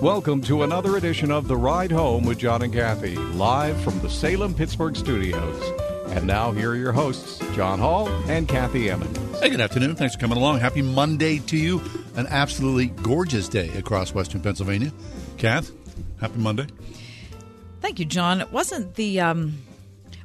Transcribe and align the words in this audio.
Welcome 0.00 0.42
to 0.42 0.62
another 0.62 0.96
edition 0.96 1.32
of 1.32 1.48
The 1.48 1.56
Ride 1.56 1.90
Home 1.90 2.24
with 2.24 2.38
John 2.38 2.62
and 2.62 2.72
Kathy, 2.72 3.16
live 3.16 3.80
from 3.82 3.98
the 4.00 4.08
Salem 4.08 4.54
Pittsburgh 4.54 4.94
studios. 4.94 5.62
And 6.12 6.26
now, 6.26 6.52
here 6.52 6.70
are 6.70 6.76
your 6.76 6.92
hosts, 6.92 7.38
John 7.54 7.78
Hall 7.80 8.08
and 8.30 8.46
Kathy 8.48 8.90
Emmons. 8.90 9.16
Hey, 9.40 9.48
good 9.50 9.60
afternoon. 9.60 9.96
Thanks 9.96 10.14
for 10.14 10.20
coming 10.20 10.38
along. 10.38 10.60
Happy 10.60 10.82
Monday 10.82 11.38
to 11.40 11.56
you. 11.56 11.82
An 12.14 12.26
absolutely 12.28 12.86
gorgeous 12.86 13.48
day 13.48 13.68
across 13.70 14.14
western 14.14 14.40
Pennsylvania. 14.40 14.92
Kath, 15.36 15.72
happy 16.20 16.38
Monday. 16.38 16.66
Thank 17.80 17.98
you, 17.98 18.04
John. 18.04 18.40
It 18.40 18.52
wasn't 18.52 18.94
the 18.94 19.20
um, 19.20 19.58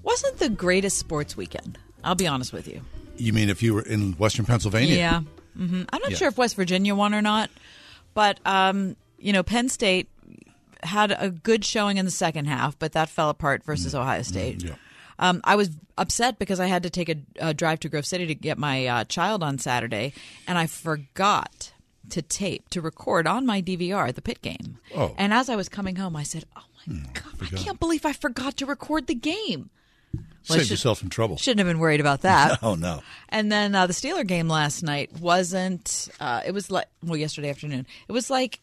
wasn't 0.03 0.37
the 0.37 0.49
greatest 0.49 0.97
sports 0.99 1.35
weekend. 1.35 1.77
I'll 2.03 2.15
be 2.15 2.27
honest 2.27 2.53
with 2.53 2.67
you. 2.67 2.81
You 3.17 3.33
mean 3.33 3.49
if 3.49 3.63
you 3.63 3.73
were 3.73 3.81
in 3.83 4.13
western 4.13 4.45
Pennsylvania? 4.45 4.95
Yeah. 4.95 5.21
hmm 5.57 5.83
I'm 5.91 6.01
not 6.01 6.11
Yeah. 6.11 6.17
sure 6.17 6.27
if 6.27 6.37
West 6.37 6.55
Virginia 6.55 6.93
won 6.95 7.13
or 7.13 7.21
not, 7.21 7.49
but 8.13 8.39
um, 8.45 8.95
you 9.23 9.33
know, 9.33 9.43
Penn 9.43 9.69
State 9.69 10.07
had 10.81 11.15
a 11.17 11.29
good 11.29 11.63
showing 11.63 11.97
in 11.97 12.05
the 12.05 12.11
second 12.11 12.45
half, 12.45 12.77
but 12.77 12.91
that 12.91 13.09
fell 13.09 13.29
apart 13.29 13.63
versus 13.63 13.95
Ohio 13.95 14.21
State. 14.21 14.63
Yeah. 14.63 14.75
Um, 15.19 15.41
I 15.43 15.55
was 15.55 15.69
upset 15.97 16.39
because 16.39 16.59
I 16.59 16.65
had 16.65 16.83
to 16.83 16.89
take 16.89 17.07
a, 17.09 17.15
a 17.37 17.53
drive 17.53 17.79
to 17.81 17.89
Grove 17.89 18.05
City 18.05 18.25
to 18.27 18.35
get 18.35 18.57
my 18.57 18.85
uh, 18.87 19.03
child 19.05 19.43
on 19.43 19.59
Saturday, 19.59 20.13
and 20.47 20.57
I 20.57 20.67
forgot 20.67 21.71
to 22.09 22.21
tape 22.21 22.67
to 22.71 22.81
record 22.81 23.27
on 23.27 23.45
my 23.45 23.61
DVR 23.61 24.13
the 24.13 24.21
Pitt 24.21 24.41
game. 24.41 24.79
Oh. 24.93 25.07
Hmm, 25.09 25.13
And 25.17 25.33
as 25.33 25.49
I 25.49 25.55
was 25.55 25.69
coming 25.69 25.95
home, 25.95 26.15
I 26.15 26.23
said, 26.23 26.45
"Oh 26.57 26.63
my 26.87 26.95
god, 27.13 27.33
I 27.41 27.45
can't 27.55 27.79
believe 27.79 28.05
I 28.05 28.11
forgot 28.13 28.57
to 28.57 28.65
record 28.65 29.07
the 29.07 29.15
game." 29.15 29.69
Well, 30.13 30.23
Save 30.57 30.61
should- 30.63 30.71
yourself 30.71 30.99
some 30.99 31.09
trouble. 31.09 31.37
Shouldn't 31.37 31.59
have 31.59 31.67
been 31.67 31.79
worried 31.79 32.01
about 32.01 32.21
that. 32.21 32.59
Oh, 32.63 32.75
no. 32.75 33.01
And 33.29 33.49
then 33.51 33.73
uh, 33.73 33.87
the 33.87 33.93
Steeler 33.93 34.27
game 34.27 34.49
last 34.49 34.83
night 34.83 35.11
wasn't. 35.19 36.09
Uh, 36.19 36.41
it 36.45 36.51
was 36.51 36.69
like 36.69 36.87
well, 37.01 37.15
yesterday 37.15 37.49
afternoon. 37.49 37.85
It 38.09 38.11
was 38.11 38.29
like, 38.29 38.59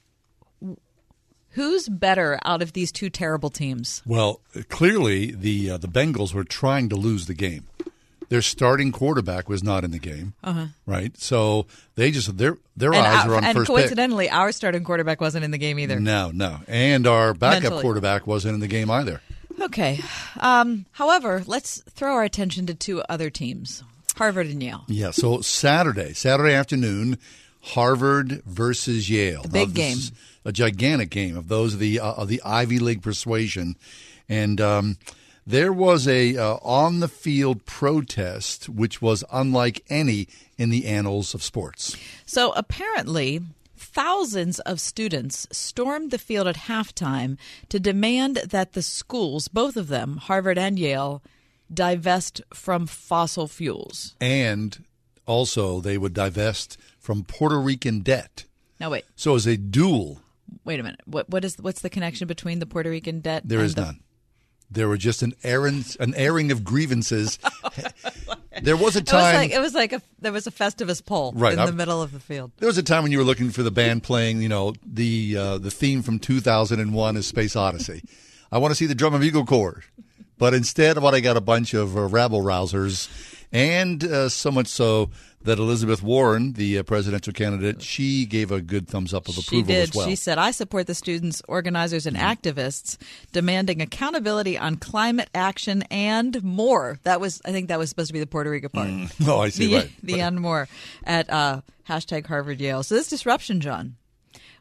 who's 1.50 1.88
better 1.88 2.38
out 2.44 2.62
of 2.62 2.72
these 2.72 2.92
two 2.92 3.10
terrible 3.10 3.50
teams? 3.50 4.02
Well, 4.06 4.40
clearly 4.68 5.32
the 5.32 5.70
uh, 5.70 5.76
the 5.78 5.88
Bengals 5.88 6.32
were 6.34 6.44
trying 6.44 6.88
to 6.90 6.96
lose 6.96 7.26
the 7.26 7.34
game. 7.34 7.66
Their 8.28 8.42
starting 8.42 8.92
quarterback 8.92 9.48
was 9.48 9.64
not 9.64 9.82
in 9.82 9.90
the 9.90 9.98
game, 9.98 10.34
uh-huh. 10.44 10.66
right? 10.86 11.18
So 11.18 11.66
they 11.96 12.12
just 12.12 12.36
their 12.38 12.58
their 12.76 12.92
and 12.94 13.04
eyes 13.04 13.24
our- 13.24 13.30
were 13.30 13.36
on 13.36 13.44
and 13.44 13.56
first 13.56 13.66
pick. 13.68 13.76
coincidentally, 13.76 14.30
our 14.30 14.52
starting 14.52 14.84
quarterback 14.84 15.20
wasn't 15.20 15.44
in 15.44 15.50
the 15.50 15.58
game 15.58 15.78
either. 15.80 15.98
No, 15.98 16.30
no, 16.30 16.60
and 16.68 17.06
our 17.08 17.34
backup 17.34 17.62
Mentally. 17.64 17.82
quarterback 17.82 18.26
wasn't 18.28 18.54
in 18.54 18.60
the 18.60 18.68
game 18.68 18.88
either. 18.90 19.20
Okay. 19.60 20.00
Um, 20.38 20.86
however, 20.92 21.42
let's 21.46 21.82
throw 21.90 22.14
our 22.14 22.22
attention 22.22 22.66
to 22.66 22.74
two 22.74 23.02
other 23.08 23.30
teams: 23.30 23.82
Harvard 24.16 24.46
and 24.46 24.62
Yale. 24.62 24.84
Yeah. 24.86 25.10
So 25.10 25.40
Saturday, 25.40 26.12
Saturday 26.14 26.54
afternoon, 26.54 27.18
Harvard 27.62 28.42
versus 28.46 29.10
Yale. 29.10 29.42
big 29.50 29.68
Now, 29.68 29.74
game. 29.74 29.92
is 29.98 30.12
a 30.44 30.52
gigantic 30.52 31.10
game 31.10 31.36
of 31.36 31.48
those 31.48 31.74
of 31.74 31.80
the 31.80 32.00
uh, 32.00 32.12
of 32.14 32.28
the 32.28 32.42
Ivy 32.44 32.78
League 32.78 33.02
persuasion, 33.02 33.76
and 34.28 34.60
um, 34.60 34.98
there 35.46 35.72
was 35.72 36.06
a 36.06 36.36
uh, 36.36 36.54
on 36.62 37.00
the 37.00 37.08
field 37.08 37.66
protest 37.66 38.68
which 38.68 39.02
was 39.02 39.24
unlike 39.32 39.84
any 39.88 40.28
in 40.56 40.70
the 40.70 40.86
annals 40.86 41.34
of 41.34 41.42
sports. 41.42 41.96
So 42.26 42.52
apparently, 42.52 43.40
thousands 43.76 44.60
of 44.60 44.80
students 44.80 45.46
stormed 45.50 46.10
the 46.10 46.18
field 46.18 46.46
at 46.46 46.56
halftime 46.56 47.36
to 47.68 47.80
demand 47.80 48.36
that 48.36 48.72
the 48.72 48.82
schools, 48.82 49.48
both 49.48 49.76
of 49.76 49.88
them, 49.88 50.18
Harvard 50.18 50.58
and 50.58 50.78
Yale, 50.78 51.22
divest 51.72 52.42
from 52.52 52.86
fossil 52.86 53.48
fuels. 53.48 54.14
And 54.20 54.84
also, 55.26 55.80
they 55.80 55.96
would 55.96 56.14
divest 56.14 56.76
from 56.98 57.24
Puerto 57.24 57.58
Rican 57.58 58.00
debt. 58.00 58.44
Now 58.78 58.90
wait, 58.90 59.04
So, 59.16 59.34
as 59.34 59.46
a 59.46 59.56
dual, 59.56 60.20
wait 60.64 60.80
a 60.80 60.82
minute. 60.82 61.00
What 61.06 61.28
what 61.30 61.44
is 61.44 61.56
what's 61.58 61.80
the 61.82 61.90
connection 61.90 62.26
between 62.28 62.58
the 62.58 62.66
Puerto 62.66 62.90
Rican 62.90 63.20
debt? 63.20 63.42
there 63.44 63.60
is 63.60 63.74
the- 63.74 63.82
none. 63.86 64.00
There 64.72 64.88
were 64.88 64.96
just 64.98 65.22
an 65.22 65.32
errand, 65.42 65.96
an 65.98 66.14
airing 66.14 66.52
of 66.52 66.62
grievances. 66.62 67.40
there 68.62 68.76
was 68.76 68.94
a 68.94 69.00
It 69.00 69.02
was 69.04 69.10
time. 69.10 69.34
like 69.34 69.50
it 69.50 69.58
was 69.60 69.74
like 69.74 69.92
a 69.92 70.00
there 70.20 70.30
was 70.32 70.46
a 70.46 70.50
Festivus 70.52 71.04
pole 71.04 71.32
Right, 71.34 71.52
in 71.54 71.58
I'm- 71.58 71.66
the 71.68 71.74
middle 71.74 72.00
of 72.02 72.12
the 72.12 72.20
field. 72.20 72.52
There 72.58 72.68
was 72.68 72.78
a 72.78 72.82
time 72.82 73.02
when 73.02 73.10
you 73.12 73.18
were 73.18 73.24
looking 73.24 73.50
for 73.50 73.62
the 73.64 73.70
band 73.72 74.02
playing, 74.04 74.40
you 74.42 74.48
know, 74.48 74.74
the 74.86 75.36
uh, 75.36 75.58
the 75.58 75.70
theme 75.70 76.02
from 76.02 76.18
2001: 76.18 77.16
is 77.16 77.26
Space 77.26 77.56
Odyssey. 77.56 78.02
I 78.52 78.58
want 78.58 78.70
to 78.70 78.74
see 78.76 78.86
the 78.86 78.94
drum 78.94 79.14
and 79.14 79.20
bugle 79.22 79.44
corps, 79.44 79.82
but 80.38 80.54
instead, 80.54 80.98
what 80.98 81.14
I 81.14 81.20
got 81.20 81.36
a 81.36 81.40
bunch 81.40 81.74
of 81.74 81.96
uh, 81.96 82.06
rabble 82.06 82.42
rousers, 82.42 83.08
and 83.52 84.02
uh, 84.04 84.28
so 84.28 84.50
much 84.50 84.66
so 84.68 85.10
that 85.42 85.58
Elizabeth 85.58 86.02
Warren, 86.02 86.52
the 86.52 86.78
uh, 86.78 86.82
presidential 86.82 87.32
candidate, 87.32 87.80
she 87.80 88.26
gave 88.26 88.52
a 88.52 88.60
good 88.60 88.86
thumbs 88.88 89.14
up 89.14 89.26
of 89.26 89.34
She 89.34 89.40
approval 89.40 89.66
did. 89.74 89.88
as 89.88 89.94
well. 89.94 90.06
She 90.06 90.14
said, 90.14 90.38
"I 90.38 90.50
support 90.50 90.86
the 90.86 90.94
students, 90.94 91.40
organizers, 91.48 92.06
and 92.06 92.16
activists 92.16 92.98
demanding 93.32 93.80
accountability 93.80 94.58
on 94.58 94.76
climate 94.76 95.30
action 95.34 95.82
and 95.90 96.42
more." 96.44 96.98
That 97.04 97.20
was, 97.20 97.40
I 97.44 97.52
think, 97.52 97.68
that 97.68 97.78
was 97.78 97.88
supposed 97.88 98.08
to 98.08 98.12
be 98.12 98.20
the 98.20 98.26
Puerto 98.26 98.50
Rico 98.50 98.68
part. 98.68 98.88
oh, 99.26 99.40
I 99.40 99.48
see. 99.48 99.68
the 99.68 99.74
right. 99.76 99.90
the 100.02 100.20
and 100.20 100.40
more 100.40 100.68
at 101.04 101.30
uh, 101.30 101.62
hashtag 101.88 102.26
Harvard 102.26 102.60
Yale. 102.60 102.82
So 102.82 102.94
this 102.94 103.08
disruption, 103.08 103.60
John, 103.60 103.96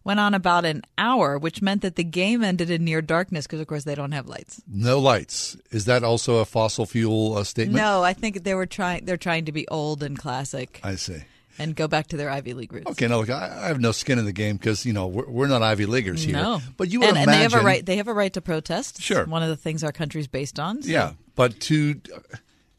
went 0.03 0.19
on 0.19 0.33
about 0.33 0.65
an 0.65 0.81
hour, 0.97 1.37
which 1.37 1.61
meant 1.61 1.81
that 1.81 1.95
the 1.95 2.03
game 2.03 2.43
ended 2.43 2.69
in 2.69 2.83
near 2.85 3.01
darkness 3.01 3.45
because, 3.45 3.59
of 3.59 3.67
course, 3.67 3.83
they 3.83 3.95
don't 3.95 4.11
have 4.13 4.27
lights. 4.27 4.61
No 4.67 4.99
lights. 4.99 5.57
Is 5.71 5.85
that 5.85 6.03
also 6.03 6.37
a 6.37 6.45
fossil 6.45 6.85
fuel 6.85 7.37
uh, 7.37 7.43
statement? 7.43 7.77
No, 7.77 8.03
I 8.03 8.13
think 8.13 8.43
they 8.43 8.53
were 8.55 8.65
trying. 8.65 9.05
They're 9.05 9.17
trying 9.17 9.45
to 9.45 9.51
be 9.51 9.67
old 9.67 10.01
and 10.03 10.17
classic 10.17 10.79
I 10.83 10.95
see. 10.95 11.17
and 11.57 11.75
go 11.75 11.87
back 11.87 12.07
to 12.07 12.17
their 12.17 12.29
Ivy 12.29 12.53
League 12.53 12.71
roots. 12.73 12.89
Okay, 12.91 13.07
now 13.07 13.17
look, 13.19 13.29
I, 13.29 13.59
I 13.63 13.67
have 13.67 13.79
no 13.81 13.91
skin 13.91 14.17
in 14.19 14.25
the 14.25 14.31
game 14.33 14.57
because 14.57 14.85
you 14.85 14.93
know 14.93 15.07
we're, 15.07 15.27
we're 15.29 15.47
not 15.47 15.61
Ivy 15.61 15.85
Leaguers 15.85 16.23
here. 16.23 16.33
No, 16.33 16.61
but 16.77 16.89
you 16.89 17.01
would 17.01 17.09
and, 17.09 17.17
and 17.17 17.27
they 17.29 17.37
have 17.43 17.53
a 17.53 17.61
right. 17.61 17.85
They 17.85 17.97
have 17.97 18.07
a 18.07 18.13
right 18.13 18.31
to 18.33 18.41
protest. 18.41 18.97
It's 18.97 19.05
Sure. 19.05 19.25
one 19.25 19.43
of 19.43 19.49
the 19.49 19.57
things 19.57 19.83
our 19.83 19.91
country's 19.91 20.27
based 20.27 20.59
on. 20.59 20.81
so- 20.81 20.89
Yeah, 20.89 21.13
but 21.35 21.59
to 21.61 21.99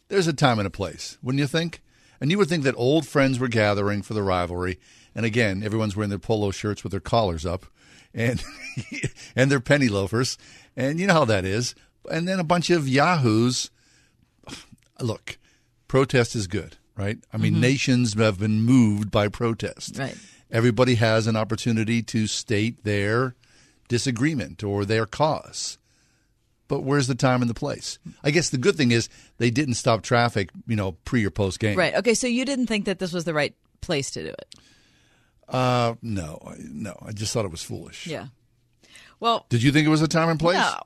there's 0.08 0.26
a 0.26 0.32
time 0.32 0.58
and 0.58 0.66
a 0.66 0.70
place, 0.70 1.18
wouldn't 1.22 1.40
you 1.40 1.46
think? 1.46 1.82
And 2.20 2.30
you 2.30 2.36
would 2.38 2.48
think 2.48 2.64
that 2.64 2.74
old 2.76 3.06
friends 3.06 3.38
were 3.38 3.48
gathering 3.48 4.02
for 4.02 4.12
the 4.14 4.22
rivalry, 4.22 4.78
and 5.14 5.26
again, 5.26 5.62
everyone's 5.62 5.96
wearing 5.96 6.10
their 6.10 6.18
polo 6.18 6.50
shirts 6.50 6.82
with 6.82 6.92
their 6.92 7.00
collars 7.00 7.46
up, 7.46 7.66
and 8.14 8.42
and 9.36 9.50
their 9.50 9.60
penny 9.60 9.88
loafers, 9.88 10.38
and 10.76 10.98
you 10.98 11.06
know 11.06 11.14
how 11.14 11.24
that 11.24 11.44
is. 11.44 11.74
And 12.10 12.26
then 12.26 12.38
a 12.38 12.44
bunch 12.44 12.70
of 12.70 12.88
yahoos. 12.88 13.70
Look, 15.00 15.38
protest 15.88 16.34
is 16.34 16.46
good, 16.46 16.76
right? 16.96 17.18
I 17.32 17.36
mean, 17.36 17.52
mm-hmm. 17.52 17.62
nations 17.62 18.14
have 18.14 18.38
been 18.38 18.62
moved 18.62 19.10
by 19.10 19.28
protest. 19.28 19.98
Right. 19.98 20.16
Everybody 20.50 20.96
has 20.96 21.26
an 21.26 21.36
opportunity 21.36 22.02
to 22.02 22.26
state 22.26 22.84
their 22.84 23.34
disagreement 23.88 24.62
or 24.64 24.84
their 24.84 25.06
cause 25.06 25.78
but 26.70 26.84
where's 26.84 27.08
the 27.08 27.16
time 27.16 27.42
and 27.42 27.50
the 27.50 27.54
place? 27.54 27.98
I 28.22 28.30
guess 28.30 28.50
the 28.50 28.56
good 28.56 28.76
thing 28.76 28.92
is 28.92 29.08
they 29.38 29.50
didn't 29.50 29.74
stop 29.74 30.02
traffic, 30.02 30.50
you 30.68 30.76
know, 30.76 30.92
pre 31.04 31.26
or 31.26 31.30
post 31.30 31.58
game. 31.58 31.76
Right. 31.76 31.96
Okay. 31.96 32.14
So 32.14 32.28
you 32.28 32.44
didn't 32.44 32.68
think 32.68 32.84
that 32.84 33.00
this 33.00 33.12
was 33.12 33.24
the 33.24 33.34
right 33.34 33.56
place 33.80 34.12
to 34.12 34.22
do 34.22 34.28
it. 34.28 34.54
Uh, 35.50 35.94
no, 36.02 36.38
I- 36.46 36.54
no. 36.58 36.96
I 37.04 37.12
just 37.12 37.32
thought 37.32 37.44
it 37.44 37.50
was 37.50 37.62
foolish. 37.62 38.06
Yeah. 38.06 38.26
Well, 39.18 39.46
Did 39.50 39.62
you 39.62 39.72
think 39.72 39.86
it 39.86 39.90
was 39.90 40.02
a 40.02 40.08
time 40.08 40.28
and 40.28 40.38
place? 40.40 40.56
no. 40.56 40.78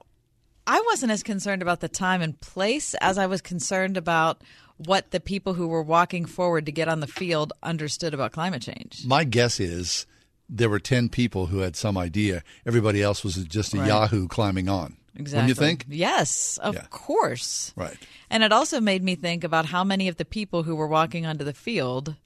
I 0.67 0.81
wasn't 0.87 1.13
as 1.13 1.23
concerned 1.23 1.61
about 1.63 1.81
the 1.81 1.89
time 1.89 2.23
and 2.23 2.41
place 2.41 2.95
as 3.01 3.19
I 3.19 3.27
was 3.27 3.41
concerned 3.43 3.97
about 3.99 4.41
what 4.79 5.11
the 5.11 5.21
people 5.21 5.55
who 5.55 5.69
were 5.69 5.83
walking 5.83 6.25
forward 6.25 6.65
to 6.67 6.73
get 6.73 6.89
on 6.89 7.01
the 7.01 7.07
field 7.07 7.53
understood 7.63 8.15
about 8.15 8.33
climate 8.33 8.63
change. 8.63 9.05
My 9.07 9.25
guess 9.25 9.61
is 9.61 10.07
there 10.49 10.71
were 10.71 10.79
10 10.81 11.11
people 11.11 11.47
who 11.47 11.59
had 11.59 11.77
some 11.77 11.99
idea. 11.99 12.43
Everybody 12.67 13.03
else 13.03 13.23
was 13.23 13.35
just 13.45 13.75
a 13.75 13.79
Right. 13.79 13.89
Yahoo 13.89 14.27
climbing 14.27 14.69
on. 14.71 14.97
Exactly. 15.17 15.37
Wouldn't 15.37 15.49
you 15.51 15.55
think? 15.55 15.85
Yes, 15.91 16.57
of 16.63 16.75
Yeah. 16.75 16.87
course. 16.91 17.73
Right. 17.77 17.97
And 18.31 18.43
it 18.43 18.51
also 18.51 18.81
made 18.81 19.03
me 19.03 19.15
think 19.15 19.45
about 19.45 19.67
how 19.67 19.85
many 19.85 20.09
of 20.09 20.17
the 20.17 20.25
people 20.25 20.63
who 20.65 20.75
were 20.75 20.89
walking 20.89 21.25
onto 21.25 21.45
the 21.45 21.55
field 21.55 22.17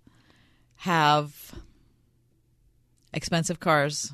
have 0.76 1.52
expensive 3.12 3.60
cars, 3.60 4.12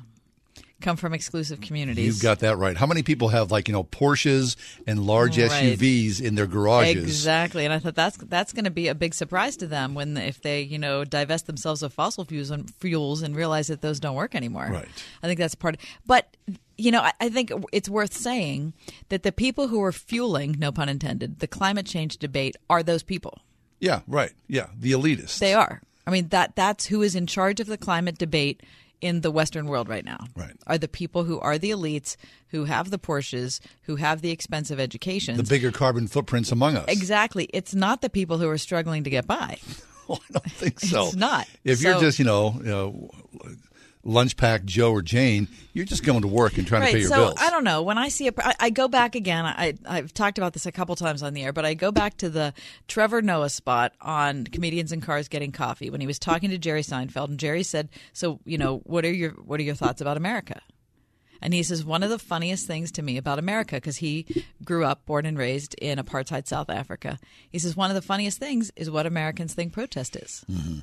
come 0.81 0.97
from 0.97 1.13
exclusive 1.13 1.61
communities. 1.61 2.05
You've 2.05 2.21
got 2.21 2.39
that 2.39 2.57
right. 2.57 2.75
How 2.77 2.85
many 2.85 3.01
people 3.01 3.29
have 3.29 3.51
like 3.51 3.67
you 3.67 3.73
know 3.73 3.83
Porsches 3.83 4.55
and 4.85 5.05
large 5.05 5.37
Right. 5.37 5.49
SUVs 5.49 6.21
in 6.21 6.35
their 6.35 6.47
garages? 6.47 7.03
Exactly, 7.03 7.65
and 7.65 7.73
I 7.73 7.79
thought 7.79 7.95
that's 7.95 8.17
that's 8.17 8.53
going 8.53 8.65
to 8.65 8.71
be 8.71 8.87
a 8.87 8.95
big 8.95 9.13
surprise 9.13 9.57
to 9.57 9.67
them 9.67 9.95
when 9.95 10.17
if 10.17 10.41
they 10.41 10.61
you 10.61 10.77
know 10.77 11.03
divest 11.05 11.47
themselves 11.47 11.81
of 11.81 11.93
fossil 11.93 12.25
fuels 12.25 12.51
and 12.51 12.71
fuels 12.75 13.21
and 13.21 13.35
realize 13.35 13.67
that 13.67 13.81
those 13.81 13.99
don't 13.99 14.15
work 14.15 14.35
anymore. 14.35 14.67
Right. 14.69 14.87
I 15.23 15.27
think 15.27 15.39
that's 15.39 15.55
part. 15.55 15.75
Of, 15.75 15.81
But 16.05 16.35
you 16.77 16.91
know, 16.91 17.01
I, 17.01 17.13
I 17.21 17.29
think 17.29 17.51
it's 17.71 17.89
worth 17.89 18.13
saying 18.13 18.73
that 19.09 19.23
the 19.23 19.31
people 19.31 19.69
who 19.69 19.81
are 19.81 19.93
fueling, 19.93 20.55
no 20.59 20.71
pun 20.71 20.89
intended, 20.89 21.39
the 21.39 21.47
climate 21.47 21.85
change 21.85 22.17
debate 22.17 22.57
are 22.69 22.83
those 22.83 23.01
people. 23.01 23.39
Yeah, 23.79 24.01
right. 24.07 24.31
Yeah, 24.47 24.67
the 24.77 24.91
elitists. 24.91 25.39
They 25.39 25.53
are. 25.53 25.81
I 26.05 26.11
mean 26.11 26.27
that 26.29 26.55
that's 26.55 26.85
who 26.87 27.01
is 27.01 27.15
in 27.15 27.25
charge 27.27 27.59
of 27.59 27.67
the 27.67 27.77
climate 27.77 28.17
debate 28.17 28.61
in 29.01 29.21
the 29.21 29.31
Western 29.31 29.67
world 29.67 29.89
right 29.89 30.05
now. 30.05 30.25
Right. 30.35 30.53
Are 30.67 30.77
the 30.77 30.87
people 30.87 31.23
who 31.23 31.39
are 31.39 31.57
the 31.57 31.71
elites, 31.71 32.15
who 32.49 32.65
have 32.65 32.91
the 32.91 32.99
Porsches, 32.99 33.59
who 33.83 33.97
have 33.97 34.21
the 34.21 34.31
expensive 34.31 34.79
educations. 34.79 35.37
the 35.37 35.43
bigger 35.43 35.71
carbon 35.71 36.07
footprints 36.07 36.51
among 36.51 36.77
us. 36.77 36.85
Exactly. 36.87 37.49
It's 37.53 37.75
not 37.75 38.01
the 38.01 38.09
people 38.09 38.37
who 38.37 38.49
are 38.49 38.57
struggling 38.57 39.03
to 39.03 39.09
get 39.09 39.27
by. 39.27 39.59
Oh, 40.09 40.19
I 40.29 40.33
don't 40.33 40.51
think 40.51 40.79
so. 40.79 41.07
It's 41.07 41.15
not. 41.15 41.47
If 41.63 41.81
you're 41.81 41.99
just 41.99 42.19
you 42.19 42.25
know, 42.25 42.53
you 42.59 42.69
know 42.69 43.09
lunch 44.05 44.37
pack 44.37 44.63
Joe 44.63 44.91
or 44.91 45.01
Jane, 45.01 45.49
you're 45.73 45.83
just 45.83 46.05
going 46.05 46.21
to 46.21 46.27
work 46.27 46.57
and 46.57 46.65
trying 46.65 46.85
to 46.85 46.91
pay 46.91 46.99
your 46.99 47.09
so 47.09 47.15
bills. 47.15 47.35
I 47.37 47.49
don't 47.49 47.63
know. 47.63 47.81
When 47.81 47.97
I 47.97 48.07
see 48.07 48.27
a, 48.27 48.31
I, 48.37 48.55
I 48.59 48.69
go 48.69 48.87
back 48.87 49.15
again. 49.15 49.45
I, 49.45 49.73
I've 49.85 50.13
talked 50.13 50.37
about 50.37 50.53
this 50.53 50.65
a 50.65 50.71
couple 50.71 50.95
times 50.95 51.21
on 51.23 51.33
the 51.33 51.43
air, 51.43 51.51
but 51.51 51.65
I 51.65 51.73
go 51.73 51.91
back 51.91 52.15
to 52.17 52.29
the 52.29 52.53
Trevor 52.87 53.21
Noah 53.21 53.49
spot 53.49 53.93
on 53.99 54.45
comedians 54.45 54.91
in 54.91 55.01
cars 55.01 55.27
getting 55.27 55.51
coffee 55.51 55.89
when 55.89 55.99
he 55.99 56.07
was 56.07 56.19
talking 56.19 56.51
to 56.51 56.57
Jerry 56.57 56.83
Seinfeld, 56.83 57.29
and 57.29 57.39
Jerry 57.39 57.63
said, 57.63 57.89
"So 58.13 58.39
you 58.45 58.57
know, 58.57 58.77
what 58.85 59.03
are 59.03 59.13
your 59.13 59.31
what 59.31 59.59
are 59.59 59.63
your 59.63 59.75
thoughts 59.75 60.01
about 60.01 60.17
America?" 60.17 60.61
And 61.41 61.53
he 61.53 61.63
says 61.63 61.83
one 61.83 62.01
of 62.01 62.09
the 62.09 62.17
funniest 62.17 62.65
things 62.65 62.91
to 62.93 63.01
me 63.01 63.17
about 63.17 63.39
America 63.39 63.75
because 63.75 63.97
he 63.97 64.25
grew 64.63 64.85
up, 64.85 65.05
born 65.05 65.25
and 65.25 65.37
raised 65.37 65.75
in 65.75 65.99
apartheid 65.99 66.47
South 66.47 66.69
Africa. 66.69 67.19
He 67.51 67.59
says 67.59 67.75
one 67.75 67.91
of 67.91 67.95
the 67.95 68.01
funniest 68.01 68.39
things 68.39 68.71
is 68.75 68.89
what 68.89 69.05
Americans 69.05 69.53
think 69.53 69.73
protest 69.73 70.15
is. 70.15 70.45
Mm-hmm. 70.49 70.79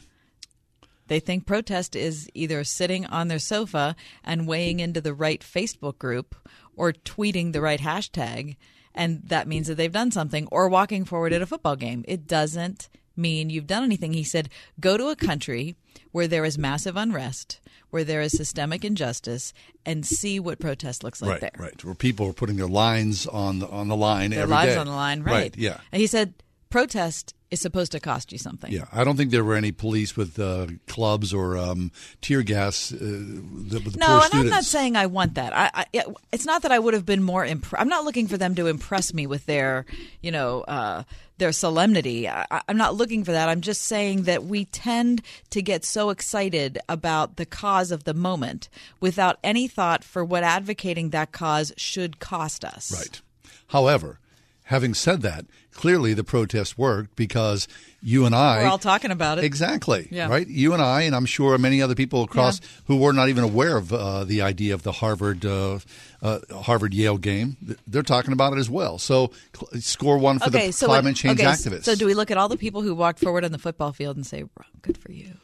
They 1.12 1.20
think 1.20 1.44
protest 1.44 1.94
is 1.94 2.30
either 2.32 2.64
sitting 2.64 3.04
on 3.04 3.28
their 3.28 3.38
sofa 3.38 3.94
and 4.24 4.48
weighing 4.48 4.80
into 4.80 4.98
the 5.02 5.12
right 5.12 5.42
Facebook 5.42 5.98
group 5.98 6.34
or 6.74 6.94
tweeting 6.94 7.52
the 7.52 7.60
right 7.60 7.80
hashtag, 7.80 8.56
and 8.94 9.20
that 9.24 9.46
means 9.46 9.66
that 9.66 9.74
they've 9.74 9.92
done 9.92 10.10
something, 10.10 10.48
or 10.50 10.70
walking 10.70 11.04
forward 11.04 11.34
at 11.34 11.42
a 11.42 11.46
football 11.46 11.76
game. 11.76 12.02
It 12.08 12.26
doesn't 12.26 12.88
mean 13.14 13.50
you've 13.50 13.66
done 13.66 13.84
anything. 13.84 14.14
He 14.14 14.24
said, 14.24 14.48
go 14.80 14.96
to 14.96 15.08
a 15.08 15.14
country 15.14 15.76
where 16.12 16.26
there 16.26 16.46
is 16.46 16.56
massive 16.56 16.96
unrest, 16.96 17.60
where 17.90 18.04
there 18.04 18.22
is 18.22 18.32
systemic 18.32 18.82
injustice, 18.82 19.52
and 19.84 20.06
see 20.06 20.40
what 20.40 20.60
protest 20.60 21.04
looks 21.04 21.20
like 21.20 21.30
right, 21.32 21.40
there. 21.42 21.52
right. 21.58 21.84
Where 21.84 21.94
people 21.94 22.26
are 22.26 22.32
putting 22.32 22.56
their 22.56 22.66
lines 22.66 23.26
on 23.26 23.58
the 23.58 23.68
on 23.68 23.88
the 23.88 23.96
line 23.96 24.30
Their 24.30 24.46
lives 24.46 24.72
day. 24.72 24.78
on 24.78 24.86
the 24.86 24.92
line, 24.92 25.24
right? 25.24 25.54
Yeah. 25.58 25.76
And 25.92 26.00
he 26.00 26.06
said, 26.06 26.32
protest 26.70 27.34
is 27.52 27.60
supposed 27.60 27.92
to 27.92 28.00
cost 28.00 28.32
you 28.32 28.38
something. 28.38 28.72
Yeah, 28.72 28.86
I 28.92 29.04
don't 29.04 29.16
think 29.16 29.30
there 29.30 29.44
were 29.44 29.54
any 29.54 29.72
police 29.72 30.16
with 30.16 30.38
uh, 30.40 30.66
clubs 30.88 31.34
or 31.34 31.56
um, 31.58 31.92
tear 32.22 32.42
gas 32.42 32.90
uh, 32.92 32.96
the, 32.98 33.78
the 33.78 33.96
No, 33.98 34.16
and 34.16 34.24
students. 34.24 34.34
I'm 34.34 34.48
not 34.48 34.64
saying 34.64 34.96
I 34.96 35.06
want 35.06 35.34
that. 35.34 35.52
I, 35.54 35.70
I 35.94 36.04
it's 36.32 36.46
not 36.46 36.62
that 36.62 36.72
I 36.72 36.78
would 36.78 36.94
have 36.94 37.04
been 37.04 37.22
more. 37.22 37.44
Imp- 37.44 37.74
I'm 37.78 37.88
not 37.88 38.04
looking 38.04 38.26
for 38.26 38.38
them 38.38 38.54
to 38.54 38.66
impress 38.66 39.12
me 39.12 39.26
with 39.26 39.44
their, 39.46 39.84
you 40.22 40.30
know, 40.30 40.62
uh, 40.62 41.02
their 41.36 41.52
solemnity. 41.52 42.26
I- 42.26 42.62
I'm 42.66 42.78
not 42.78 42.94
looking 42.94 43.22
for 43.22 43.32
that. 43.32 43.50
I'm 43.50 43.60
just 43.60 43.82
saying 43.82 44.22
that 44.22 44.44
we 44.44 44.64
tend 44.64 45.20
to 45.50 45.60
get 45.60 45.84
so 45.84 46.08
excited 46.08 46.78
about 46.88 47.36
the 47.36 47.44
cause 47.46 47.92
of 47.92 48.04
the 48.04 48.14
moment 48.14 48.70
without 48.98 49.38
any 49.44 49.68
thought 49.68 50.04
for 50.04 50.24
what 50.24 50.42
advocating 50.42 51.10
that 51.10 51.32
cause 51.32 51.70
should 51.76 52.18
cost 52.18 52.64
us. 52.64 52.90
Right. 52.90 53.20
However, 53.68 54.18
having 54.72 54.94
said 54.94 55.22
that, 55.22 55.44
clearly 55.72 56.14
the 56.14 56.24
protest 56.24 56.76
worked 56.76 57.14
because 57.14 57.68
you 58.02 58.26
and 58.26 58.34
I 58.34 58.62
We're 58.62 58.68
all 58.68 58.78
talking 58.78 59.10
about 59.12 59.38
it. 59.38 59.44
Exactly. 59.44 60.08
Yeah. 60.10 60.28
Right. 60.28 60.46
You 60.48 60.72
and 60.72 60.82
I, 60.82 61.02
and 61.02 61.14
I'm 61.14 61.26
sure 61.26 61.56
many 61.58 61.80
other 61.80 61.94
people 61.94 62.22
across 62.24 62.60
Yeah. 62.60 62.66
who 62.88 62.96
were 62.96 63.12
not 63.12 63.28
even 63.28 63.44
aware 63.44 63.76
of 63.76 63.92
uh, 63.92 64.24
the 64.24 64.42
idea 64.42 64.74
of 64.74 64.82
the 64.82 64.92
Harvard 64.92 65.44
uh, 65.46 65.78
uh, 66.20 66.40
Harvard 66.62 66.94
Yale 66.94 67.18
game, 67.18 67.56
they're 67.86 68.02
talking 68.02 68.32
about 68.32 68.52
it 68.54 68.58
as 68.58 68.68
well. 68.70 68.98
So 68.98 69.30
score 69.78 70.18
one 70.18 70.38
for 70.40 70.48
Okay, 70.48 70.66
the 70.68 70.72
so 70.72 70.88
what- 70.88 70.94
climate 71.02 71.16
change 71.16 71.38
okay, 71.40 71.48
activists. 71.48 71.84
So 71.84 71.94
do 71.94 72.06
we 72.06 72.14
look 72.14 72.30
at 72.30 72.36
all 72.38 72.48
the 72.48 72.56
people 72.58 72.82
who 72.82 72.94
walked 72.94 73.20
forward 73.20 73.44
on 73.44 73.52
the 73.52 73.58
football 73.58 73.92
field 73.92 74.16
and 74.16 74.26
say, 74.26 74.44
"Good 74.82 74.98
for 74.98 75.12
you"? 75.12 75.34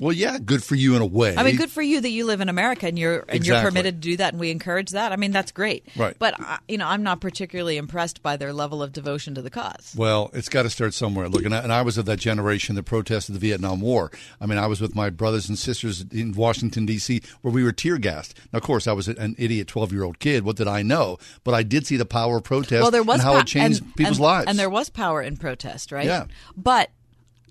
Well, 0.00 0.12
yeah, 0.12 0.38
good 0.38 0.62
for 0.64 0.74
you 0.74 0.96
in 0.96 1.02
a 1.02 1.06
way. 1.06 1.36
I 1.36 1.42
mean, 1.42 1.56
good 1.56 1.70
for 1.70 1.82
you 1.82 2.00
that 2.00 2.08
you 2.10 2.24
live 2.26 2.40
in 2.40 2.48
America 2.48 2.86
and 2.86 2.98
you're 2.98 3.24
and 3.28 3.46
you're 3.46 3.60
permitted 3.60 4.02
to 4.02 4.08
do 4.10 4.16
that, 4.16 4.32
and 4.32 4.40
we 4.40 4.50
encourage 4.50 4.90
that. 4.90 5.12
I 5.12 5.16
mean, 5.16 5.30
that's 5.32 5.52
great. 5.52 5.86
Right. 5.96 6.16
But 6.18 6.38
uh, 6.40 6.58
you 6.68 6.78
know, 6.78 6.86
I'm 6.86 7.02
not 7.02 7.20
particularly 7.20 7.76
impressed 7.76 8.22
by 8.22 8.36
their 8.36 8.52
level 8.52 8.82
of 8.82 8.92
devotion 8.92 9.34
to 9.36 9.42
the 9.42 9.50
cause. 9.50 9.94
Well, 9.96 10.30
it's 10.34 10.48
got 10.48 10.64
to 10.64 10.70
start 10.70 10.94
somewhere. 10.94 11.28
Look, 11.28 11.44
and 11.44 11.54
I, 11.54 11.58
and 11.58 11.72
I 11.72 11.82
was 11.82 11.96
of 11.98 12.06
that 12.06 12.18
generation 12.18 12.74
that 12.74 12.82
protested 12.84 13.34
the 13.34 13.38
Vietnam 13.38 13.80
War. 13.80 14.10
I 14.40 14.46
mean, 14.46 14.58
I 14.58 14.66
was 14.66 14.80
with 14.80 14.94
my 14.94 15.10
brothers 15.10 15.48
and 15.48 15.58
sisters 15.58 16.04
in 16.10 16.32
Washington 16.32 16.86
D.C. 16.86 17.20
where 17.42 17.52
we 17.52 17.62
were 17.62 17.72
tear 17.72 17.98
gassed. 17.98 18.34
Now, 18.52 18.56
of 18.58 18.62
course, 18.62 18.86
I 18.86 18.92
was 18.92 19.08
an 19.08 19.34
idiot 19.38 19.68
twelve 19.68 19.92
year 19.92 20.02
old 20.04 20.18
kid. 20.18 20.44
What 20.44 20.56
did 20.56 20.68
I 20.68 20.82
know? 20.82 21.18
But 21.44 21.54
I 21.54 21.62
did 21.62 21.86
see 21.86 21.96
the 21.96 22.04
power 22.04 22.38
of 22.38 22.44
protest 22.44 22.82
Well, 22.82 22.90
there 22.90 23.02
was 23.02 23.14
and 23.14 23.22
how 23.22 23.32
pow- 23.34 23.40
it 23.40 23.46
changed 23.46 23.82
and- 23.82 23.96
people's 23.96 24.20
lives. 24.20 24.46
and 24.48 24.58
there 24.58 24.70
was 24.70 24.90
power 24.90 25.22
in 25.22 25.36
protest, 25.36 25.92
right? 25.92 26.06
Yeah. 26.06 26.26
But 26.56 26.90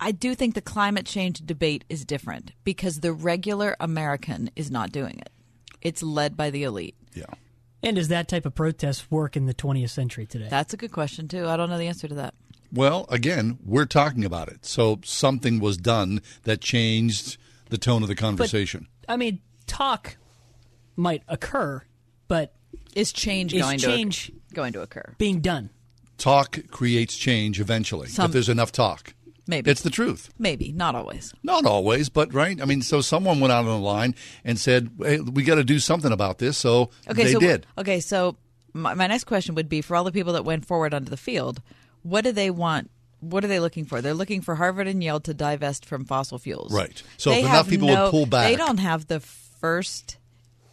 I 0.03 0.11
do 0.11 0.35
think 0.35 0.53
the 0.53 0.61
climate 0.61 1.05
change 1.05 1.39
debate 1.45 1.85
is 1.87 2.03
different 2.03 2.51
because 2.65 2.99
the 2.99 3.13
regular 3.13 3.75
American 3.79 4.49
is 4.55 4.69
not 4.69 4.91
doing 4.91 5.17
it. 5.19 5.29
It's 5.81 6.03
led 6.03 6.35
by 6.35 6.49
the 6.49 6.63
elite. 6.63 6.95
yeah. 7.13 7.25
And 7.81 7.97
does 7.97 8.07
that 8.09 8.27
type 8.29 8.45
of 8.45 8.55
protest 8.55 9.11
work 9.11 9.35
in 9.35 9.45
the 9.45 9.53
20th 9.53 9.89
century 9.89 10.25
today? 10.25 10.47
That's 10.49 10.73
a 10.73 10.77
good 10.77 10.91
question 10.93 11.27
too. 11.27 11.47
I 11.47 11.57
don't 11.57 11.69
know 11.69 11.77
the 11.77 11.87
answer 11.87 12.07
to 12.07 12.15
that. 12.15 12.33
Well, 12.71 13.05
again, 13.09 13.59
we're 13.65 13.85
talking 13.85 14.23
about 14.23 14.47
it. 14.47 14.65
So 14.65 14.99
something 15.03 15.59
was 15.59 15.75
done 15.77 16.21
that 16.43 16.61
changed 16.61 17.37
the 17.69 17.77
tone 17.77 18.01
of 18.01 18.07
the 18.07 18.15
conversation. 18.15 18.87
I 19.09 19.17
mean, 19.17 19.39
talk 19.67 20.15
might 20.95 21.23
occur, 21.27 21.83
but 22.29 22.53
Is 22.95 23.11
change 23.11 23.53
Is 23.53 23.61
going 23.61 23.79
change- 23.79 24.27
to 24.27 24.33
going 24.55 24.73
to 24.73 24.81
occur? 24.81 25.15
being 25.17 25.39
done. 25.41 25.69
talk 26.17 26.59
creates 26.71 27.17
change 27.17 27.59
eventually 27.59 28.07
Some- 28.07 28.27
if 28.27 28.31
there's 28.31 28.49
enough 28.49 28.71
talk. 28.71 29.13
Maybe. 29.47 29.69
It's 29.69 29.81
the 29.81 29.89
truth. 29.89 30.29
Maybe 30.39 30.71
not 30.71 30.95
always. 30.95 31.33
Not 31.43 31.65
always, 31.65 32.07
but 32.09 32.33
right. 32.33 32.61
I 32.61 32.65
mean, 32.65 32.81
so 32.81 33.01
someone 33.01 33.39
went 33.41 33.51
out 33.51 33.59
on 33.59 33.65
the 33.65 33.77
line 33.77 34.15
and 34.45 34.57
said, 34.59 34.89
hey, 34.99 35.19
"We 35.19 35.43
got 35.43 35.55
to 35.55 35.63
do 35.65 35.79
something 35.79 36.11
about 36.13 36.37
this." 36.37 36.57
So 36.57 36.91
Okay, 37.09 37.25
they 37.25 37.31
so 37.33 37.39
did. 37.39 37.65
okay, 37.77 37.99
so 37.99 38.37
my, 38.73 38.93
my 38.93 39.07
next 39.07 39.25
question 39.25 39.53
would 39.55 39.67
be 39.69 39.81
for 39.81 39.95
all 39.97 40.03
the 40.05 40.11
people 40.13 40.33
that 40.33 40.45
went 40.45 40.65
forward 40.65 40.93
onto 40.93 41.09
the 41.09 41.17
field, 41.17 41.61
what 42.03 42.23
do 42.23 42.31
they 42.31 42.49
want? 42.49 42.89
What 43.19 43.43
are 43.43 43.47
they 43.47 43.59
looking 43.59 43.85
for? 43.85 44.01
They're 44.01 44.13
looking 44.13 44.41
for 44.41 44.55
Harvard 44.55 44.87
and 44.87 45.03
Yale 45.03 45.19
to 45.21 45.33
divest 45.33 45.85
from 45.85 46.05
fossil 46.05 46.37
fuels. 46.39 46.73
Right. 46.73 47.01
So 47.17 47.29
They 47.29 47.39
if 47.39 47.45
enough 47.45 47.69
people 47.69 47.87
would 47.89 48.11
pull 48.11 48.25
back- 48.25 48.49
they 48.49 48.55
don't 48.55 48.79
have 48.79 49.07
the 49.07 49.19
first 49.19 50.17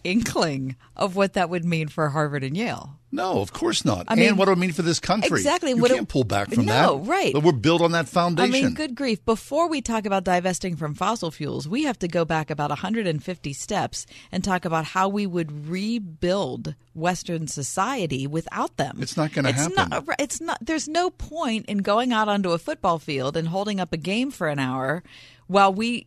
inkling 0.04 0.76
of 0.96 1.16
what 1.16 1.32
that 1.34 1.50
would 1.50 1.64
mean 1.64 1.88
for 1.88 2.08
Harvard 2.10 2.44
and 2.44 2.56
Yale. 2.56 2.96
No, 3.12 3.40
of 3.40 3.52
course 3.52 3.84
not. 3.84 4.04
I 4.06 4.14
mean- 4.14 4.28
and 4.28 4.38
what 4.38 4.44
do 4.44 4.52
it 4.52 4.58
mean 4.58 4.72
for 4.72 4.82
this 4.82 5.00
country? 5.00 5.38
Exactly. 5.38 5.70
You 5.70 5.78
What 5.78 5.90
can't 5.90 6.08
pull 6.08 6.22
back 6.22 6.52
from 6.52 6.64
No, 6.64 6.98
that. 7.00 7.10
right. 7.10 7.32
But 7.32 7.42
we're 7.42 7.50
built 7.52 7.80
on 7.82 7.90
that 7.92 8.08
foundation. 8.08 8.54
I 8.54 8.62
mean, 8.66 8.74
good 8.74 8.94
grief. 8.94 9.24
Before 9.24 9.68
we 9.68 9.80
talk 9.80 10.06
about 10.06 10.22
divesting 10.22 10.76
from 10.76 10.94
fossil 10.94 11.32
fuels, 11.32 11.66
we 11.66 11.82
have 11.84 11.98
to 12.00 12.08
go 12.08 12.24
back 12.24 12.50
about 12.50 12.70
150 12.70 13.52
steps 13.52 14.06
and 14.30 14.44
talk 14.44 14.64
about 14.64 14.84
how 14.84 15.08
we 15.08 15.26
would 15.26 15.68
rebuild 15.68 16.74
Western 16.94 17.48
society 17.48 18.26
without 18.28 18.76
them. 18.76 18.98
It's 19.00 19.16
not 19.16 19.32
gonna 19.32 19.52
happen. 19.52 19.74
Not, 19.74 20.04
it's 20.20 20.40
not. 20.40 20.58
There's 20.60 20.86
no 20.88 21.10
point 21.10 21.66
in 21.66 21.78
going 21.78 22.12
out 22.12 22.28
onto 22.28 22.50
a 22.52 22.58
football 22.58 22.98
field 23.00 23.36
and 23.36 23.48
holding 23.48 23.80
up 23.80 23.92
a 23.92 23.96
game 23.96 24.30
for 24.30 24.48
an 24.48 24.58
hour 24.60 25.02
while 25.48 25.72
we 25.74 26.06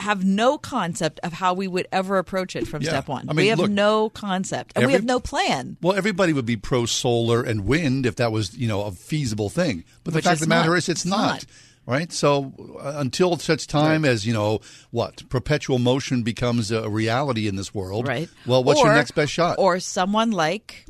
have 0.00 0.24
no 0.24 0.58
concept 0.58 1.20
of 1.22 1.32
how 1.32 1.54
we 1.54 1.68
would 1.68 1.86
ever 1.92 2.18
approach 2.18 2.56
it 2.56 2.66
from 2.66 2.82
Yeah. 2.82 2.88
step 2.90 3.08
one. 3.08 3.28
I 3.28 3.32
mean, 3.32 3.44
we 3.44 3.48
have 3.48 3.58
look, 3.58 3.70
no 3.70 4.08
concept, 4.10 4.72
and 4.76 4.86
we 4.86 4.92
have 4.94 5.04
no 5.04 5.20
plan. 5.20 5.76
Well, 5.82 5.96
everybody 5.96 6.32
would 6.32 6.46
be 6.46 6.56
pro 6.56 6.86
solar 6.86 7.42
and 7.42 7.64
wind 7.66 8.06
if 8.06 8.16
that 8.16 8.32
was, 8.32 8.56
you 8.56 8.66
know, 8.66 8.82
a 8.82 8.92
feasible 8.92 9.48
thing. 9.50 9.84
But 10.02 10.12
the 10.12 10.18
Which 10.18 10.24
fact 10.24 10.34
of 10.36 10.40
the 10.40 10.46
matter 10.48 10.70
not. 10.70 10.78
is, 10.78 10.88
it's, 10.88 11.02
It's 11.02 11.10
not. 11.10 11.26
not. 11.34 11.44
Right. 11.86 12.12
So 12.12 12.52
uh, 12.80 12.92
until 12.96 13.36
such 13.38 13.66
time 13.66 14.04
as 14.04 14.24
you 14.26 14.32
know 14.32 14.60
what 14.90 15.28
perpetual 15.28 15.78
motion 15.78 16.22
becomes 16.22 16.70
a 16.70 16.88
reality 16.88 17.48
in 17.48 17.56
this 17.56 17.74
world, 17.74 18.06
Right. 18.06 18.28
Well, 18.46 18.62
what's 18.62 18.80
your 18.80 18.92
next 18.94 19.12
best 19.12 19.32
shot? 19.32 19.56
Or 19.58 19.80
someone 19.80 20.30
like 20.30 20.84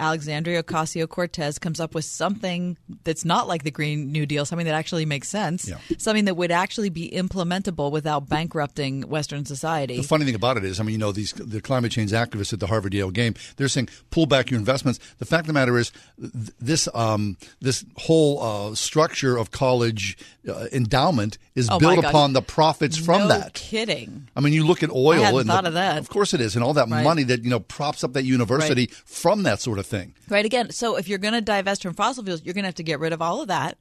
Alexandria 0.00 0.62
Ocasio 0.62 1.08
Cortez 1.08 1.58
comes 1.58 1.78
up 1.80 1.94
with 1.94 2.04
something 2.04 2.76
that's 3.04 3.24
not 3.24 3.46
like 3.46 3.62
the 3.62 3.70
Green 3.70 4.10
New 4.10 4.26
Deal, 4.26 4.44
something 4.44 4.66
that 4.66 4.74
actually 4.74 5.06
makes 5.06 5.28
sense, 5.28 5.68
Yeah. 5.68 5.76
something 5.98 6.24
that 6.24 6.36
would 6.36 6.50
actually 6.50 6.88
be 6.88 7.08
implementable 7.10 7.92
without 7.92 8.28
bankrupting 8.28 9.02
Western 9.02 9.44
society. 9.44 9.96
The 9.96 10.02
funny 10.02 10.24
thing 10.24 10.34
about 10.34 10.56
it 10.56 10.64
is, 10.64 10.80
I 10.80 10.82
mean, 10.82 10.94
you 10.94 10.98
know, 10.98 11.12
these 11.12 11.32
the 11.32 11.60
climate 11.60 11.92
change 11.92 12.10
activists 12.12 12.52
at 12.52 12.60
the 12.60 12.66
Harvard 12.66 12.92
Yale 12.92 13.10
game, 13.10 13.34
they're 13.56 13.68
saying 13.68 13.88
pull 14.10 14.26
back 14.26 14.50
your 14.50 14.58
investments. 14.58 14.98
The 15.18 15.24
fact 15.26 15.42
of 15.42 15.46
the 15.48 15.52
matter 15.52 15.78
is, 15.78 15.92
this 16.18 16.88
um, 16.94 17.36
this 17.60 17.84
whole 17.96 18.42
uh, 18.42 18.74
structure 18.74 19.36
of 19.36 19.50
college 19.50 20.16
uh, 20.48 20.66
endowment 20.72 21.38
is 21.54 21.68
Oh, 21.70 21.78
built 21.78 22.04
upon 22.04 22.32
the 22.32 22.42
profits 22.42 22.96
from 22.96 23.22
no 23.22 23.28
that. 23.28 23.54
kidding. 23.54 24.28
I 24.36 24.40
mean, 24.40 24.52
you 24.52 24.66
look 24.66 24.82
at 24.82 24.90
oil. 24.90 25.12
I 25.22 25.26
hadn't 25.26 25.40
and 25.40 25.48
thought 25.48 25.62
the- 25.62 25.68
of 25.68 25.74
that. 25.74 25.98
Of 25.98 26.08
course 26.08 26.34
it 26.34 26.40
is, 26.40 26.56
and 26.56 26.64
all 26.64 26.74
that 26.74 26.88
Right. 26.88 27.04
money 27.04 27.22
that 27.24 27.44
you 27.44 27.50
know 27.50 27.60
props 27.60 28.02
up 28.04 28.12
that 28.14 28.24
university 28.24 28.90
from 29.06 29.44
that 29.44 29.60
sort 29.60 29.78
of 29.78 29.83
thing. 29.84 30.14
Right 30.28 30.44
again. 30.44 30.70
So 30.70 30.96
if 30.96 31.08
you're 31.08 31.18
going 31.18 31.34
to 31.34 31.40
divest 31.40 31.82
from 31.82 31.94
fossil 31.94 32.24
fuels, 32.24 32.42
you're 32.42 32.54
going 32.54 32.64
to 32.64 32.68
have 32.68 32.74
to 32.76 32.82
get 32.82 32.98
rid 33.00 33.12
of 33.12 33.22
all 33.22 33.40
of 33.42 33.48
that. 33.48 33.78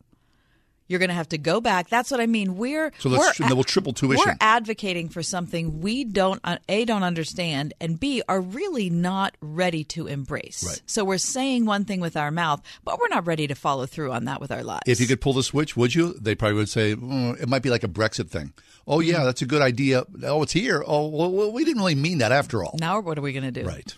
You're 0.89 0.99
going 0.99 1.09
to 1.09 1.15
have 1.15 1.29
to 1.29 1.37
go 1.37 1.61
back. 1.61 1.87
That's 1.87 2.11
what 2.11 2.19
I 2.19 2.25
mean. 2.25 2.57
We're 2.57 2.91
So 2.99 3.07
let's 3.07 3.39
we're 3.39 3.47
we'll 3.55 3.63
triple 3.63 3.93
tuition. 3.93 4.21
We're 4.27 4.35
advocating 4.41 5.07
for 5.07 5.23
something 5.23 5.79
we 5.79 6.03
don't 6.03 6.41
uh, 6.43 6.57
a 6.67 6.83
don't 6.83 7.03
understand 7.03 7.73
and 7.79 7.97
b 7.97 8.21
are 8.27 8.41
really 8.41 8.89
not 8.89 9.35
ready 9.41 9.85
to 9.85 10.07
embrace. 10.07 10.61
Right. 10.67 10.81
So 10.85 11.05
we're 11.05 11.17
saying 11.19 11.65
one 11.65 11.85
thing 11.85 12.01
with 12.01 12.17
our 12.17 12.31
mouth, 12.31 12.61
but 12.83 12.99
we're 12.99 13.07
not 13.07 13.25
ready 13.25 13.47
to 13.47 13.55
follow 13.55 13.85
through 13.85 14.11
on 14.11 14.25
that 14.25 14.41
with 14.41 14.51
our 14.51 14.61
lives. 14.61 14.83
If 14.85 14.99
you 14.99 15.07
could 15.07 15.21
pull 15.21 15.33
the 15.33 15.41
switch, 15.41 15.77
would 15.77 15.95
you? 15.95 16.13
They 16.19 16.35
probably 16.35 16.57
would 16.57 16.69
say 16.69 16.95
"Mm, 16.95 17.41
it 17.41 17.47
might 17.47 17.63
be 17.63 17.69
like 17.69 17.85
a 17.85 17.87
Brexit 17.89 18.29
thing. 18.29 18.51
Oh 18.85 18.97
Mm-hmm. 18.97 19.09
yeah, 19.09 19.23
that's 19.23 19.41
a 19.41 19.45
good 19.45 19.61
idea. 19.61 20.03
Oh, 20.23 20.43
it's 20.43 20.51
here. 20.51 20.83
Oh 20.85 21.07
well, 21.07 21.51
we 21.53 21.63
didn't 21.63 21.79
really 21.81 21.95
mean 21.95 22.17
that 22.17 22.33
after 22.33 22.61
all. 22.61 22.75
now, 22.77 22.99
what 22.99 23.17
are 23.17 23.21
we 23.21 23.31
going 23.31 23.45
to 23.51 23.51
do? 23.51 23.65
Right. 23.65 23.95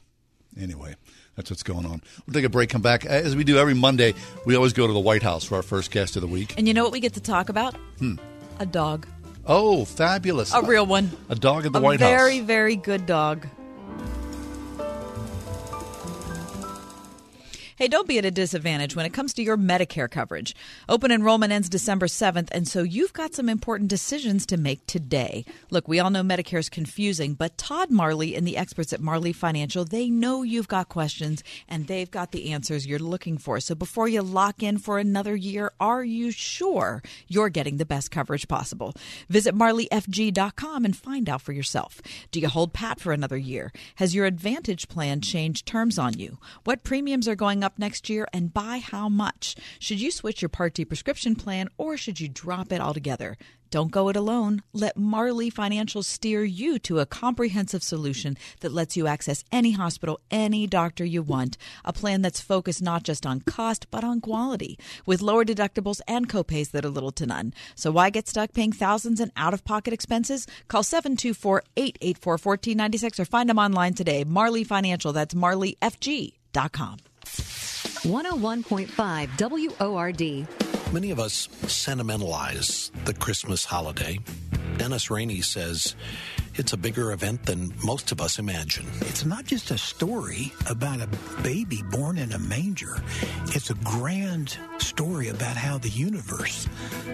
Anyway, 0.57 0.95
that's 1.35 1.49
what's 1.49 1.63
going 1.63 1.85
on. 1.85 2.01
We'll 2.25 2.33
take 2.33 2.45
a 2.45 2.49
break, 2.49 2.69
come 2.69 2.81
back. 2.81 3.05
As 3.05 3.35
we 3.35 3.43
do 3.43 3.57
every 3.57 3.73
Monday, 3.73 4.13
we 4.45 4.55
always 4.55 4.73
go 4.73 4.87
to 4.87 4.93
the 4.93 4.99
White 4.99 5.23
House 5.23 5.43
for 5.43 5.55
our 5.55 5.63
first 5.63 5.91
guest 5.91 6.15
of 6.15 6.21
the 6.21 6.27
week. 6.27 6.53
And 6.57 6.67
you 6.67 6.73
know 6.73 6.83
what 6.83 6.91
we 6.93 6.99
get 6.99 7.13
to 7.15 7.21
talk 7.21 7.49
about? 7.49 7.75
Hmm. 7.99 8.15
A 8.59 8.65
dog, 8.65 9.05
Oh, 9.45 9.85
fabulous. 9.85 10.53
a 10.53 10.61
real 10.61 10.85
one, 10.85 11.11
A 11.29 11.35
dog 11.35 11.65
at 11.65 11.73
the 11.73 11.79
a 11.79 11.81
White 11.81 11.99
very 11.99 12.11
House. 12.11 12.17
very 12.19 12.39
very 12.41 12.75
good 12.75 13.05
dog. 13.05 13.45
Hey, 17.77 17.89
don't 17.89 18.07
be 18.07 18.17
at 18.17 18.23
a 18.23 18.31
disadvantage 18.31 18.95
when 18.95 19.05
it 19.05 19.11
comes 19.11 19.33
to 19.33 19.43
your 19.43 19.57
Medicare 19.57 20.09
coverage. 20.09 20.55
Open 20.87 21.11
enrollment 21.11 21.51
ends 21.51 21.67
December 21.67 22.05
7th, 22.05 22.47
and 22.53 22.65
so 22.65 22.83
you've 22.83 23.11
got 23.11 23.33
some 23.33 23.49
important 23.49 23.89
decisions 23.89 24.45
to 24.45 24.55
make 24.55 24.87
today. 24.87 25.43
Look, 25.69 25.85
we 25.85 25.99
all 25.99 26.09
know 26.09 26.23
Medicare 26.23 26.59
is 26.59 26.69
confusing, 26.69 27.33
but 27.33 27.57
Todd 27.57 27.91
Marley 27.91 28.33
and 28.33 28.47
the 28.47 28.55
experts 28.55 28.93
at 28.93 29.01
Marley 29.01 29.33
Financial, 29.33 29.83
they 29.83 30.09
know 30.09 30.41
you've 30.41 30.69
got 30.69 30.87
questions 30.87 31.43
and 31.67 31.87
they've 31.87 32.09
got 32.09 32.31
the 32.31 32.53
answers 32.53 32.87
you're 32.87 32.97
looking 32.97 33.37
for. 33.37 33.59
So 33.59 33.75
before 33.75 34.07
you 34.07 34.21
lock 34.21 34.63
in 34.63 34.77
for 34.77 34.97
another 34.97 35.35
year, 35.35 35.73
are 35.77 36.01
you 36.01 36.31
sure 36.31 37.03
you're 37.27 37.49
getting 37.49 37.75
the 37.75 37.85
best 37.85 38.09
coverage 38.09 38.47
possible? 38.47 38.93
Visit 39.27 39.53
marleyfg.com 39.53 40.85
and 40.85 40.95
find 40.95 41.27
out 41.27 41.41
for 41.41 41.51
yourself. 41.51 42.01
Do 42.31 42.39
you 42.39 42.47
hold 42.47 42.71
pat 42.71 43.01
for 43.01 43.11
another 43.11 43.35
year? 43.35 43.73
Has 43.95 44.15
your 44.15 44.25
Advantage 44.25 44.87
plan 44.87 45.19
changed 45.19 45.65
terms 45.65 45.99
on 45.99 46.17
you? 46.17 46.37
What 46.63 46.85
premiums 46.85 47.27
are 47.27 47.35
going 47.35 47.64
up 47.65 47.77
next 47.77 48.09
year 48.09 48.27
and 48.31 48.53
by 48.53 48.77
how 48.77 49.09
much? 49.09 49.55
Should 49.79 49.99
you 49.99 50.11
switch 50.11 50.41
your 50.41 50.49
Part 50.49 50.75
D 50.75 50.85
prescription 50.85 51.35
plan 51.35 51.67
or 51.77 51.97
should 51.97 52.19
you 52.21 52.29
drop 52.29 52.71
it 52.71 52.79
altogether? 52.79 53.37
Don't 53.75 53.91
go 53.91 54.07
it 54.07 54.15
alone. 54.15 54.61
Let 54.71 54.95
Marley 54.95 55.49
Financial 55.49 56.01
steer 56.01 56.43
you 56.43 56.79
to 56.79 56.99
a 56.99 57.05
comprehensive 57.05 57.83
solution 57.83 58.37
that 58.61 58.71
lets 58.71 58.95
you 58.95 59.05
access 59.05 59.43
any 59.51 59.71
hospital, 59.71 60.21
any 60.31 60.65
doctor 60.65 61.03
you 61.03 61.21
want. 61.21 61.57
A 61.83 61.91
plan 61.91 62.21
that's 62.21 62.39
focused 62.39 62.81
not 62.81 63.03
just 63.03 63.25
on 63.25 63.41
cost, 63.41 63.87
but 63.91 64.03
on 64.03 64.21
quality, 64.21 64.79
with 65.05 65.21
lower 65.21 65.43
deductibles 65.43 65.99
and 66.07 66.29
copays 66.29 66.71
that 66.71 66.85
are 66.85 66.89
little 66.89 67.11
to 67.11 67.25
none. 67.25 67.53
So 67.75 67.91
why 67.91 68.11
get 68.11 68.29
stuck 68.29 68.53
paying 68.53 68.71
thousands 68.71 69.19
in 69.19 69.31
out 69.35 69.53
of 69.53 69.65
pocket 69.65 69.93
expenses? 69.93 70.47
Call 70.69 70.83
724 70.83 71.63
884 71.75 72.31
1496 72.31 73.19
or 73.19 73.25
find 73.25 73.49
them 73.49 73.59
online 73.59 73.93
today. 73.93 74.23
Marley 74.23 74.63
Financial, 74.63 75.11
that's 75.11 75.33
marleyfg.com. 75.33 76.99
101.5 77.25 79.79
WORD. 79.79 80.47
Many 80.93 81.11
of 81.11 81.19
us 81.19 81.49
sentimentalize 81.67 82.91
the 83.05 83.13
Christmas 83.13 83.65
holiday. 83.65 84.19
Dennis 84.77 85.09
Rainey 85.09 85.41
says 85.41 85.95
it's 86.57 86.73
a 86.73 86.77
bigger 86.77 87.11
event 87.11 87.45
than 87.45 87.73
most 87.83 88.11
of 88.11 88.21
us 88.21 88.39
imagine. 88.39 88.85
It's 89.01 89.25
not 89.25 89.45
just 89.45 89.71
a 89.71 89.77
story 89.77 90.53
about 90.69 91.01
a 91.01 91.09
baby 91.41 91.83
born 91.91 92.17
in 92.17 92.31
a 92.31 92.39
manger. 92.39 93.01
It's 93.47 93.69
a 93.69 93.75
grand 93.75 94.57
story 94.77 95.29
about 95.29 95.57
how 95.57 95.77
the 95.77 95.89
universe 95.89 96.67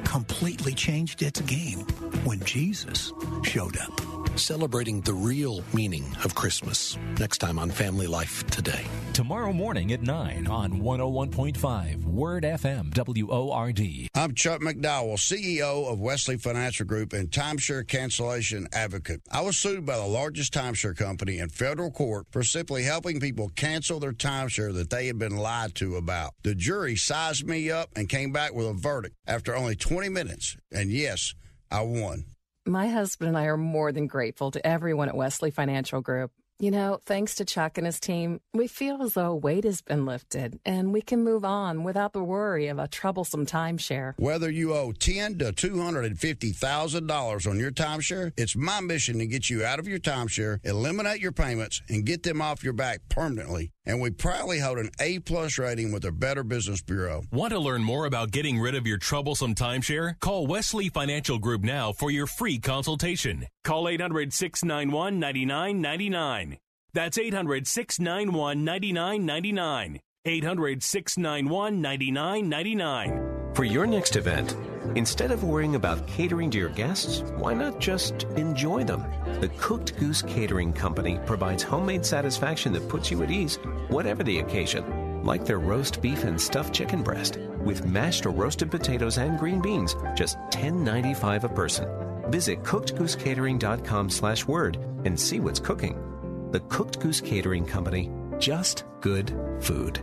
completely 0.04 0.74
changed 0.74 1.22
its 1.24 1.42
game 1.42 1.80
when 2.24 2.40
Jesus 2.42 3.14
showed 3.44 3.78
up. 3.78 4.00
Celebrating 4.38 5.02
the 5.02 5.14
real 5.14 5.62
meaning 5.74 6.06
of 6.24 6.36
Christmas. 6.36 6.98
Next 7.20 7.40
time 7.40 7.60
on 7.60 7.70
Family 7.70 8.08
Life 8.08 8.48
Today. 8.48 8.86
Tomorrow 9.12 9.52
morning 9.52 9.92
at 9.92 10.02
9 10.02 10.48
on 10.48 10.80
101.5 10.82 12.06
Word 12.06 12.44
FM 12.44 12.94
WORD. 13.28 14.10
I'm 14.16 14.34
Chuck 14.34 14.62
McDowell, 14.62 15.18
CEO 15.18 15.92
of 15.92 16.00
Wesley 16.00 16.38
Financial 16.38 16.86
Group 16.86 17.12
and 17.12 17.30
timeshare 17.30 17.86
cancellation 17.86 18.68
advocate. 18.72 19.22
I 19.34 19.40
was 19.40 19.58
sued 19.58 19.86
by 19.86 19.96
the 19.96 20.06
largest 20.06 20.54
timeshare 20.54 20.96
company 20.96 21.38
in 21.40 21.48
federal 21.48 21.90
court 21.90 22.28
for 22.32 22.44
simply 22.44 22.84
helping 22.84 23.22
people 23.22 23.48
cancel 23.56 23.98
their 23.98 24.12
timeshare 24.12 24.74
that 24.74 24.90
they 24.90 25.08
had 25.08 25.18
been 25.18 25.38
lied 25.38 25.74
to 25.76 25.96
about. 25.96 26.34
The 26.44 26.54
jury 26.54 26.98
sized 26.98 27.48
me 27.48 27.72
up 27.72 27.90
and 27.96 28.10
came 28.10 28.34
back 28.34 28.54
with 28.54 28.68
a 28.68 28.74
verdict 28.74 29.16
after 29.26 29.56
only 29.56 29.78
20 29.78 30.10
minutes. 30.10 30.58
And 30.70 30.92
yes, 30.92 31.34
I 31.72 31.82
won. 31.84 32.26
My 32.66 32.90
husband 32.90 33.30
and 33.30 33.38
I 33.38 33.46
are 33.46 33.56
more 33.56 33.94
than 33.94 34.06
grateful 34.06 34.52
to 34.52 34.68
everyone 34.68 35.08
at 35.08 35.16
Wesley 35.16 35.50
Financial 35.50 36.02
Group. 36.02 36.32
You 36.62 36.70
know, 36.70 37.00
thanks 37.08 37.34
to 37.38 37.46
Chuck 37.46 37.80
and 37.80 37.88
his 37.88 38.00
team, 38.00 38.40
we 38.54 38.68
feel 38.68 39.02
as 39.02 39.16
though 39.16 39.32
a 39.32 39.36
weight 39.36 39.64
has 39.64 39.82
been 39.82 40.06
lifted 40.06 40.60
and 40.64 40.94
we 40.94 41.02
can 41.02 41.24
move 41.24 41.44
on 41.44 41.84
without 41.84 42.14
the 42.14 42.24
worry 42.24 42.68
of 42.68 42.78
a 42.78 42.88
troublesome 42.88 43.48
timeshare. 43.48 44.14
Whether 44.18 44.52
you 44.52 44.76
owe 44.76 44.92
ten 44.92 45.40
to 45.40 45.54
two 45.54 45.82
hundred 45.82 46.06
and 46.06 46.20
fifty 46.20 46.52
thousand 46.52 47.08
dollars 47.08 47.48
on 47.48 47.58
your 47.58 47.72
timeshare, 47.72 48.32
it's 48.38 48.56
my 48.56 48.80
mission 48.80 49.18
to 49.18 49.26
get 49.26 49.50
you 49.50 49.66
out 49.66 49.80
of 49.80 49.88
your 49.88 49.98
timeshare, 49.98 50.64
eliminate 50.64 51.20
your 51.20 51.32
payments, 51.32 51.82
and 51.90 52.06
get 52.06 52.22
them 52.22 52.44
off 52.44 52.64
your 52.64 52.74
back 52.74 53.00
permanently. 53.10 53.72
And 53.86 54.00
we 54.00 54.12
proudly 54.12 54.60
hold 54.60 54.78
an 54.78 54.92
A 55.00 55.20
plus 55.20 55.58
rating 55.58 55.92
with 55.92 56.04
the 56.04 56.12
Better 56.12 56.44
Business 56.44 56.82
Bureau. 56.82 57.24
Want 57.32 57.52
to 57.52 57.60
learn 57.60 57.84
more 57.84 58.06
about 58.06 58.32
getting 58.32 58.60
rid 58.60 58.76
of 58.76 58.86
your 58.86 58.98
troublesome 58.98 59.56
timeshare? 59.56 60.20
Call 60.20 60.46
Wesley 60.46 60.90
Financial 60.90 61.40
Group 61.40 61.64
now 61.64 61.92
for 61.92 62.12
your 62.12 62.28
free 62.28 62.60
consultation. 62.60 63.48
Call 63.64 63.88
800 63.88 64.34
691 64.34 65.20
9999. 65.20 66.58
That's 66.94 67.18
800 67.18 67.68
691 67.68 68.64
9999. 68.64 70.00
800 70.26 70.84
691 70.84 71.82
9999. 71.82 73.54
For 73.56 73.64
your 73.64 73.88
next 73.88 74.16
event, 74.16 74.56
instead 74.96 75.32
of 75.32 75.44
worrying 75.44 75.76
about 75.76 76.08
catering 76.08 76.52
to 76.52 76.58
your 76.58 76.70
guests, 76.70 77.22
why 77.38 77.54
not 77.54 77.80
just 77.80 78.24
enjoy 78.36 78.84
them? 78.84 79.06
The 79.40 79.50
Cooked 79.58 79.98
Goose 79.98 80.22
Catering 80.22 80.74
Company 80.74 81.20
provides 81.26 81.64
homemade 81.64 82.06
satisfaction 82.06 82.74
that 82.74 82.90
puts 82.90 83.12
you 83.12 83.24
at 83.24 83.32
ease, 83.32 83.58
whatever 83.90 84.24
the 84.24 84.40
occasion. 84.40 85.24
Like 85.24 85.46
their 85.46 85.60
roast 85.60 86.02
beef 86.02 86.24
and 86.24 86.40
stuffed 86.40 86.74
chicken 86.74 87.04
breast, 87.04 87.38
with 87.60 87.86
mashed 87.86 88.26
or 88.26 88.32
roasted 88.32 88.72
potatoes 88.72 89.18
and 89.18 89.40
green 89.40 89.62
beans, 89.62 89.96
just 90.16 90.38
$10.95 90.50 91.44
a 91.44 91.50
person. 91.50 91.88
Visit 92.32 92.64
cookedgoosecatering.com 92.64 94.10
slash 94.10 94.46
word 94.46 94.78
and 95.06 95.20
see 95.20 95.40
what's 95.40 95.60
cooking. 95.60 96.50
The 96.52 96.60
Cooked 96.62 97.00
Goose 97.00 97.22
Catering 97.22 97.66
Company, 97.66 98.12
just 98.40 98.84
good 99.00 99.34
food. 99.60 100.02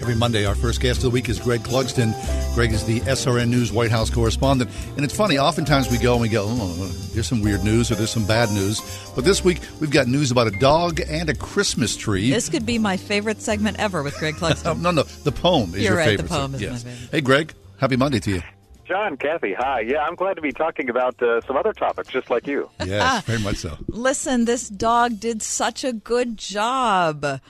Every 0.00 0.14
Monday, 0.14 0.44
our 0.44 0.54
first 0.54 0.80
guest 0.80 0.98
of 0.98 1.04
the 1.04 1.10
week 1.10 1.28
is 1.28 1.40
Greg 1.40 1.62
Clugston. 1.62 2.12
Greg 2.54 2.72
is 2.72 2.84
the 2.84 3.00
SRN 3.00 3.48
News 3.48 3.72
White 3.72 3.90
House 3.90 4.10
correspondent. 4.10 4.70
And 4.96 5.04
it's 5.04 5.16
funny, 5.16 5.38
oftentimes 5.38 5.90
we 5.90 5.96
go 5.98 6.12
and 6.12 6.22
we 6.22 6.28
go, 6.28 6.44
oh, 6.46 6.86
there's 7.14 7.26
some 7.26 7.40
weird 7.40 7.64
news 7.64 7.90
or 7.90 7.94
there's 7.94 8.10
some 8.10 8.26
bad 8.26 8.50
news. 8.50 8.80
But 9.14 9.24
this 9.24 9.42
week, 9.42 9.60
we've 9.80 9.90
got 9.90 10.06
news 10.06 10.30
about 10.30 10.48
a 10.48 10.58
dog 10.58 11.00
and 11.00 11.30
a 11.30 11.34
Christmas 11.34 11.96
tree. 11.96 12.30
This 12.30 12.48
could 12.50 12.66
be 12.66 12.78
my 12.78 12.96
favorite 12.98 13.40
segment 13.40 13.78
ever 13.78 14.02
with 14.02 14.16
Greg 14.18 14.34
Clugston. 14.34 14.80
no, 14.82 14.90
no, 14.90 15.02
the 15.02 15.32
poem 15.32 15.74
is 15.74 15.82
You're 15.82 15.94
your 15.94 15.96
right, 15.96 16.16
the 16.16 16.22
favorite. 16.24 16.28
poem 16.28 16.54
is 16.54 16.60
my 16.60 16.66
yes. 16.68 16.82
favorite. 16.84 17.10
Hey, 17.10 17.20
Greg, 17.22 17.54
happy 17.78 17.96
Monday 17.96 18.20
to 18.20 18.30
you. 18.30 18.42
John, 18.84 19.16
Kathy, 19.16 19.54
hi. 19.54 19.80
Yeah, 19.80 20.04
I'm 20.04 20.14
glad 20.14 20.34
to 20.34 20.42
be 20.42 20.52
talking 20.52 20.88
about 20.88 21.20
uh, 21.20 21.40
some 21.40 21.56
other 21.56 21.72
topics 21.72 22.08
just 22.08 22.30
like 22.30 22.46
you. 22.46 22.70
Yes, 22.84 23.24
very 23.24 23.40
much 23.40 23.56
so. 23.56 23.76
Listen, 23.88 24.44
this 24.44 24.68
dog 24.68 25.18
did 25.18 25.42
such 25.42 25.82
a 25.82 25.92
good 25.92 26.36
job. 26.38 27.40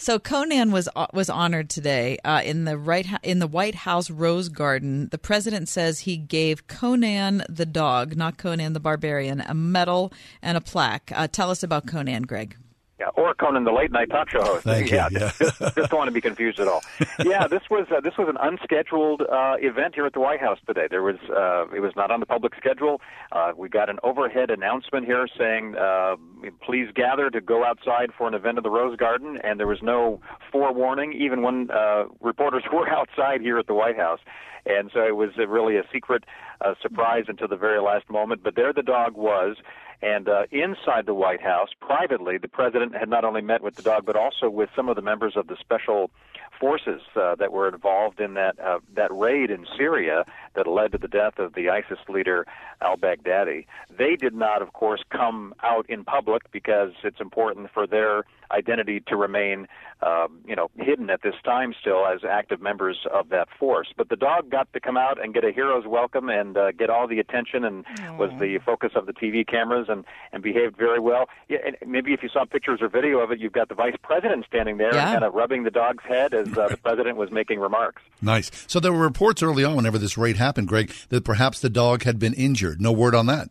So 0.00 0.18
Conan 0.18 0.72
was 0.72 0.88
uh, 0.96 1.08
was 1.12 1.28
honored 1.28 1.68
today 1.68 2.16
uh, 2.24 2.40
in 2.42 2.64
the 2.64 2.78
right 2.78 3.06
in 3.22 3.38
the 3.38 3.46
White 3.46 3.74
House 3.74 4.08
Rose 4.08 4.48
Garden. 4.48 5.10
The 5.10 5.18
president 5.18 5.68
says 5.68 6.00
he 6.00 6.16
gave 6.16 6.66
Conan 6.66 7.42
the 7.50 7.66
dog, 7.66 8.16
not 8.16 8.38
Conan 8.38 8.72
the 8.72 8.80
Barbarian, 8.80 9.42
a 9.42 9.52
medal 9.52 10.10
and 10.40 10.56
a 10.56 10.62
plaque. 10.62 11.12
Uh, 11.14 11.28
tell 11.28 11.50
us 11.50 11.62
about 11.62 11.86
Conan, 11.86 12.22
Greg. 12.22 12.56
Yeah, 13.00 13.08
or 13.14 13.32
Conan, 13.32 13.64
the 13.64 13.72
late 13.72 13.90
night 13.90 14.10
talk 14.10 14.28
show 14.28 14.42
host. 14.42 14.64
Thank 14.64 14.90
you, 14.90 14.98
yeah, 14.98 15.08
yeah. 15.10 15.32
just, 15.38 15.58
just 15.58 15.74
don't 15.74 15.94
want 15.94 16.08
to 16.08 16.12
be 16.12 16.20
confused 16.20 16.60
at 16.60 16.68
all. 16.68 16.82
Yeah, 17.24 17.46
this 17.46 17.62
was 17.70 17.86
uh, 17.94 18.00
this 18.00 18.14
was 18.18 18.28
an 18.28 18.36
unscheduled 18.40 19.22
uh, 19.22 19.56
event 19.58 19.94
here 19.94 20.06
at 20.06 20.14
the 20.14 20.20
White 20.20 20.40
House 20.40 20.58
today. 20.66 20.86
There 20.90 21.02
was 21.02 21.16
uh, 21.28 21.74
it 21.74 21.80
was 21.80 21.92
not 21.94 22.10
on 22.10 22.20
the 22.20 22.26
public 22.26 22.54
schedule. 22.56 23.00
Uh, 23.30 23.52
we 23.56 23.68
got 23.68 23.88
an 23.88 23.98
overhead 24.02 24.50
announcement 24.50 25.06
here 25.06 25.26
saying, 25.38 25.76
uh, 25.76 26.16
"Please 26.62 26.88
gather 26.94 27.30
to 27.30 27.40
go 27.40 27.64
outside 27.64 28.10
for 28.16 28.26
an 28.26 28.34
event 28.34 28.58
in 28.58 28.64
the 28.64 28.70
Rose 28.70 28.96
Garden," 28.96 29.38
and 29.44 29.60
there 29.60 29.66
was 29.66 29.80
no 29.82 30.20
forewarning, 30.50 31.12
even 31.12 31.42
when 31.42 31.70
uh, 31.70 32.04
reporters 32.20 32.64
were 32.72 32.88
outside 32.88 33.40
here 33.40 33.58
at 33.58 33.66
the 33.66 33.74
White 33.74 33.96
House. 33.96 34.20
And 34.66 34.90
so 34.92 35.00
it 35.06 35.16
was 35.16 35.30
uh, 35.38 35.46
really 35.46 35.76
a 35.76 35.84
secret 35.92 36.24
uh, 36.60 36.74
surprise 36.80 37.24
until 37.28 37.48
the 37.48 37.56
very 37.56 37.80
last 37.80 38.08
moment. 38.10 38.42
But 38.42 38.56
there 38.56 38.72
the 38.72 38.82
dog 38.82 39.16
was. 39.16 39.56
And 40.02 40.30
uh, 40.30 40.44
inside 40.50 41.04
the 41.04 41.12
White 41.12 41.42
House, 41.42 41.68
privately, 41.78 42.38
the 42.38 42.48
president 42.48 42.96
had 42.96 43.10
not 43.10 43.22
only 43.22 43.42
met 43.42 43.62
with 43.62 43.74
the 43.74 43.82
dog, 43.82 44.06
but 44.06 44.16
also 44.16 44.48
with 44.48 44.70
some 44.74 44.88
of 44.88 44.96
the 44.96 45.02
members 45.02 45.34
of 45.36 45.46
the 45.46 45.56
special 45.60 46.10
forces 46.58 47.02
uh, 47.16 47.34
that 47.36 47.52
were 47.52 47.68
involved 47.68 48.20
in 48.20 48.34
that 48.34 48.58
uh, 48.60 48.78
that 48.94 49.10
raid 49.12 49.50
in 49.50 49.66
Syria 49.76 50.24
that 50.54 50.66
led 50.66 50.92
to 50.92 50.98
the 50.98 51.08
death 51.08 51.38
of 51.38 51.54
the 51.54 51.68
ISIS 51.70 51.98
leader 52.08 52.46
al-Baghdadi. 52.80 53.66
They 53.96 54.16
did 54.16 54.34
not, 54.34 54.62
of 54.62 54.72
course, 54.72 55.02
come 55.10 55.54
out 55.62 55.88
in 55.88 56.04
public 56.04 56.50
because 56.50 56.92
it's 57.04 57.20
important 57.20 57.70
for 57.72 57.86
their 57.86 58.24
identity 58.52 59.00
to 59.06 59.14
remain, 59.16 59.68
um, 60.02 60.40
you 60.44 60.56
know, 60.56 60.70
hidden 60.76 61.08
at 61.08 61.22
this 61.22 61.36
time 61.44 61.72
still 61.80 62.04
as 62.04 62.24
active 62.28 62.60
members 62.60 63.06
of 63.12 63.28
that 63.28 63.46
force. 63.60 63.88
But 63.96 64.08
the 64.08 64.16
dog 64.16 64.50
got 64.50 64.72
to 64.72 64.80
come 64.80 64.96
out 64.96 65.22
and 65.22 65.32
get 65.32 65.44
a 65.44 65.52
hero's 65.52 65.86
welcome 65.86 66.28
and 66.28 66.56
uh, 66.56 66.72
get 66.72 66.90
all 66.90 67.06
the 67.06 67.20
attention 67.20 67.64
and 67.64 67.84
was 68.18 68.30
the 68.40 68.58
focus 68.64 68.92
of 68.96 69.06
the 69.06 69.12
TV 69.12 69.46
cameras 69.46 69.86
and 69.88 70.04
and 70.32 70.42
behaved 70.42 70.76
very 70.76 70.98
well. 70.98 71.28
Yeah, 71.48 71.58
and 71.64 71.76
maybe 71.86 72.12
if 72.12 72.22
you 72.24 72.28
saw 72.28 72.44
pictures 72.44 72.80
or 72.82 72.88
video 72.88 73.18
of 73.20 73.30
it, 73.30 73.38
you've 73.38 73.52
got 73.52 73.68
the 73.68 73.74
vice 73.76 73.94
president 74.02 74.44
standing 74.46 74.78
there 74.78 74.92
Yeah. 74.94 75.12
kind 75.12 75.22
of 75.24 75.32
rubbing 75.34 75.62
the 75.62 75.70
dog's 75.70 76.02
head 76.04 76.34
as 76.34 76.48
uh, 76.58 76.68
the 76.68 76.76
president 76.76 77.16
was 77.18 77.30
making 77.30 77.60
remarks. 77.60 78.02
Nice. 78.20 78.50
So 78.66 78.80
there 78.80 78.92
were 78.92 78.98
reports 78.98 79.42
early 79.44 79.62
on, 79.64 79.76
whenever 79.76 79.98
this 79.98 80.18
raid 80.18 80.36
happened, 80.40 80.66
Greg, 80.66 80.92
that 81.10 81.24
perhaps 81.24 81.60
the 81.60 81.70
dog 81.70 82.02
had 82.02 82.18
been 82.18 82.34
injured. 82.34 82.80
No 82.80 82.90
word 82.90 83.14
on 83.14 83.26
that. 83.26 83.48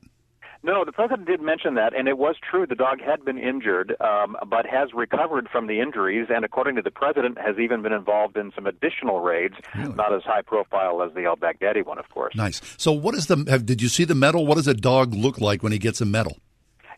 No, 0.62 0.84
the 0.84 0.92
president 0.92 1.26
did 1.26 1.42
mention 1.42 1.76
that, 1.76 1.96
and 1.96 2.10
it 2.10 2.18
was 2.18 2.36
true. 2.38 2.66
The 2.68 2.76
dog 2.76 3.00
had 3.00 3.24
been 3.24 3.38
injured, 3.38 3.96
um, 4.02 4.36
but 4.46 4.66
has 4.66 4.90
recovered 4.94 5.48
from 5.50 5.68
the 5.68 5.80
injuries, 5.80 6.28
and 6.30 6.44
according 6.44 6.76
to 6.76 6.82
the 6.82 6.92
president, 6.92 7.38
has 7.38 7.58
even 7.58 7.82
been 7.82 7.94
involved 7.94 8.36
in 8.36 8.52
some 8.54 8.68
additional 8.68 9.22
raids, 9.22 9.56
not 9.96 10.14
as 10.14 10.24
high 10.24 10.42
profile 10.42 11.02
as 11.02 11.14
the 11.14 11.24
El 11.24 11.38
Baghdadi 11.38 11.86
one, 11.86 11.98
of 11.98 12.10
course. 12.10 12.36
Nice. 12.36 12.62
So 12.78 12.92
what 12.92 13.16
is 13.16 13.28
the? 13.28 13.46
Have, 13.48 13.66
did 13.66 13.82
you 13.82 13.88
see 13.88 14.04
the 14.04 14.16
medal? 14.16 14.46
What 14.46 14.56
does 14.56 14.68
a 14.68 14.74
dog 14.74 15.14
look 15.14 15.40
like 15.40 15.64
when 15.64 15.72
he 15.72 15.80
gets 15.80 16.02
a 16.02 16.06
medal? 16.06 16.38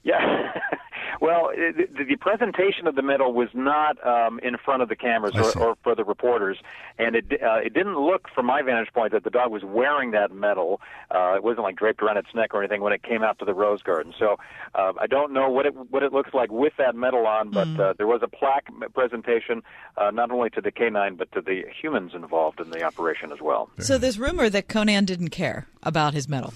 Yeah. 0.04 0.18
Well, 1.22 1.51
it, 1.54 1.96
the, 1.96 2.04
the 2.04 2.16
presentation 2.16 2.88
of 2.88 2.96
the 2.96 3.04
medal 3.04 3.32
was 3.32 3.50
not 3.54 4.04
um, 4.06 4.40
in 4.40 4.58
front 4.58 4.82
of 4.82 4.90
the 4.90 4.96
cameras 4.96 5.36
or, 5.36 5.56
or 5.62 5.78
for 5.84 5.94
the 5.94 6.04
reporters, 6.04 6.58
and 6.98 7.16
it 7.16 7.25
uh, 7.34 7.58
it 7.63 7.75
didn't 7.75 7.96
look, 7.96 8.28
from 8.34 8.48
my 8.48 8.63
vantage 8.63 8.92
point, 8.92 9.12
that 9.13 9.24
the 9.24 9.30
dog 9.30 9.51
was 9.51 9.63
wearing 9.63 10.12
that 10.12 10.32
medal. 10.32 10.82
Uh, 11.12 11.36
it 11.36 11.44
wasn't 11.44 11.62
like 11.62 11.75
draped 11.75 12.01
around 12.01 12.18
its 12.18 12.34
neck 12.34 12.56
or 12.56 12.63
anything 12.63 12.82
when 12.82 12.92
it 12.92 13.04
came 13.04 13.22
out 13.22 13.38
to 13.38 13.46
the 13.46 13.54
Rose 13.54 13.84
Garden. 13.84 14.16
So 14.18 14.38
uh, 14.74 14.94
I 15.00 15.06
don't 15.06 15.32
know 15.32 15.48
what 15.48 15.68
it 15.68 15.75
what 15.92 16.01
it 16.01 16.12
looks 16.12 16.34
like 16.34 16.51
with 16.51 16.74
that 16.80 16.96
medal 16.96 17.28
on, 17.28 17.51
but 17.51 17.68
uh, 17.80 17.94
there 18.00 18.08
was 18.08 18.22
a 18.24 18.28
plaque 18.28 18.68
presentation 18.96 19.62
uh, 19.98 20.10
not 20.10 20.32
only 20.32 20.50
to 20.50 20.62
the 20.62 20.72
canine 20.72 21.18
but 21.18 21.32
to 21.34 21.42
the 21.42 21.66
humans 21.80 22.13
involved 22.16 22.60
in 22.60 22.72
the 22.72 22.82
operation 22.82 23.32
as 23.32 23.40
well. 23.40 23.70
So 23.78 24.00
there's 24.00 24.18
rumor 24.18 24.50
that 24.50 24.68
Conan 24.68 25.06
didn't 25.06 25.30
care 25.30 25.68
about 25.84 26.16
his 26.16 26.28
medal. 26.28 26.56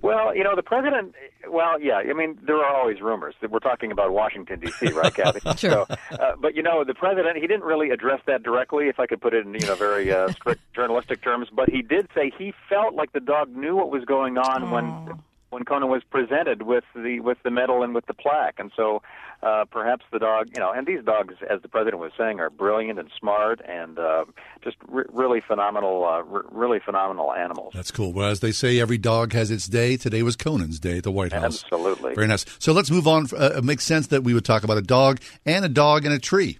Well, 0.00 0.34
you 0.34 0.44
know, 0.44 0.56
the 0.56 0.62
president. 0.62 1.14
Well, 1.48 1.80
yeah. 1.80 1.96
I 1.96 2.12
mean, 2.12 2.38
there 2.44 2.56
are 2.56 2.76
always 2.76 3.00
rumors 3.00 3.34
that 3.40 3.50
we're 3.50 3.60
talking 3.60 3.92
about 3.92 4.12
Washington 4.12 4.60
D.C., 4.60 4.92
right, 4.92 5.14
Kathy? 5.14 5.40
Sure. 5.56 5.86
So, 5.86 5.86
uh, 6.16 6.32
but 6.40 6.56
you 6.56 6.62
know, 6.62 6.84
the 6.84 6.94
president. 6.94 7.36
He 7.36 7.46
didn't 7.46 7.64
really 7.64 7.90
address 7.90 8.20
that 8.26 8.42
directly, 8.42 8.88
if 8.88 8.98
I 8.98 9.06
could 9.06 9.20
put 9.20 9.34
it 9.34 9.46
in 9.46 9.54
you 9.54 9.66
know 9.66 9.74
very 9.74 10.12
uh, 10.12 10.28
strict 10.32 10.60
journalistic 10.74 11.22
terms. 11.22 11.48
But 11.52 11.68
he 11.70 11.82
did 11.82 12.08
say 12.14 12.32
he 12.36 12.52
felt 12.68 12.94
like 12.94 13.12
the 13.12 13.20
dog 13.20 13.54
knew 13.54 13.76
what 13.76 13.90
was 13.90 14.04
going 14.04 14.38
on 14.38 14.70
when 14.70 15.22
when 15.52 15.64
Conan 15.64 15.90
was 15.90 16.02
presented 16.10 16.62
with 16.62 16.84
the 16.94 17.20
with 17.20 17.36
the 17.44 17.50
medal 17.50 17.82
and 17.82 17.94
with 17.94 18.06
the 18.06 18.14
plaque, 18.14 18.54
and 18.58 18.72
so 18.74 19.02
uh, 19.42 19.66
perhaps 19.70 20.04
the 20.10 20.18
dog, 20.18 20.48
you 20.54 20.60
know, 20.60 20.72
and 20.72 20.86
these 20.86 21.04
dogs, 21.04 21.34
as 21.48 21.60
the 21.60 21.68
president 21.68 22.00
was 22.00 22.10
saying, 22.16 22.40
are 22.40 22.48
brilliant 22.48 22.98
and 22.98 23.10
smart 23.18 23.60
and 23.68 23.98
uh, 23.98 24.24
just 24.64 24.76
re- 24.88 25.04
really 25.12 25.40
phenomenal, 25.40 26.06
uh, 26.06 26.22
re- 26.22 26.42
really 26.50 26.80
phenomenal 26.80 27.32
animals. 27.34 27.72
That's 27.74 27.90
cool. 27.90 28.12
Well, 28.14 28.30
as 28.30 28.40
they 28.40 28.52
say, 28.52 28.80
every 28.80 28.98
dog 28.98 29.34
has 29.34 29.50
its 29.50 29.66
day. 29.66 29.98
Today 29.98 30.22
was 30.22 30.36
Conan's 30.36 30.80
day 30.80 30.98
at 30.98 31.04
the 31.04 31.10
White 31.10 31.32
House. 31.32 31.64
Absolutely. 31.64 32.14
Very 32.14 32.28
nice. 32.28 32.46
So 32.58 32.72
let's 32.72 32.90
move 32.90 33.06
on. 33.06 33.26
Uh, 33.32 33.56
it 33.56 33.64
makes 33.64 33.84
sense 33.84 34.06
that 34.06 34.24
we 34.24 34.32
would 34.32 34.46
talk 34.46 34.64
about 34.64 34.78
a 34.78 34.82
dog 34.82 35.20
and 35.44 35.64
a 35.64 35.68
dog 35.68 36.06
and 36.06 36.14
a 36.14 36.18
tree. 36.18 36.58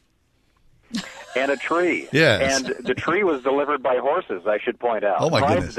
And 1.36 1.50
a 1.50 1.56
tree. 1.56 2.08
Yes. 2.12 2.64
And 2.66 2.84
the 2.84 2.94
tree 2.94 3.24
was 3.24 3.42
delivered 3.42 3.82
by 3.82 3.96
horses, 3.96 4.42
I 4.46 4.58
should 4.58 4.78
point 4.78 5.04
out. 5.04 5.16
Oh, 5.20 5.30
my 5.30 5.40
goodness. 5.40 5.74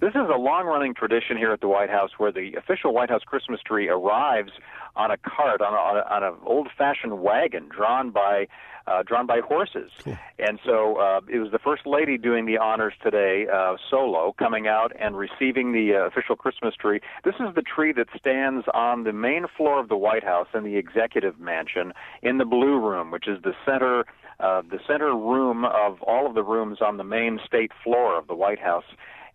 This 0.00 0.10
is 0.10 0.28
a 0.32 0.38
long 0.38 0.66
running 0.66 0.94
tradition 0.94 1.36
here 1.36 1.52
at 1.52 1.60
the 1.60 1.68
White 1.68 1.90
House 1.90 2.12
where 2.18 2.32
the 2.32 2.54
official 2.54 2.92
White 2.92 3.10
House 3.10 3.22
Christmas 3.24 3.60
tree 3.62 3.88
arrives 3.88 4.52
on 4.94 5.10
a 5.10 5.16
cart, 5.16 5.60
on, 5.60 5.72
a, 5.72 5.76
on, 5.76 5.96
a, 5.96 6.14
on 6.14 6.22
an 6.22 6.40
old 6.44 6.68
fashioned 6.76 7.20
wagon 7.20 7.68
drawn 7.68 8.10
by. 8.10 8.46
Uh, 8.88 9.02
drawn 9.02 9.26
by 9.26 9.40
horses, 9.40 9.90
and 10.38 10.60
so 10.64 10.94
uh, 11.00 11.20
it 11.28 11.40
was 11.40 11.50
the 11.50 11.58
first 11.58 11.86
lady 11.86 12.16
doing 12.16 12.46
the 12.46 12.56
honors 12.56 12.94
today, 13.02 13.44
uh, 13.52 13.76
solo, 13.90 14.32
coming 14.38 14.68
out 14.68 14.92
and 15.00 15.16
receiving 15.18 15.72
the 15.72 15.92
uh, 15.92 16.06
official 16.06 16.36
Christmas 16.36 16.72
tree. 16.76 17.00
This 17.24 17.34
is 17.40 17.52
the 17.56 17.62
tree 17.62 17.92
that 17.94 18.06
stands 18.16 18.64
on 18.72 19.02
the 19.02 19.12
main 19.12 19.46
floor 19.56 19.80
of 19.80 19.88
the 19.88 19.96
White 19.96 20.22
House 20.22 20.46
in 20.54 20.62
the 20.62 20.76
Executive 20.76 21.40
Mansion, 21.40 21.94
in 22.22 22.38
the 22.38 22.44
Blue 22.44 22.78
Room, 22.78 23.10
which 23.10 23.26
is 23.26 23.42
the 23.42 23.56
center 23.64 24.04
uh, 24.40 24.62
the 24.70 24.78
center 24.86 25.14
room 25.14 25.64
of 25.64 26.02
all 26.02 26.26
of 26.26 26.34
the 26.34 26.42
rooms 26.42 26.78
on 26.80 26.96
the 26.96 27.04
main 27.04 27.40
state 27.44 27.72
floor 27.82 28.18
of 28.18 28.26
the 28.26 28.34
White 28.34 28.58
House. 28.60 28.84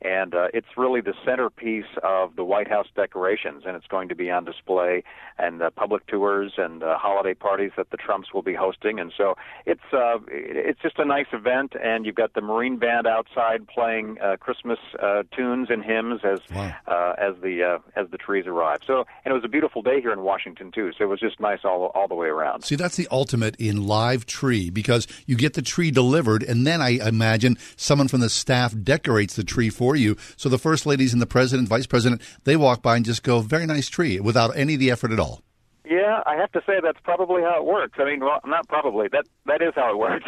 And 0.01 0.33
uh, 0.33 0.47
it's 0.53 0.67
really 0.77 1.01
the 1.01 1.13
centerpiece 1.25 1.85
of 2.03 2.35
the 2.35 2.43
White 2.43 2.67
House 2.67 2.87
decorations, 2.95 3.63
and 3.65 3.75
it's 3.75 3.87
going 3.87 4.09
to 4.09 4.15
be 4.15 4.31
on 4.31 4.45
display 4.45 5.03
and 5.37 5.61
uh, 5.61 5.69
public 5.71 6.05
tours 6.07 6.53
and 6.57 6.83
uh, 6.83 6.97
holiday 6.97 7.33
parties 7.33 7.71
that 7.77 7.89
the 7.91 7.97
Trumps 7.97 8.33
will 8.33 8.41
be 8.41 8.53
hosting. 8.53 8.99
And 8.99 9.13
so 9.15 9.35
it's 9.65 9.81
uh, 9.93 10.17
it's 10.27 10.81
just 10.81 10.97
a 10.99 11.05
nice 11.05 11.27
event, 11.33 11.73
and 11.81 12.05
you've 12.05 12.15
got 12.15 12.33
the 12.33 12.41
Marine 12.41 12.77
Band 12.77 13.07
outside 13.07 13.67
playing 13.67 14.17
uh, 14.19 14.37
Christmas 14.37 14.79
uh, 15.01 15.23
tunes 15.35 15.69
and 15.69 15.83
hymns 15.83 16.21
as 16.23 16.39
uh, 16.87 17.13
as 17.17 17.35
the 17.41 17.63
uh, 17.63 17.99
as 17.99 18.09
the 18.09 18.17
trees 18.17 18.45
arrive. 18.47 18.79
So, 18.85 19.05
and 19.23 19.31
it 19.31 19.33
was 19.33 19.45
a 19.45 19.49
beautiful 19.49 19.81
day 19.81 20.01
here 20.01 20.13
in 20.13 20.21
Washington 20.21 20.71
too. 20.71 20.91
So 20.97 21.03
it 21.03 21.07
was 21.07 21.19
just 21.19 21.39
nice 21.39 21.59
all 21.63 21.91
all 21.95 22.07
the 22.07 22.15
way 22.15 22.27
around. 22.27 22.63
See, 22.63 22.75
that's 22.75 22.95
the 22.95 23.07
ultimate 23.11 23.55
in 23.57 23.87
live 23.87 24.25
tree 24.25 24.69
because 24.69 25.07
you 25.25 25.35
get 25.35 25.53
the 25.53 25.61
tree 25.61 25.91
delivered, 25.91 26.43
and 26.43 26.65
then 26.65 26.81
I 26.81 26.99
imagine 27.07 27.57
someone 27.75 28.07
from 28.07 28.21
the 28.21 28.29
staff 28.29 28.73
decorates 28.83 29.35
the 29.35 29.43
tree 29.43 29.69
for 29.69 29.90
you. 29.95 30.17
So 30.37 30.49
the 30.49 30.57
first 30.57 30.85
ladies 30.85 31.13
and 31.13 31.21
the 31.21 31.25
president, 31.25 31.67
vice 31.67 31.87
president, 31.87 32.21
they 32.43 32.55
walk 32.55 32.81
by 32.81 32.95
and 32.95 33.05
just 33.05 33.23
go, 33.23 33.41
"Very 33.41 33.65
nice 33.65 33.89
tree," 33.89 34.19
without 34.19 34.55
any 34.55 34.75
of 34.75 34.79
the 34.79 34.91
effort 34.91 35.11
at 35.11 35.19
all. 35.19 35.43
Yeah, 35.91 36.23
I 36.25 36.37
have 36.37 36.49
to 36.53 36.61
say 36.65 36.75
that's 36.81 37.01
probably 37.03 37.41
how 37.41 37.57
it 37.57 37.65
works. 37.65 37.99
I 37.99 38.05
mean, 38.05 38.21
well, 38.21 38.39
not 38.45 38.65
probably. 38.69 39.09
That 39.09 39.25
that 39.45 39.61
is 39.61 39.73
how 39.75 39.91
it 39.91 39.97
works. 39.97 40.25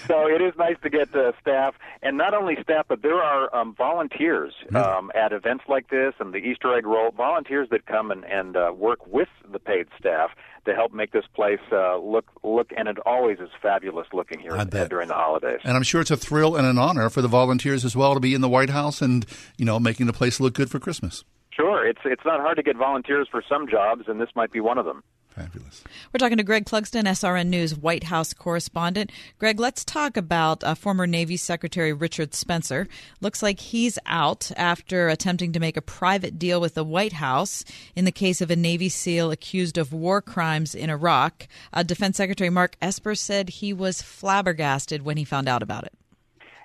so 0.06 0.26
it 0.26 0.40
is 0.40 0.54
nice 0.56 0.76
to 0.82 0.88
get 0.88 1.14
uh, 1.14 1.32
staff, 1.42 1.74
and 2.02 2.16
not 2.16 2.32
only 2.32 2.56
staff, 2.62 2.86
but 2.88 3.02
there 3.02 3.22
are 3.22 3.54
um, 3.54 3.74
volunteers 3.74 4.54
um, 4.74 5.12
at 5.14 5.34
events 5.34 5.64
like 5.68 5.90
this 5.90 6.14
and 6.20 6.32
the 6.32 6.38
Easter 6.38 6.74
egg 6.74 6.86
roll. 6.86 7.10
Volunteers 7.10 7.68
that 7.70 7.84
come 7.84 8.10
and 8.10 8.24
and 8.24 8.56
uh, 8.56 8.72
work 8.74 9.06
with 9.06 9.28
the 9.52 9.58
paid 9.58 9.88
staff 10.00 10.30
to 10.64 10.74
help 10.74 10.94
make 10.94 11.12
this 11.12 11.26
place 11.34 11.60
uh, 11.70 11.98
look 11.98 12.30
look, 12.42 12.72
and 12.78 12.88
it 12.88 12.96
always 13.04 13.38
is 13.40 13.50
fabulous 13.60 14.06
looking 14.14 14.38
here 14.38 14.56
uh, 14.56 14.64
during 14.64 15.08
the 15.08 15.14
holidays. 15.14 15.60
And 15.64 15.76
I'm 15.76 15.82
sure 15.82 16.00
it's 16.00 16.10
a 16.10 16.16
thrill 16.16 16.56
and 16.56 16.66
an 16.66 16.78
honor 16.78 17.10
for 17.10 17.20
the 17.20 17.28
volunteers 17.28 17.84
as 17.84 17.94
well 17.94 18.14
to 18.14 18.20
be 18.20 18.32
in 18.32 18.40
the 18.40 18.48
White 18.48 18.70
House 18.70 19.02
and 19.02 19.26
you 19.58 19.66
know 19.66 19.78
making 19.78 20.06
the 20.06 20.14
place 20.14 20.40
look 20.40 20.54
good 20.54 20.70
for 20.70 20.78
Christmas. 20.78 21.24
Sure, 21.58 21.84
it's 21.84 22.00
it's 22.04 22.24
not 22.24 22.40
hard 22.40 22.56
to 22.56 22.62
get 22.62 22.76
volunteers 22.76 23.26
for 23.28 23.42
some 23.48 23.66
jobs, 23.68 24.04
and 24.06 24.20
this 24.20 24.28
might 24.36 24.52
be 24.52 24.60
one 24.60 24.78
of 24.78 24.84
them. 24.84 25.02
Fabulous. 25.28 25.82
We're 26.12 26.18
talking 26.18 26.36
to 26.36 26.44
Greg 26.44 26.66
Clugston, 26.66 27.04
SRN 27.04 27.46
News 27.46 27.74
White 27.74 28.04
House 28.04 28.32
correspondent. 28.32 29.10
Greg, 29.38 29.58
let's 29.58 29.84
talk 29.84 30.16
about 30.16 30.62
uh, 30.62 30.76
former 30.76 31.06
Navy 31.06 31.36
Secretary 31.36 31.92
Richard 31.92 32.32
Spencer. 32.32 32.86
Looks 33.20 33.42
like 33.42 33.58
he's 33.58 33.98
out 34.06 34.52
after 34.56 35.08
attempting 35.08 35.52
to 35.52 35.60
make 35.60 35.76
a 35.76 35.82
private 35.82 36.38
deal 36.38 36.60
with 36.60 36.74
the 36.74 36.84
White 36.84 37.14
House 37.14 37.64
in 37.96 38.04
the 38.04 38.12
case 38.12 38.40
of 38.40 38.52
a 38.52 38.56
Navy 38.56 38.88
SEAL 38.88 39.32
accused 39.32 39.78
of 39.78 39.92
war 39.92 40.22
crimes 40.22 40.76
in 40.76 40.90
Iraq. 40.90 41.48
Uh, 41.72 41.82
Defense 41.82 42.16
Secretary 42.16 42.50
Mark 42.50 42.76
Esper 42.80 43.16
said 43.16 43.48
he 43.48 43.72
was 43.72 44.00
flabbergasted 44.00 45.02
when 45.02 45.16
he 45.16 45.24
found 45.24 45.48
out 45.48 45.62
about 45.62 45.84
it. 45.84 45.97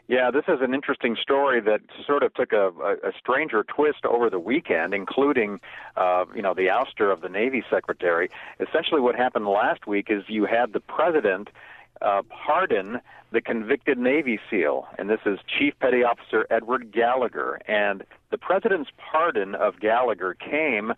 Yeah, 0.07 0.31
this 0.31 0.43
is 0.49 0.59
an 0.61 0.73
interesting 0.73 1.15
story 1.15 1.61
that 1.61 1.79
sort 2.05 2.23
of 2.23 2.33
took 2.33 2.51
a, 2.51 2.71
a, 2.71 3.09
a 3.09 3.11
stranger 3.17 3.63
twist 3.63 4.05
over 4.05 4.29
the 4.29 4.39
weekend, 4.39 4.93
including, 4.93 5.61
uh, 5.95 6.25
you 6.35 6.41
know, 6.41 6.53
the 6.53 6.67
ouster 6.67 7.11
of 7.11 7.21
the 7.21 7.29
Navy 7.29 7.63
secretary. 7.69 8.29
Essentially, 8.59 8.99
what 8.99 9.15
happened 9.15 9.47
last 9.47 9.87
week 9.87 10.07
is 10.09 10.23
you 10.27 10.45
had 10.45 10.73
the 10.73 10.81
president 10.81 11.49
uh, 12.01 12.21
pardon 12.29 12.99
the 13.31 13.39
convicted 13.41 13.97
Navy 13.97 14.39
SEAL, 14.49 14.87
and 14.99 15.09
this 15.09 15.21
is 15.25 15.39
Chief 15.47 15.73
Petty 15.79 16.03
Officer 16.03 16.45
Edward 16.51 16.91
Gallagher. 16.91 17.59
And 17.65 18.03
the 18.29 18.37
president's 18.37 18.91
pardon 18.97 19.55
of 19.55 19.79
Gallagher 19.79 20.35
came 20.35 20.93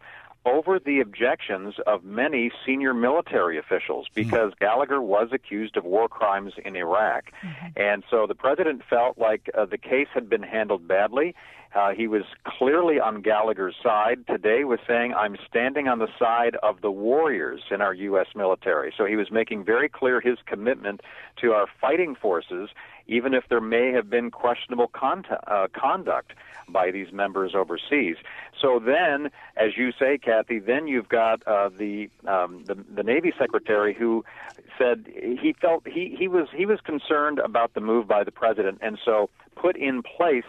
over 0.45 0.79
the 0.79 0.99
objections 0.99 1.75
of 1.87 2.03
many 2.03 2.51
senior 2.65 2.93
military 2.93 3.57
officials 3.57 4.07
because 4.13 4.53
Gallagher 4.59 5.01
was 5.01 5.29
accused 5.31 5.75
of 5.75 5.83
war 5.83 6.07
crimes 6.07 6.53
in 6.63 6.75
Iraq. 6.75 7.31
And 7.75 8.03
so 8.09 8.27
the 8.27 8.35
president 8.35 8.83
felt 8.89 9.17
like 9.17 9.49
uh, 9.57 9.65
the 9.65 9.77
case 9.77 10.07
had 10.13 10.29
been 10.29 10.43
handled 10.43 10.87
badly. 10.87 11.35
Uh, 11.75 11.89
he 11.91 12.07
was 12.07 12.23
clearly 12.45 13.01
on 13.01 13.21
Gallagher's 13.21 13.75
side. 13.83 14.25
Today 14.27 14.63
was 14.63 14.79
saying, 14.87 15.13
I'm 15.13 15.35
standing 15.47 15.89
on 15.89 15.99
the 15.99 16.07
side 16.17 16.55
of 16.63 16.79
the 16.79 16.89
warriors 16.89 17.63
in 17.69 17.81
our 17.81 17.93
U.S. 17.93 18.27
military. 18.33 18.93
So 18.97 19.03
he 19.05 19.17
was 19.17 19.29
making 19.29 19.65
very 19.65 19.89
clear 19.89 20.21
his 20.21 20.37
commitment 20.45 21.01
to 21.41 21.51
our 21.51 21.67
fighting 21.81 22.15
forces, 22.15 22.69
even 23.07 23.33
if 23.33 23.43
there 23.49 23.59
may 23.59 23.91
have 23.91 24.09
been 24.09 24.31
questionable 24.31 24.87
con- 24.87 25.25
uh, 25.47 25.67
conduct 25.73 26.31
by 26.69 26.91
these 26.91 27.11
members 27.11 27.53
overseas. 27.53 28.15
So 28.59 28.79
then, 28.79 29.29
as 29.57 29.75
you 29.75 29.91
say, 29.99 30.17
Kathy, 30.17 30.59
then 30.59 30.87
you've 30.87 31.09
got 31.09 31.45
uh, 31.45 31.69
the, 31.69 32.09
um, 32.25 32.63
the 32.65 32.75
the 32.95 33.03
Navy 33.03 33.33
Secretary 33.37 33.93
who 33.93 34.23
said 34.77 35.05
he 35.13 35.53
felt 35.59 35.85
he, 35.85 36.15
he 36.17 36.27
was 36.27 36.47
he 36.55 36.65
was 36.65 36.79
concerned 36.79 37.39
about 37.39 37.73
the 37.73 37.81
move 37.81 38.07
by 38.07 38.23
the 38.23 38.31
president, 38.31 38.79
and 38.81 38.97
so 39.03 39.29
put 39.55 39.75
in 39.75 40.01
place 40.01 40.45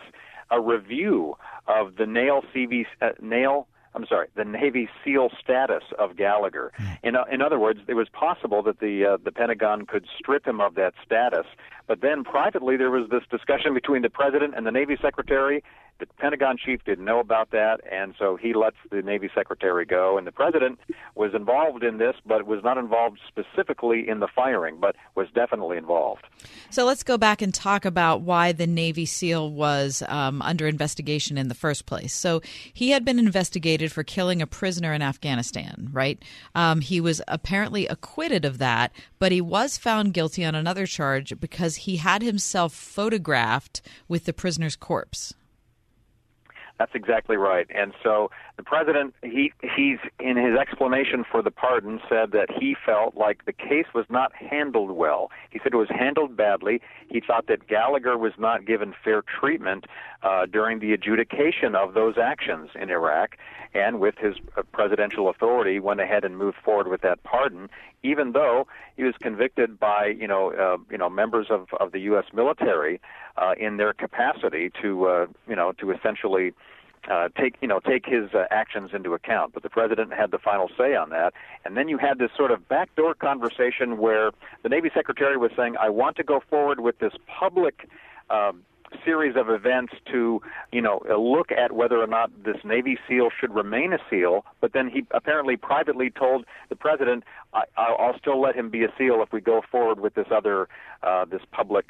a 0.51 0.61
review 0.61 1.37
of 1.67 1.97
the 1.97 2.07
nail 2.07 2.43
CV 2.55 2.85
uh, 3.01 3.11
nail. 3.21 3.67
I'm 3.95 4.07
sorry, 4.07 4.29
the 4.35 4.45
Navy 4.45 4.91
SEAL 5.03 5.31
status 5.43 5.83
of 5.99 6.17
Gallagher. 6.17 6.71
In, 7.03 7.17
uh, 7.17 7.25
in 7.33 7.41
other 7.41 7.59
words, 7.59 7.81
it 7.89 7.95
was 7.95 8.09
possible 8.11 8.63
that 8.65 8.79
the 8.79 9.07
uh, 9.07 9.17
the 9.25 9.33
Pentagon 9.33 9.87
could 9.87 10.07
strip 10.19 10.47
him 10.47 10.61
of 10.61 10.75
that 10.75 10.93
status. 11.05 11.47
But 11.87 12.01
then 12.01 12.25
privately, 12.25 12.77
there 12.77 12.90
was 12.90 13.09
this 13.11 13.22
discussion 13.31 13.75
between 13.75 14.03
the 14.03 14.11
president 14.11 14.55
and 14.57 14.66
the 14.66 14.72
Navy 14.72 14.96
Secretary. 15.01 15.62
The 15.99 16.07
Pentagon 16.18 16.59
chief 16.62 16.85
didn't 16.85 17.07
know 17.07 17.20
about 17.20 17.53
that, 17.53 17.81
and 17.90 18.14
so 18.18 18.37
he 18.37 18.53
lets 18.53 18.77
the 18.90 19.01
Navy 19.01 19.31
Secretary 19.35 19.87
go. 19.87 20.18
And 20.18 20.27
the 20.27 20.33
president 20.33 20.79
was 21.14 21.33
involved 21.35 21.83
in 21.83 21.96
this, 21.96 22.14
but 22.27 22.46
was 22.46 22.62
not 22.62 22.77
involved 22.77 23.18
specifically 23.27 24.07
in 24.07 24.20
the 24.20 24.29
firing, 24.29 24.77
but 24.79 24.94
was 25.14 25.29
definitely 25.35 25.79
involved. 25.79 26.27
So 26.68 26.85
let's 26.85 27.03
go 27.03 27.16
back 27.16 27.40
and 27.40 27.55
talk 27.55 27.87
about 27.87 28.20
why 28.20 28.53
the 28.53 28.66
Navy 28.66 29.07
SEAL 29.07 29.51
was 29.53 30.03
um, 30.09 30.42
under 30.42 30.66
investigation 30.66 31.38
in 31.38 31.49
the 31.49 31.55
first 31.55 31.87
place. 31.87 32.12
So 32.12 32.42
he 32.75 32.90
had 32.90 33.03
been 33.03 33.18
investigated 33.18 33.90
for 33.90 34.03
killing 34.03 34.42
a 34.42 34.46
prisoner 34.46 34.92
in 34.92 35.01
Afghanistan, 35.01 35.88
right? 35.92 36.22
Um, 36.55 36.83
he 36.83 37.01
was 37.01 37.22
apparently 37.27 37.87
acquitted 37.87 38.44
of 38.44 38.59
that, 38.59 38.92
but 39.18 39.33
he 39.33 39.40
was 39.40 39.79
found 39.79 40.12
guilty 40.12 40.44
on 40.44 40.55
another 40.55 40.85
charge 40.85 41.33
because 41.40 41.76
he 41.77 41.97
had 41.97 42.23
himself 42.23 42.73
photographed 42.73 43.83
with 44.09 44.25
the 44.25 44.33
prisoner's 44.33 44.77
corpse. 44.77 45.35
That's 46.79 46.93
exactly 46.95 47.37
right. 47.37 47.67
And 47.75 47.93
so 48.03 48.31
the 48.57 48.62
president, 48.62 49.14
he 49.23 49.53
he's 49.61 49.99
in 50.19 50.37
his 50.37 50.59
explanation 50.59 51.25
for 51.31 51.42
the 51.42 51.51
pardon 51.51 52.01
said 52.09 52.33
that 52.33 52.49
he 52.51 52.75
felt 52.87 53.14
like 53.14 53.45
the 53.45 53.53
case 53.53 53.87
was 53.95 54.07
not 54.09 54.35
handled 54.35 54.92
well. 54.92 55.31
He 55.51 55.61
said 55.62 55.75
it 55.75 55.77
was 55.77 55.90
handled 55.90 56.37
badly. 56.37 56.81
He 57.09 57.21
thought 57.21 57.49
that 57.49 57.69
Gallagher 57.69 58.16
was 58.16 58.33
not 58.38 58.64
given 58.66 58.95
fair 59.05 59.23
treatment 59.23 59.85
uh, 60.23 60.47
during 60.47 60.79
the 60.79 60.95
adjudication 60.95 61.75
of 61.75 61.92
those 61.92 62.14
actions 62.16 62.71
in 62.81 62.88
Iraq, 62.88 63.37
and 63.75 64.01
with 64.01 64.14
his 64.16 64.37
uh, 64.57 64.62
presidential 64.73 65.29
authority, 65.29 65.79
went 65.79 66.01
ahead 66.01 66.25
and 66.25 66.38
moved 66.38 66.57
forward 66.64 66.88
with 66.88 67.03
that 67.03 67.23
pardon, 67.25 67.69
even 68.03 68.33
though 68.33 68.66
he 68.97 69.03
was 69.03 69.14
convicted 69.21 69.79
by 69.79 70.07
you 70.07 70.27
know 70.27 70.53
uh, 70.53 70.79
you 70.90 70.97
know 70.97 71.11
members 71.11 71.49
of 71.51 71.66
of 71.79 71.92
the 71.92 72.01
U.S. 72.01 72.25
military 72.33 73.03
uh, 73.37 73.53
in 73.59 73.77
their 73.77 73.92
capacity 73.92 74.71
to 74.81 75.07
uh, 75.07 75.27
you 75.47 75.57
know 75.57 75.73
to 75.73 75.90
essentially 75.90 76.55
uh, 77.11 77.29
take 77.38 77.57
you 77.61 77.69
know 77.69 77.81
take 77.81 78.07
his 78.07 78.33
uh, 78.35 78.45
actions 78.51 78.90
into 78.92 79.14
account. 79.14 79.53
But 79.53 79.62
the 79.62 79.71
president 79.71 80.12
had 80.12 80.31
the 80.31 80.38
final 80.38 80.69
say 80.77 80.95
on 80.95 81.11
that. 81.11 81.35
And 81.64 81.77
then 81.77 81.88
you 81.88 81.99
had 81.99 82.19
this 82.19 82.31
sort 82.37 82.51
of 82.51 82.69
backdoor 82.69 83.14
conversation 83.14 83.99
where 83.99 84.31
the 84.62 84.69
Navy 84.69 84.90
Secretary 84.95 85.37
was 85.37 85.51
saying, 85.57 85.77
"I 85.79 85.88
want 85.88 86.16
to 86.16 86.25
go 86.25 86.40
forward 86.49 86.81
with 86.81 86.99
this 86.99 87.12
public." 87.27 87.88
Um, 88.31 88.62
series 89.05 89.37
of 89.37 89.51
events 89.51 89.92
to, 90.12 90.40
you 90.73 90.81
know, 90.81 91.03
uh, 91.09 91.16
look 91.16 91.51
at 91.51 91.73
whether 91.73 92.01
or 92.01 92.07
not 92.07 92.31
this 92.45 92.57
Navy 92.64 92.99
SEAL 93.09 93.31
should 93.38 93.55
remain 93.55 93.92
a 93.92 93.99
SEAL. 94.09 94.45
But 94.61 94.73
then 94.73 94.88
he 94.88 95.05
apparently 95.11 95.57
privately 95.57 96.11
told 96.11 96.45
the 96.69 96.77
president, 96.77 97.25
I, 97.53 97.64
"I'll 97.77 98.19
still 98.19 98.40
let 98.40 98.55
him 98.55 98.71
be 98.71 98.85
a 98.85 98.92
SEAL 98.97 99.23
if 99.23 99.33
we 99.33 99.40
go 99.40 99.62
forward 99.71 100.01
with 100.01 100.14
this 100.14 100.29
other, 100.31 100.69
uh, 101.03 101.25
this 101.25 101.42
public 101.51 101.87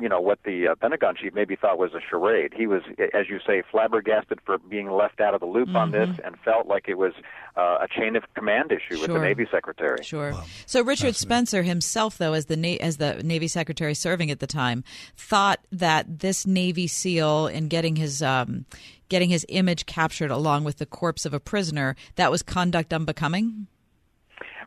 you 0.00 0.08
know 0.08 0.20
what 0.20 0.38
the 0.44 0.68
uh, 0.68 0.74
Pentagon 0.76 1.14
chief 1.16 1.34
maybe 1.34 1.56
thought 1.56 1.78
was 1.78 1.92
a 1.94 2.00
charade. 2.00 2.52
He 2.56 2.66
was, 2.66 2.82
as 3.12 3.28
you 3.28 3.38
say, 3.46 3.62
flabbergasted 3.70 4.40
for 4.44 4.58
being 4.58 4.90
left 4.90 5.20
out 5.20 5.34
of 5.34 5.40
the 5.40 5.46
loop 5.46 5.68
mm-hmm. 5.68 5.76
on 5.76 5.90
this, 5.90 6.08
and 6.24 6.36
felt 6.44 6.66
like 6.66 6.88
it 6.88 6.96
was 6.96 7.12
uh, 7.56 7.78
a 7.82 7.88
chain 7.88 8.16
of 8.16 8.22
command 8.34 8.72
issue 8.72 8.96
sure. 8.96 9.00
with 9.00 9.12
the 9.12 9.20
Navy 9.20 9.46
Secretary. 9.50 10.02
Sure. 10.02 10.32
Wow. 10.32 10.44
So 10.66 10.82
Richard 10.82 11.16
Spencer 11.16 11.62
himself, 11.62 12.18
though, 12.18 12.32
as 12.32 12.46
the 12.46 12.56
Na- 12.56 12.78
as 12.80 12.96
the 12.96 13.22
Navy 13.22 13.48
Secretary 13.48 13.94
serving 13.94 14.30
at 14.30 14.40
the 14.40 14.46
time, 14.46 14.84
thought 15.16 15.60
that 15.72 16.20
this 16.20 16.46
Navy 16.46 16.86
SEAL 16.86 17.48
in 17.48 17.68
getting 17.68 17.96
his 17.96 18.22
um, 18.22 18.64
getting 19.08 19.28
his 19.28 19.44
image 19.48 19.86
captured 19.86 20.30
along 20.30 20.64
with 20.64 20.78
the 20.78 20.86
corpse 20.86 21.26
of 21.26 21.34
a 21.34 21.40
prisoner 21.40 21.96
that 22.16 22.30
was 22.30 22.42
conduct 22.42 22.92
unbecoming. 22.92 23.66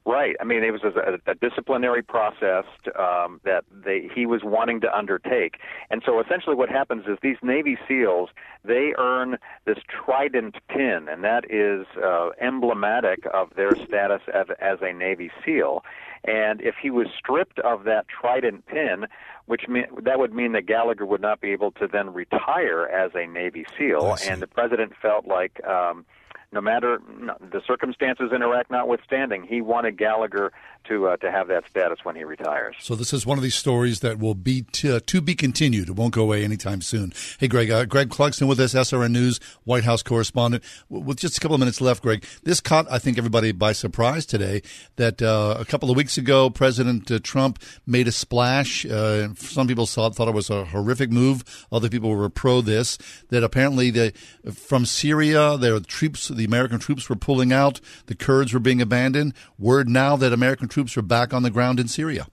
Right. 0.05 0.35
I 0.41 0.43
mean, 0.43 0.63
it 0.63 0.71
was 0.71 0.81
a, 0.83 1.19
a 1.29 1.35
disciplinary 1.35 2.01
process 2.01 2.65
um, 2.97 3.39
that 3.43 3.63
they, 3.85 4.09
he 4.13 4.25
was 4.25 4.41
wanting 4.43 4.81
to 4.81 4.95
undertake. 4.95 5.57
And 5.89 6.01
so 6.05 6.19
essentially 6.19 6.55
what 6.55 6.69
happens 6.69 7.05
is 7.07 7.17
these 7.21 7.37
Navy 7.43 7.77
SEALs, 7.87 8.29
they 8.63 8.93
earn 8.97 9.37
this 9.65 9.77
trident 9.87 10.55
pin, 10.69 11.07
and 11.09 11.23
that 11.23 11.49
is 11.51 11.85
uh, 12.03 12.29
emblematic 12.41 13.19
of 13.31 13.53
their 13.55 13.75
status 13.75 14.21
as, 14.33 14.47
as 14.59 14.79
a 14.81 14.91
Navy 14.91 15.29
SEAL. 15.45 15.83
And 16.23 16.61
if 16.61 16.75
he 16.81 16.89
was 16.89 17.07
stripped 17.17 17.59
of 17.59 17.83
that 17.85 18.05
trident 18.07 18.65
pin, 18.67 19.05
which 19.45 19.67
mean, 19.67 19.85
that 20.03 20.19
would 20.19 20.33
mean 20.33 20.51
that 20.53 20.65
Gallagher 20.65 21.05
would 21.05 21.21
not 21.21 21.41
be 21.41 21.51
able 21.51 21.71
to 21.73 21.87
then 21.87 22.13
retire 22.13 22.85
as 22.87 23.11
a 23.15 23.25
Navy 23.27 23.65
SEAL. 23.77 24.17
And 24.27 24.41
the 24.41 24.47
president 24.47 24.93
felt 25.01 25.25
like 25.27 25.63
um, 25.65 26.05
no 26.53 26.59
matter 26.59 27.01
the 27.39 27.61
circumstances 27.65 28.31
in 28.35 28.41
Iraq 28.41 28.69
notwithstanding, 28.69 29.43
he 29.43 29.61
wanted 29.61 29.97
Gallagher 29.97 30.51
to 30.85 31.07
uh, 31.07 31.17
to 31.17 31.31
have 31.31 31.47
that 31.47 31.63
status 31.69 31.99
when 32.03 32.15
he 32.15 32.23
retires. 32.23 32.75
So 32.79 32.95
this 32.95 33.13
is 33.13 33.25
one 33.25 33.37
of 33.37 33.43
these 33.43 33.55
stories 33.55 34.01
that 34.01 34.19
will 34.19 34.35
be 34.35 34.63
t- 34.63 34.91
uh, 34.91 34.99
to 35.05 35.21
be 35.21 35.35
continued. 35.35 35.89
It 35.89 35.95
won't 35.95 36.13
go 36.13 36.23
away 36.23 36.43
anytime 36.43 36.81
soon. 36.81 37.13
Hey, 37.39 37.47
Greg, 37.47 37.69
uh, 37.69 37.85
Greg 37.85 38.09
Clugston 38.09 38.47
with 38.47 38.59
us, 38.59 38.73
SRN 38.73 39.11
News 39.11 39.39
White 39.63 39.83
House 39.83 40.03
correspondent. 40.03 40.63
With 40.89 41.19
just 41.19 41.37
a 41.37 41.39
couple 41.39 41.55
of 41.55 41.59
minutes 41.59 41.79
left, 41.79 42.03
Greg, 42.03 42.25
this 42.43 42.59
caught 42.59 42.91
I 42.91 42.99
think 42.99 43.17
everybody 43.17 43.51
by 43.51 43.71
surprise 43.71 44.25
today. 44.25 44.61
That 44.97 45.21
uh, 45.21 45.55
a 45.57 45.65
couple 45.65 45.89
of 45.89 45.95
weeks 45.95 46.17
ago, 46.17 46.49
President 46.49 47.09
uh, 47.11 47.19
Trump 47.23 47.59
made 47.85 48.07
a 48.07 48.11
splash. 48.11 48.85
Some 48.85 49.67
people 49.67 49.85
saw 49.85 50.09
thought 50.09 50.27
it 50.27 50.33
was 50.33 50.49
a 50.49 50.65
horrific 50.65 51.11
move. 51.11 51.65
Other 51.71 51.89
people 51.89 52.13
were 52.13 52.29
pro 52.29 52.61
this. 52.61 52.97
That 53.29 53.43
apparently 53.43 53.91
the 53.91 54.11
from 54.53 54.85
Syria, 54.85 55.57
their 55.57 55.79
troops, 55.79 56.27
the 56.41 56.47
American 56.47 56.79
troops 56.79 57.07
were 57.07 57.15
pulling 57.15 57.53
out. 57.53 57.79
The 58.07 58.15
Kurds 58.15 58.51
were 58.51 58.59
being 58.59 58.81
abandoned. 58.81 59.35
Word 59.59 59.87
now 59.87 60.15
that 60.15 60.33
American 60.33 60.67
troops 60.67 60.97
are 60.97 61.03
back 61.03 61.35
on 61.35 61.43
the 61.43 61.51
ground 61.51 61.79
in 61.79 61.87
Syria. 61.87 62.25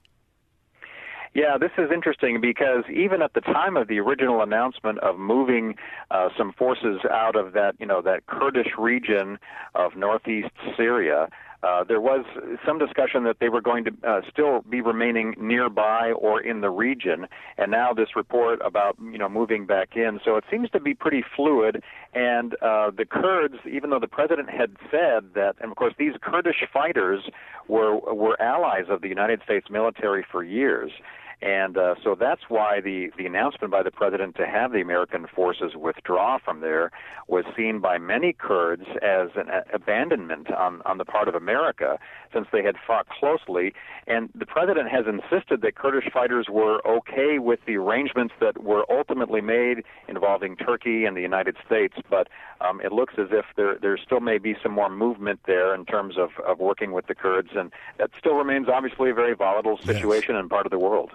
Yeah, 1.35 1.59
this 1.61 1.73
is 1.77 1.90
interesting 1.92 2.40
because 2.40 2.85
even 2.90 3.21
at 3.21 3.35
the 3.35 3.42
time 3.42 3.77
of 3.77 3.87
the 3.87 3.99
original 4.01 4.42
announcement 4.42 4.99
of 5.01 5.18
moving 5.18 5.75
uh, 6.11 6.31
some 6.38 6.55
forces 6.55 7.01
out 7.11 7.37
of 7.37 7.53
that, 7.53 7.75
you 7.79 7.85
know, 7.85 8.01
that 8.01 8.25
Kurdish 8.27 8.73
region 8.79 9.38
of 9.75 9.94
northeast 9.94 10.55
Syria, 10.75 11.29
uh, 11.62 11.83
there 11.85 12.01
was 12.01 12.25
some 12.64 12.79
discussion 12.79 13.25
that 13.25 13.38
they 13.40 13.49
were 13.49 13.61
going 13.61 13.85
to 13.85 13.90
uh, 14.07 14.21
still 14.31 14.62
be 14.71 14.81
remaining 14.81 15.35
nearby 15.38 16.12
or 16.12 16.40
in 16.40 16.61
the 16.61 16.71
region, 16.71 17.27
and 17.57 17.71
now 17.71 17.92
this 17.92 18.14
report 18.14 18.61
about 18.64 18.97
you 19.03 19.18
know 19.18 19.29
moving 19.29 19.66
back 19.66 19.97
in. 19.97 20.21
So 20.25 20.37
it 20.37 20.44
seems 20.51 20.71
to 20.71 20.81
be 20.81 20.94
pretty 20.94 21.25
fluid. 21.35 21.83
And 22.14 22.55
uh, 22.62 22.90
the 22.97 23.05
Kurds, 23.05 23.57
even 23.71 23.90
though 23.90 23.99
the 23.99 24.09
president 24.09 24.51
had 24.51 24.77
said 24.90 25.35
that, 25.35 25.57
and 25.61 25.71
of 25.71 25.77
course 25.77 25.94
these 25.99 26.12
Kurdish 26.21 26.62
fighters 26.73 27.29
were 27.66 27.99
were 27.99 28.40
allies 28.40 28.87
of 28.88 29.03
the 29.03 29.09
United 29.09 29.42
States 29.42 29.66
military 29.68 30.25
for 30.31 30.44
years. 30.44 30.92
And 31.40 31.79
uh, 31.79 31.94
so 32.03 32.16
that's 32.18 32.42
why 32.48 32.81
the, 32.81 33.11
the 33.16 33.24
announcement 33.24 33.70
by 33.70 33.85
the 33.85 33.92
president 33.92 34.35
to 34.37 34.46
have 34.46 34.72
the 34.72 34.81
American 34.81 35.27
forces 35.27 35.72
withdraw 35.77 36.38
from 36.44 36.61
there 36.61 36.90
was 37.29 37.44
seen 37.57 37.79
by 37.79 37.96
many 37.96 38.33
Kurds 38.33 38.87
as 39.03 39.29
an 39.37 39.46
abandonment 39.72 40.51
on, 40.51 40.83
on 40.85 40.98
the 40.98 41.05
part 41.05 41.29
of 41.29 41.37
America 41.37 41.98
since 42.33 42.48
they 42.53 42.64
had 42.64 42.74
fought 42.85 43.07
closely. 43.09 43.72
And 44.09 44.31
the 44.35 44.46
president 44.46 44.90
has 44.90 45.05
insisted 45.07 45.62
that 45.62 45.77
Kurdish 45.77 46.11
fighters 46.12 46.46
were 46.51 46.85
okay 46.85 47.38
with 47.38 47.61
the 47.66 47.77
arrangements 47.77 48.35
that 48.40 48.62
were 48.62 48.85
ultimately 48.90 49.40
made 49.40 49.85
involving 50.09 50.57
Turkey 50.57 51.05
and 51.05 51.16
the 51.16 51.22
United 51.22 51.57
States, 51.64 51.94
but 52.11 52.29
um, 52.61 52.81
it 52.81 52.90
looks 52.90 53.14
as 53.16 53.29
if 53.31 53.44
there, 53.57 53.79
there 53.81 53.96
still 53.96 54.20
may 54.20 54.38
be 54.38 54.57
some 54.61 54.72
more 54.72 54.90
movement 54.90 55.38
there 55.46 55.72
in 55.72 55.85
terms 55.85 56.16
of, 56.18 56.31
of 56.44 56.59
working 56.59 56.90
with 56.90 57.07
the 57.07 57.14
Kurds. 57.14 57.51
And 57.55 57.70
that 57.98 58.11
still 58.18 58.35
remains 58.35 58.68
obviously 58.68 59.11
a 59.11 59.14
very 59.14 59.37
volatile 59.37 59.79
situation 59.79 60.35
yes. 60.35 60.42
in 60.42 60.48
part 60.48 60.66
of 60.66 60.70
the 60.70 60.79
world. 60.81 61.12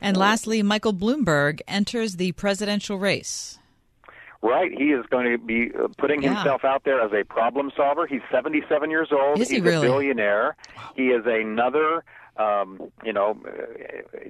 And 0.00 0.16
lastly, 0.16 0.62
Michael 0.62 0.94
Bloomberg 0.94 1.60
enters 1.68 2.16
the 2.16 2.32
presidential 2.32 2.98
race. 2.98 3.58
Right, 4.42 4.70
he 4.76 4.92
is 4.92 5.06
going 5.10 5.30
to 5.32 5.38
be 5.38 5.70
uh, 5.74 5.88
putting 5.96 6.22
Yeah. 6.22 6.34
himself 6.34 6.64
out 6.66 6.84
there 6.84 7.00
as 7.00 7.12
a 7.12 7.24
problem 7.24 7.72
solver. 7.74 8.06
He's 8.06 8.20
77 8.30 8.90
years 8.90 9.08
old. 9.10 9.40
Is 9.40 9.48
he 9.48 9.56
He's 9.56 9.64
really? 9.64 9.86
a 9.86 9.90
billionaire. 9.90 10.56
He 10.94 11.04
is 11.08 11.24
another, 11.26 12.04
um, 12.36 12.90
you 13.04 13.12
know, 13.12 13.38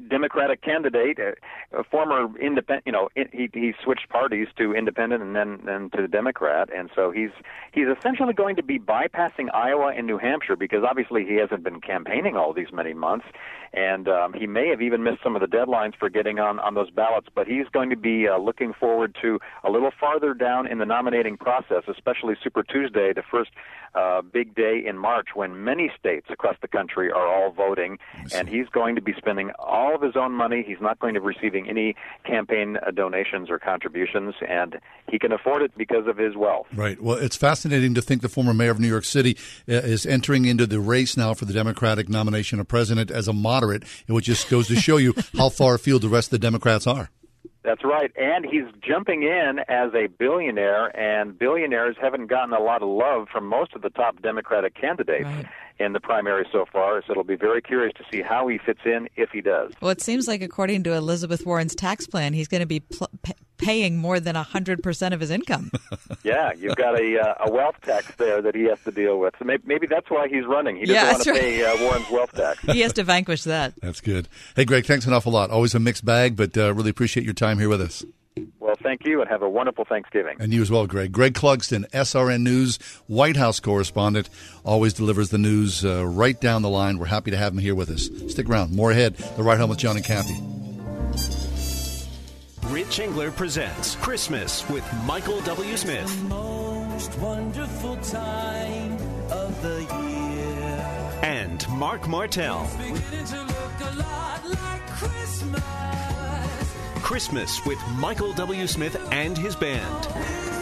Democratic 0.09 0.63
candidate, 0.63 1.19
uh, 1.19 1.79
a 1.79 1.85
former 1.85 2.29
independent. 2.39 2.87
You 2.87 2.93
know, 2.93 3.09
he 3.15 3.49
he 3.53 3.73
switched 3.83 4.09
parties 4.09 4.49
to 4.59 4.75
independent 4.75 5.23
and 5.23 5.35
then 5.35 5.61
then 5.65 5.91
to 5.91 6.03
the 6.03 6.09
Democrat, 6.09 6.69
and 6.75 6.91
so 6.95 7.11
he's 7.11 7.31
he's 7.73 7.87
essentially 7.87 8.35
going 8.35 8.57
to 8.57 8.63
be 8.63 8.79
bypassing 8.79 9.53
Iowa 9.55 9.93
and 9.97 10.07
New 10.07 10.19
Hampshire 10.19 10.57
because 10.57 10.85
obviously 10.89 11.25
he 11.25 11.37
hasn't 11.37 11.65
been 11.65 11.81
campaigning 11.81 12.37
all 12.37 12.53
these 12.53 12.73
many 12.73 12.93
months, 12.93 13.27
and 13.73 14.09
um, 14.09 14.35
he 14.35 14.47
may 14.47 14.69
have 14.69 14.83
even 14.83 15.03
missed 15.03 15.23
some 15.23 15.35
of 15.35 15.41
the 15.41 15.49
deadlines 15.49 15.95
for 15.99 16.11
getting 16.11 16.39
on 16.39 16.59
on 16.61 16.75
those 16.75 16.91
ballots. 16.91 17.29
But 17.35 17.47
he's 17.47 17.69
going 17.73 17.91
to 17.91 17.97
be 17.97 18.29
uh, 18.29 18.39
looking 18.39 18.75
forward 18.75 19.17
to 19.23 19.39
a 19.63 19.71
little 19.71 19.91
farther 19.99 20.35
down 20.35 20.67
in 20.67 20.79
the 20.79 20.87
nominating 20.87 21.37
process, 21.37 21.85
especially 21.89 22.35
Super 22.43 22.63
Tuesday, 22.63 23.13
the 23.15 23.23
first 23.31 23.51
uh, 23.95 24.23
big 24.23 24.55
day 24.55 24.83
in 24.85 24.99
March 24.99 25.29
when 25.35 25.65
many 25.65 25.91
states 25.99 26.27
across 26.31 26.57
the 26.61 26.69
country 26.69 27.11
are 27.11 27.27
all 27.27 27.53
voting, 27.53 27.94
and 28.35 28.49
he's 28.49 28.69
going 28.69 28.95
to 28.95 29.03
be 29.03 29.13
spending 29.17 29.51
all 29.59 29.95
of 29.95 30.03
his 30.03 30.17
own 30.17 30.33
money. 30.33 30.65
He's 30.67 30.81
not 30.81 30.99
going 30.99 31.15
to 31.15 31.21
be 31.21 31.27
receiving 31.27 31.69
any 31.69 31.95
campaign 32.25 32.77
uh, 32.77 32.91
donations 32.91 33.51
or 33.51 33.59
contributions, 33.59 34.35
and 34.49 34.79
he 35.09 35.19
can 35.19 35.33
afford 35.33 35.63
it 35.63 35.73
because 35.77 36.07
of 36.07 36.17
his 36.17 36.37
wealth. 36.37 36.67
Right. 36.75 37.01
Well, 37.01 37.17
it's 37.17 37.37
fascinating 37.37 37.95
to 37.95 38.03
think 38.03 38.23
the 38.23 38.29
former 38.29 38.55
mayor 38.55 38.71
of 38.71 38.81
New 38.81 38.89
York 38.89 39.05
City 39.05 39.37
uh, 39.69 39.75
is 39.75 40.07
entering 40.07 40.45
into 40.45 40.67
the 40.67 40.81
race 40.81 41.17
now 41.17 41.35
for 41.35 41.45
the 41.45 41.53
Democratic 41.53 42.09
nomination 42.09 42.61
of 42.61 42.69
president 42.69 43.11
as 43.11 43.29
a 43.29 43.33
moderate, 43.33 43.85
which 44.09 44.27
just 44.27 44.49
goes 44.51 44.69
to 44.69 44.77
show 44.77 44.97
you 44.97 45.15
how 45.37 45.49
far 45.49 45.75
afield 45.75 46.03
the 46.03 46.09
rest 46.09 46.29
of 46.29 46.33
the 46.33 46.39
Democrats 46.39 46.87
are. 46.87 47.11
That's 47.65 47.83
right. 47.83 48.13
And 48.17 48.45
he's 48.45 48.65
jumping 48.87 49.23
in 49.23 49.61
as 49.69 49.91
a 49.95 50.07
billionaire, 50.07 50.95
and 50.95 51.39
billionaires 51.39 51.97
haven't 52.01 52.27
gotten 52.27 52.53
a 52.53 52.63
lot 52.63 52.83
of 52.83 52.89
love 52.89 53.29
from 53.33 53.47
most 53.47 53.73
of 53.75 53.81
the 53.81 53.89
top 53.89 54.21
Democratic 54.21 54.75
candidates 54.75 55.29
in 55.79 55.93
the 55.93 56.01
primary 56.01 56.47
so 56.53 56.65
far. 56.73 57.03
So 57.07 57.11
it'll 57.13 57.25
be 57.25 57.37
very 57.37 57.61
curious 57.61 57.93
to 57.99 58.05
see 58.11 58.23
how 58.23 58.47
he 58.49 58.59
fits 58.59 58.81
in 58.85 59.09
if 59.17 59.31
he 59.31 59.41
does. 59.41 59.73
Well, 59.81 59.91
it 59.91 60.01
seems 60.01 60.29
like, 60.29 60.41
according 60.43 60.85
to 60.85 60.93
Elizabeth 60.95 61.45
Warren's 61.45 61.75
tax 61.75 62.07
plan, 62.07 62.33
he's 62.33 62.49
going 62.49 62.61
to 62.61 62.67
be 62.67 62.81
pl- 62.81 63.11
p- 63.23 63.33
paying 63.59 63.97
more 63.97 64.21
than 64.21 64.37
100% 64.37 65.13
of 65.13 65.21
his 65.21 65.31
income. 65.31 65.71
Yeah, 66.23 66.53
you've 66.57 66.77
got 66.77 66.99
a 66.99 67.21
uh, 67.21 67.35
a 67.47 67.53
wealth 67.53 67.75
tax 67.83 68.15
there 68.17 68.41
that 68.41 68.55
he 68.55 68.63
has 68.65 68.81
to 68.85 68.91
deal 68.91 69.19
with. 69.19 69.35
So 69.39 69.45
maybe, 69.45 69.63
maybe 69.67 69.87
that's 69.87 70.11
why 70.11 70.27
he's 70.27 70.47
running. 70.47 70.77
He 70.77 70.87
doesn't 70.87 70.95
Yeah, 70.95 71.13
want 71.13 71.23
to 71.25 71.31
right. 71.33 71.41
pay 71.41 71.65
uh, 71.65 71.77
Warren's 71.83 72.11
wealth 72.11 72.33
tax. 72.33 72.61
he 72.73 72.81
has 72.81 72.95
to 72.95 73.05
vanquish 73.05 73.43
that. 73.45 73.75
That's 73.83 74.01
good. 74.01 74.27
Hey, 74.57 74.65
Greg, 74.65 74.87
thanks 74.87 75.07
an 75.07 75.13
awful 75.13 75.33
lot. 75.33 75.51
Always 75.51 75.75
a 75.75 75.79
mixed 75.81 76.05
bag, 76.05 76.35
but 76.37 76.57
uh, 76.57 76.73
really 76.73 76.89
appreciate 76.91 77.25
your 77.25 77.35
time 77.35 77.59
here 77.59 77.69
with 77.69 77.83
us. 77.83 78.05
Well, 78.59 78.75
thank 78.83 79.05
you, 79.05 79.21
and 79.21 79.31
have 79.31 79.43
a 79.43 79.49
wonderful 79.49 79.85
Thanksgiving. 79.85 80.37
And 80.41 80.53
you 80.53 80.61
as 80.61 80.71
well, 80.71 80.87
Greg. 80.87 81.13
Greg 81.13 81.35
Clugston, 81.35 81.89
SRN 81.91 82.43
News, 82.43 82.79
White 83.07 83.37
House 83.37 83.61
correspondent, 83.61 84.29
always 84.65 84.93
delivers 84.93 85.31
the 85.31 85.39
news 85.39 85.85
uh, 85.85 86.05
right 86.05 86.41
down 86.41 86.63
the 86.63 86.69
line. 86.69 86.99
We're 86.99 87.07
happy 87.07 87.31
to 87.31 87.37
have 87.37 87.53
him 87.53 87.59
here 87.59 87.77
with 87.77 87.91
us. 87.91 88.09
Stick 88.29 88.49
around. 88.49 88.75
More 88.75 88.91
ahead. 88.91 89.15
The 89.15 89.43
Ride 89.45 89.59
Home 89.59 89.71
with 89.71 89.79
John 89.79 89.97
and 89.97 90.05
Kathy. 90.05 90.35
Rich 92.73 92.99
Engler 92.99 93.31
presents 93.31 93.95
Christmas 93.97 94.69
with 94.69 94.85
Michael 95.05 95.41
W. 95.43 95.77
Smith. 95.77 96.23
most 96.25 97.17
wonderful 97.19 97.97
time 97.99 98.95
of 99.31 99.63
the 99.63 99.83
year. 99.83 101.21
And 101.23 101.69
Mark 101.69 102.09
Martell. 102.09 102.69
Christmas. 107.05 107.63
With 107.67 107.79
Michael 107.99 108.33
W. 108.33 108.67
Smith 108.67 108.97
and 109.13 109.37
his 109.37 109.55
band. 109.55 110.54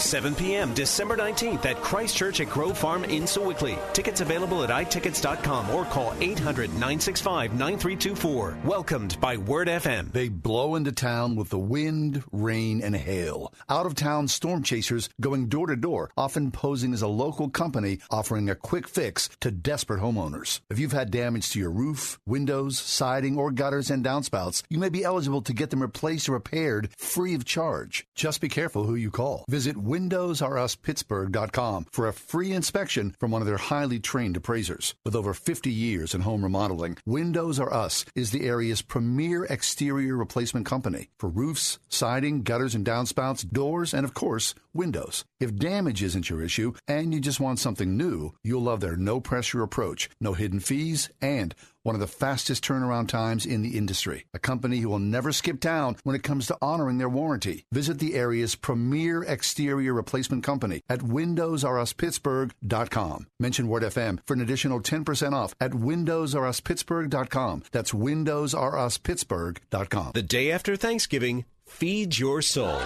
7 0.00 0.34
p.m. 0.34 0.74
December 0.74 1.16
19th 1.16 1.64
at 1.66 1.76
Christ 1.76 2.16
Church 2.16 2.40
at 2.40 2.48
Grove 2.48 2.78
Farm 2.78 3.04
in 3.04 3.26
Sewickley. 3.26 3.78
Tickets 3.92 4.20
available 4.20 4.62
at 4.64 4.70
itickets.com 4.70 5.70
or 5.70 5.84
call 5.84 6.14
800 6.20 6.70
965 6.70 7.52
9324. 7.52 8.58
Welcomed 8.64 9.20
by 9.20 9.36
Word 9.36 9.68
FM. 9.68 10.12
They 10.12 10.28
blow 10.28 10.74
into 10.74 10.92
town 10.92 11.36
with 11.36 11.48
the 11.50 11.58
wind, 11.58 12.22
rain, 12.32 12.82
and 12.82 12.94
hail. 12.94 13.52
Out 13.68 13.86
of 13.86 13.94
town 13.94 14.28
storm 14.28 14.62
chasers 14.62 15.08
going 15.20 15.48
door 15.48 15.66
to 15.66 15.76
door, 15.76 16.10
often 16.16 16.50
posing 16.50 16.92
as 16.92 17.02
a 17.02 17.08
local 17.08 17.48
company 17.48 17.98
offering 18.10 18.48
a 18.48 18.54
quick 18.54 18.88
fix 18.88 19.28
to 19.40 19.50
desperate 19.50 20.00
homeowners. 20.00 20.60
If 20.70 20.78
you've 20.78 20.92
had 20.92 21.10
damage 21.10 21.50
to 21.50 21.58
your 21.58 21.70
roof, 21.70 22.18
windows, 22.26 22.78
siding, 22.78 23.38
or 23.38 23.50
gutters 23.50 23.90
and 23.90 24.04
downspouts, 24.04 24.62
you 24.68 24.78
may 24.78 24.88
be 24.88 25.04
eligible 25.04 25.42
to 25.42 25.52
get 25.52 25.70
them 25.70 25.82
replaced 25.82 26.28
or 26.28 26.32
repaired 26.32 26.90
free 26.96 27.34
of 27.34 27.44
charge. 27.44 28.06
Just 28.14 28.40
be 28.40 28.48
careful 28.48 28.84
who 28.84 28.94
you 28.94 29.10
call. 29.10 29.44
Visit 29.48 29.76
WindowsRUsPittsburgh.com 29.88 31.86
for 31.90 32.06
a 32.06 32.12
free 32.12 32.52
inspection 32.52 33.14
from 33.18 33.30
one 33.30 33.40
of 33.40 33.48
their 33.48 33.56
highly 33.56 33.98
trained 33.98 34.36
appraisers. 34.36 34.94
With 35.02 35.16
over 35.16 35.32
50 35.32 35.70
years 35.70 36.14
in 36.14 36.20
home 36.20 36.42
remodeling, 36.42 36.98
Windows 37.06 37.58
R 37.58 37.72
Us 37.72 38.04
is 38.14 38.30
the 38.30 38.46
area's 38.46 38.82
premier 38.82 39.44
exterior 39.46 40.14
replacement 40.14 40.66
company 40.66 41.08
for 41.18 41.30
roofs, 41.30 41.78
siding, 41.88 42.42
gutters 42.42 42.74
and 42.74 42.84
downspouts, 42.84 43.50
doors, 43.50 43.94
and 43.94 44.04
of 44.04 44.12
course, 44.12 44.54
windows. 44.74 45.24
If 45.40 45.56
damage 45.56 46.02
isn't 46.02 46.28
your 46.28 46.42
issue 46.42 46.74
and 46.86 47.14
you 47.14 47.20
just 47.20 47.40
want 47.40 47.58
something 47.58 47.96
new, 47.96 48.34
you'll 48.44 48.62
love 48.62 48.80
their 48.80 48.96
no 48.96 49.20
pressure 49.20 49.62
approach, 49.62 50.10
no 50.20 50.34
hidden 50.34 50.60
fees, 50.60 51.08
and 51.22 51.54
one 51.88 51.94
of 51.94 52.00
the 52.00 52.06
fastest 52.06 52.62
turnaround 52.62 53.08
times 53.08 53.46
in 53.46 53.62
the 53.62 53.78
industry. 53.78 54.26
A 54.34 54.38
company 54.38 54.80
who 54.80 54.90
will 54.90 54.98
never 54.98 55.32
skip 55.32 55.58
town 55.58 55.96
when 56.02 56.14
it 56.14 56.22
comes 56.22 56.46
to 56.46 56.58
honoring 56.60 56.98
their 56.98 57.08
warranty. 57.08 57.64
Visit 57.72 57.98
the 57.98 58.14
area's 58.14 58.54
premier 58.54 59.22
exterior 59.22 59.94
replacement 59.94 60.44
company 60.44 60.82
at 60.90 60.98
WindowsRUsPittsburgh.com. 60.98 63.26
Mention 63.40 63.68
Word 63.68 63.84
FM 63.84 64.18
for 64.26 64.34
an 64.34 64.42
additional 64.42 64.82
10% 64.82 65.32
off 65.32 65.54
at 65.62 65.70
WindowsRUsPittsburgh.com. 65.70 67.62
That's 67.72 67.92
WindowsRUsPittsburgh.com. 67.92 70.10
The 70.12 70.22
day 70.22 70.50
after 70.50 70.76
Thanksgiving, 70.76 71.46
feed 71.64 72.18
your 72.18 72.42
soul. 72.42 72.82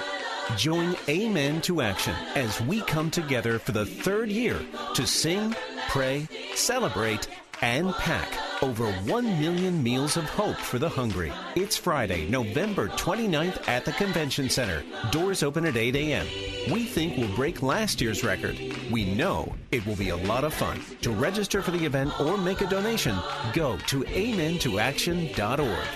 Join 0.56 0.94
Amen 1.08 1.60
to 1.62 1.80
Action 1.80 2.14
as 2.36 2.60
we 2.60 2.82
come 2.82 3.10
together 3.10 3.58
for 3.58 3.72
the 3.72 3.84
third 3.84 4.30
year 4.30 4.60
to 4.94 5.08
sing, 5.08 5.56
pray, 5.88 6.28
celebrate, 6.54 7.26
and 7.60 7.92
pack 7.94 8.51
over 8.62 8.90
1 8.92 9.40
million 9.40 9.82
meals 9.82 10.16
of 10.16 10.24
hope 10.24 10.56
for 10.56 10.78
the 10.78 10.88
hungry. 10.88 11.32
It's 11.56 11.76
Friday, 11.76 12.28
November 12.28 12.88
29th 12.88 13.68
at 13.68 13.84
the 13.84 13.92
Convention 13.92 14.48
Center. 14.48 14.84
Doors 15.10 15.42
open 15.42 15.66
at 15.66 15.76
8 15.76 15.96
a.m. 15.96 16.26
We 16.70 16.84
think 16.84 17.16
we'll 17.16 17.34
break 17.34 17.60
last 17.62 18.00
year's 18.00 18.22
record. 18.22 18.56
We 18.90 19.14
know 19.14 19.52
it 19.72 19.84
will 19.84 19.96
be 19.96 20.10
a 20.10 20.16
lot 20.16 20.44
of 20.44 20.54
fun. 20.54 20.80
To 21.02 21.10
register 21.10 21.60
for 21.60 21.72
the 21.72 21.84
event 21.84 22.18
or 22.20 22.38
make 22.38 22.60
a 22.60 22.68
donation, 22.68 23.16
go 23.52 23.76
to 23.88 24.04
amentoaction.org. 24.04 25.88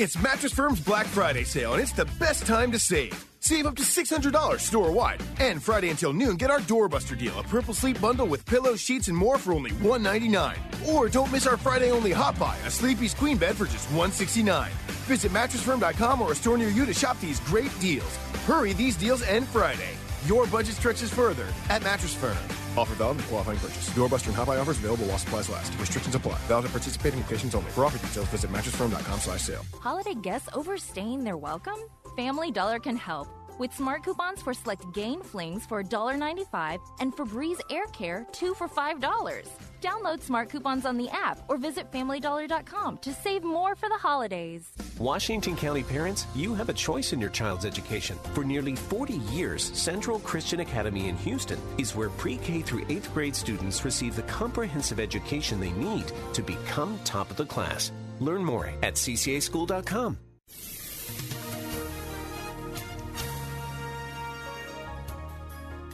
It's 0.00 0.16
Mattress 0.16 0.54
Firm's 0.54 0.80
Black 0.80 1.04
Friday 1.04 1.44
sale, 1.44 1.74
and 1.74 1.82
it's 1.82 1.92
the 1.92 2.06
best 2.18 2.46
time 2.46 2.72
to 2.72 2.78
save. 2.78 3.22
Save 3.40 3.66
up 3.66 3.76
to 3.76 3.82
$600 3.82 4.58
store 4.58 4.90
wide. 4.90 5.22
And 5.40 5.62
Friday 5.62 5.90
until 5.90 6.14
noon, 6.14 6.36
get 6.36 6.50
our 6.50 6.60
Doorbuster 6.60 7.18
deal 7.18 7.38
a 7.38 7.42
purple 7.42 7.74
sleep 7.74 8.00
bundle 8.00 8.26
with 8.26 8.46
pillows, 8.46 8.80
sheets, 8.80 9.08
and 9.08 9.16
more 9.16 9.36
for 9.36 9.52
only 9.52 9.72
199. 9.72 10.56
Or 10.88 11.10
don't 11.10 11.30
miss 11.30 11.46
our 11.46 11.58
Friday 11.58 11.90
only 11.90 12.12
hot 12.12 12.38
buy 12.38 12.56
a 12.64 12.70
Sleepy's 12.70 13.12
Queen 13.12 13.36
bed 13.36 13.56
for 13.56 13.66
just 13.66 13.90
169. 13.90 14.70
Visit 15.04 15.32
mattressfirm.com 15.32 16.22
or 16.22 16.32
a 16.32 16.34
store 16.34 16.56
near 16.56 16.70
you 16.70 16.86
to 16.86 16.94
shop 16.94 17.20
these 17.20 17.40
great 17.40 17.78
deals. 17.78 18.16
Hurry, 18.46 18.72
these 18.72 18.96
deals 18.96 19.20
end 19.24 19.46
Friday. 19.48 19.90
Your 20.26 20.46
budget 20.46 20.76
stretches 20.76 21.12
further 21.12 21.46
at 21.68 21.82
Mattress 21.82 22.14
Firm. 22.14 22.36
Offer 22.76 22.94
valid 22.94 23.16
with 23.16 23.28
qualifying 23.28 23.58
purchase. 23.58 23.88
Doorbuster 23.90 24.28
and 24.28 24.36
hot 24.36 24.46
buy 24.46 24.58
offers 24.58 24.78
available 24.78 25.06
while 25.06 25.18
supplies 25.18 25.48
last. 25.48 25.72
Restrictions 25.78 26.14
apply. 26.14 26.38
Valid 26.48 26.66
at 26.66 26.70
participating 26.70 27.20
locations 27.20 27.54
only. 27.54 27.70
For 27.72 27.84
offer 27.84 27.98
details, 28.06 28.28
visit 28.28 28.50
mattressfirm.com 28.50 29.20
slash 29.20 29.42
sale. 29.42 29.64
Holiday 29.80 30.14
guests 30.14 30.48
overstaying 30.54 31.24
their 31.24 31.36
welcome? 31.36 31.78
Family 32.16 32.50
Dollar 32.50 32.78
can 32.78 32.96
help. 32.96 33.28
With 33.60 33.74
smart 33.74 34.04
coupons 34.04 34.40
for 34.40 34.54
select 34.54 34.90
Gain 34.94 35.20
Flings 35.22 35.66
for 35.66 35.82
$1.95 35.82 36.80
and 36.98 37.14
Febreze 37.14 37.60
Air 37.68 37.84
Care 37.92 38.26
2 38.32 38.54
for 38.54 38.66
$5. 38.66 39.48
Download 39.82 40.22
smart 40.22 40.48
coupons 40.48 40.86
on 40.86 40.96
the 40.96 41.10
app 41.10 41.38
or 41.46 41.58
visit 41.58 41.92
FamilyDollar.com 41.92 42.96
to 43.02 43.12
save 43.12 43.44
more 43.44 43.76
for 43.76 43.90
the 43.90 43.98
holidays. 43.98 44.72
Washington 44.98 45.56
County 45.56 45.82
parents, 45.82 46.26
you 46.34 46.54
have 46.54 46.70
a 46.70 46.72
choice 46.72 47.12
in 47.12 47.20
your 47.20 47.28
child's 47.28 47.66
education. 47.66 48.16
For 48.32 48.44
nearly 48.44 48.76
40 48.76 49.16
years, 49.28 49.70
Central 49.78 50.20
Christian 50.20 50.60
Academy 50.60 51.08
in 51.08 51.16
Houston 51.18 51.60
is 51.76 51.94
where 51.94 52.08
pre 52.08 52.38
K 52.38 52.62
through 52.62 52.86
8th 52.86 53.12
grade 53.12 53.36
students 53.36 53.84
receive 53.84 54.16
the 54.16 54.22
comprehensive 54.22 54.98
education 54.98 55.60
they 55.60 55.72
need 55.72 56.10
to 56.32 56.40
become 56.40 56.98
top 57.04 57.30
of 57.30 57.36
the 57.36 57.44
class. 57.44 57.92
Learn 58.20 58.42
more 58.42 58.70
at 58.82 58.94
ccaschool.com. 58.94 60.16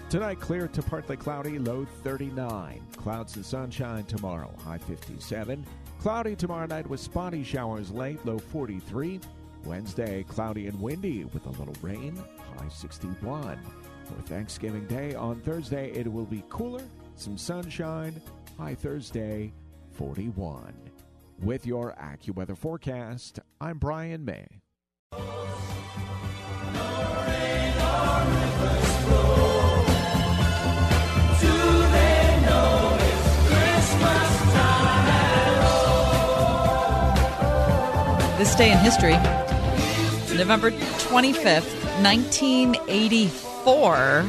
Tonight, 0.09 0.39
clear 0.39 0.69
to 0.69 0.83
partly 0.83 1.17
cloudy, 1.17 1.59
low 1.59 1.85
39. 2.05 2.81
Clouds 2.97 3.35
and 3.35 3.45
sunshine 3.45 4.05
tomorrow, 4.05 4.55
high 4.65 4.79
57. 4.79 5.67
Cloudy 5.99 6.37
tomorrow 6.37 6.67
night 6.67 6.89
with 6.89 7.01
spotty 7.01 7.43
showers 7.43 7.91
late, 7.91 8.25
low 8.25 8.39
43. 8.39 9.19
Wednesday, 9.65 10.25
cloudy 10.29 10.69
and 10.69 10.81
windy 10.81 11.25
with 11.25 11.45
a 11.47 11.51
little 11.51 11.75
rain, 11.83 12.17
high 12.57 12.69
61. 12.69 13.59
For 14.05 14.23
Thanksgiving 14.23 14.87
Day 14.87 15.17
on 15.17 15.41
Thursday, 15.41 15.91
it 15.91 16.11
will 16.11 16.25
be 16.25 16.45
cooler, 16.51 16.85
some 17.17 17.37
sunshine, 17.37 18.23
high 18.57 18.77
Thursday, 18.77 19.53
41. 19.95 20.73
With 21.43 21.67
your 21.67 21.97
AccuWeather 22.01 22.57
forecast, 22.57 23.41
I'm 23.61 23.79
Brian 23.79 24.25
May. 24.25 24.47
This 38.39 38.55
day 38.55 38.71
in 38.71 38.77
history, 38.79 39.15
November 40.37 40.71
25th, 40.71 41.73
1984. 42.03 44.25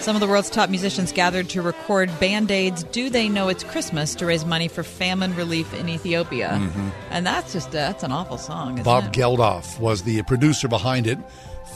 Some 0.00 0.16
of 0.16 0.20
the 0.20 0.26
world's 0.26 0.50
top 0.50 0.70
musicians 0.70 1.12
gathered 1.12 1.48
to 1.50 1.62
record 1.62 2.10
Band 2.18 2.50
Aid's 2.50 2.82
Do 2.84 3.08
They 3.10 3.28
Know 3.28 3.46
It's 3.48 3.62
Christmas 3.62 4.14
to 4.16 4.26
raise 4.26 4.44
money 4.44 4.66
for 4.66 4.82
famine 4.82 5.36
relief 5.36 5.72
in 5.74 5.88
Ethiopia. 5.88 6.58
Mhm. 6.60 6.90
And 7.10 7.24
that's 7.26 7.52
just, 7.52 7.70
that's 7.70 8.02
an 8.02 8.10
awful 8.12 8.38
song. 8.38 8.82
Bob 8.82 9.04
it? 9.04 9.12
Geldof 9.12 9.78
was 9.78 10.02
the 10.02 10.20
producer 10.22 10.66
behind 10.68 11.06
it 11.06 11.18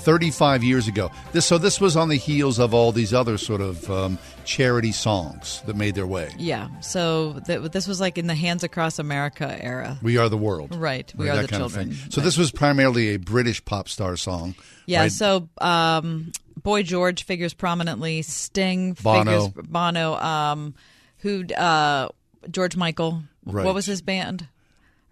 35 0.03 0.62
years 0.65 0.88
ago. 0.88 1.11
This 1.33 1.47
so 1.47 1.59
this 1.59 1.81
was 1.81 1.97
on 1.97 2.09
the 2.09 2.17
heels 2.17 2.59
of 2.59 2.75
all 2.75 2.93
these 2.93 3.15
other 3.15 3.38
sort 3.38 3.61
of 3.61 3.88
um, 3.91 4.19
charity 4.45 4.93
songs 4.93 5.62
that 5.67 5.77
made 5.77 5.95
their 5.95 6.07
way. 6.07 6.31
Yeah. 6.38 6.69
So 6.81 7.41
th- 7.47 7.71
this 7.73 7.87
was 7.87 8.01
like 8.01 8.19
in 8.19 8.27
the 8.27 8.35
Hands 8.35 8.62
Across 8.62 8.99
America 8.99 9.57
era. 9.62 9.99
We 10.03 10.19
are 10.19 10.29
the 10.29 10.37
world. 10.37 10.75
Right. 10.75 11.12
We 11.17 11.29
Right, 11.29 11.38
are 11.38 11.43
the 11.43 11.49
children. 11.49 11.95
So 12.11 12.21
this 12.21 12.37
was 12.37 12.51
primarily 12.51 13.15
a 13.15 13.19
British 13.19 13.65
pop 13.65 13.88
star 13.88 14.17
song. 14.17 14.55
Yeah, 14.87 15.03
right? 15.03 15.12
so 15.12 15.49
um, 15.59 16.33
Boy 16.62 16.83
George 16.83 17.25
figures 17.25 17.55
prominently. 17.55 18.23
Sting 18.23 18.95
Bono. 18.95 19.47
figures 19.49 19.67
Bono. 19.69 20.15
Um, 20.15 20.75
who 21.19 21.45
uh, 21.55 22.09
George 22.51 22.77
Michael? 22.77 23.23
Right. 23.45 23.65
What 23.65 23.75
was 23.75 23.87
his 23.87 24.03
band 24.03 24.49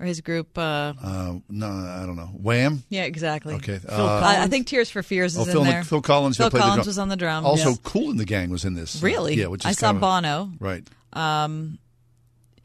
or 0.00 0.06
his 0.06 0.20
group? 0.22 0.56
Uh, 0.58 0.94
Uh, 1.00 1.34
no, 1.48 1.68
I 1.68 2.04
don't 2.06 2.16
know. 2.16 2.30
Wham. 2.34 2.82
yeah, 2.88 3.04
exactly. 3.04 3.54
Okay. 3.54 3.78
Uh, 3.88 4.20
I, 4.24 4.42
I 4.44 4.46
think 4.48 4.66
Tears 4.66 4.90
for 4.90 5.02
Fears 5.04 5.34
is 5.36 5.38
Oh, 5.40 5.42
in 5.44 5.52
Phil, 5.52 5.64
there. 5.64 5.84
Phil 5.84 6.00
Collins. 6.02 6.36
Phil 6.38 6.50
Collins 6.50 6.86
was 6.86 6.98
on 6.98 7.08
the 7.10 7.16
drum. 7.16 7.44
Also, 7.46 7.68
yes. 7.70 7.78
Kool 7.84 8.10
and 8.10 8.18
the 8.18 8.24
Gang 8.24 8.50
was 8.50 8.64
in 8.64 8.74
this. 8.74 9.02
Really? 9.02 9.34
Yeah. 9.36 9.46
Which 9.46 9.62
is 9.64 9.66
I 9.66 9.72
saw 9.72 9.90
of- 9.90 10.00
Bono. 10.00 10.50
Right. 10.58 10.82
Um, 11.12 11.78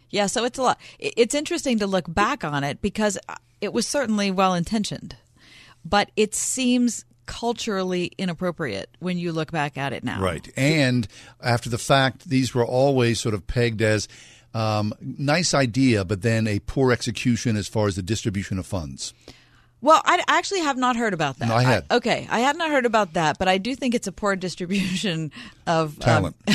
yeah, 0.10 0.28
so 0.28 0.46
it's 0.46 0.58
a 0.58 0.62
lot. 0.64 0.80
It's 0.98 1.36
interesting 1.36 1.80
to 1.80 1.88
look 1.88 2.06
back 2.12 2.44
on 2.44 2.64
it 2.64 2.82
because 2.82 3.18
it 3.60 3.74
was 3.74 3.86
certainly 3.88 4.32
well 4.32 4.54
intentioned, 4.54 5.16
but 5.84 6.10
it 6.16 6.34
seems 6.34 7.04
culturally 7.26 8.12
inappropriate 8.20 8.88
when 9.00 9.18
you 9.18 9.32
look 9.32 9.52
back 9.52 9.78
at 9.80 9.92
it 9.94 10.04
now. 10.04 10.22
Right. 10.22 10.48
And 10.56 11.08
after 11.42 11.70
the 11.70 11.80
fact, 11.80 12.30
these 12.30 12.54
were 12.54 12.64
always 12.66 13.20
sort 13.20 13.34
of 13.34 13.48
pegged 13.48 13.82
as 13.82 14.08
um, 14.56 14.94
nice 15.02 15.54
idea, 15.54 16.06
but 16.06 16.22
then 16.22 16.48
a 16.48 16.60
poor 16.60 16.92
execution 16.92 17.58
as 17.58 17.68
far 17.68 17.88
as 17.88 17.96
the 17.96 18.02
distribution 18.02 18.58
of 18.58 18.66
funds. 18.66 19.14
Well, 19.82 20.02
I 20.06 20.24
actually 20.28 20.62
have 20.62 20.78
not 20.78 20.96
heard 20.96 21.14
about 21.14 21.38
that. 21.40 21.50
No, 21.50 21.56
I 21.56 21.64
had. 21.64 21.86
okay, 21.92 22.28
I 22.32 22.40
had 22.40 22.58
not 22.58 22.72
heard 22.72 22.86
about 22.86 23.14
that, 23.14 23.38
but 23.38 23.48
I 23.48 23.60
do 23.60 23.76
think 23.76 23.94
it's 23.94 24.08
a 24.08 24.12
poor 24.12 24.36
distribution 24.36 25.32
of 25.68 25.96
um, 25.98 26.00
Talent. 26.00 26.36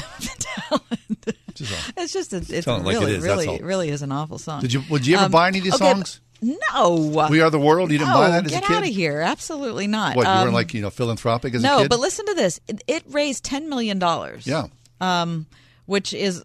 it's 1.97 2.13
just 2.13 2.33
a, 2.33 2.39
it's 2.39 2.65
Telling 2.65 2.83
it 2.83 2.87
like 2.87 2.97
it 2.97 3.01
really, 3.01 3.19
really, 3.21 3.47
all. 3.47 3.59
really 3.59 3.89
is 3.91 4.03
an 4.03 4.11
awful 4.13 4.39
song. 4.39 4.63
Did 4.63 4.73
you- 4.73 4.83
would 4.91 5.07
you 5.07 5.15
ever 5.17 5.27
Um, 5.27 5.31
buy 5.31 5.49
any 5.49 5.59
of 5.59 5.65
these 5.65 5.75
okay, 5.75 5.93
songs? 5.93 6.21
No. 6.43 7.29
We 7.31 7.41
Are 7.43 7.51
the 7.51 7.59
World? 7.61 7.91
You 7.93 7.99
didn't 7.99 8.15
no, 8.15 8.19
buy 8.19 8.31
that 8.31 8.47
as 8.47 8.53
a 8.53 8.55
kid? 8.55 8.61
get 8.63 8.71
out 8.71 8.83
of 8.83 8.89
here! 8.89 9.21
Absolutely 9.21 9.87
not. 9.87 10.17
What, 10.17 10.25
you 10.27 10.33
Um, 10.33 10.43
weren't 10.45 10.55
like, 10.55 10.73
you 10.73 10.81
know, 10.81 10.89
philanthropic 10.89 11.53
as 11.55 11.63
no, 11.63 11.75
a 11.75 11.77
kid? 11.77 11.83
No, 11.83 11.89
but 11.91 12.01
listen 12.01 12.25
to 12.27 12.35
this. 12.35 12.59
It, 12.67 12.83
it 12.89 13.03
raised 13.11 13.45
ten 13.45 13.69
million 13.69 13.99
dollars. 13.99 14.47
Yeah. 14.47 14.69
Um, 15.03 15.47
which 15.90 16.14
is 16.14 16.44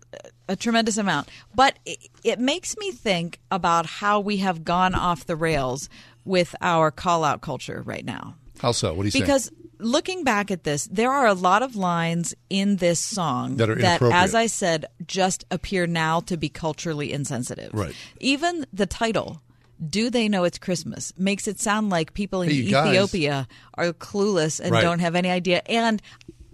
a 0.50 0.56
tremendous 0.56 0.98
amount. 0.98 1.30
But 1.54 1.78
it, 1.86 2.00
it 2.24 2.40
makes 2.40 2.76
me 2.78 2.92
think 2.92 3.40
about 3.52 3.86
how 3.86 4.20
we 4.20 4.38
have 4.38 4.64
gone 4.64 4.96
off 4.96 5.28
the 5.28 5.36
rails 5.36 5.88
with 6.24 6.56
our 6.62 6.90
call 6.90 7.24
out 7.24 7.42
culture 7.42 7.84
right 7.86 8.04
now. 8.04 8.38
How 8.58 8.72
so? 8.72 8.92
What 8.96 9.04
do 9.04 9.08
you 9.08 9.12
say? 9.12 9.20
Because 9.20 9.52
looking 9.78 10.24
back 10.24 10.50
at 10.50 10.64
this, 10.64 10.88
there 10.92 11.12
are 11.12 11.28
a 11.28 11.36
lot 11.36 11.62
of 11.62 11.76
lines 11.76 12.34
in 12.50 12.78
this 12.78 13.00
song 13.00 13.58
That 13.58 13.70
are 13.70 13.74
inappropriate. 13.78 14.16
as 14.16 14.34
I 14.34 14.48
said, 14.48 14.88
just 15.06 15.46
appear 15.52 15.86
now 15.86 16.22
to 16.22 16.38
be 16.38 16.50
culturally 16.50 17.14
insensitive. 17.14 17.70
Right. 17.72 17.94
Even 18.20 18.66
the 18.74 18.88
title. 18.88 19.44
Do 19.90 20.10
they 20.10 20.30
know 20.30 20.46
it's 20.46 20.58
Christmas? 20.58 21.12
Makes 21.18 21.50
it 21.50 21.60
sound 21.60 21.90
like 21.90 22.14
people 22.14 22.42
in 22.42 22.50
Hey, 22.50 22.56
you 22.56 22.72
guys. 22.72 22.88
Ethiopia 22.96 23.46
are 23.74 23.92
clueless 23.92 24.62
and 24.62 24.72
Right. 24.72 24.82
don't 24.82 25.00
have 25.00 25.16
any 25.16 25.30
idea. 25.30 25.62
And 25.68 26.02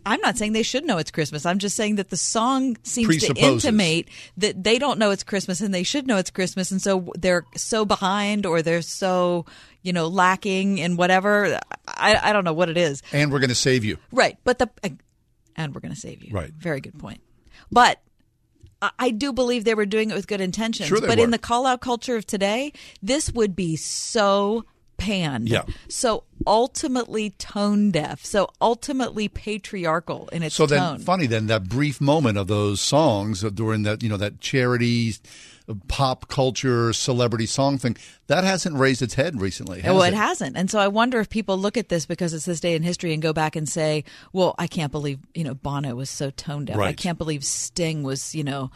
I'm 0.06 0.20
not 0.22 0.38
saying 0.38 0.54
they 0.54 0.64
should 0.64 0.86
know 0.86 0.98
it's 0.98 1.12
Christmas. 1.12 1.46
I'm 1.46 1.60
just 1.60 1.76
saying 1.76 1.96
that 1.96 2.10
the 2.10 2.18
song 2.18 2.78
seems 2.84 3.18
to 3.26 3.34
intimate 3.36 4.10
that 4.38 4.64
they 4.64 4.80
don't 4.80 4.98
know 5.00 5.12
it's 5.12 5.24
Christmas 5.24 5.62
and 5.62 5.74
they 5.74 5.84
should 5.84 6.08
know 6.08 6.18
it's 6.18 6.32
Christmas, 6.32 6.72
and 6.72 6.82
so 6.82 7.12
they're 7.18 7.46
so 7.56 7.86
behind 7.86 8.46
or 8.46 8.62
they're 8.62 8.82
so 8.82 9.46
you 9.84 9.94
know 9.94 10.08
lacking 10.08 10.78
in 10.78 10.98
whatever. 10.98 11.60
I, 11.88 12.20
I 12.22 12.34
don't 12.34 12.44
know 12.44 12.54
what 12.54 12.70
it 12.70 12.78
is. 12.78 13.04
and 13.12 13.32
we're 13.32 13.40
going 13.40 13.50
to 13.50 13.56
save 13.56 13.84
you. 13.86 13.98
Right, 14.12 14.38
but 14.44 14.60
the 14.60 14.70
and 15.56 15.74
we're 15.76 15.82
going 15.82 15.94
to 15.94 16.00
save 16.00 16.24
you. 16.24 16.34
Right. 16.34 16.52
very 16.52 16.82
good 16.82 16.98
point. 16.98 17.22
But 17.72 18.02
I, 18.98 19.12
do 19.12 19.32
believe 19.32 19.64
they 19.64 19.76
were 19.76 19.86
doing 19.86 20.10
it 20.10 20.16
with 20.16 20.28
good 20.28 20.42
intentions. 20.42 20.90
Sure 20.90 21.00
they 21.00 21.08
but 21.08 21.20
in 21.20 21.30
the 21.30 21.38
call 21.38 21.68
out 21.68 21.82
culture 21.82 22.16
of 22.16 22.26
today, 22.26 22.74
this 23.02 23.32
would 23.32 23.56
be 23.56 23.76
so 23.76 24.66
panned. 25.02 25.50
Yeah. 25.50 25.64
So 25.90 26.24
ultimately 26.46 27.32
tone 27.32 27.90
deaf. 27.90 28.24
So 28.24 28.50
ultimately 28.62 29.28
patriarchal 29.28 30.30
in 30.30 30.44
its 30.44 30.56
So 30.56 30.68
then, 30.68 30.80
tone. 30.80 31.00
funny 31.00 31.26
then 31.26 31.48
that 31.48 31.68
brief 31.68 32.00
moment 32.00 32.38
of 32.38 32.48
those 32.48 32.80
songs 32.80 33.42
during 33.42 33.82
that 33.84 34.04
you 34.04 34.10
know 34.10 34.18
that 34.18 34.40
charity, 34.40 35.14
uh, 35.68 35.74
pop 35.88 36.28
culture, 36.28 36.94
celebrity 36.94 37.48
song 37.48 37.80
thing 37.80 37.98
that 38.28 38.44
hasn't 38.44 38.78
raised 38.78 39.02
its 39.02 39.16
head 39.16 39.42
recently. 39.42 39.82
Has 39.82 39.92
well, 39.92 40.04
it 40.04 40.10
it 40.10 40.14
hasn't. 40.14 40.56
And 40.56 40.70
so 40.70 40.78
I 40.78 40.88
wonder 40.88 41.20
if 41.20 41.30
people 41.30 41.58
look 41.58 41.78
at 41.78 41.90
this 41.90 42.06
because 42.06 42.34
it's 42.34 42.46
this 42.46 42.60
day 42.60 42.76
in 42.76 42.84
history 42.84 43.14
and 43.14 43.22
go 43.24 43.34
back 43.34 43.56
and 43.56 43.68
say, 43.68 44.04
well, 44.34 44.54
I 44.60 44.68
can't 44.68 44.92
believe, 44.92 45.20
you 45.34 45.44
know, 45.44 45.56
Bono 45.56 45.96
was 45.96 46.10
so 46.10 46.30
tone 46.30 46.66
deaf. 46.66 46.78
I 46.78 46.94
can't 46.94 47.18
believe 47.18 47.44
Sting 47.44 48.04
was, 48.04 48.36
you 48.36 48.44
know, 48.44 48.70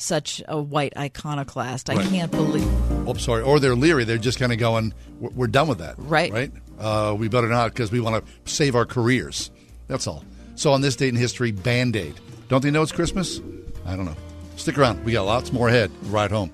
such 0.00 0.42
a 0.48 0.60
white 0.60 0.92
iconoclast. 0.96 1.90
I 1.90 1.94
Right. 1.96 2.08
can't 2.08 2.30
believe. 2.30 2.68
Oh, 3.08 3.14
sorry. 3.14 3.42
Or 3.42 3.60
they're 3.60 3.74
leery. 3.76 4.04
They're 4.04 4.18
just 4.18 4.38
kind 4.38 4.52
of 4.52 4.58
going, 4.58 4.94
we're, 5.18 5.30
we're 5.30 5.46
done 5.46 5.68
with 5.68 5.78
that. 5.78 5.94
Right. 5.98 6.32
Right. 6.32 6.52
Uh, 6.78 7.14
we 7.18 7.28
better 7.28 7.48
not 7.48 7.72
because 7.72 7.92
we 7.92 8.00
want 8.00 8.24
to 8.24 8.50
save 8.50 8.74
our 8.74 8.86
careers. 8.86 9.50
That's 9.88 10.06
all. 10.06 10.24
So 10.54 10.72
on 10.72 10.80
this 10.80 10.96
date 10.96 11.08
in 11.10 11.16
history, 11.16 11.52
Band 11.52 11.96
Aid. 11.96 12.14
Don't 12.48 12.62
they 12.62 12.70
know 12.70 12.82
it's 12.82 12.92
Christmas? 12.92 13.40
I 13.86 13.96
don't 13.96 14.04
know. 14.06 14.16
Stick 14.56 14.76
around. 14.78 15.04
We 15.04 15.12
got 15.12 15.24
lots 15.26 15.52
more 15.52 15.68
ahead. 15.68 15.90
Ride 16.04 16.30
home. 16.30 16.50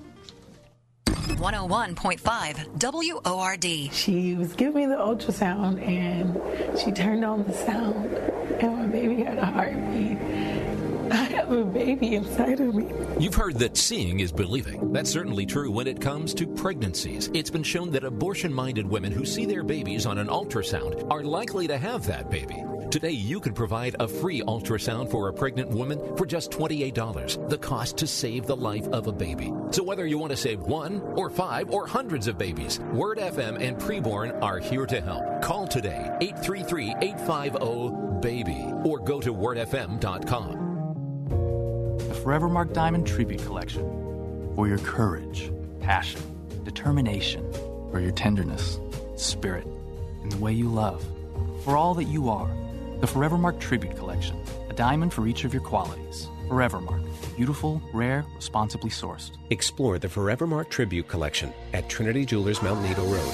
101.5 1.37 3.23
WORD. 3.23 3.93
She 3.93 4.33
was 4.35 4.53
giving 4.53 4.75
me 4.75 4.85
the 4.87 4.95
ultrasound 4.95 5.81
and 5.85 6.39
she 6.79 6.91
turned 6.91 7.23
on 7.23 7.43
the 7.43 7.53
sound 7.53 8.13
and 8.61 8.77
my 8.77 8.85
baby 8.87 9.23
had 9.23 9.37
a 9.37 9.45
heartbeat. 9.45 10.17
I 11.11 11.15
have 11.15 11.51
a 11.51 11.63
baby 11.63 12.15
inside 12.15 12.59
of 12.59 12.75
me. 12.75 12.91
You've 13.19 13.35
heard 13.35 13.55
that 13.59 13.77
seeing 13.77 14.19
is 14.19 14.31
believing. 14.31 14.91
That's 14.91 15.09
certainly 15.09 15.45
true 15.45 15.71
when 15.71 15.87
it 15.87 16.01
comes 16.01 16.33
to 16.33 16.45
pregnancies. 16.47 17.29
It's 17.33 17.49
been 17.49 17.63
shown 17.63 17.91
that 17.91 18.03
abortion 18.03 18.53
minded 18.53 18.85
women 18.85 19.13
who 19.13 19.25
see 19.25 19.45
their 19.45 19.63
babies 19.63 20.05
on 20.05 20.17
an 20.17 20.27
ultrasound 20.27 21.09
are 21.09 21.23
likely 21.23 21.67
to 21.67 21.77
have 21.77 22.05
that 22.07 22.29
baby. 22.29 22.61
Today, 22.91 23.11
you 23.11 23.39
can 23.39 23.53
provide 23.53 23.95
a 23.99 24.07
free 24.07 24.41
ultrasound 24.41 25.11
for 25.11 25.27
a 25.27 25.33
pregnant 25.33 25.69
woman 25.69 26.15
for 26.15 26.25
just 26.25 26.51
$28, 26.51 27.49
the 27.49 27.57
cost 27.57 27.97
to 27.97 28.07
save 28.07 28.45
the 28.45 28.55
life 28.55 28.87
of 28.89 29.07
a 29.07 29.11
baby. 29.11 29.51
So, 29.71 29.83
whether 29.83 30.05
you 30.05 30.17
want 30.17 30.31
to 30.31 30.37
save 30.37 30.61
one 30.61 31.01
or 31.15 31.29
five 31.29 31.69
or 31.69 31.85
hundreds 31.85 32.27
of 32.27 32.37
babies, 32.37 32.79
Word 32.93 33.17
FM 33.17 33.61
and 33.61 33.77
Preborn 33.77 34.41
are 34.41 34.59
here 34.59 34.85
to 34.85 35.01
help. 35.01 35.41
Call 35.41 35.67
today 35.67 36.09
833 36.21 36.95
850 37.01 38.07
BABY 38.21 38.73
or 38.85 38.99
go 38.99 39.19
to 39.19 39.33
wordfm.com. 39.33 40.76
The 41.29 42.19
Forevermark 42.23 42.73
Diamond 42.73 43.07
Tribute 43.07 43.43
Collection. 43.45 43.83
For 44.55 44.67
your 44.67 44.77
courage, 44.79 45.51
passion, 45.79 46.21
determination, 46.63 47.51
for 47.91 47.99
your 47.99 48.11
tenderness, 48.11 48.79
spirit, 49.15 49.67
and 50.23 50.31
the 50.31 50.37
way 50.37 50.53
you 50.53 50.67
love. 50.67 51.05
For 51.63 51.77
all 51.77 51.93
that 51.95 52.05
you 52.05 52.29
are. 52.29 52.49
The 52.99 53.07
Forevermark 53.07 53.59
Tribute 53.59 53.95
Collection. 53.95 54.41
A 54.69 54.73
diamond 54.73 55.13
for 55.13 55.27
each 55.27 55.43
of 55.43 55.53
your 55.53 55.63
qualities. 55.63 56.27
Forevermark. 56.47 57.05
Beautiful, 57.35 57.81
rare, 57.93 58.25
responsibly 58.35 58.89
sourced. 58.89 59.31
Explore 59.49 59.99
the 59.99 60.07
Forevermark 60.07 60.69
Tribute 60.69 61.07
Collection 61.07 61.53
at 61.73 61.89
Trinity 61.89 62.25
Jewelers 62.25 62.61
Mount 62.61 62.81
Nebo 62.81 63.03
Road. 63.05 63.33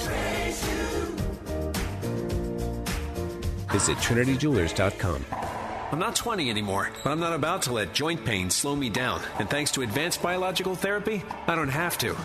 Visit 3.70 3.96
TrinityJewelers.com. 3.98 5.53
I'm 5.94 6.00
not 6.00 6.16
20 6.16 6.50
anymore, 6.50 6.90
but 7.04 7.10
I'm 7.10 7.20
not 7.20 7.34
about 7.34 7.62
to 7.62 7.72
let 7.72 7.92
joint 7.92 8.24
pain 8.24 8.50
slow 8.50 8.74
me 8.74 8.90
down. 8.90 9.22
And 9.38 9.48
thanks 9.48 9.70
to 9.70 9.82
advanced 9.82 10.20
biological 10.20 10.74
therapy, 10.74 11.22
I 11.46 11.54
don't 11.54 11.68
have 11.68 11.96
to. 11.98 12.16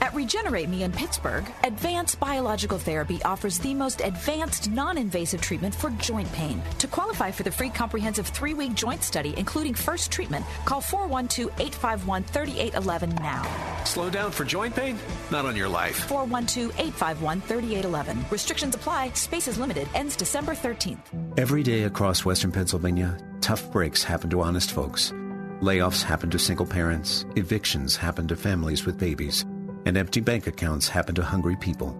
At 0.00 0.08
At 0.08 0.14
Regenerate 0.14 0.70
Me 0.70 0.84
in 0.84 0.92
Pittsburgh, 0.92 1.44
Advanced 1.64 2.18
Biological 2.18 2.78
Therapy 2.78 3.20
offers 3.24 3.58
the 3.58 3.74
most 3.74 4.00
advanced 4.00 4.70
non 4.70 4.96
invasive 4.96 5.42
treatment 5.42 5.74
for 5.74 5.90
joint 5.90 6.32
pain. 6.32 6.62
To 6.78 6.86
qualify 6.86 7.30
for 7.30 7.42
the 7.42 7.50
free 7.50 7.68
comprehensive 7.68 8.26
three 8.28 8.54
week 8.54 8.74
joint 8.74 9.02
study, 9.02 9.34
including 9.36 9.74
first 9.74 10.10
treatment, 10.10 10.46
call 10.64 10.80
412 10.80 11.50
851 11.60 12.22
3811 12.24 13.14
now. 13.16 13.84
Slow 13.84 14.08
down 14.08 14.30
for 14.30 14.44
joint 14.44 14.74
pain? 14.74 14.96
Not 15.30 15.44
on 15.44 15.54
your 15.54 15.68
life. 15.68 15.96
412 16.08 16.70
851 16.70 17.42
3811. 17.42 18.24
Restrictions 18.30 18.74
apply, 18.74 19.10
space 19.10 19.46
is 19.46 19.58
limited, 19.58 19.88
ends 19.94 20.16
December 20.16 20.52
13th. 20.52 21.00
Every 21.36 21.62
day 21.62 21.82
across 21.82 22.24
western 22.24 22.50
Pennsylvania, 22.50 23.18
tough 23.42 23.70
breaks 23.70 24.02
happen 24.02 24.30
to 24.30 24.40
honest 24.40 24.72
folks. 24.72 25.12
Layoffs 25.60 26.02
happen 26.02 26.30
to 26.30 26.38
single 26.38 26.66
parents, 26.66 27.26
evictions 27.36 27.96
happen 27.96 28.26
to 28.28 28.36
families 28.36 28.86
with 28.86 28.96
babies, 28.96 29.44
and 29.86 29.96
empty 29.96 30.20
bank 30.20 30.46
accounts 30.46 30.88
happen 30.88 31.14
to 31.14 31.22
hungry 31.22 31.56
people. 31.56 31.96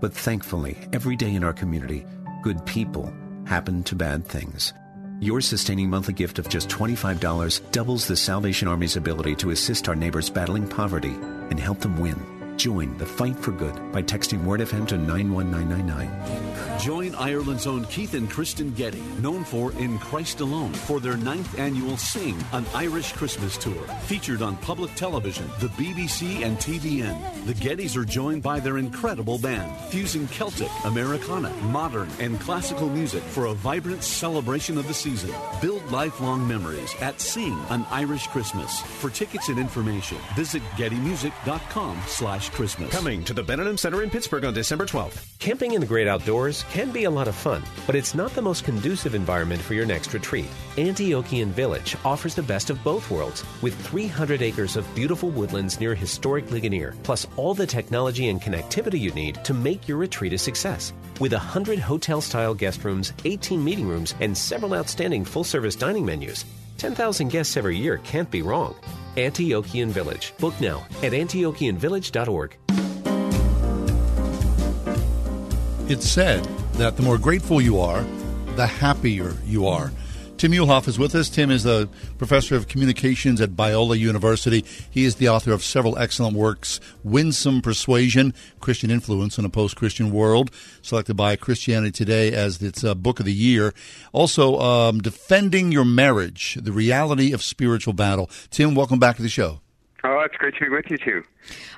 But 0.00 0.14
thankfully, 0.14 0.76
every 0.92 1.16
day 1.16 1.34
in 1.34 1.44
our 1.44 1.52
community, 1.52 2.04
good 2.42 2.64
people 2.66 3.12
happen 3.44 3.82
to 3.84 3.96
bad 3.96 4.26
things. 4.26 4.72
Your 5.20 5.40
sustaining 5.40 5.90
monthly 5.90 6.14
gift 6.14 6.38
of 6.38 6.48
just 6.48 6.68
$25 6.68 7.72
doubles 7.72 8.06
the 8.06 8.16
Salvation 8.16 8.68
Army's 8.68 8.96
ability 8.96 9.34
to 9.36 9.50
assist 9.50 9.88
our 9.88 9.96
neighbors 9.96 10.30
battling 10.30 10.68
poverty 10.68 11.16
and 11.50 11.58
help 11.58 11.80
them 11.80 11.98
win. 11.98 12.16
Join 12.56 12.96
the 12.98 13.06
fight 13.06 13.36
for 13.36 13.52
good 13.52 13.74
by 13.92 14.02
texting 14.02 14.44
Word 14.44 14.60
FM 14.60 14.86
to 14.88 14.96
91999. 14.96 16.57
Join 16.80 17.12
Ireland's 17.16 17.66
own 17.66 17.84
Keith 17.86 18.14
and 18.14 18.30
Kristen 18.30 18.72
Getty, 18.72 19.02
known 19.20 19.42
for 19.42 19.72
In 19.72 19.98
Christ 19.98 20.38
Alone, 20.40 20.72
for 20.72 21.00
their 21.00 21.16
ninth 21.16 21.58
annual 21.58 21.96
Sing, 21.96 22.36
an 22.52 22.64
Irish 22.72 23.12
Christmas 23.12 23.58
tour, 23.58 23.82
featured 24.02 24.42
on 24.42 24.56
public 24.58 24.94
television, 24.94 25.48
the 25.58 25.66
BBC, 25.70 26.44
and 26.44 26.56
TVN. 26.58 27.46
The 27.46 27.54
Gettys 27.54 27.96
are 27.96 28.04
joined 28.04 28.44
by 28.44 28.60
their 28.60 28.78
incredible 28.78 29.38
band, 29.38 29.76
fusing 29.90 30.28
Celtic, 30.28 30.70
Americana, 30.84 31.50
modern, 31.64 32.08
and 32.20 32.40
classical 32.40 32.88
music 32.88 33.24
for 33.24 33.46
a 33.46 33.54
vibrant 33.54 34.04
celebration 34.04 34.78
of 34.78 34.86
the 34.86 34.94
season. 34.94 35.34
Build 35.60 35.84
lifelong 35.90 36.46
memories 36.46 36.94
at 37.00 37.20
Sing, 37.20 37.58
an 37.70 37.84
Irish 37.90 38.28
Christmas. 38.28 38.82
For 38.82 39.10
tickets 39.10 39.48
and 39.48 39.58
information, 39.58 40.18
visit 40.36 40.62
gettymusic.com 40.76 41.98
slash 42.06 42.50
Christmas. 42.50 42.92
Coming 42.92 43.24
to 43.24 43.34
the 43.34 43.42
Benedum 43.42 43.78
Center 43.78 44.04
in 44.04 44.10
Pittsburgh 44.10 44.44
on 44.44 44.54
December 44.54 44.86
12th. 44.86 45.26
Camping 45.40 45.72
in 45.72 45.80
the 45.80 45.86
great 45.86 46.06
outdoors 46.06 46.64
can 46.70 46.90
be 46.90 47.04
a 47.04 47.10
lot 47.10 47.28
of 47.28 47.34
fun, 47.34 47.62
but 47.86 47.94
it's 47.94 48.14
not 48.14 48.32
the 48.32 48.42
most 48.42 48.64
conducive 48.64 49.14
environment 49.14 49.60
for 49.60 49.74
your 49.74 49.86
next 49.86 50.12
retreat. 50.12 50.48
Antiochian 50.76 51.48
Village 51.48 51.96
offers 52.04 52.34
the 52.34 52.42
best 52.42 52.70
of 52.70 52.82
both 52.84 53.10
worlds 53.10 53.44
with 53.62 53.74
300 53.86 54.42
acres 54.42 54.76
of 54.76 54.94
beautiful 54.94 55.30
woodlands 55.30 55.80
near 55.80 55.94
historic 55.94 56.50
Ligonier, 56.50 56.94
plus 57.02 57.26
all 57.36 57.54
the 57.54 57.66
technology 57.66 58.28
and 58.28 58.40
connectivity 58.40 59.00
you 59.00 59.10
need 59.12 59.42
to 59.44 59.54
make 59.54 59.88
your 59.88 59.98
retreat 59.98 60.32
a 60.32 60.38
success. 60.38 60.92
With 61.20 61.32
100 61.32 61.78
hotel 61.78 62.20
style 62.20 62.54
guest 62.54 62.84
rooms, 62.84 63.12
18 63.24 63.62
meeting 63.62 63.88
rooms, 63.88 64.14
and 64.20 64.36
several 64.36 64.74
outstanding 64.74 65.24
full 65.24 65.44
service 65.44 65.76
dining 65.76 66.04
menus, 66.04 66.44
10,000 66.76 67.28
guests 67.28 67.56
every 67.56 67.76
year 67.76 67.98
can't 67.98 68.30
be 68.30 68.42
wrong. 68.42 68.74
Antiochian 69.16 69.88
Village. 69.88 70.32
Book 70.38 70.54
now 70.60 70.86
at 71.02 71.12
antiochianvillage.org. 71.12 72.56
It's 75.90 76.06
said 76.06 76.46
that 76.78 76.96
the 76.96 77.02
more 77.02 77.18
grateful 77.18 77.60
you 77.60 77.80
are, 77.80 78.04
the 78.54 78.64
happier 78.64 79.34
you 79.44 79.66
are. 79.66 79.90
Tim 80.36 80.52
Muehlhoff 80.52 80.86
is 80.86 80.96
with 80.96 81.12
us. 81.16 81.28
Tim 81.28 81.50
is 81.50 81.66
a 81.66 81.88
professor 82.18 82.54
of 82.54 82.68
communications 82.68 83.40
at 83.40 83.50
Biola 83.50 83.98
University. 83.98 84.64
He 84.88 85.04
is 85.04 85.16
the 85.16 85.28
author 85.28 85.50
of 85.50 85.64
several 85.64 85.98
excellent 85.98 86.36
works 86.36 86.78
Winsome 87.02 87.62
Persuasion, 87.62 88.32
Christian 88.60 88.92
Influence 88.92 89.38
in 89.38 89.44
a 89.44 89.48
Post 89.48 89.74
Christian 89.74 90.12
World, 90.12 90.52
selected 90.80 91.16
by 91.16 91.34
Christianity 91.34 91.90
Today 91.90 92.32
as 92.32 92.62
its 92.62 92.84
uh, 92.84 92.94
book 92.94 93.18
of 93.18 93.26
the 93.26 93.32
year. 93.32 93.74
Also, 94.12 94.60
um, 94.60 95.00
Defending 95.00 95.72
Your 95.72 95.84
Marriage, 95.84 96.58
The 96.62 96.70
Reality 96.70 97.32
of 97.32 97.42
Spiritual 97.42 97.94
Battle. 97.94 98.30
Tim, 98.50 98.76
welcome 98.76 99.00
back 99.00 99.16
to 99.16 99.22
the 99.22 99.28
show. 99.28 99.60
Oh, 100.04 100.20
it's 100.20 100.36
great 100.36 100.54
to 100.54 100.60
be 100.60 100.68
with 100.68 100.84
you 100.90 100.98
too. 100.98 101.22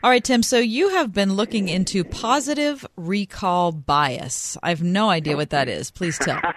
All 0.03 0.11
right, 0.11 0.23
Tim. 0.23 0.43
So 0.43 0.59
you 0.59 0.91
have 0.91 1.13
been 1.13 1.35
looking 1.35 1.69
into 1.69 2.05
positive 2.05 2.87
recall 2.97 3.73
bias. 3.73 4.59
I 4.63 4.69
have 4.69 4.83
no 4.83 5.09
idea 5.09 5.37
what 5.37 5.51
that 5.51 5.69
is. 5.69 5.91
Please 5.91 6.19
tell. 6.19 6.41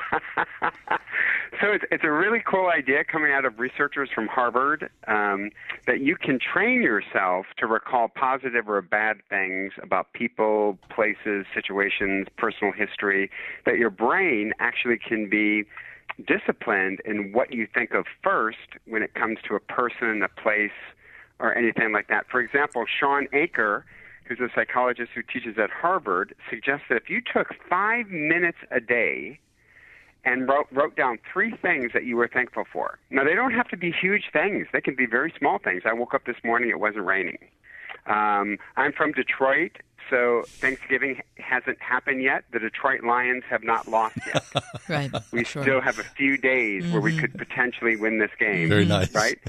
So 1.64 1.72
it's, 1.72 1.86
it's 1.92 2.04
a 2.04 2.12
really 2.12 2.44
cool 2.46 2.68
idea 2.68 3.06
coming 3.06 3.32
out 3.32 3.46
of 3.46 3.58
researchers 3.58 4.10
from 4.14 4.28
Harvard 4.28 4.90
um, 5.08 5.50
that 5.88 6.02
you 6.02 6.18
can 6.18 6.38
train 6.38 6.82
yourself 6.82 7.46
to 7.58 7.68
recall 7.68 8.10
positive 8.10 8.68
or 8.68 8.82
bad 8.82 9.22
things 9.30 9.72
about 9.82 10.12
people, 10.12 10.78
places, 10.94 11.46
situations, 11.56 12.28
personal 12.38 12.74
history, 12.74 13.32
that 13.66 13.78
your 13.78 13.92
brain 13.92 14.52
actually 14.60 14.98
can 14.98 15.30
be 15.30 15.64
disciplined 16.28 17.00
in 17.06 17.32
what 17.32 17.54
you 17.54 17.66
think 17.74 17.94
of 17.94 18.08
first 18.22 18.58
when 18.86 19.02
it 19.02 19.14
comes 19.14 19.38
to 19.48 19.56
a 19.56 19.60
person, 19.62 20.22
a 20.22 20.42
place, 20.42 20.72
or 21.44 21.56
anything 21.56 21.92
like 21.92 22.08
that. 22.08 22.26
For 22.32 22.40
example, 22.40 22.86
Shawn 22.88 23.28
Achor, 23.34 23.86
who's 24.26 24.40
a 24.40 24.48
psychologist 24.56 25.12
who 25.14 25.22
teaches 25.22 25.60
at 25.62 25.70
Harvard, 25.70 26.34
suggests 26.50 26.86
that 26.90 26.96
if 26.96 27.10
you 27.10 27.22
took 27.22 27.50
five 27.70 28.08
minutes 28.08 28.58
a 28.72 28.80
day 28.80 29.40
and 30.24 30.48
wrote, 30.48 30.68
wrote 30.72 30.96
down 30.96 31.20
three 31.32 31.54
things 31.62 31.92
that 31.94 32.06
you 32.06 32.16
were 32.16 32.30
thankful 32.30 32.64
for. 32.72 32.98
Now, 33.12 33.26
they 33.26 33.36
don't 33.36 33.52
have 33.52 33.68
to 33.68 33.78
be 33.78 33.92
huge 33.92 34.30
things, 34.32 34.68
they 34.72 34.80
can 34.80 34.96
be 34.96 35.06
very 35.06 35.34
small 35.38 35.60
things. 35.60 35.84
I 35.86 35.92
woke 35.92 36.14
up 36.14 36.26
this 36.26 36.38
morning, 36.46 36.70
it 36.70 36.80
wasn't 36.80 37.06
raining. 37.06 37.38
Um, 38.08 38.58
I'm 38.78 38.94
from 38.94 39.12
Detroit, 39.12 39.74
so 40.10 40.44
Thanksgiving 40.48 41.22
hasn't 41.38 41.82
happened 41.82 42.22
yet. 42.22 42.44
The 42.52 42.60
Detroit 42.60 43.04
Lions 43.04 43.44
have 43.50 43.64
not 43.64 43.88
lost 43.88 44.18
yet. 44.26 44.44
right. 44.90 45.12
We 45.32 45.44
sure. 45.44 45.64
still 45.64 45.82
have 45.82 46.00
a 46.00 46.04
few 46.04 46.38
days 46.38 46.86
where 46.92 47.02
we 47.02 47.12
mm-hmm. 47.12 47.22
could 47.22 47.38
potentially 47.38 47.96
win 47.96 48.20
this 48.20 48.32
game. 48.40 48.70
Very 48.70 48.86
nice. 48.86 49.14
Right? 49.14 49.40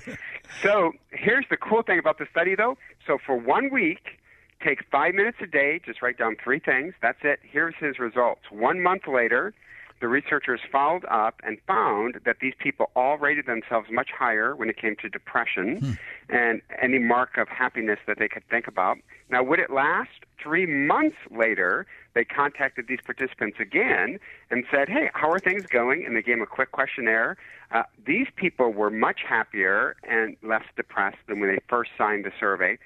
So 0.62 0.92
here's 1.10 1.46
the 1.50 1.56
cool 1.56 1.82
thing 1.82 1.98
about 1.98 2.18
the 2.18 2.26
study, 2.30 2.54
though. 2.54 2.76
So 3.06 3.18
for 3.24 3.36
one 3.36 3.70
week, 3.70 4.18
take 4.62 4.84
five 4.90 5.14
minutes 5.14 5.38
a 5.40 5.46
day, 5.46 5.80
just 5.84 6.02
write 6.02 6.18
down 6.18 6.36
three 6.42 6.58
things. 6.58 6.94
That's 7.02 7.18
it. 7.22 7.40
Here's 7.42 7.74
his 7.78 7.98
results. 7.98 8.42
One 8.50 8.80
month 8.80 9.06
later, 9.06 9.54
the 10.00 10.08
researchers 10.08 10.60
followed 10.70 11.04
up 11.06 11.40
and 11.44 11.58
found 11.66 12.20
that 12.24 12.36
these 12.40 12.54
people 12.58 12.90
all 12.94 13.16
rated 13.16 13.46
themselves 13.46 13.88
much 13.90 14.10
higher 14.10 14.54
when 14.54 14.68
it 14.68 14.76
came 14.76 14.96
to 14.96 15.08
depression 15.08 15.98
and 16.28 16.60
any 16.82 16.98
mark 16.98 17.36
of 17.38 17.48
happiness 17.48 17.98
that 18.06 18.18
they 18.18 18.28
could 18.28 18.46
think 18.48 18.66
about. 18.66 18.98
Now, 19.30 19.42
would 19.42 19.58
it 19.58 19.70
last? 19.70 20.10
Three 20.42 20.66
months 20.66 21.16
later, 21.30 21.86
they 22.14 22.24
contacted 22.24 22.86
these 22.86 22.98
participants 23.04 23.56
again 23.60 24.18
and 24.50 24.64
said, 24.70 24.88
Hey, 24.88 25.10
how 25.14 25.30
are 25.30 25.40
things 25.40 25.64
going? 25.66 26.04
And 26.04 26.16
they 26.16 26.22
gave 26.22 26.36
them 26.36 26.42
a 26.42 26.46
quick 26.46 26.72
questionnaire. 26.72 27.36
Uh, 27.70 27.84
these 28.06 28.26
people 28.36 28.70
were 28.70 28.90
much 28.90 29.20
happier 29.26 29.96
and 30.08 30.36
less 30.42 30.64
depressed 30.76 31.18
than 31.28 31.40
when 31.40 31.50
they 31.50 31.60
first 31.68 31.92
signed 31.96 32.24
the 32.24 32.32
survey. 32.38 32.78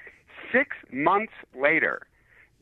Six 0.52 0.76
months 0.92 1.32
later, 1.58 2.06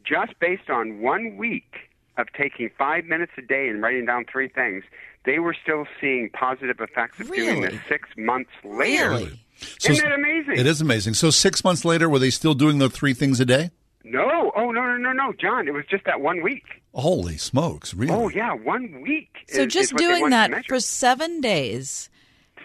just 0.03 0.39
based 0.41 0.71
on 0.71 1.01
one 1.01 1.37
week 1.37 1.75
of 2.17 2.27
taking 2.33 2.71
five 2.77 3.05
minutes 3.05 3.33
a 3.39 3.43
day 3.43 3.69
and 3.69 3.83
writing 3.83 4.07
down 4.07 4.25
three 4.31 4.49
things, 4.49 4.85
they 5.25 5.39
were 5.39 5.55
still 5.61 5.87
seeing 6.01 6.31
positive 6.31 6.81
effects 6.81 7.21
of 7.21 7.33
doing 7.33 7.63
this 7.63 7.75
six 7.89 8.09
months 8.17 8.51
later. 8.65 9.11
Really? 9.11 9.41
So 9.79 9.93
Isn't 9.93 10.05
that 10.05 10.15
amazing? 10.15 10.59
It 10.59 10.67
is 10.67 10.81
amazing. 10.81 11.15
So 11.15 11.31
six 11.31 11.65
months 11.65 11.85
later, 11.85 12.09
were 12.09 12.19
they 12.19 12.31
still 12.31 12.55
doing 12.55 12.79
the 12.79 12.91
three 12.91 13.15
things 13.15 13.41
a 13.41 13.45
day? 13.47 13.71
No, 14.05 14.53
oh 14.55 14.71
no, 14.71 14.85
no, 14.87 14.97
no, 14.99 15.13
no, 15.13 15.33
John! 15.33 15.67
It 15.67 15.73
was 15.73 15.85
just 15.91 16.05
that 16.05 16.21
one 16.21 16.41
week. 16.41 16.63
Holy 16.95 17.37
smokes! 17.37 17.93
Really? 17.93 18.13
Oh 18.13 18.29
yeah, 18.29 18.53
one 18.53 19.01
week. 19.01 19.31
So 19.49 19.63
is- 19.63 19.73
just 19.73 19.93
is 19.93 19.97
doing 19.99 20.31
that 20.31 20.65
for 20.69 20.79
seven 20.79 21.41
days 21.41 22.09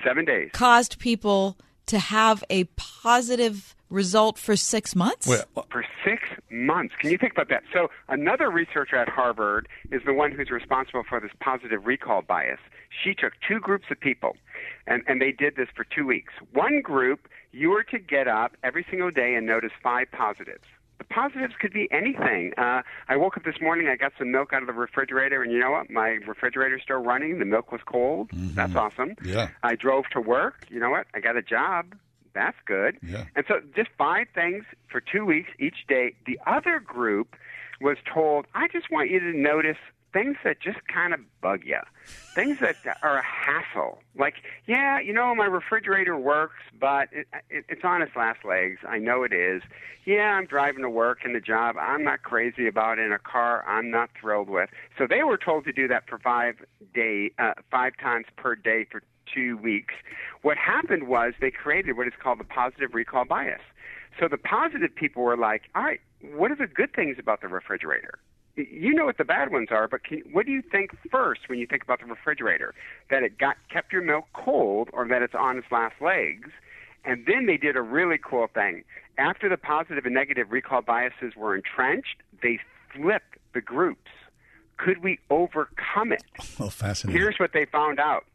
seven 0.04 0.26
days. 0.26 0.49
caused 0.54 0.99
people 0.99 1.58
to 1.88 1.97
have 1.97 2.43
a 2.49 2.66
positive 2.76 3.76
result 3.92 4.38
for 4.38 4.56
six 4.56 4.96
months? 4.96 5.28
for 5.72 5.86
six 6.04 6.24
months. 6.50 6.96
Can 7.00 7.12
you 7.12 7.18
think 7.18 7.34
about 7.34 7.50
that? 7.50 7.64
So 7.74 7.89
another 8.10 8.50
researcher 8.50 8.96
at 8.96 9.10
Harvard 9.10 9.68
is 9.92 10.02
the 10.06 10.14
one 10.14 10.32
who's 10.32 10.50
responsible 10.50 11.04
for 11.08 11.20
this 11.20 11.32
positive 11.39 11.86
recall 11.86 12.22
bias. 12.22 12.60
She 13.04 13.14
took 13.14 13.34
two 13.48 13.60
groups 13.60 13.86
of 13.92 14.00
people, 14.00 14.36
and, 14.88 15.04
and 15.08 15.22
they 15.22 15.32
did 15.32 15.56
this 15.56 15.68
for 15.76 15.84
two 15.86 16.06
weeks. 16.06 16.34
One 16.54 16.82
group, 16.82 17.28
you 17.52 17.70
were 17.70 17.84
to 17.84 18.00
get 18.00 18.28
up 18.28 18.58
every 18.64 18.86
single 18.89 19.12
day 19.12 19.36
and 19.36 19.46
notice 19.46 19.72
five 19.84 20.08
positives. 20.12 20.66
The 20.98 21.06
positives 21.06 21.56
could 21.60 21.74
be 21.74 21.88
anything. 21.92 22.54
Uh, 22.60 22.84
I 23.10 23.16
woke 23.18 23.36
up 23.36 23.44
this 23.44 23.60
morning, 23.60 23.88
I 23.88 23.96
got 23.96 24.12
some 24.20 24.32
milk 24.32 24.54
out 24.54 24.62
of 24.62 24.68
the 24.68 24.74
refrigerator, 24.74 25.42
and 25.42 25.52
you 25.52 25.60
know 25.60 25.72
what? 25.72 25.89
My 25.89 26.20
refrigerator's 26.28 26.84
still 26.84 26.98
running. 26.98 27.39
The 27.39 27.46
milk 27.46 27.72
was 27.72 27.82
cold. 27.86 28.30
That's 28.32 28.76
awesome. 28.76 29.16
Yeah. 29.24 29.50
I 29.64 29.76
drove 29.76 30.06
to 30.12 30.22
work. 30.22 30.68
You 30.70 30.80
know 30.80 30.92
what? 30.92 31.08
I 31.16 31.20
got 31.20 31.36
a 31.36 31.42
job. 31.42 31.96
That's 32.34 32.58
good. 32.66 32.98
Yeah. 33.02 33.26
And 33.36 33.46
so 33.48 33.62
just 33.76 33.90
five 33.98 34.28
things 34.34 34.66
for 34.90 35.02
two 35.02 35.26
weeks 35.26 35.50
each 35.60 35.88
day. 35.88 36.16
The 36.26 36.40
other 36.46 36.80
group 36.80 37.36
was 37.80 37.98
told, 38.12 38.46
I 38.54 38.68
just 38.68 38.92
want 38.92 39.10
you 39.10 39.20
to 39.20 39.38
notice 39.38 39.78
things 40.14 40.38
that 40.44 40.60
just 40.60 40.80
kind 40.88 41.14
of 41.14 41.20
bug 41.40 41.62
you, 41.66 41.80
things 42.36 42.60
that 42.60 42.76
are 43.02 43.18
a 43.18 43.24
hassle. 43.24 44.00
Like, 44.18 44.36
yeah, 44.68 45.00
you 45.00 45.14
know, 45.14 45.34
my 45.34 45.46
refrigerator 45.46 46.18
works, 46.18 46.60
but 46.80 47.08
it, 47.12 47.28
it, 47.50 47.66
it's 47.70 47.84
on 47.84 48.02
its 48.02 48.16
last 48.16 48.44
legs. 48.44 48.80
I 48.88 48.98
know 48.98 49.24
it 49.24 49.34
is. 49.34 49.62
Yeah, 50.06 50.34
I'm 50.36 50.46
driving 50.48 50.82
to 50.82 50.90
work 50.90 51.20
and 51.24 51.34
the 51.34 51.40
job. 51.40 51.76
I'm 51.80 52.04
not 52.04 52.24
crazy 52.24 52.68
about 52.68 53.00
in 53.00 53.12
a 53.12 53.20
car. 53.20 53.64
I'm 53.68 53.90
not 53.90 54.10
thrilled 54.20 54.50
with. 54.50 54.70
So 54.98 55.08
they 55.08 55.24
were 55.24 55.38
told 55.38 55.64
to 55.66 55.72
do 55.72 55.88
that 55.88 56.10
for 56.10 56.20
five 56.20 56.56
day, 56.94 57.32
uh, 57.40 57.54
five 57.70 57.94
times 58.02 58.26
per 58.36 58.56
day 58.56 58.86
for 58.92 59.02
two 59.34 59.58
weeks. 59.58 59.94
What 60.42 60.58
happened 60.58 61.08
was 61.08 61.34
they 61.40 61.52
created 61.52 61.98
what 61.98 62.08
is 62.08 62.14
called 62.22 62.40
the 62.40 62.46
positive 62.46 62.94
recall 62.94 63.26
bias. 63.26 63.62
So 64.20 64.28
the 64.28 64.38
positive 64.38 64.94
people 64.94 65.24
were 65.24 65.38
like, 65.38 65.64
all 65.76 65.84
right, 65.84 66.02
what 66.34 66.52
are 66.52 66.56
the 66.56 66.68
good 66.68 66.94
things 66.94 67.18
about 67.20 67.42
the 67.42 67.48
refrigerator? 67.48 68.20
You 68.56 68.94
know 68.94 69.06
what 69.06 69.18
the 69.18 69.24
bad 69.24 69.52
ones 69.52 69.70
are, 69.72 69.88
but 69.88 70.04
can, 70.04 70.24
what 70.34 70.46
do 70.46 70.52
you 70.52 70.62
think 70.62 70.92
first 71.10 71.42
when 71.48 71.58
you 71.58 71.66
think 71.66 71.84
about 71.84 72.02
the 72.02 72.06
refrigerator? 72.06 72.76
That 73.10 73.24
it 73.24 73.38
got 73.38 73.56
kept 73.72 73.94
your 73.94 74.02
milk 74.02 74.26
cold, 74.34 74.90
or 74.92 75.08
that 75.08 75.22
it's 75.22 75.34
on 75.34 75.58
its 75.58 75.68
last 75.72 75.96
legs? 76.02 76.50
And 77.06 77.26
then 77.26 77.46
they 77.46 77.58
did 77.58 77.78
a 77.78 77.82
really 77.82 78.18
cool 78.18 78.48
thing. 78.54 78.84
After 79.18 79.48
the 79.48 79.58
positive 79.58 80.06
and 80.06 80.14
negative 80.14 80.52
recall 80.52 80.82
biases 80.82 81.36
were 81.36 81.56
entrenched, 81.56 82.18
they 82.44 82.60
flipped 82.94 83.38
the 83.54 83.62
groups. 83.62 84.12
Could 84.78 85.02
we 85.04 85.20
overcome 85.30 86.12
it? 86.12 86.24
Oh, 86.60 86.70
fascinating. 86.70 87.22
Here's 87.22 87.38
what 87.38 87.54
they 87.54 87.66
found 87.66 88.00
out. 88.00 88.26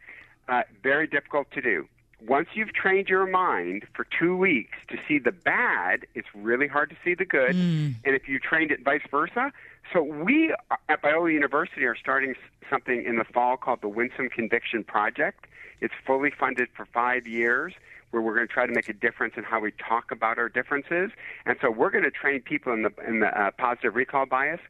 Uh, 0.49 0.63
very 0.83 1.07
difficult 1.07 1.51
to 1.53 1.61
do. 1.61 1.89
Once 2.27 2.49
you've 2.55 2.73
trained 2.73 3.09
your 3.09 3.27
mind 3.27 3.85
for 3.95 4.07
two 4.19 4.37
weeks 4.37 4.79
to 4.89 4.97
see 5.07 5.19
the 5.19 5.33
bad, 5.33 6.07
it's 6.15 6.29
really 6.35 6.67
hard 6.67 6.89
to 6.89 6.97
see 7.05 7.15
the 7.15 7.25
good. 7.25 7.55
Mm. 7.55 7.97
And 8.05 8.15
if 8.15 8.29
you 8.29 8.39
trained 8.39 8.71
it 8.71 8.83
vice 8.85 9.03
versa, 9.11 9.53
so 9.93 10.03
we 10.03 10.55
at 10.89 11.03
Biola 11.03 11.33
University 11.33 11.85
are 11.85 11.97
starting 11.97 12.35
something 12.71 13.05
in 13.05 13.17
the 13.17 13.25
fall 13.25 13.57
called 13.57 13.83
the 13.83 13.89
Winsome 13.89 14.29
Conviction 14.31 14.83
Project. 14.83 15.47
It's 15.81 15.95
fully 16.07 16.31
funded 16.31 16.69
for 16.75 16.87
five 16.87 17.27
years 17.27 17.75
where 18.11 18.23
we're 18.23 18.35
going 18.35 18.47
to 18.47 18.53
try 18.53 18.67
to 18.67 18.73
make 18.73 18.89
a 18.89 18.95
difference 18.95 19.35
in 19.37 19.45
how 19.45 19.61
we 19.61 19.73
talk 19.73 20.11
about 20.11 20.39
our 20.39 20.49
differences. 20.49 21.11
And 21.45 21.57
so 21.61 21.71
we're 21.71 21.91
going 21.91 22.05
to 22.05 22.11
train 22.11 22.41
people 22.41 22.73
in 22.73 22.83
the, 22.83 22.93
in 23.07 23.21
the 23.21 23.29
uh, 23.29 23.51
positive 23.59 23.95
recall 23.95 24.27
bias. 24.27 24.61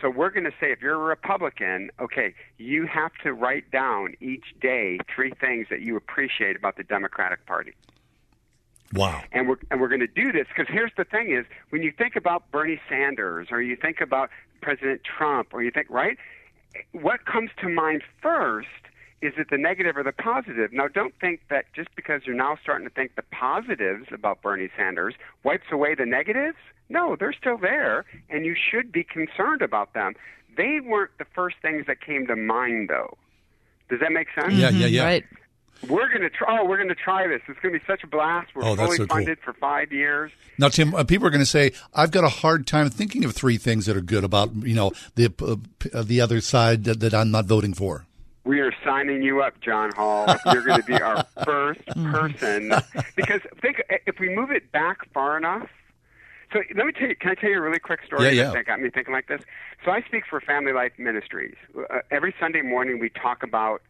So 0.00 0.10
we're 0.10 0.30
going 0.30 0.44
to 0.44 0.52
say 0.60 0.72
if 0.72 0.80
you're 0.80 0.94
a 0.94 0.98
Republican, 0.98 1.90
okay, 2.00 2.34
you 2.58 2.86
have 2.86 3.12
to 3.22 3.32
write 3.32 3.70
down 3.70 4.14
each 4.20 4.44
day 4.60 4.98
three 5.14 5.32
things 5.40 5.66
that 5.70 5.80
you 5.80 5.96
appreciate 5.96 6.56
about 6.56 6.76
the 6.76 6.84
Democratic 6.84 7.44
Party. 7.46 7.72
Wow. 8.94 9.22
And 9.32 9.48
we're 9.48 9.58
and 9.70 9.80
we're 9.80 9.88
going 9.88 10.00
to 10.00 10.06
do 10.06 10.32
this 10.32 10.46
because 10.48 10.72
here's 10.72 10.92
the 10.96 11.04
thing: 11.04 11.30
is 11.30 11.44
when 11.70 11.82
you 11.82 11.92
think 11.92 12.16
about 12.16 12.50
Bernie 12.50 12.80
Sanders 12.88 13.48
or 13.50 13.60
you 13.60 13.76
think 13.76 14.00
about 14.00 14.30
President 14.62 15.02
Trump 15.04 15.48
or 15.52 15.62
you 15.62 15.70
think 15.70 15.88
right, 15.90 16.16
what 16.92 17.26
comes 17.26 17.50
to 17.60 17.68
mind 17.68 18.02
first 18.22 18.68
is 19.20 19.32
it 19.36 19.48
the 19.50 19.58
negative 19.58 19.96
or 19.96 20.02
the 20.02 20.12
positive? 20.12 20.72
Now, 20.72 20.86
don't 20.88 21.14
think 21.20 21.40
that 21.50 21.64
just 21.74 21.88
because 21.96 22.22
you're 22.24 22.36
now 22.36 22.56
starting 22.62 22.86
to 22.88 22.94
think 22.94 23.16
the 23.16 23.22
positives 23.32 24.06
about 24.12 24.42
Bernie 24.42 24.68
Sanders 24.76 25.14
wipes 25.44 25.66
away 25.72 25.94
the 25.94 26.06
negatives. 26.06 26.56
No, 26.88 27.16
they're 27.18 27.32
still 27.32 27.58
there, 27.58 28.04
and 28.30 28.46
you 28.46 28.54
should 28.54 28.92
be 28.92 29.04
concerned 29.04 29.60
about 29.62 29.92
them. 29.94 30.14
They 30.56 30.80
weren't 30.84 31.10
the 31.18 31.26
first 31.34 31.56
things 31.62 31.86
that 31.86 32.00
came 32.00 32.26
to 32.28 32.36
mind, 32.36 32.88
though. 32.88 33.16
Does 33.90 34.00
that 34.00 34.12
make 34.12 34.28
sense? 34.34 34.54
Yeah, 34.54 34.70
yeah, 34.70 34.86
yeah. 34.86 35.04
Right. 35.04 35.24
We're 35.88 36.08
going 36.08 36.22
to 36.22 36.30
try. 36.30 36.58
Oh, 36.58 36.64
we're 36.64 36.76
going 36.76 36.88
to 36.88 36.94
try 36.96 37.28
this. 37.28 37.40
It's 37.48 37.58
going 37.60 37.72
to 37.72 37.78
be 37.78 37.84
such 37.86 38.02
a 38.02 38.08
blast. 38.08 38.48
We're 38.54 38.64
Oh, 38.64 38.74
that's 38.74 38.86
fully 38.86 38.96
so 38.96 39.06
cool. 39.06 39.16
funded 39.18 39.38
for 39.44 39.52
five 39.52 39.92
years. 39.92 40.32
Now, 40.58 40.68
Tim, 40.68 40.92
uh, 40.92 41.04
people 41.04 41.26
are 41.28 41.30
going 41.30 41.38
to 41.38 41.46
say, 41.46 41.70
"I've 41.94 42.10
got 42.10 42.24
a 42.24 42.28
hard 42.28 42.66
time 42.66 42.90
thinking 42.90 43.24
of 43.24 43.32
three 43.32 43.58
things 43.58 43.86
that 43.86 43.96
are 43.96 44.00
good 44.00 44.24
about 44.24 44.54
you 44.66 44.74
know 44.74 44.90
the 45.14 45.26
uh, 45.40 45.54
p- 45.78 45.90
uh, 45.94 46.02
the 46.02 46.20
other 46.20 46.40
side 46.40 46.82
that, 46.84 46.98
that 47.00 47.14
I'm 47.14 47.30
not 47.30 47.44
voting 47.44 47.74
for." 47.74 48.06
We 48.48 48.60
are 48.60 48.72
signing 48.82 49.22
you 49.22 49.42
up, 49.42 49.60
John 49.60 49.92
Hall. 49.92 50.26
You're 50.46 50.64
going 50.64 50.80
to 50.80 50.86
be 50.86 50.98
our 50.98 51.22
first 51.44 51.84
person 51.84 52.72
because 53.14 53.42
think 53.60 53.82
if 54.06 54.18
we 54.18 54.34
move 54.34 54.50
it 54.50 54.72
back 54.72 55.00
far 55.12 55.36
enough. 55.36 55.68
So 56.54 56.60
let 56.74 56.86
me 56.86 56.92
tell 56.92 57.08
you. 57.08 57.14
Can 57.14 57.32
I 57.32 57.34
tell 57.34 57.50
you 57.50 57.58
a 57.58 57.60
really 57.60 57.78
quick 57.78 58.00
story 58.06 58.24
Yeah, 58.24 58.44
yeah. 58.44 58.50
that 58.52 58.64
got 58.64 58.80
me 58.80 58.88
thinking 58.88 59.12
like 59.12 59.28
this? 59.28 59.42
So 59.84 59.90
I 59.90 60.00
speak 60.00 60.22
for 60.30 60.40
Family 60.40 60.72
Life 60.72 60.92
Ministries. 60.96 61.56
Uh, 61.76 61.98
every 62.10 62.34
Sunday 62.40 62.62
morning, 62.62 62.98
we 62.98 63.10
talk 63.10 63.42
about. 63.42 63.82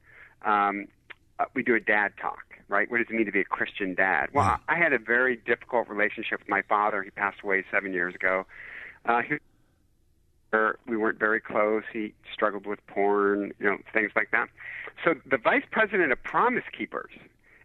Um, 0.45 0.89
uh, 1.39 1.45
we 1.55 1.63
do 1.63 1.77
a 1.77 1.81
dad 1.81 2.15
talk, 2.21 2.43
right? 2.67 2.91
What 2.91 2.99
does 2.99 3.07
it 3.09 3.15
mean 3.15 3.27
to 3.27 3.33
be 3.33 3.43
a 3.43 3.45
Christian 3.45 3.95
dad? 3.95 4.31
Well, 4.33 4.59
I, 4.69 4.75
I 4.75 4.77
had 4.77 4.93
a 4.93 4.99
very 4.99 5.37
difficult 5.37 5.89
relationship 5.89 6.41
with 6.41 6.49
my 6.49 6.63
father. 6.63 7.05
He 7.05 7.11
passed 7.11 7.43
away 7.45 7.65
seven 7.71 7.93
years 7.93 8.13
ago. 8.17 8.45
Uh, 9.05 9.23
he 9.23 9.37
we 10.87 10.97
weren't 10.97 11.19
very 11.19 11.41
close. 11.41 11.83
He 11.93 12.15
struggled 12.33 12.67
with 12.67 12.85
porn, 12.87 13.53
you 13.59 13.67
know, 13.67 13.79
things 13.93 14.13
like 14.17 14.31
that. 14.33 14.49
So 15.05 15.15
the 15.31 15.39
vice 15.39 15.65
president 15.71 16.13
of 16.13 16.23
Promise 16.23 16.65
Keepers, 16.77 17.13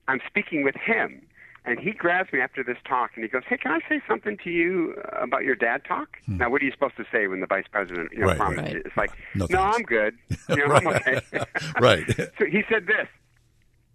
I'm 0.08 0.20
speaking 0.28 0.64
with 0.64 0.76
him, 0.76 1.22
and 1.66 1.80
he 1.80 1.92
grabs 1.92 2.32
me 2.34 2.42
after 2.42 2.62
this 2.64 2.78
talk 2.86 3.12
and 3.16 3.24
he 3.24 3.30
goes, 3.30 3.44
"Hey, 3.48 3.58
can 3.58 3.72
I 3.72 3.80
say 3.88 4.02
something 4.08 4.38
to 4.44 4.50
you 4.50 4.96
uh, 5.14 5.22
about 5.24 5.44
your 5.44 5.56
dad 5.56 5.84
talk?" 5.88 6.18
Now, 6.28 6.50
what 6.50 6.62
are 6.62 6.66
you 6.66 6.72
supposed 6.72 6.98
to 6.98 7.06
say 7.12 7.28
when 7.28 7.40
the 7.40 7.48
vice 7.48 7.66
president, 7.72 8.10
you 8.12 8.20
know, 8.20 8.28
Right, 8.28 8.38
promise? 8.38 8.60
right. 8.74 8.76
It's 8.86 8.98
like, 8.98 9.12
No, 9.34 9.48
"No. 9.50 9.60
I'm 9.62 9.84
good. 9.84 10.16
You 10.50 10.68
know, 10.68 10.74
I'm 10.76 10.88
okay." 10.88 11.22
Right. 11.80 12.06
so 12.38 12.46
he 12.46 12.64
said 12.70 12.86
this: 12.88 13.08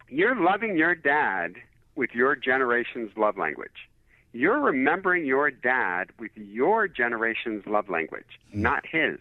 "You're 0.09 0.34
loving 0.34 0.78
your 0.78 0.95
dad 0.95 1.57
with 1.95 2.14
your 2.14 2.34
generation's 2.36 3.11
love 3.18 3.36
language." 3.36 3.89
You're 4.33 4.61
remembering 4.61 5.24
your 5.24 5.51
dad 5.51 6.11
with 6.18 6.33
your 6.37 6.87
generation's 6.87 7.66
love 7.66 7.89
language, 7.89 8.39
not 8.53 8.85
his. 8.87 9.18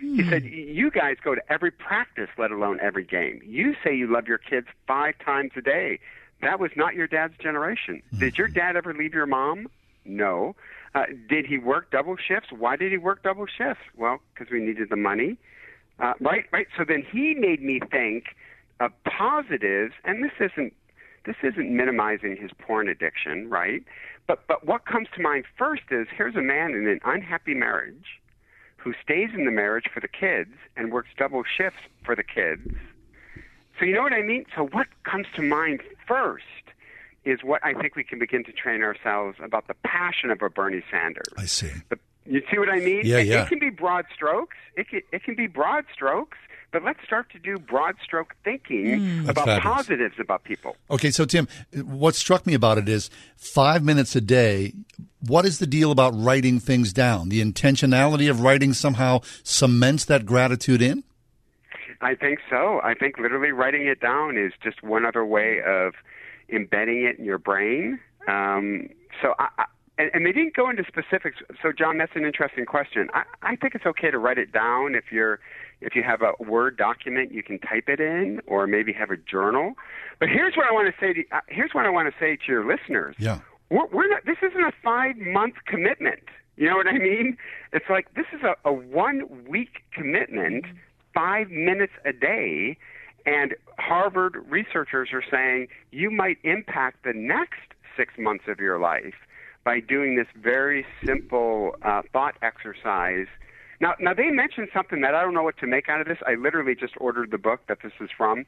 He 0.00 0.28
said, 0.28 0.44
You 0.44 0.90
guys 0.90 1.16
go 1.24 1.34
to 1.34 1.40
every 1.50 1.70
practice, 1.70 2.28
let 2.36 2.50
alone 2.50 2.78
every 2.82 3.04
game. 3.04 3.40
You 3.44 3.74
say 3.82 3.96
you 3.96 4.12
love 4.12 4.26
your 4.26 4.38
kids 4.38 4.66
five 4.86 5.14
times 5.24 5.52
a 5.56 5.62
day. 5.62 6.00
That 6.42 6.60
was 6.60 6.70
not 6.76 6.94
your 6.94 7.06
dad's 7.06 7.36
generation. 7.38 8.02
Did 8.18 8.36
your 8.36 8.48
dad 8.48 8.76
ever 8.76 8.92
leave 8.92 9.14
your 9.14 9.26
mom? 9.26 9.68
No. 10.04 10.54
Uh, 10.94 11.04
did 11.28 11.46
he 11.46 11.58
work 11.58 11.90
double 11.90 12.16
shifts? 12.16 12.50
Why 12.50 12.76
did 12.76 12.92
he 12.92 12.98
work 12.98 13.22
double 13.22 13.46
shifts? 13.46 13.82
Well, 13.96 14.18
because 14.34 14.52
we 14.52 14.60
needed 14.60 14.90
the 14.90 14.96
money. 14.96 15.38
Uh, 15.98 16.12
right, 16.20 16.44
right. 16.52 16.66
So 16.76 16.84
then 16.86 17.02
he 17.10 17.34
made 17.34 17.62
me 17.62 17.80
think 17.90 18.36
of 18.80 18.92
positives, 19.04 19.94
and 20.04 20.22
this 20.22 20.32
isn't 20.40 20.74
this 21.24 21.36
isn't 21.42 21.74
minimizing 21.74 22.36
his 22.36 22.52
porn 22.58 22.88
addiction, 22.88 23.50
right? 23.50 23.82
But 24.26 24.46
but 24.48 24.66
what 24.66 24.86
comes 24.86 25.08
to 25.14 25.22
mind 25.22 25.44
first 25.56 25.82
is 25.90 26.06
here's 26.16 26.36
a 26.36 26.42
man 26.42 26.72
in 26.72 26.88
an 26.88 27.00
unhappy 27.04 27.54
marriage 27.54 28.20
who 28.76 28.92
stays 29.02 29.30
in 29.34 29.44
the 29.44 29.50
marriage 29.50 29.86
for 29.92 30.00
the 30.00 30.08
kids 30.08 30.50
and 30.76 30.92
works 30.92 31.08
double 31.16 31.42
shifts 31.44 31.80
for 32.04 32.14
the 32.14 32.22
kids. 32.22 32.62
So 33.78 33.84
you 33.84 33.94
know 33.94 34.02
what 34.02 34.12
I 34.12 34.22
mean? 34.22 34.46
So 34.54 34.68
what 34.72 34.86
comes 35.04 35.26
to 35.36 35.42
mind 35.42 35.82
first 36.06 36.44
is 37.24 37.40
what 37.42 37.64
I 37.64 37.74
think 37.74 37.96
we 37.96 38.04
can 38.04 38.18
begin 38.18 38.44
to 38.44 38.52
train 38.52 38.82
ourselves 38.82 39.38
about 39.42 39.66
the 39.66 39.74
passion 39.84 40.30
of 40.30 40.40
a 40.40 40.48
Bernie 40.48 40.84
Sanders. 40.90 41.34
I 41.36 41.46
see. 41.46 41.70
The, 41.88 41.98
you 42.24 42.42
see 42.50 42.58
what 42.58 42.68
I 42.68 42.78
mean? 42.78 43.02
Yeah, 43.04 43.18
it, 43.18 43.26
yeah. 43.26 43.42
it 43.42 43.48
can 43.48 43.58
be 43.58 43.70
broad 43.70 44.06
strokes. 44.14 44.56
It 44.76 44.88
can, 44.88 45.02
it 45.12 45.24
can 45.24 45.34
be 45.34 45.46
broad 45.46 45.84
strokes, 45.92 46.38
but 46.76 46.84
let's 46.84 47.02
start 47.06 47.30
to 47.30 47.38
do 47.38 47.58
broad 47.58 47.94
stroke 48.04 48.34
thinking 48.44 49.24
That's 49.24 49.30
about 49.30 49.46
fabulous. 49.46 49.76
positives 49.76 50.14
about 50.20 50.44
people. 50.44 50.76
Okay, 50.90 51.10
so 51.10 51.24
Tim, 51.24 51.48
what 51.72 52.14
struck 52.14 52.46
me 52.46 52.52
about 52.52 52.76
it 52.76 52.86
is 52.86 53.08
five 53.34 53.82
minutes 53.82 54.14
a 54.14 54.20
day. 54.20 54.74
What 55.26 55.46
is 55.46 55.58
the 55.58 55.66
deal 55.66 55.90
about 55.90 56.12
writing 56.14 56.60
things 56.60 56.92
down? 56.92 57.30
The 57.30 57.42
intentionality 57.42 58.28
of 58.28 58.42
writing 58.42 58.74
somehow 58.74 59.22
cements 59.42 60.04
that 60.04 60.26
gratitude 60.26 60.82
in. 60.82 61.02
I 62.02 62.14
think 62.14 62.40
so. 62.50 62.82
I 62.84 62.92
think 62.92 63.16
literally 63.16 63.52
writing 63.52 63.86
it 63.86 63.98
down 63.98 64.36
is 64.36 64.52
just 64.62 64.82
one 64.82 65.06
other 65.06 65.24
way 65.24 65.62
of 65.66 65.94
embedding 66.52 67.06
it 67.06 67.18
in 67.18 67.24
your 67.24 67.38
brain. 67.38 67.98
Um, 68.28 68.90
so 69.22 69.32
I, 69.38 69.48
I 69.56 69.64
and, 69.98 70.10
and 70.12 70.26
they 70.26 70.32
didn't 70.32 70.54
go 70.54 70.68
into 70.68 70.84
specifics. 70.86 71.38
So 71.62 71.72
John, 71.72 71.98
that's 71.98 72.12
an 72.14 72.24
interesting 72.24 72.66
question. 72.66 73.08
I, 73.14 73.22
I 73.42 73.56
think 73.56 73.74
it's 73.74 73.86
okay 73.86 74.10
to 74.10 74.18
write 74.18 74.38
it 74.38 74.52
down 74.52 74.94
if 74.94 75.04
you're 75.10 75.40
if 75.80 75.94
you 75.94 76.02
have 76.02 76.22
a 76.22 76.32
Word 76.42 76.76
document, 76.76 77.32
you 77.32 77.42
can 77.42 77.58
type 77.58 77.88
it 77.88 78.00
in, 78.00 78.40
or 78.46 78.66
maybe 78.66 78.92
have 78.92 79.10
a 79.10 79.16
journal. 79.16 79.74
But 80.18 80.28
here's 80.28 80.56
what 80.56 80.66
I 80.66 80.72
want 80.72 80.92
to 80.92 81.00
say. 81.00 81.12
To, 81.12 81.36
uh, 81.36 81.40
here's 81.48 81.72
what 81.72 81.86
I 81.86 81.90
want 81.90 82.12
to 82.12 82.14
say 82.18 82.36
to 82.36 82.42
your 82.48 82.66
listeners. 82.66 83.16
Yeah. 83.18 83.40
We're, 83.70 83.86
we're 83.86 84.08
not. 84.08 84.24
This 84.24 84.38
isn't 84.42 84.62
a 84.62 84.72
five 84.82 85.16
month 85.16 85.54
commitment. 85.66 86.22
You 86.56 86.70
know 86.70 86.76
what 86.76 86.86
I 86.86 86.98
mean? 86.98 87.36
It's 87.72 87.84
like 87.90 88.14
this 88.14 88.26
is 88.32 88.40
a, 88.42 88.56
a 88.68 88.72
one 88.72 89.46
week 89.46 89.82
commitment, 89.92 90.64
five 91.14 91.50
minutes 91.50 91.92
a 92.04 92.12
day, 92.12 92.78
and 93.26 93.54
Harvard 93.78 94.36
researchers 94.48 95.10
are 95.12 95.24
saying 95.30 95.68
you 95.90 96.10
might 96.10 96.38
impact 96.44 97.04
the 97.04 97.12
next 97.12 97.60
six 97.96 98.14
months 98.18 98.44
of 98.48 98.60
your 98.60 98.78
life 98.78 99.14
by 99.64 99.80
doing 99.80 100.16
this 100.16 100.28
very 100.40 100.86
simple 101.04 101.74
uh, 101.82 102.02
thought 102.12 102.36
exercise. 102.40 103.26
Now, 103.80 103.94
now 104.00 104.14
they 104.14 104.30
mentioned 104.30 104.68
something 104.72 105.00
that 105.02 105.14
I 105.14 105.22
don't 105.22 105.34
know 105.34 105.42
what 105.42 105.58
to 105.58 105.66
make 105.66 105.88
out 105.88 106.00
of 106.00 106.06
this. 106.06 106.18
I 106.26 106.34
literally 106.34 106.74
just 106.74 106.94
ordered 106.98 107.30
the 107.30 107.38
book 107.38 107.60
that 107.68 107.78
this 107.82 107.92
is 108.00 108.10
from. 108.16 108.46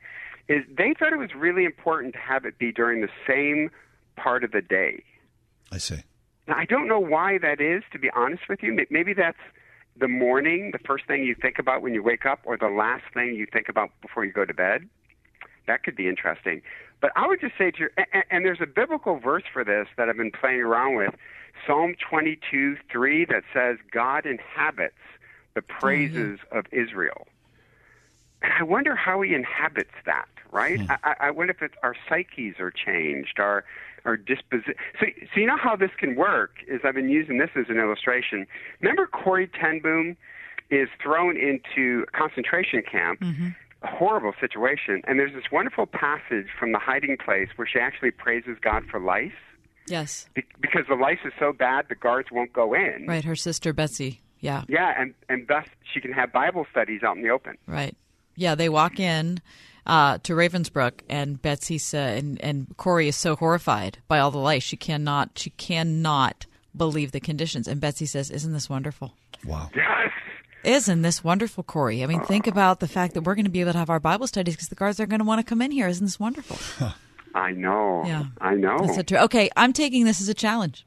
Is 0.49 0.65
they 0.69 0.95
thought 0.99 1.13
it 1.13 1.19
was 1.19 1.35
really 1.37 1.65
important 1.65 2.15
to 2.15 2.21
have 2.21 2.45
it 2.45 2.59
be 2.59 2.73
during 2.73 3.03
the 3.03 3.11
same 3.27 3.71
part 4.17 4.45
of 4.45 4.53
the 4.53 4.63
day. 4.63 5.05
I 5.71 5.79
see. 5.79 6.03
Now, 6.47 6.57
I 6.57 6.65
don't 6.65 6.89
know 6.89 7.01
why 7.01 7.39
that 7.39 7.61
is, 7.61 7.83
to 7.93 7.99
be 7.99 8.09
honest 8.17 8.49
with 8.49 8.63
you. 8.63 8.87
Maybe 8.91 9.13
that's 9.13 9.37
the 9.99 10.09
morning 10.09 10.71
the 10.73 10.79
first 10.79 11.07
thing 11.07 11.25
you 11.25 11.35
think 11.35 11.59
about 11.59 11.83
when 11.83 11.93
you 11.93 12.03
wake 12.03 12.25
up 12.25 12.41
or 12.45 12.57
the 12.57 12.69
last 12.69 13.05
thing 13.13 13.35
you 13.35 13.47
think 13.53 13.69
about 13.69 13.91
before 14.01 14.25
you 14.25 14.33
go 14.33 14.45
to 14.45 14.55
bed? 14.55 14.89
That 15.67 15.83
could 15.83 15.97
be 15.97 16.09
interesting. 16.09 16.63
But 17.01 17.11
I 17.15 17.27
would 17.27 17.41
just 17.41 17.55
say 17.59 17.71
to 17.73 17.79
you, 17.81 17.89
and, 18.13 18.25
and 18.31 18.45
there's 18.45 18.61
a 18.63 18.67
biblical 18.67 19.19
verse 19.19 19.45
for 19.53 19.65
this 19.65 19.87
that 19.97 20.09
I've 20.09 20.17
been 20.17 20.33
playing 20.33 20.61
around 20.61 20.97
with, 20.97 21.15
Psalm 21.67 21.95
22, 22.09 22.77
3, 22.91 23.25
that 23.27 23.43
says, 23.53 23.77
God 23.93 24.25
inhabits 24.25 24.95
the 25.59 25.63
mm-hmm. 25.63 25.81
praises 25.81 26.39
of 26.53 26.67
Israel. 26.73 27.27
I 28.43 28.63
wonder 28.63 28.95
how 28.95 29.21
he 29.23 29.35
inhabits 29.35 29.95
that, 30.07 30.29
right? 30.53 30.81
Hmm. 30.81 30.93
I, 31.03 31.15
I 31.21 31.31
wonder 31.33 31.53
if 31.53 31.63
it's 31.63 31.75
our 31.83 31.97
psyches 32.09 32.61
are 32.61 32.71
changed, 32.71 33.41
our 33.41 33.65
our 34.05 34.17
disposition. 34.17 34.75
So, 35.01 35.07
so 35.35 35.41
you 35.41 35.47
know 35.47 35.57
how 35.57 35.75
this 35.75 35.91
can 35.99 36.15
work 36.15 36.53
is 36.69 36.81
I've 36.85 36.95
been 36.95 37.09
using 37.09 37.39
this 37.39 37.51
as 37.57 37.67
an 37.69 37.79
illustration. 37.79 38.47
Remember 38.81 39.09
Corrie 39.09 39.49
Ten 39.49 39.81
Boom 39.81 40.17
is 40.71 40.89
thrown 41.03 41.37
into 41.37 42.05
a 42.07 42.17
concentration 42.17 42.83
camp. 42.83 43.23
A 43.81 43.87
horrible 43.87 44.33
situation, 44.41 45.03
and 45.07 45.21
there's 45.21 45.33
this 45.33 45.53
wonderful 45.53 45.87
passage 45.87 46.49
from 46.59 46.73
the 46.73 46.81
hiding 46.81 47.17
place 47.17 47.49
where 47.55 47.67
she 47.67 47.79
actually 47.79 48.11
praises 48.11 48.57
God 48.61 48.83
for 48.91 48.99
lice 48.99 49.31
Yes. 49.89 50.29
be- 50.35 50.45
because 50.61 50.85
the 50.89 50.95
lice 50.95 51.19
is 51.25 51.33
so 51.39 51.53
bad 51.53 51.87
the 51.89 51.95
guards 51.95 52.31
won't 52.31 52.53
go 52.53 52.75
in. 52.75 53.07
Right. 53.07 53.25
Her 53.25 53.37
sister 53.37 53.73
Betsy. 53.73 54.21
Yeah. 54.41 54.65
Yeah, 54.69 54.95
and 55.01 55.15
and 55.29 55.47
thus 55.49 55.67
she 55.93 56.01
can 56.01 56.13
have 56.13 56.33
Bible 56.33 56.67
studies 56.71 57.03
out 57.03 57.17
in 57.17 57.23
the 57.23 57.31
open. 57.31 57.57
Right. 57.67 57.97
Yeah, 58.37 58.55
they 58.55 58.69
walk 58.69 59.01
in 59.01 59.41
uh, 59.87 60.19
to 60.19 60.35
Ravensbrück, 60.35 61.01
and 61.09 61.41
Betsy 61.43 61.79
sa- 61.79 61.99
and 61.99 62.41
and 62.41 62.77
Corrie 62.77 63.09
is 63.09 63.17
so 63.17 63.37
horrified 63.37 63.99
by 64.07 64.19
all 64.19 64.31
the 64.31 64.39
lice, 64.39 64.63
she 64.63 64.77
cannot 64.77 65.31
she 65.37 65.51
cannot 65.51 66.47
believe 66.77 67.13
the 67.13 67.21
conditions. 67.21 67.67
And 67.67 67.81
Betsy 67.81 68.07
says, 68.07 68.31
"Isn't 68.31 68.53
this 68.53 68.69
wonderful? 68.71 69.15
Wow. 69.45 69.71
Yes. 69.75 70.13
Isn't 70.65 71.03
this 71.03 71.23
wonderful, 71.23 71.63
Corrie? 71.63 72.03
I 72.03 72.07
mean, 72.07 72.21
think 72.25 72.47
about 72.47 72.81
the 72.81 72.89
fact 72.89 73.15
that 73.15 73.23
we're 73.23 73.37
going 73.37 73.45
to 73.45 73.51
be 73.51 73.61
able 73.61 73.73
to 73.73 73.79
have 73.79 73.91
our 73.91 74.01
Bible 74.01 74.27
studies 74.27 74.55
because 74.55 74.69
the 74.69 74.75
guards 74.75 74.99
are 75.01 75.07
going 75.07 75.21
to 75.21 75.25
want 75.25 75.39
to 75.39 75.49
come 75.49 75.63
in 75.63 75.71
here. 75.71 75.87
Isn't 75.89 76.05
this 76.05 76.19
wonderful? 76.21 76.59
I 77.35 77.53
know. 77.53 78.03
Yeah. 78.05 78.25
I 78.41 78.55
know. 78.55 78.77
That's 78.81 78.97
so 78.97 79.03
true. 79.03 79.19
Okay, 79.19 79.49
I'm 79.57 79.73
taking 79.73 80.05
this 80.05 80.21
as 80.21 80.29
a 80.29 80.35
challenge. 80.35 80.85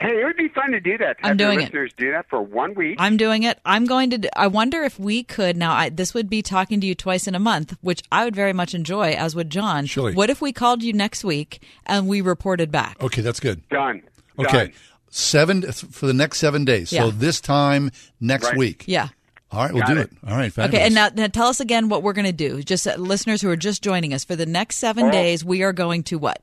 Hey, 0.00 0.20
it 0.20 0.24
would 0.24 0.36
be 0.36 0.48
fun 0.48 0.72
to 0.72 0.80
do 0.80 0.98
that. 0.98 1.18
To 1.18 1.24
I'm 1.24 1.28
have 1.30 1.36
doing 1.38 1.60
it. 1.60 1.72
do 1.96 2.10
that 2.12 2.26
for 2.28 2.42
one 2.42 2.74
week. 2.74 2.96
I'm 2.98 3.16
doing 3.16 3.44
it. 3.44 3.58
I'm 3.64 3.84
going 3.84 4.10
to. 4.10 4.18
d- 4.18 4.28
I 4.34 4.48
wonder 4.48 4.82
if 4.82 4.98
we 4.98 5.22
could 5.22 5.56
now. 5.56 5.72
I, 5.72 5.88
this 5.88 6.12
would 6.14 6.28
be 6.28 6.42
talking 6.42 6.80
to 6.80 6.86
you 6.86 6.94
twice 6.94 7.26
in 7.28 7.34
a 7.34 7.38
month, 7.38 7.76
which 7.80 8.02
I 8.10 8.24
would 8.24 8.34
very 8.34 8.52
much 8.52 8.74
enjoy, 8.74 9.10
as 9.12 9.36
would 9.36 9.50
John. 9.50 9.86
Surely. 9.86 10.14
What 10.14 10.30
if 10.30 10.40
we 10.40 10.52
called 10.52 10.82
you 10.82 10.92
next 10.92 11.22
week 11.24 11.62
and 11.86 12.08
we 12.08 12.20
reported 12.20 12.70
back? 12.72 13.02
Okay, 13.02 13.20
that's 13.22 13.38
good. 13.40 13.68
Done. 13.68 14.02
Okay. 14.38 14.72
Seven 15.10 15.62
for 15.70 16.06
the 16.06 16.12
next 16.14 16.38
seven 16.38 16.64
days. 16.64 16.90
So 16.90 17.10
this 17.10 17.40
time 17.40 17.90
next 18.20 18.46
Right. 18.48 18.56
week. 18.56 18.84
Yeah. 18.88 19.08
All 19.52 19.60
right, 19.62 19.72
we'll 19.72 19.82
Got 19.82 19.94
do 19.94 20.00
it. 20.00 20.10
it. 20.10 20.28
All 20.28 20.36
right, 20.36 20.52
fabulous. 20.52 20.74
Okay, 20.74 20.84
and 20.86 20.94
now, 20.96 21.08
now 21.14 21.28
tell 21.28 21.46
us 21.46 21.60
again 21.60 21.88
what 21.88 22.02
we're 22.02 22.14
going 22.14 22.24
to 22.26 22.32
do. 22.32 22.60
Just 22.64 22.88
uh, 22.88 22.96
listeners 22.96 23.40
who 23.40 23.48
are 23.48 23.56
just 23.56 23.84
joining 23.84 24.12
us 24.12 24.24
for 24.24 24.34
the 24.34 24.46
next 24.46 24.78
seven 24.78 25.04
Oh. 25.04 25.10
days, 25.12 25.44
we 25.44 25.62
are 25.62 25.72
going 25.72 26.02
to 26.04 26.18
what? 26.18 26.42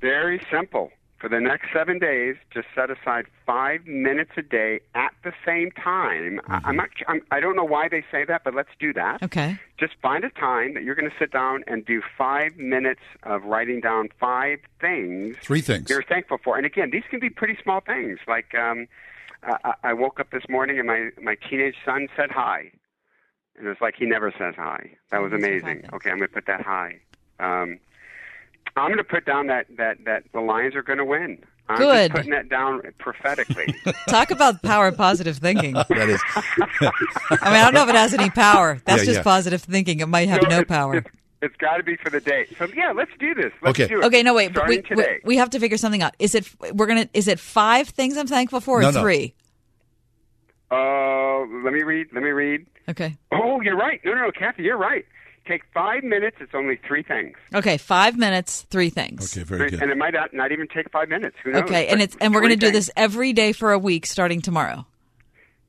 Very 0.00 0.40
simple. 0.48 0.92
For 1.18 1.30
the 1.30 1.40
next 1.40 1.68
seven 1.72 1.98
days, 1.98 2.36
just 2.52 2.66
set 2.74 2.90
aside 2.90 3.24
five 3.46 3.86
minutes 3.86 4.32
a 4.36 4.42
day 4.42 4.80
at 4.94 5.12
the 5.24 5.32
same 5.46 5.70
time. 5.70 6.40
I, 6.46 6.56
Mm-hmm. 6.58 6.66
I'm 6.68 6.76
not. 6.76 6.88
I'm, 7.08 7.20
I 7.30 7.40
don't 7.40 7.56
know 7.56 7.64
why 7.64 7.88
they 7.88 8.04
say 8.12 8.24
that, 8.26 8.42
but 8.44 8.54
let's 8.54 8.68
do 8.78 8.92
that. 8.92 9.22
Okay. 9.22 9.58
Just 9.78 9.94
find 10.02 10.24
a 10.24 10.30
time 10.30 10.74
that 10.74 10.82
you're 10.82 10.94
going 10.94 11.08
to 11.10 11.16
sit 11.18 11.32
down 11.32 11.64
and 11.66 11.84
do 11.86 12.02
five 12.18 12.56
minutes 12.58 13.00
of 13.22 13.44
writing 13.44 13.80
down 13.80 14.08
five 14.20 14.58
things 14.80 15.36
Three 15.42 15.62
things. 15.62 15.88
you're 15.88 16.02
thankful 16.02 16.38
for. 16.44 16.56
And 16.58 16.66
again, 16.66 16.90
these 16.90 17.04
can 17.10 17.18
be 17.20 17.30
pretty 17.30 17.56
small 17.62 17.80
things. 17.80 18.18
Like 18.28 18.54
um, 18.54 18.86
I, 19.42 19.56
I- 19.64 19.74
I 19.84 19.92
woke 19.94 20.20
up 20.20 20.30
this 20.32 20.44
morning 20.50 20.78
and 20.78 20.86
my 20.86 21.08
my 21.20 21.34
teenage 21.48 21.76
son 21.84 22.08
said 22.14 22.30
hi, 22.30 22.70
and 23.56 23.66
it 23.66 23.68
was 23.70 23.78
like 23.80 23.94
he 23.98 24.04
never 24.04 24.30
says 24.38 24.54
hi. 24.56 24.90
That 25.10 25.22
was 25.22 25.32
amazing. 25.32 25.88
Okay, 25.94 26.10
I'm 26.10 26.18
going 26.18 26.28
to 26.28 26.34
put 26.34 26.46
that 26.46 26.60
hi. 26.60 27.00
Um, 27.40 27.78
I'm 28.76 28.86
going 28.88 28.98
to 28.98 29.04
put 29.04 29.24
down 29.24 29.46
that 29.48 29.66
that 29.76 30.04
that 30.04 30.24
the 30.32 30.40
Lions 30.40 30.74
are 30.74 30.82
going 30.82 30.98
to 30.98 31.04
win. 31.04 31.42
I'm 31.68 31.78
Good. 31.78 32.10
just 32.10 32.16
putting 32.16 32.30
that 32.30 32.48
down 32.48 32.80
prophetically. 32.98 33.74
Talk 34.08 34.30
about 34.30 34.62
power 34.62 34.86
of 34.88 34.96
positive 34.96 35.38
thinking. 35.38 35.72
that 35.88 36.08
is. 36.08 36.20
I 36.36 37.50
mean, 37.50 37.56
I 37.56 37.62
don't 37.64 37.74
know 37.74 37.82
if 37.82 37.88
it 37.88 37.94
has 37.96 38.14
any 38.14 38.30
power. 38.30 38.80
That's 38.84 39.02
Yeah, 39.02 39.06
just 39.06 39.16
yeah. 39.18 39.22
positive 39.24 39.62
thinking. 39.62 40.00
It 40.00 40.06
might 40.06 40.28
have 40.28 40.42
So 40.42 40.48
no 40.48 40.60
it's- 40.60 40.68
power. 40.68 40.96
It's, 40.98 41.08
it's 41.42 41.56
got 41.56 41.76
to 41.76 41.82
be 41.82 41.96
for 41.96 42.08
the 42.10 42.20
day. 42.20 42.46
So 42.58 42.66
yeah, 42.74 42.92
let's 42.92 43.10
do 43.18 43.34
this. 43.34 43.52
Let's 43.62 43.78
Okay. 43.78 43.88
do 43.88 44.00
it. 44.00 44.04
Okay, 44.06 44.22
no 44.22 44.32
wait, 44.34 44.54
but 44.54 44.66
we, 44.68 44.78
Starting 44.78 44.96
we 44.96 45.20
we 45.24 45.36
have 45.36 45.50
to 45.50 45.60
figure 45.60 45.76
something 45.76 46.02
out. 46.02 46.14
Is 46.18 46.34
it 46.34 46.48
we're 46.72 46.86
gonna? 46.86 47.08
Is 47.12 47.28
it 47.28 47.38
five 47.38 47.88
things 47.88 48.16
I'm 48.16 48.26
thankful 48.26 48.60
for, 48.60 48.78
or 48.78 48.82
No, 48.82 48.90
no. 48.90 49.02
three? 49.02 49.34
Uh, 50.70 51.40
let 51.64 51.72
me 51.72 51.82
read. 51.82 52.06
Let 52.12 52.22
me 52.22 52.30
read. 52.30 52.66
Okay. 52.88 53.16
Oh, 53.32 53.60
you're 53.60 53.76
right. 53.76 54.00
No, 54.04 54.14
no, 54.14 54.22
no, 54.26 54.30
Kathy, 54.32 54.62
you're 54.62 54.76
right. 54.78 55.04
Take 55.46 55.62
five 55.72 56.02
minutes. 56.02 56.38
It's 56.40 56.54
only 56.54 56.76
three 56.86 57.02
things. 57.02 57.36
Okay, 57.54 57.76
five 57.76 58.18
minutes, 58.18 58.62
three 58.62 58.90
things. 58.90 59.36
Okay, 59.36 59.44
very 59.44 59.70
good. 59.70 59.80
And 59.80 59.90
it 59.90 59.96
might 59.96 60.14
not, 60.14 60.34
not 60.34 60.50
even 60.50 60.66
take 60.66 60.90
five 60.90 61.08
minutes. 61.08 61.36
Who 61.44 61.52
knows? 61.52 61.62
Okay, 61.62 61.86
and 61.86 62.02
it's 62.02 62.16
and 62.20 62.34
we're 62.34 62.40
going 62.40 62.50
to 62.50 62.56
do 62.56 62.72
this 62.72 62.90
every 62.96 63.32
day 63.32 63.52
for 63.52 63.72
a 63.72 63.78
week, 63.78 64.06
starting 64.06 64.40
tomorrow. 64.40 64.86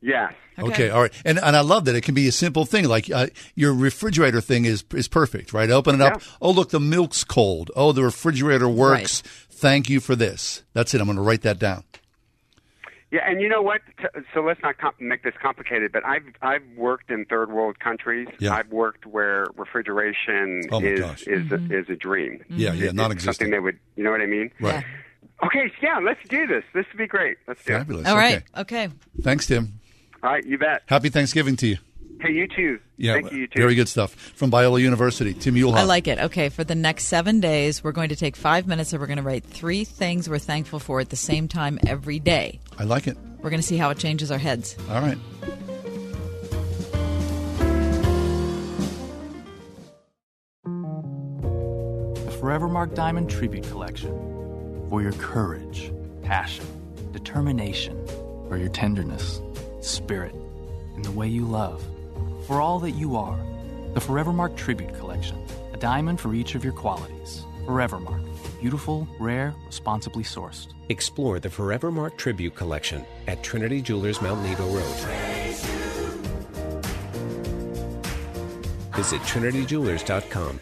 Yes. 0.02 0.34
Okay. 0.60 0.90
all 0.90 1.02
right, 1.04 1.14
and 1.24 1.38
and 1.38 1.56
I 1.56 1.62
love 1.62 1.86
that 1.86 1.96
it 1.96 2.02
can 2.02 2.16
be 2.16 2.28
a 2.28 2.32
simple 2.32 2.66
thing 2.66 2.88
like 2.88 3.12
uh, 3.12 3.28
your 3.54 3.74
refrigerator 3.74 4.42
thing 4.42 4.66
is 4.66 4.84
is 4.94 5.08
perfect, 5.08 5.54
right? 5.54 5.70
Open 5.70 5.96
it 5.96 6.02
up. 6.02 6.22
Oh, 6.42 6.50
look, 6.52 6.70
the 6.70 6.80
milk's 6.80 7.24
cold. 7.24 7.70
Oh, 7.76 7.92
the 7.92 8.04
refrigerator 8.04 8.68
works. 8.68 9.22
Thank 9.50 9.90
you 9.90 10.00
for 10.00 10.16
this. 10.16 10.64
That's 10.74 10.94
it. 10.94 11.02
I'm 11.02 11.06
going 11.08 11.18
to 11.18 11.22
write 11.24 11.42
that 11.44 11.60
down. 11.60 11.84
Yeah, 13.10 13.22
and 13.26 13.40
you 13.42 13.48
know 13.48 13.62
what? 13.62 13.82
So 14.34 14.42
let's 14.42 14.62
not 14.62 14.78
com- 14.78 14.94
make 15.00 15.24
this 15.24 15.34
complicated. 15.42 15.92
But 15.94 16.06
I've 16.06 16.24
I've 16.42 16.64
worked 16.76 17.10
in 17.10 17.24
third 17.26 17.52
world 17.52 17.80
countries. 17.80 18.28
Yeah. 18.40 18.54
I've 18.54 18.70
worked 18.70 19.06
where 19.06 19.46
refrigeration 19.56 20.64
Oh, 20.72 20.82
my 20.82 20.88
is 20.88 21.00
gosh. 21.00 21.24
is 21.28 21.52
a, 21.52 21.56
is 21.74 21.90
a 21.90 21.96
dream. 21.96 22.44
Yeah, 22.50 22.74
yeah, 22.74 22.90
It- 22.90 22.96
non-existent. 22.96 23.36
Something 23.38 23.52
they 23.52 23.60
would. 23.60 23.80
You 23.96 24.04
know 24.04 24.12
what 24.12 24.20
I 24.22 24.26
mean? 24.26 24.52
Right. 24.60 24.84
Okay. 25.46 25.70
so 25.70 25.76
Yeah. 25.82 26.00
Let's 26.00 26.20
do 26.28 26.48
this. 26.48 26.64
This 26.74 26.86
would 26.92 26.98
be 26.98 27.08
great. 27.08 27.38
Let's 27.48 27.64
do 27.64 27.74
Fabulous. 27.74 28.08
it. 28.08 28.10
All 28.12 28.18
okay. 28.18 28.44
Okay. 28.58 28.90
Thanks, 29.22 29.48
Tim. 29.48 29.80
All 30.22 30.30
right. 30.32 30.46
You 30.46 30.58
bet. 30.58 30.84
Happy 30.88 31.10
Thanksgiving 31.10 31.56
to 31.58 31.68
you. 31.68 31.78
Hey, 32.20 32.34
you 32.34 32.48
too. 32.48 32.80
Yeah, 32.98 33.14
Thank 33.14 33.32
you. 33.32 33.40
You 33.40 33.48
too. 33.48 33.60
very 33.60 33.76
good 33.76 33.88
stuff 33.88 34.14
from 34.16 34.50
Biola 34.50 34.82
University. 34.82 35.34
Tim 35.36 35.54
Muehlhoff. 35.56 35.76
I 35.76 35.84
like 35.84 36.08
it. 36.08 36.18
Okay, 36.18 36.50
for 36.50 36.64
the 36.64 36.74
next 36.76 37.06
seven 37.06 37.40
days, 37.40 37.84
we're 37.84 37.92
going 37.92 38.10
to 38.10 38.16
take 38.16 38.36
five 38.36 38.66
minutes 38.68 38.92
and 38.92 39.00
we're 39.00 39.06
going 39.08 39.18
to 39.18 39.24
write 39.24 39.44
three 39.44 39.84
things 39.84 40.28
we're 40.28 40.40
thankful 40.40 40.80
for 40.80 41.00
at 41.00 41.10
the 41.10 41.16
same 41.16 41.48
time 41.48 41.78
every 41.86 42.18
day. 42.20 42.60
I 42.80 42.84
like 42.86 43.06
it. 43.08 43.18
We're 43.42 43.52
going 43.52 43.62
to 43.62 43.68
see 43.68 43.78
how 43.78 43.92
it 43.92 44.00
changes 44.00 44.32
our 44.32 44.40
heads. 44.40 44.76
All 44.90 45.02
right. 45.02 45.18
The 52.24 52.34
Forevermark 52.42 52.94
Diamond 52.96 53.30
Tribute 53.30 53.68
Collection. 53.70 54.12
For 54.90 55.02
your 55.02 55.12
courage, 55.14 55.92
passion, 56.24 56.66
determination, 57.12 58.06
for 58.48 58.58
your 58.58 58.70
tenderness, 58.70 59.42
spirit, 59.82 60.34
and 60.96 61.04
the 61.04 61.12
way 61.12 61.28
you 61.28 61.44
love. 61.46 61.84
For 62.48 62.62
all 62.62 62.80
that 62.80 62.92
you 62.92 63.18
are. 63.18 63.38
The 63.94 64.00
Forevermark 64.00 64.56
Tribute 64.56 64.98
Collection. 64.98 65.38
A 65.74 65.78
diamond 65.78 66.22
for 66.22 66.34
each 66.34 66.56
of 66.56 66.64
your 66.64 66.72
qualities. 66.72 67.44
Forevermark, 67.66 68.24
Beautiful, 68.62 69.08
rare, 69.20 69.54
responsibly 69.66 70.24
sourced. 70.24 70.70
Explore 70.90 71.40
the 71.40 71.50
Forevermark 71.50 72.18
Tribute 72.18 72.56
Collection 72.56 73.06
at 73.28 73.44
Trinity 73.44 73.82
Jewelers 73.82 74.22
Mount 74.22 74.42
Nebo 74.42 74.66
Road. 74.68 74.96
Visit 78.96 79.22
trinityjewelers.com. 79.22 80.60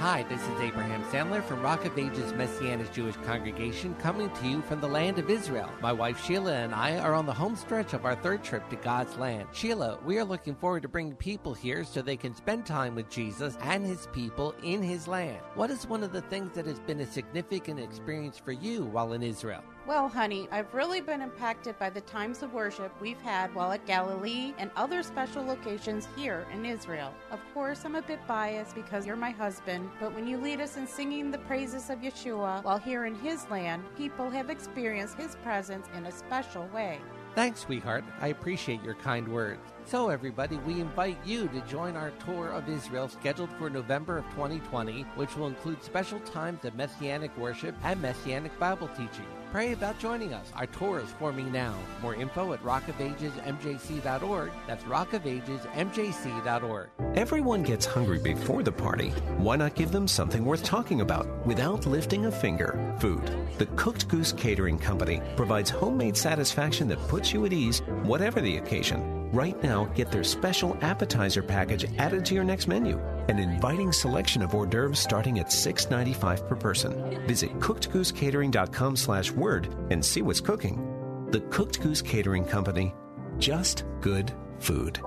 Hi, 0.00 0.24
this 0.24 0.42
is 0.42 0.60
Abraham 0.60 1.02
Sandler 1.04 1.42
from 1.42 1.62
Rock 1.62 1.86
of 1.86 1.98
Ages 1.98 2.34
Messianic 2.34 2.92
Jewish 2.92 3.16
Congregation 3.24 3.94
coming 3.94 4.28
to 4.28 4.46
you 4.46 4.60
from 4.60 4.78
the 4.78 4.86
land 4.86 5.18
of 5.18 5.30
Israel. 5.30 5.70
My 5.80 5.90
wife 5.90 6.22
Sheila 6.22 6.52
and 6.52 6.74
I 6.74 6.98
are 6.98 7.14
on 7.14 7.24
the 7.24 7.32
home 7.32 7.56
stretch 7.56 7.94
of 7.94 8.04
our 8.04 8.14
third 8.14 8.44
trip 8.44 8.68
to 8.68 8.76
God's 8.76 9.16
land. 9.16 9.48
Sheila, 9.52 9.98
we 10.04 10.18
are 10.18 10.24
looking 10.24 10.54
forward 10.54 10.82
to 10.82 10.88
bringing 10.88 11.16
people 11.16 11.54
here 11.54 11.82
so 11.82 12.02
they 12.02 12.16
can 12.16 12.34
spend 12.34 12.66
time 12.66 12.94
with 12.94 13.08
Jesus 13.08 13.56
and 13.62 13.86
his 13.86 14.06
people 14.12 14.54
in 14.62 14.82
his 14.82 15.08
land. 15.08 15.40
What 15.54 15.70
is 15.70 15.88
one 15.88 16.04
of 16.04 16.12
the 16.12 16.20
things 16.20 16.52
that 16.52 16.66
has 16.66 16.78
been 16.80 17.00
a 17.00 17.10
significant 17.10 17.80
experience 17.80 18.36
for 18.36 18.52
you 18.52 18.84
while 18.84 19.14
in 19.14 19.22
Israel? 19.22 19.64
Well, 19.86 20.08
honey, 20.08 20.48
I've 20.50 20.74
really 20.74 21.00
been 21.00 21.22
impacted 21.22 21.78
by 21.78 21.90
the 21.90 22.00
times 22.00 22.42
of 22.42 22.52
worship 22.52 22.90
we've 23.00 23.20
had 23.20 23.54
while 23.54 23.70
at 23.70 23.86
Galilee 23.86 24.52
and 24.58 24.68
other 24.74 25.00
special 25.04 25.44
locations 25.44 26.08
here 26.16 26.44
in 26.52 26.66
Israel. 26.66 27.14
Of 27.30 27.38
course, 27.54 27.84
I'm 27.84 27.94
a 27.94 28.02
bit 28.02 28.18
biased 28.26 28.74
because 28.74 29.06
you're 29.06 29.14
my 29.14 29.30
husband, 29.30 29.88
but 30.00 30.12
when 30.12 30.26
you 30.26 30.38
lead 30.38 30.60
us 30.60 30.76
in 30.76 30.88
singing 30.88 31.30
the 31.30 31.38
praises 31.38 31.88
of 31.88 32.00
Yeshua 32.00 32.64
while 32.64 32.78
here 32.78 33.04
in 33.04 33.14
his 33.14 33.48
land, 33.48 33.84
people 33.96 34.28
have 34.28 34.50
experienced 34.50 35.18
his 35.18 35.36
presence 35.36 35.86
in 35.96 36.06
a 36.06 36.12
special 36.12 36.66
way. 36.74 36.98
Thanks, 37.36 37.60
sweetheart. 37.60 38.02
I 38.20 38.28
appreciate 38.28 38.82
your 38.82 38.94
kind 38.94 39.28
words. 39.28 39.60
So, 39.84 40.08
everybody, 40.08 40.56
we 40.56 40.80
invite 40.80 41.18
you 41.24 41.46
to 41.48 41.60
join 41.60 41.94
our 41.94 42.10
tour 42.24 42.48
of 42.48 42.68
Israel 42.68 43.06
scheduled 43.06 43.52
for 43.52 43.70
November 43.70 44.18
of 44.18 44.24
2020, 44.30 45.02
which 45.14 45.36
will 45.36 45.46
include 45.46 45.84
special 45.84 46.18
times 46.20 46.64
of 46.64 46.74
Messianic 46.74 47.36
worship 47.38 47.76
and 47.84 48.02
Messianic 48.02 48.58
Bible 48.58 48.88
teaching. 48.88 49.26
Pray 49.50 49.72
about 49.72 49.98
joining 49.98 50.34
us. 50.34 50.50
Our 50.54 50.66
tour 50.66 51.00
is 51.00 51.10
forming 51.10 51.50
now. 51.52 51.74
More 52.02 52.14
info 52.14 52.52
at 52.52 52.62
rockofagesmjc.org. 52.62 54.50
That's 54.66 54.84
rockofagesmjc.org. 54.84 56.88
Everyone 57.14 57.62
gets 57.62 57.86
hungry 57.86 58.18
before 58.18 58.62
the 58.62 58.72
party. 58.72 59.08
Why 59.38 59.56
not 59.56 59.74
give 59.74 59.92
them 59.92 60.08
something 60.08 60.44
worth 60.44 60.62
talking 60.62 61.00
about 61.00 61.26
without 61.46 61.86
lifting 61.86 62.26
a 62.26 62.30
finger? 62.30 62.94
Food. 62.98 63.22
The 63.58 63.66
Cooked 63.76 64.08
Goose 64.08 64.32
Catering 64.32 64.78
Company 64.78 65.22
provides 65.36 65.70
homemade 65.70 66.16
satisfaction 66.16 66.88
that 66.88 66.98
puts 67.08 67.32
you 67.32 67.46
at 67.46 67.52
ease, 67.52 67.80
whatever 68.02 68.40
the 68.40 68.58
occasion. 68.58 69.25
Right 69.36 69.62
now, 69.62 69.84
get 69.94 70.10
their 70.10 70.24
special 70.24 70.78
appetizer 70.80 71.42
package 71.42 71.84
added 71.98 72.24
to 72.24 72.34
your 72.34 72.42
next 72.42 72.68
menu. 72.68 72.98
An 73.28 73.38
inviting 73.38 73.92
selection 73.92 74.40
of 74.40 74.54
hors 74.54 74.64
d'oeuvres 74.64 74.98
starting 74.98 75.40
at 75.40 75.48
$6.95 75.48 76.48
per 76.48 76.56
person. 76.56 77.22
Visit 77.26 77.50
cookedgoosecatering.com 77.58 78.96
slash 78.96 79.30
word 79.32 79.68
and 79.90 80.02
see 80.02 80.22
what's 80.22 80.40
cooking. 80.40 81.28
The 81.32 81.40
Cooked 81.50 81.82
Goose 81.82 82.00
Catering 82.00 82.46
Company. 82.46 82.94
Just 83.36 83.84
good 84.00 84.32
food. 84.58 85.02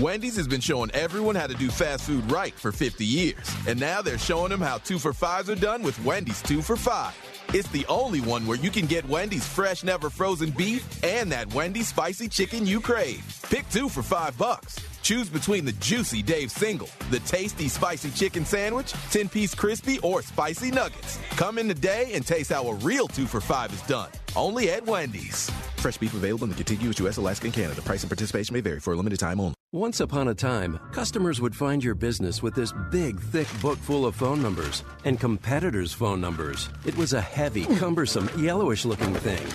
Wendy's 0.00 0.34
has 0.34 0.48
been 0.48 0.60
showing 0.60 0.90
everyone 0.90 1.36
how 1.36 1.46
to 1.46 1.54
do 1.54 1.70
fast 1.70 2.06
food 2.06 2.28
right 2.32 2.54
for 2.54 2.72
50 2.72 3.04
years. 3.04 3.54
And 3.68 3.78
now 3.78 4.02
they're 4.02 4.18
showing 4.18 4.50
them 4.50 4.60
how 4.60 4.78
two 4.78 4.98
for 4.98 5.12
fives 5.12 5.48
are 5.48 5.54
done 5.54 5.84
with 5.84 6.04
Wendy's 6.04 6.42
two 6.42 6.60
for 6.60 6.76
five. 6.76 7.14
It's 7.54 7.68
the 7.68 7.86
only 7.86 8.20
one 8.20 8.46
where 8.46 8.58
you 8.58 8.70
can 8.70 8.84
get 8.84 9.08
Wendy's 9.08 9.46
fresh, 9.46 9.82
never 9.82 10.10
frozen 10.10 10.50
beef 10.50 10.84
and 11.02 11.32
that 11.32 11.52
Wendy's 11.54 11.88
spicy 11.88 12.28
chicken 12.28 12.66
you 12.66 12.78
crave. 12.78 13.24
Pick 13.48 13.66
two 13.70 13.88
for 13.88 14.02
five 14.02 14.36
bucks. 14.36 14.76
Choose 15.08 15.30
between 15.30 15.64
the 15.64 15.72
juicy 15.72 16.22
Dave 16.22 16.50
single, 16.50 16.90
the 17.10 17.20
tasty 17.20 17.66
spicy 17.68 18.10
chicken 18.10 18.44
sandwich, 18.44 18.92
10 19.10 19.30
piece 19.30 19.54
crispy, 19.54 19.98
or 20.00 20.20
spicy 20.20 20.70
nuggets. 20.70 21.18
Come 21.30 21.56
in 21.56 21.66
today 21.66 22.10
and 22.12 22.26
taste 22.26 22.52
how 22.52 22.66
a 22.66 22.74
real 22.74 23.08
two 23.08 23.24
for 23.24 23.40
five 23.40 23.72
is 23.72 23.80
done. 23.84 24.10
Only 24.36 24.70
at 24.70 24.84
Wendy's. 24.84 25.48
Fresh 25.78 25.96
beef 25.96 26.12
available 26.12 26.44
in 26.44 26.50
the 26.50 26.56
contiguous 26.56 26.98
U.S., 26.98 27.16
Alaska, 27.16 27.46
and 27.46 27.54
Canada. 27.54 27.80
Price 27.80 28.02
and 28.02 28.10
participation 28.10 28.52
may 28.52 28.60
vary 28.60 28.80
for 28.80 28.92
a 28.92 28.96
limited 28.96 29.18
time 29.18 29.40
only. 29.40 29.54
Once 29.72 30.00
upon 30.00 30.28
a 30.28 30.34
time, 30.34 30.78
customers 30.92 31.40
would 31.40 31.56
find 31.56 31.82
your 31.82 31.94
business 31.94 32.42
with 32.42 32.54
this 32.54 32.74
big, 32.90 33.18
thick 33.18 33.48
book 33.62 33.78
full 33.78 34.04
of 34.04 34.14
phone 34.14 34.42
numbers 34.42 34.84
and 35.06 35.18
competitors' 35.18 35.94
phone 35.94 36.20
numbers. 36.20 36.68
It 36.84 36.94
was 36.98 37.14
a 37.14 37.20
heavy, 37.22 37.64
cumbersome, 37.76 38.28
yellowish 38.36 38.84
looking 38.84 39.14
thing. 39.14 39.46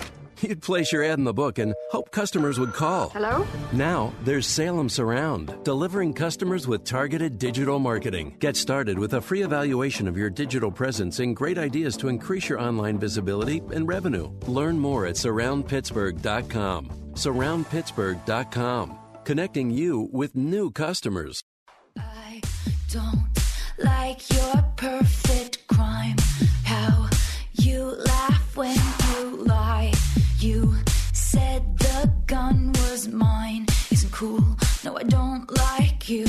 You'd 0.44 0.60
place 0.60 0.92
your 0.92 1.02
ad 1.02 1.18
in 1.18 1.24
the 1.24 1.32
book 1.32 1.58
and 1.58 1.74
hope 1.90 2.10
customers 2.10 2.60
would 2.60 2.74
call. 2.74 3.08
Hello? 3.08 3.46
Now, 3.72 4.12
there's 4.24 4.46
Salem 4.46 4.90
Surround, 4.90 5.54
delivering 5.64 6.12
customers 6.12 6.68
with 6.68 6.84
targeted 6.84 7.38
digital 7.38 7.78
marketing. 7.78 8.36
Get 8.40 8.54
started 8.56 8.98
with 8.98 9.14
a 9.14 9.22
free 9.22 9.42
evaluation 9.42 10.06
of 10.06 10.18
your 10.18 10.28
digital 10.28 10.70
presence 10.70 11.18
and 11.20 11.34
great 11.34 11.56
ideas 11.56 11.96
to 11.98 12.08
increase 12.08 12.46
your 12.50 12.60
online 12.60 12.98
visibility 12.98 13.62
and 13.72 13.88
revenue. 13.88 14.30
Learn 14.46 14.78
more 14.78 15.06
at 15.06 15.14
surroundpittsburgh.com. 15.14 16.90
Surroundpittsburgh.com, 17.14 18.98
connecting 19.24 19.70
you 19.70 20.10
with 20.12 20.36
new 20.36 20.70
customers. 20.70 21.42
don't 22.92 23.30
like 23.78 24.30
your 24.30 24.62
perfect 24.76 25.23
gun 32.26 32.72
was 32.72 33.08
mine. 33.08 33.66
Isn't 33.90 34.12
cool. 34.12 34.42
No, 34.84 34.96
I 34.96 35.02
don't 35.02 35.50
like 35.56 36.08
you. 36.08 36.26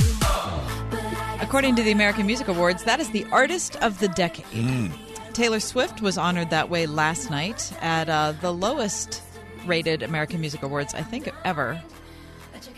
According 1.40 1.76
to 1.76 1.82
the 1.82 1.90
American 1.90 2.26
Music 2.26 2.48
Awards, 2.48 2.84
that 2.84 3.00
is 3.00 3.10
the 3.10 3.24
artist 3.30 3.76
of 3.76 3.98
the 4.00 4.08
decade. 4.08 4.90
Taylor 5.32 5.60
Swift 5.60 6.00
was 6.00 6.16
honored 6.18 6.50
that 6.50 6.70
way 6.70 6.86
last 6.86 7.30
night 7.30 7.72
at 7.80 8.08
uh, 8.08 8.32
the 8.40 8.52
lowest 8.52 9.22
rated 9.66 10.02
American 10.02 10.40
Music 10.40 10.62
Awards, 10.62 10.94
I 10.94 11.02
think, 11.02 11.30
ever. 11.44 11.80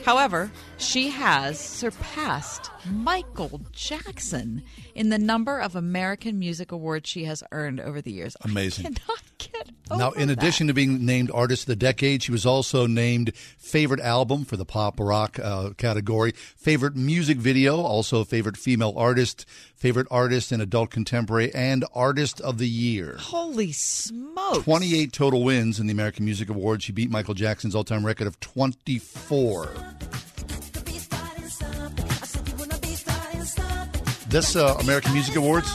However, 0.05 0.51
she 0.79 1.11
has 1.11 1.59
surpassed 1.59 2.71
Michael 2.91 3.61
Jackson 3.73 4.63
in 4.95 5.09
the 5.11 5.19
number 5.19 5.59
of 5.59 5.75
American 5.77 6.39
Music 6.39 6.73
Awards 6.73 7.09
she 7.09 7.25
has 7.25 7.43
earned 7.53 7.81
over 7.81 8.01
the 8.01 8.13
years. 8.13 8.37
Amazing. 8.43 8.87
I 8.87 8.89
cannot 8.91 9.23
get 9.39 9.69
over 9.91 9.99
Now, 9.99 10.11
in 10.13 10.31
addition 10.31 10.69
to 10.69 10.75
being 10.75 11.05
named 11.05 11.31
Artist 11.33 11.63
of 11.65 11.67
the 11.67 11.77
Decade, 11.77 12.23
she 12.23 12.33
was 12.33 12.47
also 12.47 12.87
named 12.87 13.35
Favorite 13.59 14.01
Album 14.01 14.45
for 14.45 14.57
the 14.57 14.65
Pop 14.65 15.01
Rock 15.01 15.39
uh, 15.43 15.71
category, 15.71 16.33
Favorite 16.33 16.95
Music 16.95 17.39
Video, 17.39 17.81
also 17.81 18.23
Favorite 18.25 18.57
Female 18.57 18.95
Artist, 18.97 19.47
Favorite 19.77 20.07
Artist 20.11 20.53
in 20.53 20.61
Adult 20.61 20.91
Contemporary, 20.91 21.53
and 21.55 21.85
Artist 21.95 22.41
of 22.41 22.59
the 22.59 22.69
Year. 22.69 23.17
Holy 23.19 23.73
smokes. 23.73 24.65
28 24.65 25.13
total 25.13 25.43
wins 25.43 25.81
in 25.81 25.87
the 25.87 25.93
American 25.93 26.25
Music 26.25 26.49
Awards. 26.49 26.85
She 26.85 26.93
beat 26.93 27.11
Michael 27.11 27.35
Jackson's 27.35 27.75
all 27.75 27.85
time 27.85 28.07
record 28.07 28.27
of 28.27 28.39
24. 28.41 29.71
This 34.29 34.57
uh, 34.57 34.77
American 34.81 35.13
Music 35.15 35.37
Awards, 35.37 35.73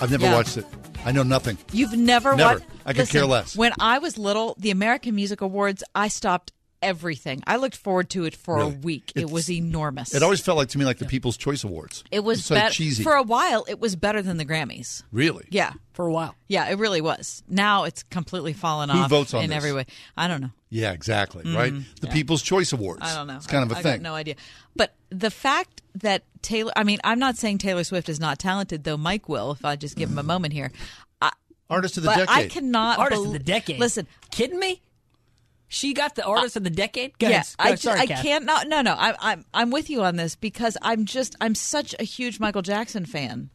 I've 0.00 0.10
never 0.10 0.24
Yeah. 0.24 0.34
watched 0.34 0.56
it. 0.58 0.66
I 1.04 1.12
know 1.12 1.22
nothing. 1.22 1.56
You've 1.72 1.94
never 1.96 2.36
Never. 2.36 2.54
watched. 2.60 2.66
I 2.84 2.92
could 2.92 3.08
care 3.08 3.26
less. 3.26 3.56
When 3.56 3.72
I 3.80 3.98
was 3.98 4.18
little, 4.18 4.54
the 4.58 4.70
American 4.70 5.14
Music 5.14 5.40
Awards, 5.40 5.82
I 5.94 6.08
stopped 6.08 6.52
everything. 6.82 7.42
I 7.46 7.56
looked 7.56 7.76
forward 7.76 8.10
to 8.10 8.24
it 8.24 8.34
for 8.34 8.56
Really? 8.56 8.72
a 8.74 8.78
week. 8.78 9.12
it 9.14 9.30
was 9.30 9.50
enormous. 9.50 10.14
It 10.14 10.22
always 10.22 10.40
felt 10.40 10.58
like 10.58 10.68
to 10.70 10.78
me 10.78 10.84
like 10.84 10.98
the 10.98 11.04
People's 11.06 11.36
Choice 11.36 11.64
Awards. 11.64 12.02
It 12.10 12.20
was 12.24 12.44
so 12.44 12.54
bet- 12.54 12.72
cheesy. 12.72 13.02
for 13.02 13.14
a 13.14 13.22
while. 13.22 13.64
It 13.68 13.80
was 13.80 13.96
better 13.96 14.20
than 14.22 14.36
the 14.36 14.44
Grammys. 14.44 15.02
really? 15.12 15.46
Yeah, 15.50 15.72
for 15.92 16.06
a 16.06 16.12
while. 16.12 16.34
Yeah, 16.48 16.68
it 16.68 16.78
really 16.78 17.00
was. 17.00 17.42
Now 17.48 17.84
it's 17.84 18.02
completely 18.04 18.52
fallen 18.52 18.88
Who 18.90 18.98
off 18.98 19.10
votes 19.10 19.32
on 19.34 19.44
in 19.44 19.50
this? 19.50 19.56
every 19.56 19.72
way. 19.72 19.86
I 20.16 20.28
don't 20.28 20.40
know. 20.40 20.50
Yeah, 20.70 20.92
exactly. 20.92 21.44
Mhm. 21.44 21.56
Right. 21.56 21.72
The 22.00 22.06
Yeah. 22.08 22.12
People's 22.12 22.42
Choice 22.42 22.72
Awards. 22.72 23.02
I 23.02 23.14
don't 23.14 23.26
know. 23.26 23.36
It's 23.36 23.46
kind 23.46 23.62
of 23.62 23.70
a 23.72 23.76
I, 23.76 23.78
I 23.78 23.82
thing. 23.82 23.92
got 23.96 24.02
no 24.02 24.14
idea. 24.14 24.34
But 24.74 24.94
the 25.10 25.30
fact 25.30 25.82
that 25.96 26.24
Taylor, 26.40 26.72
I 26.74 26.82
mean, 26.84 26.98
I'm 27.04 27.18
not 27.18 27.36
saying 27.36 27.58
Taylor 27.58 27.84
Swift 27.84 28.08
is 28.08 28.18
not 28.18 28.38
talented, 28.38 28.84
though 28.84 28.96
Mike 28.96 29.28
will, 29.28 29.52
if 29.52 29.64
I 29.64 29.76
just 29.76 29.96
give 29.96 30.10
him 30.10 30.18
a 30.18 30.22
moment 30.22 30.54
here. 30.54 30.72
I, 31.20 31.30
Artist 31.68 31.98
of 31.98 32.02
the 32.04 32.08
but 32.14 32.28
I 32.28 32.48
cannot. 32.48 32.98
Artist 32.98 33.20
bel- 33.22 33.26
of 33.26 33.32
the 33.34 33.38
decade. 33.38 33.78
Listen, 33.78 34.06
kidding 34.30 34.58
me? 34.58 34.80
She 35.74 35.94
got 35.94 36.16
the 36.16 36.24
artist 36.24 36.56
of 36.56 36.64
the 36.64 36.70
decade. 36.70 37.18
Go 37.18 37.28
yeah, 37.28 37.36
ahead. 37.36 37.46
Go 37.58 37.64
I, 37.64 37.70
just, 37.70 37.82
Sorry, 37.84 38.00
I 38.00 38.06
Kath. 38.06 38.22
can't. 38.22 38.44
No, 38.44 38.58
no, 38.66 38.82
no. 38.82 38.92
I, 38.92 39.14
I'm 39.18 39.44
I'm 39.54 39.70
with 39.70 39.88
you 39.88 40.02
on 40.02 40.16
this 40.16 40.36
because 40.36 40.76
I'm 40.82 41.06
just 41.06 41.34
I'm 41.40 41.54
such 41.54 41.94
a 41.98 42.04
huge 42.04 42.38
Michael 42.40 42.60
Jackson 42.60 43.06
fan. 43.06 43.48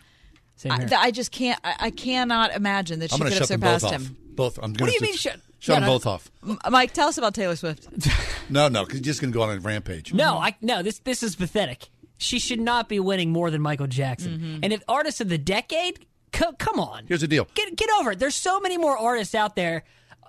Same 0.56 0.72
I, 0.72 0.78
here. 0.80 0.88
that 0.88 1.00
I 1.04 1.12
just 1.12 1.32
can't. 1.32 1.60
I, 1.64 1.76
I 1.80 1.92
cannot 1.92 2.56
imagine 2.56 2.98
that 3.02 3.14
I'm 3.14 3.18
she 3.20 3.24
could 3.24 3.34
have 3.34 3.38
shut 3.42 3.48
them 3.50 3.60
both 3.60 3.82
surpassed 3.82 3.94
off. 3.94 4.02
him. 4.08 4.18
Both. 4.32 4.58
I'm 4.58 4.72
What 4.72 4.80
gonna 4.80 4.92
do 4.92 4.96
you 4.96 5.02
mean 5.02 5.12
just 5.12 5.24
shut- 5.24 5.40
Shut 5.60 5.76
Yeah, 5.76 5.80
them 5.82 5.88
no. 5.90 5.94
both 5.96 6.06
off. 6.08 6.32
M- 6.48 6.58
Mike, 6.72 6.94
tell 6.94 7.08
us 7.08 7.18
about 7.20 7.36
Taylor 7.36 7.56
Swift. 7.56 7.88
No, 8.50 8.68
no, 8.70 8.86
because 8.86 9.02
just 9.02 9.20
going 9.20 9.32
to 9.34 9.38
go 9.38 9.44
on 9.44 9.58
a 9.58 9.60
rampage. 9.60 10.14
No, 10.14 10.38
I 10.38 10.56
no. 10.62 10.82
This 10.82 11.00
this 11.00 11.22
is 11.22 11.36
pathetic. 11.36 11.90
She 12.18 12.40
should 12.40 12.62
not 12.62 12.88
be 12.90 13.00
winning 13.00 13.32
more 13.32 13.52
than 13.52 13.62
Michael 13.62 13.88
Jackson. 13.88 14.38
Mm-hmm. 14.40 14.60
And 14.64 14.72
if 14.74 14.82
artist 14.88 15.20
of 15.22 15.28
the 15.30 15.38
decade, 15.38 16.06
co- 16.32 16.54
come 16.54 16.80
on, 16.80 17.06
Here's 17.08 17.22
the 17.22 17.28
deal. 17.28 17.48
get 17.54 17.76
get 17.76 17.90
over 18.00 18.14
it. 18.14 18.20
There's 18.20 18.36
so 18.36 18.60
many 18.62 18.78
more 18.78 18.98
artists 18.98 19.36
out 19.36 19.56
there 19.56 19.84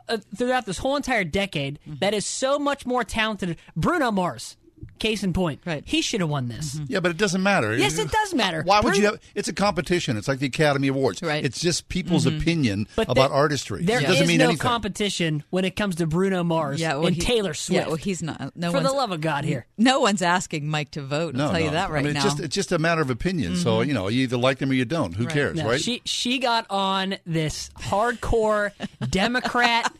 uh, 0.08 0.18
throughout 0.36 0.66
this 0.66 0.78
whole 0.78 0.96
entire 0.96 1.24
decade 1.24 1.78
Mm-hmm. 1.88 1.98
that 2.00 2.14
is 2.14 2.24
so 2.26 2.58
much 2.58 2.86
more 2.86 3.04
talented. 3.04 3.56
Bruno 3.76 4.10
Mars, 4.10 4.56
case 4.98 5.22
in 5.22 5.32
point, 5.32 5.60
right? 5.64 5.82
He 5.86 6.02
should 6.02 6.20
have 6.20 6.28
won 6.30 6.48
this. 6.48 6.78
Yeah, 6.88 7.00
but 7.00 7.10
it 7.10 7.16
doesn't 7.16 7.42
matter. 7.42 7.76
Yes, 7.76 7.98
it 7.98 8.10
does 8.10 8.34
matter. 8.34 8.62
Why 8.64 8.80
would 8.80 8.92
Bru- 8.94 9.00
you 9.00 9.06
have? 9.06 9.20
It's 9.34 9.48
a 9.48 9.52
competition. 9.52 10.16
It's 10.16 10.28
like 10.28 10.38
the 10.38 10.46
Academy 10.46 10.88
Awards. 10.88 11.22
Right. 11.22 11.44
It's 11.44 11.60
just 11.60 11.88
people's 11.88 12.26
Mm-hmm. 12.26 12.40
opinion 12.40 12.88
But 12.96 13.08
about 13.08 13.28
there- 13.30 13.38
artistry. 13.38 13.84
There 13.84 13.98
it 13.98 14.04
is 14.04 14.08
doesn't 14.10 14.26
mean 14.26 14.38
no 14.38 14.44
anything. 14.46 14.58
competition 14.58 15.44
when 15.50 15.64
it 15.64 15.76
comes 15.76 15.96
to 15.96 16.06
Bruno 16.06 16.42
Mars 16.44 16.80
Yeah, 16.80 16.94
well, 16.96 17.06
and 17.06 17.16
he- 17.16 17.22
Taylor 17.22 17.54
Swift. 17.54 17.80
Yeah, 17.82 17.86
well, 17.86 17.96
he's 17.96 18.22
not. 18.22 18.52
No 18.56 18.70
For 18.72 18.80
the 18.80 18.92
love 18.92 19.12
of 19.12 19.20
God, 19.20 19.44
here. 19.44 19.66
No 19.76 20.00
one's 20.00 20.22
asking 20.22 20.66
Mike 20.68 20.90
to 20.92 21.02
vote. 21.02 21.34
I'll 21.36 21.46
no, 21.46 21.50
tell 21.52 21.60
you 21.60 21.66
no. 21.66 21.72
that 21.72 21.90
right 21.90 22.00
I 22.00 22.02
mean, 22.02 22.14
now. 22.14 22.24
It's 22.24 22.34
just, 22.34 22.40
it's 22.40 22.54
just 22.54 22.72
a 22.72 22.78
matter 22.78 23.00
of 23.00 23.10
opinion. 23.10 23.56
So 23.56 23.78
Mhm. 23.78 23.86
you 23.88 23.94
know, 23.94 24.08
you 24.08 24.22
either 24.22 24.36
like 24.36 24.58
them 24.58 24.70
or 24.70 24.74
you 24.74 24.84
don't. 24.84 25.14
Who 25.14 25.26
cares, 25.26 25.56
No, 25.56 25.66
right? 25.68 25.80
She 25.80 26.02
she 26.04 26.38
got 26.38 26.66
on 26.70 27.16
this 27.26 27.70
hardcore 27.78 28.72
Democrat 29.10 29.92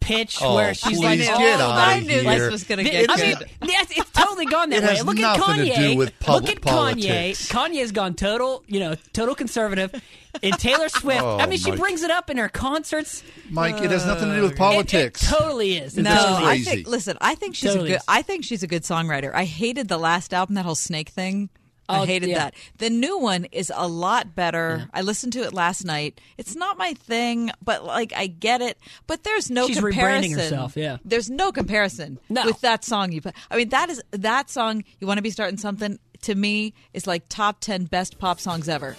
pitch 0.00 0.38
Oh, 0.40 0.54
where 0.54 0.74
she's 0.74 0.98
like, 0.98 1.20
oh, 1.22 1.32
outta 1.32 1.64
I 1.64 1.94
here. 2.00 2.22
knew 2.22 2.30
this 2.30 2.50
was 2.52 2.64
gonna 2.64 2.84
get 2.84 3.10
I 3.10 3.16
mean, 3.16 3.36
good. 3.36 3.50
yes, 3.64 3.88
it's 3.90 4.10
totally 4.26 4.46
gone 4.46 4.70
that 4.70 4.82
It 4.82 4.86
way. 4.86 5.02
Look 5.02 5.18
at 5.18 5.38
nothing 5.38 5.64
to 5.66 5.70
Kanye. 5.72 5.76
do 5.92 5.96
with 5.96 6.08
Look 6.08 6.20
public 6.20 6.56
at 6.56 6.62
politics. 6.62 7.48
Kanye. 7.52 7.70
Kanye's 7.70 7.92
gone 7.92 8.14
total, 8.14 8.62
you 8.66 8.80
know, 8.80 8.94
total 9.12 9.34
conservative. 9.34 9.94
And 10.42 10.52
Taylor 10.58 10.88
Swift, 10.90 11.22
Oh, 11.22 11.38
I 11.38 11.46
mean, 11.46 11.58
she 11.58 11.70
oh, 11.70 11.72
Mike. 11.72 11.80
brings 11.80 12.02
it 12.02 12.10
up 12.10 12.28
in 12.30 12.36
her 12.36 12.48
concerts. 12.48 13.22
Mike, 13.50 13.80
it 13.82 13.90
has 13.90 14.04
uh, 14.04 14.14
nothing 14.14 14.28
to 14.30 14.36
do 14.36 14.42
with 14.42 14.56
politics. 14.56 15.22
It, 15.22 15.26
totally 15.34 15.76
is. 15.78 15.96
It 15.96 16.02
no, 16.02 16.14
totally 16.14 16.50
I 16.50 16.58
think. 16.58 16.86
Listen, 16.88 17.16
I 17.20 17.34
think 17.34 17.54
she's 17.54 17.70
Totally 17.70 17.90
a 17.90 17.92
good. 17.94 17.96
is. 18.00 18.04
I 18.08 18.22
think 18.22 18.44
she's 18.44 18.62
a 18.62 18.66
good 18.66 18.82
songwriter. 18.82 19.32
I 19.34 19.44
hated 19.44 19.88
the 19.88 19.98
last 19.98 20.34
album, 20.34 20.54
that 20.56 20.64
whole 20.64 20.74
snake 20.74 21.08
thing. 21.10 21.48
Oh, 21.88 22.02
I 22.02 22.06
hated 22.06 22.30
yeah. 22.30 22.38
that. 22.38 22.54
The 22.78 22.90
new 22.90 23.18
one 23.18 23.44
is 23.52 23.72
a 23.74 23.86
lot 23.86 24.34
better. 24.34 24.88
I 24.92 25.02
listened 25.02 25.32
to 25.34 25.42
it 25.44 25.52
last 25.52 25.84
night. 25.84 26.20
It's 26.36 26.56
not 26.56 26.76
my 26.78 26.94
thing, 26.94 27.50
but 27.62 27.84
like 27.84 28.12
I 28.16 28.26
get 28.26 28.60
it. 28.60 28.78
But 29.06 29.22
there's 29.24 29.50
no 29.50 29.66
She's 29.66 29.78
comparison. 29.78 30.32
rebranding 30.32 30.36
herself, 30.36 30.76
yeah. 30.76 30.98
There's 31.04 31.30
no 31.30 31.52
comparison 31.52 32.18
with 32.28 32.60
that 32.62 32.84
song 32.84 33.12
you 33.12 33.20
put. 33.20 33.34
I 33.50 33.56
mean, 33.56 33.68
that 33.70 33.88
is 33.90 34.02
that 34.12 34.50
song. 34.50 34.84
You 35.00 35.06
want 35.06 35.18
to 35.18 35.22
be 35.22 35.30
starting 35.30 35.58
something 35.58 35.98
to 36.22 36.34
me 36.34 36.74
is 36.92 37.06
like 37.06 37.24
top 37.28 37.60
ten 37.60 37.84
best 37.84 38.18
pop 38.18 38.40
songs 38.40 38.68
ever. 38.68 38.96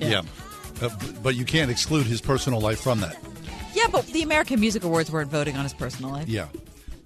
yeah, 0.00 0.22
Uh, 0.80 0.88
but 1.22 1.34
you 1.34 1.44
can't 1.44 1.70
exclude 1.70 2.06
his 2.06 2.20
personal 2.20 2.60
life 2.60 2.80
from 2.80 3.00
that. 3.00 3.16
Yeah, 3.74 3.82
Yeah, 3.84 3.86
but 3.92 4.06
the 4.06 4.22
American 4.22 4.60
Music 4.60 4.82
Awards 4.84 5.10
weren't 5.10 5.30
voting 5.30 5.56
on 5.56 5.64
his 5.64 5.74
personal 5.74 6.10
life. 6.12 6.28
Yeah. 6.28 6.46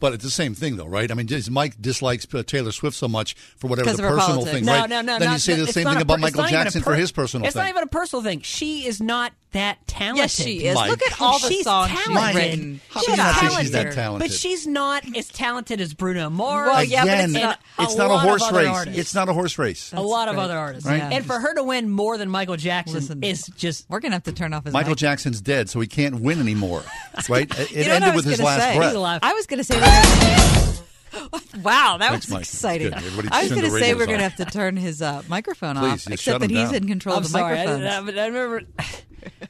But 0.04 0.12
it's 0.12 0.22
the 0.22 0.28
same 0.28 0.54
thing, 0.54 0.76
though, 0.76 0.84
right? 0.84 1.10
I 1.10 1.14
mean, 1.14 1.26
Mike 1.50 1.80
dislikes 1.80 2.26
uh, 2.34 2.42
Taylor 2.42 2.72
Swift 2.72 2.94
so 2.94 3.08
much 3.08 3.32
for 3.56 3.68
whatever 3.68 3.90
the 3.94 4.02
personal 4.02 4.44
thing, 4.44 4.66
No, 4.66 4.80
right? 4.80 4.90
no, 4.90 5.00
no. 5.00 5.18
Then 5.18 5.28
not- 5.28 5.32
you 5.32 5.38
say 5.38 5.54
the 5.54 5.66
same 5.66 5.86
thing 5.86 5.96
a 5.96 6.00
about 6.02 6.20
Michael 6.20 6.42
not 6.42 6.50
even 6.50 6.60
a 6.60 6.64
Jackson 6.64 6.82
per- 6.82 6.90
for 6.90 6.94
his 6.94 7.10
personal 7.10 7.46
It's 7.46 7.54
thing. 7.54 7.62
not 7.62 7.70
even 7.70 7.84
a 7.84 7.86
personal 7.86 8.22
thing. 8.22 8.42
She 8.42 8.86
is 8.86 9.00
not 9.00 9.32
that 9.54 9.84
talented. 9.88 10.22
Yes, 10.24 10.34
she 10.34 10.64
is. 10.66 10.74
Mike. 10.76 10.90
Look 10.90 11.02
at 11.02 11.20
all 11.20 11.38
the 11.38 11.48
she's 11.48 11.64
songs 11.64 11.90
she's 11.90 12.04
talented. 12.06 12.36
written. 12.36 12.80
How 12.90 13.00
She's 13.00 13.08
can 13.08 13.16
not 13.16 13.34
say 13.36 13.60
she's 13.62 13.70
that 13.72 13.92
talented? 13.94 14.28
But 14.30 14.36
she's 14.36 14.66
not 14.66 15.16
as 15.16 15.28
talented 15.28 15.80
as 15.80 15.94
Bruno 15.94 16.28
Mars. 16.30 16.68
Well, 16.68 16.84
yeah, 16.84 17.04
but 17.04 17.08
Again, 17.14 17.24
it's 17.24 17.32
not- 17.34 17.60
and 17.78 17.86
it's 17.88 17.96
not 17.96 18.10
a 18.10 18.18
horse 18.18 18.52
race. 18.52 18.68
artists. 18.68 18.98
It's 19.00 19.14
not 19.14 19.28
a 19.28 19.32
horse 19.32 19.58
race. 19.58 19.92
a 19.92 20.02
lot 20.02 20.28
of 20.28 20.38
other 20.38 20.56
artists. 20.56 20.86
Right. 20.88 21.00
And 21.02 21.24
for 21.24 21.38
her 21.40 21.54
to 21.54 21.62
win 21.64 21.88
more 21.90 22.18
than 22.18 22.28
Michael 22.28 22.56
Jackson 22.56 22.94
Listen. 22.94 23.22
is 23.24 23.46
just 23.56 23.86
We're 23.88 24.00
gonna 24.00 24.14
have 24.14 24.24
to 24.24 24.32
turn 24.32 24.52
off 24.52 24.64
his 24.64 24.72
Michael 24.72 24.90
mic. 24.90 24.98
Jackson's 24.98 25.40
dead, 25.40 25.70
so 25.70 25.80
he 25.80 25.86
can't 25.86 26.20
win 26.20 26.38
anymore, 26.40 26.82
right? 27.28 27.50
It 27.58 27.70
You 27.72 27.84
know 27.86 27.94
ended 27.94 28.14
with 28.14 28.24
his 28.26 28.40
last 28.40 28.60
say? 28.62 28.76
breath. 28.76 28.94
I 29.22 29.32
was 29.32 29.46
going 29.46 29.58
to 29.58 29.64
say. 29.64 29.76
We're 29.80 30.74
wow, 31.62 31.96
that 31.98 32.10
Thanks, 32.10 32.26
was 32.26 32.30
Mike. 32.32 32.40
exciting. 32.42 32.92
I 32.92 33.42
was 33.44 33.50
going 33.50 33.62
to 33.62 33.70
say 33.70 33.94
we're 33.94 34.06
going 34.06 34.18
to 34.18 34.24
have 34.24 34.36
to 34.36 34.44
turn 34.44 34.76
his 34.76 35.00
uh, 35.00 35.22
microphone 35.28 35.76
Please, 35.76 36.06
off, 36.06 36.12
except 36.12 36.40
that 36.40 36.50
he's 36.50 36.58
down. 36.70 36.74
in 36.74 36.88
control 36.88 37.14
I'm 37.16 37.18
of 37.22 37.24
the 37.24 37.38
sorry. 37.38 37.60
I, 37.60 37.66
microphones. 37.66 38.18
I, 38.18 38.22
I 38.22 38.26
remember. 38.26 38.62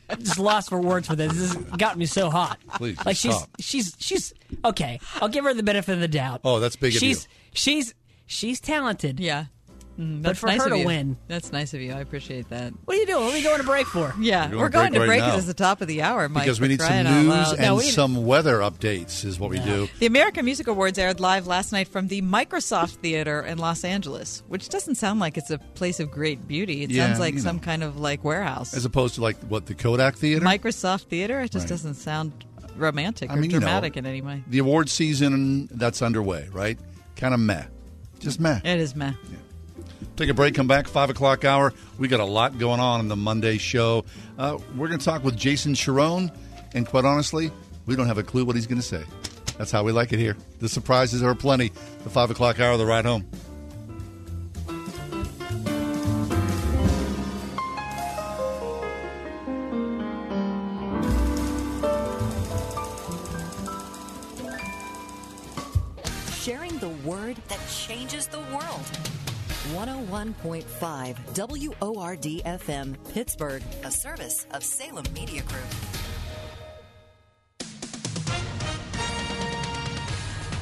I'm 0.09 0.19
just 0.21 0.39
lost 0.39 0.69
for 0.69 0.81
words 0.81 1.09
for 1.09 1.17
this. 1.17 1.33
This 1.33 1.55
has 1.55 1.65
got 1.77 1.97
me 1.99 2.07
so 2.07 2.31
hot. 2.31 2.59
Please, 2.77 2.97
like 3.05 3.17
just 3.17 3.23
she's 3.23 3.35
stop. 3.37 3.51
she's 3.61 3.97
she's 3.99 4.35
okay. 4.65 5.01
I'll 5.17 5.29
give 5.29 5.45
her 5.45 5.55
the 5.55 5.63
benefit 5.63 5.93
of 5.93 6.01
the 6.01 6.09
doubt. 6.09 6.41
Oh, 6.45 6.61
that's 6.61 6.77
big 6.77 6.95
of 6.95 7.01
she's 7.01 7.25
you. 7.25 7.31
she's 7.55 7.95
she's 8.27 8.61
talented. 8.61 9.21
yeah. 9.21 9.47
Mm, 9.99 10.23
But 10.23 10.29
that's 10.31 10.39
for 10.41 10.47
nice 10.49 10.59
her 10.61 10.67
of 10.67 10.73
to 10.73 10.79
you. 10.79 10.87
win- 10.87 11.17
That's 11.29 11.53
nice 11.53 11.73
of 11.73 11.81
you. 11.81 11.93
I 11.93 12.01
appreciate 12.01 12.49
that. 12.51 12.73
What 12.85 12.97
are 12.97 13.01
you 13.01 13.07
doing? 13.07 13.25
What 13.25 13.33
are 13.33 13.37
we 13.37 13.43
going 13.45 13.59
to 13.61 13.65
break 13.67 13.87
for? 13.87 14.13
Yeah, 14.21 14.51
We're 14.51 14.59
we're 14.59 14.69
going 14.69 14.91
going 14.91 14.93
to 14.95 14.99
to 14.99 14.99
break 15.07 15.09
break 15.09 15.21
right 15.23 15.35
it 15.35 15.41
now. 15.41 15.45
the 15.47 15.55
top 15.55 15.81
of 15.83 15.87
the 15.89 16.03
hour, 16.03 16.29
Mike. 16.29 16.45
because 16.45 16.61
we 16.61 16.67
for 16.67 16.71
need 16.71 16.81
some 16.81 16.93
out 17.07 17.21
news 17.23 17.29
loud. 17.29 17.53
and 17.53 17.61
No, 17.63 17.75
we 17.77 17.85
need- 17.85 17.91
some 17.93 18.27
weather 18.27 18.59
updates 18.59 19.25
is 19.25 19.39
what 19.39 19.51
we 19.51 19.59
do. 19.61 19.89
The 20.01 20.07
American 20.07 20.45
Music 20.45 20.67
Awards 20.67 20.99
aired 20.99 21.21
live 21.21 21.47
last 21.47 21.71
night 21.73 21.87
from 21.89 22.09
the 22.09 22.23
Microsoft 22.23 22.97
Theater 22.97 23.41
in 23.43 23.59
Los 23.59 23.85
Angeles, 23.85 24.43
which 24.49 24.69
doesn't 24.69 24.97
sound 24.97 25.21
like 25.21 25.37
it's 25.39 25.51
a 25.51 25.59
place 25.59 26.01
of 26.01 26.11
great 26.11 26.49
beauty. 26.49 26.83
It 26.83 26.91
Yeah, 26.91 27.07
sounds 27.07 27.21
like 27.21 27.39
some 27.39 27.57
know. 27.57 27.63
kind 27.63 27.83
of 27.85 27.99
like 28.01 28.25
warehouse. 28.25 28.75
As 28.75 28.85
opposed 28.85 29.15
to 29.17 29.21
like 29.23 29.37
what 29.45 29.67
the 29.67 29.75
Kodak 29.75 30.17
Theater. 30.17 30.45
Microsoft 30.45 31.03
Theater, 31.03 31.41
it 31.41 31.53
just 31.53 31.65
Right. 31.65 31.69
doesn't 31.69 31.95
sound 31.95 32.33
romantic 32.77 33.31
I 33.31 33.35
or 33.35 33.37
mean, 33.37 33.51
you 33.51 33.57
know, 33.57 33.61
dramatic 33.61 33.97
in 33.97 34.07
any 34.07 34.21
way. 34.23 34.43
The 34.49 34.59
award 34.59 34.89
season 34.89 35.69
that's 35.71 36.03
underway, 36.03 36.49
right? 36.53 36.77
Kind 37.15 37.33
of 37.33 37.39
meh, 37.39 37.63
just 38.19 38.41
meh. 38.41 38.59
It 38.65 38.81
is 38.81 38.97
meh. 38.97 39.13
Take 40.17 40.29
a 40.29 40.35
break, 40.35 40.55
come 40.55 40.69
back, 40.69 40.87
5 40.87 41.11
o'clock 41.11 41.45
hour. 41.45 41.73
We 41.99 42.07
got 42.07 42.21
a 42.21 42.25
lot 42.25 42.57
going 42.57 42.79
on 42.79 43.01
in 43.01 43.09
the 43.09 43.17
Monday 43.17 43.59
show. 43.59 44.05
Uh, 44.39 44.59
we're 44.77 44.87
going 44.87 45.01
to 45.01 45.05
talk 45.05 45.25
with 45.25 45.37
Jason 45.37 45.75
Charron, 45.75 46.33
and 46.73 46.87
quite 46.87 47.05
honestly, 47.05 47.51
we 47.87 47.97
don't 47.97 48.07
have 48.07 48.19
a 48.19 48.23
clue 48.23 48.45
what 48.45 48.55
he's 48.55 48.69
going 48.69 48.81
to 48.81 48.87
say. 48.87 49.03
That's 49.59 49.73
how 49.73 49.83
we 49.83 49.91
like 49.91 50.13
it 50.13 50.21
here. 50.21 50.37
The 50.61 50.69
surprises 50.69 51.25
are 51.25 51.35
plenty. 51.35 51.73
The 52.05 52.11
5 52.11 52.31
o'clock 52.31 52.61
hour, 52.61 52.77
the 52.77 52.87
ride 52.87 53.05
home. 53.05 53.29
Sharing 66.41 66.79
the 66.79 66.91
word 67.05 67.37
that 67.49 67.59
changes 67.69 68.29
the 68.29 68.39
world. 68.53 69.14
101.5 69.73 71.81
WORD 71.81 72.23
FM, 72.23 72.97
Pittsburgh, 73.15 73.63
a 73.83 73.91
service 73.91 74.47
of 74.53 74.63
Salem 74.63 75.07
Media 75.15 75.43
Group. 75.43 75.65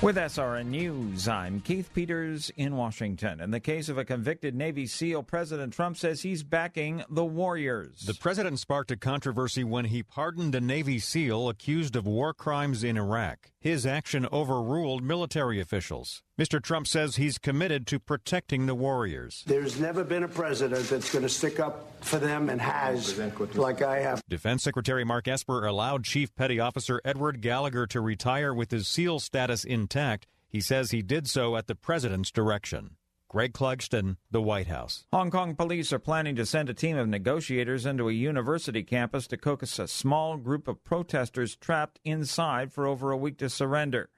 With 0.03 0.17
SRN 0.17 0.67
News, 0.67 1.29
I'm 1.29 1.61
Keith 1.61 1.91
Peters 1.93 2.51
in 2.57 2.77
Washington. 2.77 3.41
In 3.41 3.51
the 3.51 3.61
case 3.61 3.89
of 3.89 3.99
a 3.99 4.05
convicted 4.05 4.55
Navy 4.55 4.87
SEAL, 4.87 5.25
President 5.25 5.73
Trump 5.73 5.97
says 5.97 6.23
he's 6.23 6.43
backing 6.43 7.05
the 7.09 7.25
Warriors. 7.25 8.05
The 8.07 8.15
president 8.15 8.59
sparked 8.59 8.91
a 8.93 8.97
controversy 8.97 9.63
when 9.63 9.85
he 9.85 10.03
pardoned 10.03 10.57
a 10.57 10.61
Navy 10.61 10.99
SEAL 10.99 11.49
accused 11.49 11.97
of 11.97 12.07
war 12.07 12.35
crimes 12.35 12.83
in 12.83 12.97
Iraq. 12.97 13.52
His 13.63 13.87
action 13.87 14.27
overruled 14.33 15.05
military 15.05 15.61
officials. 15.61 16.25
Mr. 16.37 16.61
Trump 16.61 16.89
says 16.89 17.15
he's 17.15 17.39
committed 17.39 17.87
to 17.87 18.01
protecting 18.01 18.67
the 18.67 18.75
Warriors. 18.75 19.45
There's 19.47 19.79
never 19.79 20.03
been 20.03 20.25
a 20.25 20.29
president 20.29 20.89
that's 20.89 21.13
going 21.13 21.23
to 21.23 21.29
stick 21.29 21.61
up 21.61 22.05
for 22.05 22.19
them 22.19 22.51
and 22.51 22.61
has, 22.61 23.17
like 23.55 23.81
I 23.81 24.01
have. 24.01 24.21
Defense 24.29 24.65
Secretary 24.65 25.05
Mark 25.05 25.29
Esper 25.29 25.65
allowed 25.65 26.03
Chief 26.03 26.35
Petty 26.35 26.59
Officer 26.59 27.01
Edward 27.05 27.41
Gallagher 27.41 27.87
to 27.87 28.01
retire 28.01 28.53
with 28.53 28.73
his 28.73 28.89
SEAL 28.89 29.21
status 29.21 29.63
intact. 29.63 30.27
He 30.49 30.61
says 30.61 30.91
he 30.91 31.01
did 31.01 31.29
so 31.29 31.57
at 31.57 31.69
the 31.69 31.77
president's 31.77 32.33
direction. 32.33 32.97
Greg 33.33 33.55
Clugston, 33.55 34.19
the 34.31 34.43
White 34.43 34.67
House. 34.67 35.07
Hong 35.11 35.31
Kong 35.31 35.57
police 35.57 35.91
are 35.91 35.99
planning 35.99 36.37
to 36.37 36.45
send 36.45 36.69
a 36.69 36.75
team 36.75 36.99
of 36.99 37.09
negotiators 37.09 37.87
into 37.87 38.11
a 38.11 38.13
university 38.13 38.83
campus 38.83 39.27
to 39.29 39.39
coax 39.39 39.79
a 39.79 39.89
small 39.89 40.37
group 40.37 40.69
of 40.69 40.85
protesters 40.85 41.57
trapped 41.57 41.99
inside 42.05 42.71
for 42.75 42.87
over 42.87 43.11
a 43.11 43.17
week 43.17 43.39
to 43.39 43.49
surrender. 43.49 44.11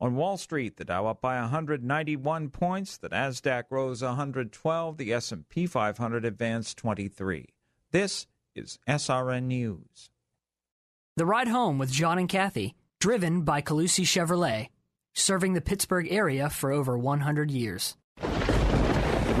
On 0.00 0.14
Wall 0.14 0.36
Street, 0.36 0.76
the 0.76 0.84
Dow 0.84 1.08
up 1.08 1.20
by 1.20 1.40
191 1.40 2.50
points, 2.50 2.96
the 2.96 3.08
Nasdaq 3.08 3.64
rose 3.68 4.00
112, 4.00 4.96
the 4.96 5.12
S&P 5.12 5.66
500 5.66 6.24
advanced 6.24 6.78
23. 6.78 7.46
This 7.90 8.28
is 8.54 8.78
SRN 8.88 9.48
News. 9.48 10.10
The 11.16 11.26
Ride 11.26 11.48
Home 11.48 11.78
with 11.78 11.90
John 11.90 12.16
and 12.16 12.28
Kathy, 12.28 12.76
driven 13.00 13.42
by 13.42 13.60
Colussy 13.60 14.04
Chevrolet, 14.04 14.68
serving 15.14 15.54
the 15.54 15.60
Pittsburgh 15.60 16.06
area 16.12 16.48
for 16.48 16.70
over 16.70 16.96
100 16.96 17.50
years. 17.50 17.96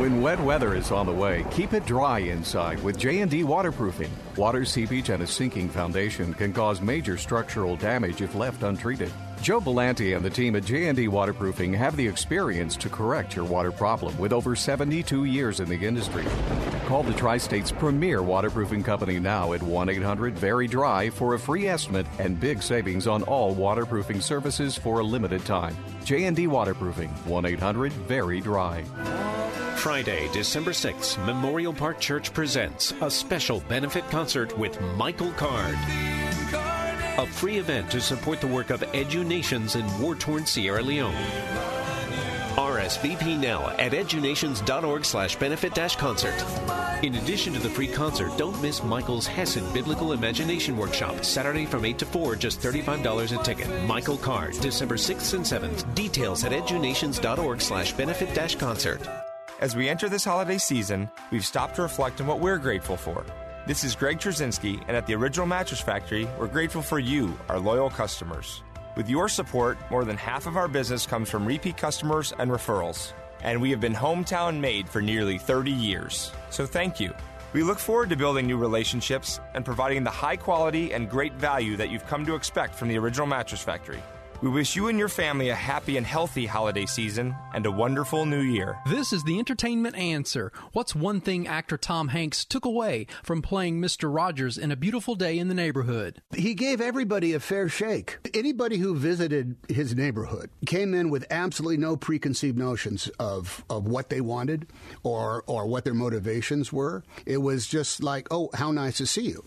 When 0.06 0.22
wet 0.22 0.38
weather 0.38 0.76
is 0.76 0.92
on 0.92 1.06
the 1.06 1.12
way, 1.12 1.44
keep 1.50 1.72
it 1.72 1.84
dry 1.84 2.20
inside 2.20 2.80
with 2.84 2.96
J&D 2.96 3.42
waterproofing. 3.42 4.12
Water 4.36 4.64
seepage 4.64 5.08
and 5.08 5.24
a 5.24 5.26
sinking 5.26 5.68
foundation 5.68 6.32
can 6.32 6.52
cause 6.52 6.80
major 6.80 7.18
structural 7.18 7.74
damage 7.74 8.22
if 8.22 8.36
left 8.36 8.62
untreated. 8.62 9.10
Joe 9.42 9.60
Belanti 9.60 10.14
and 10.14 10.24
the 10.24 10.30
team 10.30 10.54
at 10.54 10.64
J&D 10.64 11.08
Waterproofing 11.08 11.72
have 11.72 11.96
the 11.96 12.06
experience 12.06 12.76
to 12.76 12.88
correct 12.88 13.34
your 13.34 13.44
water 13.44 13.72
problem 13.72 14.16
with 14.16 14.32
over 14.32 14.54
72 14.54 15.24
years 15.24 15.58
in 15.58 15.68
the 15.68 15.74
industry. 15.74 16.24
Call 16.86 17.02
the 17.02 17.12
Tri-State's 17.12 17.72
premier 17.72 18.22
waterproofing 18.22 18.84
company 18.84 19.18
now 19.18 19.54
at 19.54 19.60
1-800-VERY-DRY 19.60 21.10
for 21.10 21.34
a 21.34 21.38
free 21.38 21.66
estimate 21.66 22.06
and 22.20 22.38
big 22.38 22.62
savings 22.62 23.08
on 23.08 23.24
all 23.24 23.54
waterproofing 23.54 24.20
services 24.20 24.78
for 24.78 25.00
a 25.00 25.04
limited 25.04 25.44
time. 25.44 25.76
J&D 26.04 26.46
Waterproofing, 26.46 27.10
1-800-VERY-DRY. 27.26 29.35
Friday, 29.76 30.28
December 30.32 30.72
6th, 30.72 31.24
Memorial 31.24 31.72
Park 31.72 32.00
Church 32.00 32.32
presents 32.32 32.92
a 33.00 33.10
special 33.10 33.60
benefit 33.68 34.08
concert 34.10 34.56
with 34.58 34.80
Michael 34.96 35.30
Card. 35.32 35.76
A 37.18 37.26
free 37.26 37.58
event 37.58 37.90
to 37.90 38.00
support 38.00 38.40
the 38.40 38.46
work 38.46 38.70
of 38.70 38.82
EduNations 38.94 39.76
in 39.76 40.00
war-torn 40.00 40.46
Sierra 40.46 40.82
Leone. 40.82 41.14
RSVP 42.56 43.38
now 43.38 43.68
at 43.78 43.92
edunations.org 43.92 45.04
slash 45.04 45.36
benefit 45.36 45.74
dash 45.74 45.94
concert. 45.96 46.34
In 47.02 47.14
addition 47.16 47.52
to 47.52 47.60
the 47.60 47.68
free 47.68 47.86
concert, 47.88 48.36
don't 48.38 48.60
miss 48.62 48.82
Michael's 48.82 49.26
Hesed 49.26 49.72
Biblical 49.74 50.12
Imagination 50.12 50.76
Workshop, 50.76 51.24
Saturday 51.24 51.66
from 51.66 51.84
8 51.84 51.98
to 51.98 52.06
4, 52.06 52.36
just 52.36 52.60
$35 52.60 53.38
a 53.38 53.42
ticket. 53.44 53.68
Michael 53.84 54.16
Card, 54.16 54.52
December 54.60 54.96
6th 54.96 55.34
and 55.34 55.44
7th. 55.44 55.94
Details 55.94 56.44
at 56.44 56.52
edunations.org 56.52 57.60
slash 57.60 57.92
benefit 57.92 58.34
dash 58.34 58.56
concert. 58.56 59.06
As 59.58 59.74
we 59.74 59.88
enter 59.88 60.10
this 60.10 60.24
holiday 60.24 60.58
season, 60.58 61.08
we've 61.30 61.44
stopped 61.44 61.76
to 61.76 61.82
reflect 61.82 62.20
on 62.20 62.26
what 62.26 62.40
we're 62.40 62.58
grateful 62.58 62.96
for. 62.96 63.24
This 63.66 63.84
is 63.84 63.96
Greg 63.96 64.18
Trzynski, 64.18 64.84
and 64.86 64.94
at 64.94 65.06
the 65.06 65.14
Original 65.14 65.46
Mattress 65.46 65.80
Factory, 65.80 66.28
we're 66.38 66.46
grateful 66.46 66.82
for 66.82 66.98
you, 66.98 67.34
our 67.48 67.58
loyal 67.58 67.88
customers. 67.88 68.62
With 68.96 69.08
your 69.08 69.30
support, 69.30 69.78
more 69.90 70.04
than 70.04 70.18
half 70.18 70.46
of 70.46 70.58
our 70.58 70.68
business 70.68 71.06
comes 71.06 71.30
from 71.30 71.46
repeat 71.46 71.78
customers 71.78 72.34
and 72.38 72.50
referrals. 72.50 73.14
And 73.42 73.62
we 73.62 73.70
have 73.70 73.80
been 73.80 73.94
hometown 73.94 74.60
made 74.60 74.90
for 74.90 75.00
nearly 75.00 75.38
30 75.38 75.70
years. 75.70 76.32
So 76.50 76.66
thank 76.66 77.00
you. 77.00 77.14
We 77.54 77.62
look 77.62 77.78
forward 77.78 78.10
to 78.10 78.16
building 78.16 78.46
new 78.46 78.58
relationships 78.58 79.40
and 79.54 79.64
providing 79.64 80.04
the 80.04 80.10
high 80.10 80.36
quality 80.36 80.92
and 80.92 81.08
great 81.08 81.32
value 81.32 81.78
that 81.78 81.88
you've 81.88 82.06
come 82.06 82.26
to 82.26 82.34
expect 82.34 82.74
from 82.74 82.88
the 82.88 82.98
Original 82.98 83.26
Mattress 83.26 83.62
Factory. 83.62 84.02
We 84.42 84.50
wish 84.50 84.76
you 84.76 84.88
and 84.88 84.98
your 84.98 85.08
family 85.08 85.48
a 85.48 85.54
happy 85.54 85.96
and 85.96 86.06
healthy 86.06 86.44
holiday 86.44 86.84
season 86.84 87.34
and 87.54 87.64
a 87.64 87.70
wonderful 87.70 88.26
new 88.26 88.42
year. 88.42 88.78
This 88.86 89.10
is 89.12 89.24
the 89.24 89.38
entertainment 89.38 89.96
answer. 89.96 90.52
What's 90.72 90.94
one 90.94 91.22
thing 91.22 91.46
actor 91.46 91.78
Tom 91.78 92.08
Hanks 92.08 92.44
took 92.44 92.66
away 92.66 93.06
from 93.22 93.40
playing 93.40 93.80
Mr. 93.80 94.14
Rogers 94.14 94.58
in 94.58 94.70
A 94.70 94.76
Beautiful 94.76 95.14
Day 95.14 95.38
in 95.38 95.48
the 95.48 95.54
Neighborhood? 95.54 96.20
He 96.34 96.52
gave 96.52 96.82
everybody 96.82 97.32
a 97.32 97.40
fair 97.40 97.70
shake. 97.70 98.18
Anybody 98.34 98.76
who 98.76 98.94
visited 98.94 99.56
his 99.68 99.94
neighborhood 99.96 100.50
came 100.66 100.92
in 100.92 101.08
with 101.08 101.24
absolutely 101.30 101.78
no 101.78 101.96
preconceived 101.96 102.58
notions 102.58 103.08
of, 103.18 103.64
of 103.70 103.86
what 103.86 104.10
they 104.10 104.20
wanted 104.20 104.66
or, 105.02 105.44
or 105.46 105.66
what 105.66 105.84
their 105.84 105.94
motivations 105.94 106.70
were. 106.70 107.02
It 107.24 107.38
was 107.38 107.66
just 107.66 108.02
like, 108.02 108.28
oh, 108.30 108.50
how 108.52 108.70
nice 108.70 108.98
to 108.98 109.06
see 109.06 109.28
you. 109.28 109.44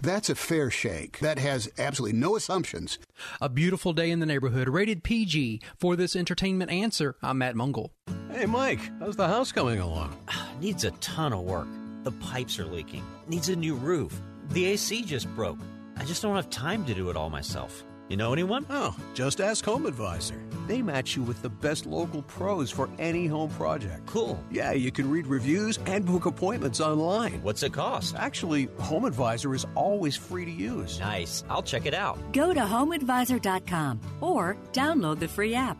That's 0.00 0.30
a 0.30 0.34
fair 0.34 0.70
shake. 0.70 1.18
That 1.20 1.38
has 1.38 1.70
absolutely 1.78 2.18
no 2.18 2.36
assumptions. 2.36 2.98
A 3.40 3.48
Beautiful 3.48 3.92
Day 3.92 4.10
in 4.10 4.20
the 4.20 4.26
Neighborhood, 4.26 4.68
rated 4.68 5.02
PG. 5.02 5.60
For 5.78 5.96
this 5.96 6.16
entertainment 6.16 6.70
answer, 6.70 7.16
I'm 7.22 7.38
Matt 7.38 7.54
Mungle. 7.54 7.90
Hey, 8.30 8.46
Mike, 8.46 8.80
how's 8.98 9.16
the 9.16 9.28
house 9.28 9.52
coming 9.52 9.78
along? 9.78 10.16
Needs 10.60 10.84
a 10.84 10.90
ton 10.92 11.32
of 11.32 11.40
work. 11.40 11.68
The 12.02 12.12
pipes 12.12 12.58
are 12.58 12.66
leaking, 12.66 13.04
needs 13.28 13.48
a 13.48 13.54
new 13.54 13.76
roof. 13.76 14.20
The 14.48 14.64
AC 14.66 15.02
just 15.02 15.28
broke. 15.36 15.58
I 15.96 16.04
just 16.04 16.20
don't 16.20 16.34
have 16.34 16.50
time 16.50 16.84
to 16.86 16.94
do 16.94 17.10
it 17.10 17.16
all 17.16 17.30
myself. 17.30 17.84
You 18.12 18.18
know 18.18 18.34
anyone? 18.34 18.66
Oh, 18.68 18.94
just 19.14 19.40
ask 19.40 19.64
Home 19.64 19.86
Advisor. 19.86 20.38
They 20.66 20.82
match 20.82 21.16
you 21.16 21.22
with 21.22 21.40
the 21.40 21.48
best 21.48 21.86
local 21.86 22.20
pros 22.20 22.70
for 22.70 22.90
any 22.98 23.26
home 23.26 23.48
project. 23.48 24.04
Cool. 24.04 24.38
Yeah, 24.50 24.72
you 24.72 24.92
can 24.92 25.10
read 25.10 25.26
reviews 25.26 25.78
and 25.86 26.04
book 26.04 26.26
appointments 26.26 26.78
online. 26.78 27.42
What's 27.42 27.62
it 27.62 27.72
cost? 27.72 28.14
Actually, 28.14 28.68
Home 28.80 29.06
Advisor 29.06 29.54
is 29.54 29.64
always 29.74 30.14
free 30.14 30.44
to 30.44 30.50
use. 30.50 31.00
Nice. 31.00 31.42
I'll 31.48 31.62
check 31.62 31.86
it 31.86 31.94
out. 31.94 32.18
Go 32.34 32.52
to 32.52 32.60
homeadvisor.com 32.60 34.00
or 34.20 34.58
download 34.74 35.18
the 35.18 35.28
free 35.28 35.54
app. 35.54 35.78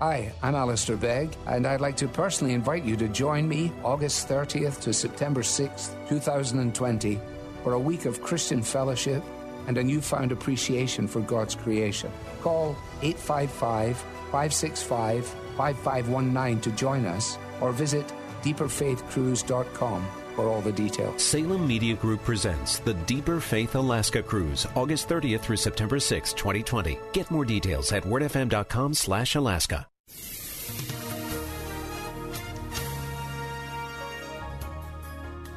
Hi, 0.00 0.32
I'm 0.42 0.54
Alistair 0.54 0.96
Begg, 0.96 1.36
and 1.46 1.66
I'd 1.66 1.82
like 1.82 1.98
to 1.98 2.08
personally 2.08 2.54
invite 2.54 2.84
you 2.84 2.96
to 2.96 3.08
join 3.08 3.46
me 3.46 3.70
August 3.84 4.26
30th 4.26 4.80
to 4.80 4.94
September 4.94 5.42
6th, 5.42 6.08
2020, 6.08 7.20
for 7.62 7.74
a 7.74 7.78
week 7.78 8.06
of 8.06 8.22
Christian 8.22 8.62
fellowship 8.62 9.22
and 9.66 9.78
a 9.78 9.84
newfound 9.84 10.32
appreciation 10.32 11.06
for 11.06 11.20
God's 11.20 11.54
creation. 11.54 12.10
Call 12.42 12.76
855 13.02 13.96
565 13.96 15.26
5519 15.56 16.60
to 16.60 16.70
join 16.72 17.06
us 17.06 17.38
or 17.60 17.72
visit 17.72 18.12
deeperfaithcruise.com 18.42 20.06
for 20.34 20.48
all 20.48 20.60
the 20.62 20.72
details. 20.72 21.22
Salem 21.22 21.66
Media 21.66 21.94
Group 21.94 22.22
presents 22.22 22.78
the 22.78 22.94
Deeper 22.94 23.40
Faith 23.40 23.74
Alaska 23.74 24.22
Cruise, 24.22 24.66
August 24.74 25.08
30th 25.08 25.40
through 25.40 25.56
September 25.56 25.98
6, 25.98 26.32
2020. 26.32 26.98
Get 27.12 27.30
more 27.30 27.44
details 27.44 27.92
at 27.92 28.02
wordfm.com 28.04 28.94
slash 28.94 29.34
Alaska. 29.34 29.86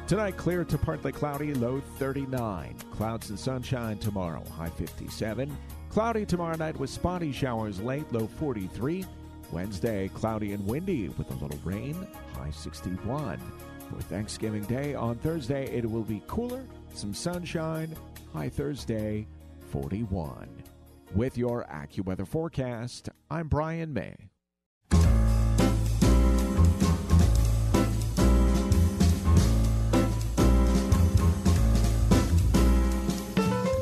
Tonight, 0.08 0.36
clear 0.36 0.64
to 0.64 0.78
partly 0.78 1.10
cloudy, 1.10 1.52
low 1.52 1.80
39. 1.98 2.76
Clouds 2.92 3.30
and 3.30 3.38
sunshine 3.38 3.98
tomorrow, 3.98 4.44
high 4.50 4.70
57. 4.70 5.56
Cloudy 5.90 6.24
tomorrow 6.24 6.56
night 6.56 6.78
with 6.78 6.90
spotty 6.90 7.32
showers 7.32 7.80
late, 7.80 8.10
low 8.12 8.28
43. 8.28 9.04
Wednesday, 9.50 10.08
cloudy 10.14 10.52
and 10.52 10.64
windy 10.64 11.08
with 11.08 11.28
a 11.32 11.34
little 11.42 11.58
rain, 11.64 12.06
high 12.34 12.52
61. 12.52 13.40
For 13.90 14.00
Thanksgiving 14.02 14.62
Day 14.62 14.94
on 14.94 15.16
Thursday, 15.16 15.66
it 15.76 15.90
will 15.90 16.04
be 16.04 16.22
cooler, 16.28 16.64
some 16.94 17.12
sunshine, 17.12 17.92
high 18.32 18.48
Thursday, 18.48 19.26
41. 19.72 20.48
With 21.16 21.36
your 21.36 21.64
AccuWeather 21.64 22.28
forecast, 22.28 23.08
I'm 23.28 23.48
Brian 23.48 23.92
May. 23.92 24.14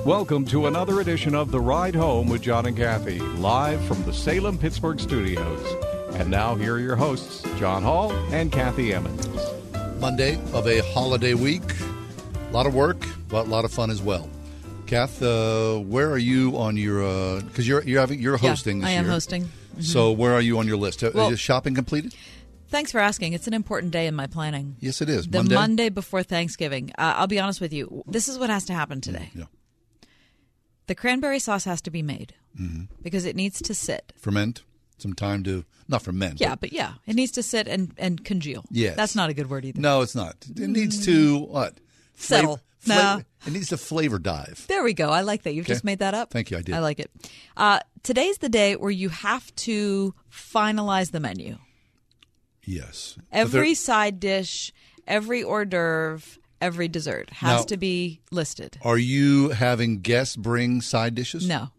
Welcome 0.04 0.44
to 0.46 0.66
another 0.66 1.00
edition 1.00 1.34
of 1.34 1.50
The 1.50 1.60
Ride 1.60 1.94
Home 1.94 2.28
with 2.28 2.42
John 2.42 2.66
and 2.66 2.76
Kathy, 2.76 3.18
live 3.20 3.82
from 3.86 4.02
the 4.04 4.12
Salem 4.12 4.58
Pittsburgh 4.58 5.00
studios. 5.00 5.66
And 6.16 6.30
now, 6.30 6.54
here 6.54 6.74
are 6.74 6.78
your 6.80 6.96
hosts, 6.96 7.42
John 7.58 7.82
Hall 7.82 8.12
and 8.30 8.52
Kathy 8.52 8.92
Emmons. 8.92 9.26
Monday 10.00 10.34
of 10.52 10.66
a 10.66 10.80
holiday 10.92 11.32
week. 11.34 11.62
A 12.48 12.52
lot 12.52 12.66
of 12.66 12.74
work, 12.74 13.02
but 13.28 13.46
a 13.46 13.48
lot 13.48 13.64
of 13.64 13.72
fun 13.72 13.90
as 13.90 14.02
well. 14.02 14.28
Kath, 14.86 15.22
uh, 15.22 15.76
where 15.78 16.10
are 16.10 16.18
you 16.18 16.56
on 16.58 16.76
your? 16.76 17.02
Uh 17.02 17.40
because 17.40 17.66
you're 17.66 17.82
you're 17.84 18.00
having 18.00 18.20
you're 18.20 18.36
hosting. 18.36 18.78
Yeah, 18.80 18.84
this 18.84 18.88
I 18.90 18.92
am 18.98 19.04
year. 19.04 19.12
hosting. 19.12 19.44
Mhm. 19.78 19.82
So 19.84 20.12
where 20.12 20.34
are 20.34 20.42
you 20.42 20.58
on 20.58 20.66
your 20.66 20.76
list? 20.76 21.02
Uh, 21.02 21.10
Well- 21.14 21.30
is 21.30 21.40
shopping 21.40 21.74
completed? 21.74 22.14
Thanks 22.68 22.92
for 22.92 22.98
asking. 23.00 23.32
It's 23.32 23.46
an 23.46 23.54
important 23.54 23.92
day 23.92 24.06
in 24.06 24.14
my 24.14 24.26
planning. 24.26 24.76
Yes, 24.80 25.00
it 25.00 25.08
is. 25.08 25.26
The 25.28 25.38
Monday? 25.38 25.54
Monday, 25.54 25.88
before 25.88 26.22
Thanksgiving. 26.22 26.90
Uh, 26.98 27.14
I'll 27.16 27.26
be 27.28 27.38
honest 27.40 27.60
with 27.60 27.72
you. 27.72 28.02
This 28.06 28.28
is 28.28 28.36
what 28.38 28.50
has 28.50 28.64
to 28.66 28.74
happen 28.74 29.00
today. 29.00 29.30
Yeah. 29.34 29.44
The 30.86 30.94
cranberry 30.94 31.38
sauce 31.38 31.64
has 31.64 31.80
to 31.82 31.90
be 31.90 32.02
made 32.02 32.34
Mhm. 32.60 32.88
because 33.02 33.24
it 33.24 33.36
needs 33.36 33.60
to 33.62 33.74
sit. 33.74 34.12
Ferment. 34.16 34.62
Some 34.98 35.12
time 35.14 35.42
to 35.44 35.64
not 35.88 36.02
ferment. 36.02 36.40
Yeah, 36.40 36.54
but 36.54 36.72
yeah, 36.72 36.94
it 37.06 37.14
needs 37.16 37.32
to 37.32 37.42
sit 37.42 37.66
and, 37.66 37.92
and 37.98 38.24
congeal. 38.24 38.64
Yes. 38.70 38.96
That's 38.96 39.14
not 39.14 39.28
a 39.28 39.34
good 39.34 39.50
word 39.50 39.64
either. 39.64 39.80
No, 39.80 40.02
it's 40.02 40.14
not. 40.14 40.36
It 40.48 40.68
needs 40.70 41.04
to 41.06 41.38
what? 41.40 41.78
Settle. 42.16 42.60
No. 42.86 43.22
It 43.46 43.52
needs 43.52 43.68
to 43.70 43.76
flavor 43.76 44.18
dive. 44.18 44.66
There 44.68 44.84
we 44.84 44.92
go. 44.94 45.08
I 45.10 45.22
like 45.22 45.42
that. 45.44 45.54
You've 45.54 45.66
Okay. 45.66 45.72
just 45.72 45.84
made 45.84 45.98
that 46.00 46.14
up. 46.14 46.30
Thank 46.30 46.50
you. 46.50 46.58
I 46.58 46.62
did. 46.62 46.74
I 46.74 46.78
like 46.80 47.00
it. 47.00 47.10
Uh, 47.56 47.80
today's 48.02 48.38
the 48.38 48.48
day 48.48 48.76
where 48.76 48.90
you 48.90 49.08
have 49.08 49.54
to 49.56 50.14
finalize 50.30 51.10
the 51.10 51.20
menu. 51.20 51.58
Yes. 52.64 53.16
Every 53.32 53.74
side 53.74 54.20
dish, 54.20 54.72
every 55.06 55.42
hors 55.42 55.64
d'oeuvre, 55.66 56.38
every 56.64 56.88
dessert 56.88 57.30
has 57.30 57.60
Now- 57.60 57.64
to 57.66 57.76
be 57.76 58.20
listed. 58.30 58.78
Are 58.82 58.98
you 58.98 59.50
having 59.50 60.00
guests 60.00 60.36
bring 60.36 60.80
side 60.80 61.14
dishes? 61.14 61.46
No. 61.46 61.70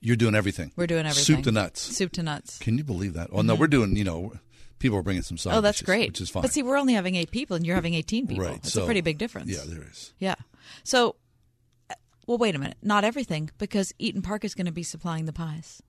You're 0.00 0.16
doing 0.16 0.34
everything. 0.36 0.70
We're 0.76 0.86
doing 0.86 1.06
everything. 1.06 1.36
Soup 1.36 1.42
to 1.44 1.50
nuts. 1.52 1.80
Soup 1.82 2.12
to 2.12 2.22
nuts. 2.22 2.58
Can 2.58 2.78
you 2.78 2.84
believe 2.84 3.14
that? 3.14 3.30
Oh 3.32 3.42
no, 3.42 3.56
Mhm. 3.56 3.58
we're 3.58 3.66
doing. 3.66 3.96
You 3.96 4.04
know, 4.04 4.32
people 4.78 4.96
are 4.98 5.02
bringing 5.02 5.24
some 5.24 5.36
side. 5.38 5.54
oh, 5.56 5.60
that's 5.60 5.78
dishes, 5.78 5.86
great. 5.86 6.08
which 6.10 6.20
is 6.20 6.30
fine. 6.30 6.42
But 6.42 6.52
see, 6.52 6.62
we're 6.62 6.76
only 6.78 6.94
having 6.94 7.16
eight 7.16 7.32
people, 7.32 7.56
and 7.56 7.66
you're 7.66 7.74
having 7.74 7.94
18 7.94 8.26
people. 8.28 8.44
Right, 8.44 8.56
It's 8.58 8.72
so- 8.72 8.82
a 8.82 8.84
pretty 8.84 9.00
big 9.00 9.18
difference. 9.18 9.50
yeah, 9.50 9.62
there 9.66 9.82
is. 9.90 10.12
Yeah. 10.20 10.36
So, 10.84 11.16
uh, 11.90 11.94
well, 12.28 12.38
wait 12.38 12.54
a 12.54 12.58
minute. 12.60 12.76
Not 12.80 13.02
everything, 13.02 13.50
because 13.58 13.92
Eat'n 14.00 14.22
Park 14.22 14.44
is 14.44 14.54
going 14.54 14.66
to 14.66 14.72
be 14.72 14.84
supplying 14.84 15.24
the 15.24 15.32
pies. 15.32 15.82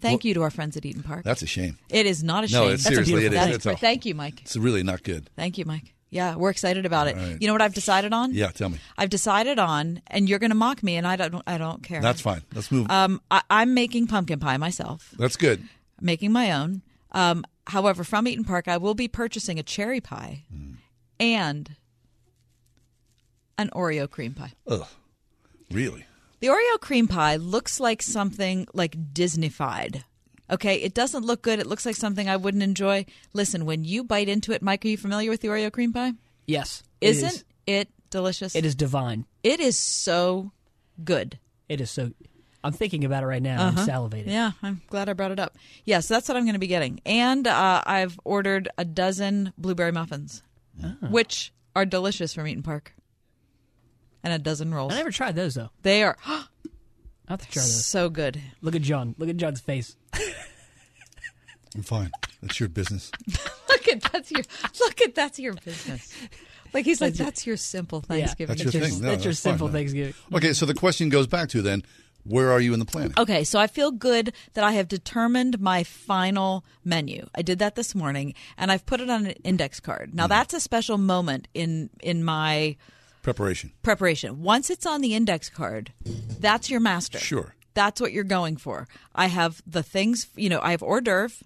Thank 0.00 0.24
Well, 0.24 0.28
you 0.28 0.34
to 0.34 0.42
our 0.42 0.50
friends 0.50 0.76
at 0.76 0.82
Eat'n 0.82 1.04
Park. 1.04 1.24
That's 1.24 1.42
a 1.42 1.46
shame. 1.46 1.78
It 1.88 2.04
is 2.04 2.22
not 2.24 2.42
a 2.44 2.48
shame. 2.48 2.60
No, 2.66 2.68
it's 2.70 2.82
seriously 2.82 3.24
it 3.26 3.32
is. 3.32 3.38
That's 3.38 3.54
It's 3.56 3.64
great. 3.64 3.76
a- 3.76 3.80
Thank 3.80 4.04
you, 4.06 4.14
Mike. 4.16 4.42
It's 4.42 4.56
really 4.56 4.82
not 4.82 5.02
good. 5.04 5.30
Thank 5.36 5.56
you, 5.56 5.64
Mike. 5.64 5.94
Yeah, 6.16 6.34
we're 6.36 6.50
excited 6.50 6.84
about 6.86 7.06
it. 7.08 7.16
Right. 7.16 7.36
You 7.40 7.46
know 7.46 7.52
what 7.54 7.62
I've 7.62 7.74
decided 7.74 8.12
on? 8.12 8.32
Yeah, 8.34 8.50
tell 8.50 8.68
me. 8.70 8.78
I've 8.98 9.10
decided 9.10 9.58
on, 9.58 10.00
and 10.08 10.28
you're 10.28 10.38
going 10.38 10.50
to 10.50 10.56
mock 10.56 10.82
me, 10.82 10.96
and 10.96 11.06
I 11.06 11.16
don't. 11.16 11.42
I 11.46 11.58
don't 11.58 11.82
care. 11.82 12.00
That's 12.02 12.20
fine. 12.20 12.42
Let's 12.54 12.70
move. 12.72 12.90
Um, 12.90 13.20
I, 13.30 13.42
I'm 13.50 13.74
making 13.74 14.06
pumpkin 14.08 14.38
pie 14.40 14.56
myself. 14.56 15.14
That's 15.18 15.36
good. 15.36 15.62
Making 16.00 16.32
my 16.32 16.52
own. 16.52 16.82
Um, 17.12 17.44
however, 17.66 18.02
from 18.04 18.26
Eat'n 18.26 18.46
Park, 18.46 18.66
I 18.68 18.76
will 18.78 18.94
be 18.94 19.08
purchasing 19.08 19.58
a 19.58 19.62
cherry 19.62 20.00
pie 20.00 20.44
Mm. 20.54 20.76
and 21.20 21.76
an 23.58 23.70
Oreo 23.74 24.10
cream 24.10 24.34
pie. 24.34 24.52
Ugh, 24.66 24.86
really? 25.70 26.04
The 26.40 26.48
Oreo 26.48 26.80
cream 26.80 27.08
pie 27.08 27.36
looks 27.36 27.80
like 27.80 28.02
something 28.02 28.66
like 28.74 29.12
Disneyfied. 29.14 30.02
Okay, 30.50 30.76
it 30.76 30.94
doesn't 30.94 31.24
look 31.24 31.42
good. 31.42 31.58
It 31.58 31.66
looks 31.66 31.84
like 31.84 31.96
something 31.96 32.28
I 32.28 32.36
wouldn't 32.36 32.62
enjoy. 32.62 33.04
Listen, 33.32 33.64
when 33.66 33.84
you 33.84 34.04
bite 34.04 34.28
into 34.28 34.52
it, 34.52 34.62
Mike, 34.62 34.84
are 34.84 34.88
you 34.88 34.96
familiar 34.96 35.30
with 35.30 35.40
the 35.40 35.48
Oreo 35.48 35.72
cream 35.72 35.92
pie? 35.92 36.12
Yes. 36.46 36.82
Isn't 37.00 37.28
is. 37.28 37.44
it 37.66 37.88
delicious? 38.10 38.54
It 38.54 38.64
is 38.64 38.74
divine. 38.76 39.26
It 39.42 39.58
is 39.60 39.76
so 39.76 40.52
good. 41.02 41.38
It 41.68 41.80
is 41.80 41.90
so. 41.90 42.12
I'm 42.62 42.72
thinking 42.72 43.04
about 43.04 43.22
it 43.22 43.26
right 43.26 43.42
now. 43.42 43.66
I'm 43.68 43.76
Uh-huh. 43.78 43.86
salivating. 43.86 44.26
Yeah, 44.28 44.52
I'm 44.62 44.80
glad 44.88 45.08
I 45.08 45.12
brought 45.12 45.30
it 45.32 45.38
up. 45.40 45.56
Yeah, 45.84 46.00
so 46.00 46.14
that's 46.14 46.28
what 46.28 46.36
I'm 46.36 46.44
going 46.44 46.54
to 46.54 46.58
be 46.60 46.66
getting. 46.68 47.00
And 47.06 47.46
uh, 47.46 47.82
I've 47.84 48.18
ordered 48.24 48.68
a 48.78 48.84
dozen 48.84 49.52
blueberry 49.58 49.92
muffins, 49.92 50.42
Ah. 50.82 50.94
which 51.10 51.52
are 51.74 51.84
delicious 51.84 52.34
from 52.34 52.46
Eat'n 52.46 52.62
Park, 52.64 52.94
and 54.22 54.32
a 54.32 54.38
dozen 54.38 54.72
rolls. 54.74 54.92
I 54.92 54.96
never 54.96 55.10
tried 55.10 55.36
those 55.36 55.54
though. 55.54 55.70
They 55.82 56.02
are 56.02 56.16
I 57.28 57.32
have 57.32 57.40
to 57.40 57.50
try 57.50 57.62
those. 57.62 57.84
so 57.84 58.08
good. 58.08 58.40
Look 58.62 58.74
at 58.74 58.82
John. 58.82 59.14
Look 59.18 59.28
at 59.28 59.36
John's 59.36 59.60
face. 59.60 59.96
I'm 61.74 61.82
fine. 61.82 62.10
That's 62.40 62.58
your 62.60 62.68
business. 62.68 63.10
look 63.68 63.88
at 63.88 64.00
that's 64.00 64.30
your 64.30 64.42
look 64.80 65.00
at 65.02 65.14
that's 65.14 65.38
your 65.38 65.54
business. 65.54 66.12
Like 66.72 66.84
he's 66.84 67.00
like 67.00 67.14
That's 67.14 67.26
that's 67.26 67.46
your 67.46 67.56
simple 67.56 68.00
Thanksgiving. 68.00 68.56
That's 68.56 68.72
your 68.72 68.82
thing. 68.82 69.00
No, 69.00 69.10
that's 69.10 69.24
your 69.24 69.32
fine, 69.32 69.52
simple 69.52 69.68
man. 69.68 69.74
Thanksgiving. 69.74 70.14
Okay, 70.34 70.52
so 70.52 70.66
the 70.66 70.74
question 70.74 71.08
goes 71.08 71.26
back 71.26 71.48
to 71.50 71.62
then, 71.62 71.82
where 72.24 72.50
are 72.50 72.60
you 72.60 72.72
in 72.72 72.80
the 72.80 72.84
planning? 72.84 73.14
Okay, 73.16 73.44
so 73.44 73.58
I 73.58 73.66
feel 73.66 73.90
good 73.90 74.32
that 74.54 74.64
I 74.64 74.72
have 74.72 74.88
determined 74.88 75.60
my 75.60 75.84
final 75.84 76.64
menu. 76.84 77.26
I 77.34 77.42
did 77.42 77.58
that 77.60 77.76
this 77.76 77.94
morning, 77.94 78.34
and 78.58 78.72
I've 78.72 78.84
put 78.84 79.00
it 79.00 79.08
on 79.08 79.26
an 79.26 79.32
index 79.44 79.80
card. 79.80 80.08
Mm-hmm. 80.08 80.16
Now 80.16 80.26
that's 80.26 80.54
a 80.54 80.60
special 80.60 80.98
moment 80.98 81.48
in 81.54 81.90
in 82.00 82.24
my 82.24 82.76
Preparation. 83.26 83.72
preparation. 83.82 84.40
Once 84.40 84.70
it's 84.70 84.86
on 84.86 85.00
the 85.00 85.12
index 85.12 85.50
card, 85.50 85.92
that's 86.38 86.70
your 86.70 86.78
master. 86.78 87.18
Sure. 87.18 87.56
That's 87.74 88.00
what 88.00 88.12
you're 88.12 88.22
going 88.22 88.56
for. 88.56 88.86
I 89.16 89.26
have 89.26 89.60
the 89.66 89.82
things, 89.82 90.28
you 90.36 90.48
know, 90.48 90.60
I 90.62 90.70
have 90.70 90.80
hors 90.80 91.00
d'oeuvre, 91.00 91.44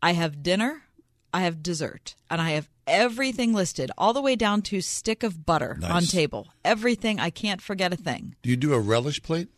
I 0.00 0.12
have 0.12 0.44
dinner, 0.44 0.84
I 1.34 1.40
have 1.40 1.60
dessert, 1.60 2.14
and 2.30 2.40
I 2.40 2.50
have 2.50 2.68
everything 2.86 3.52
listed, 3.52 3.90
all 3.98 4.12
the 4.12 4.22
way 4.22 4.36
down 4.36 4.62
to 4.62 4.80
stick 4.80 5.24
of 5.24 5.44
butter 5.44 5.76
Nice. 5.80 5.90
on 5.90 6.02
table. 6.04 6.46
Everything. 6.64 7.18
I 7.18 7.30
can't 7.30 7.60
forget 7.60 7.92
a 7.92 7.96
thing. 7.96 8.36
Do 8.42 8.50
you 8.50 8.56
do 8.56 8.72
a 8.72 8.78
relish 8.78 9.20
plate? 9.20 9.48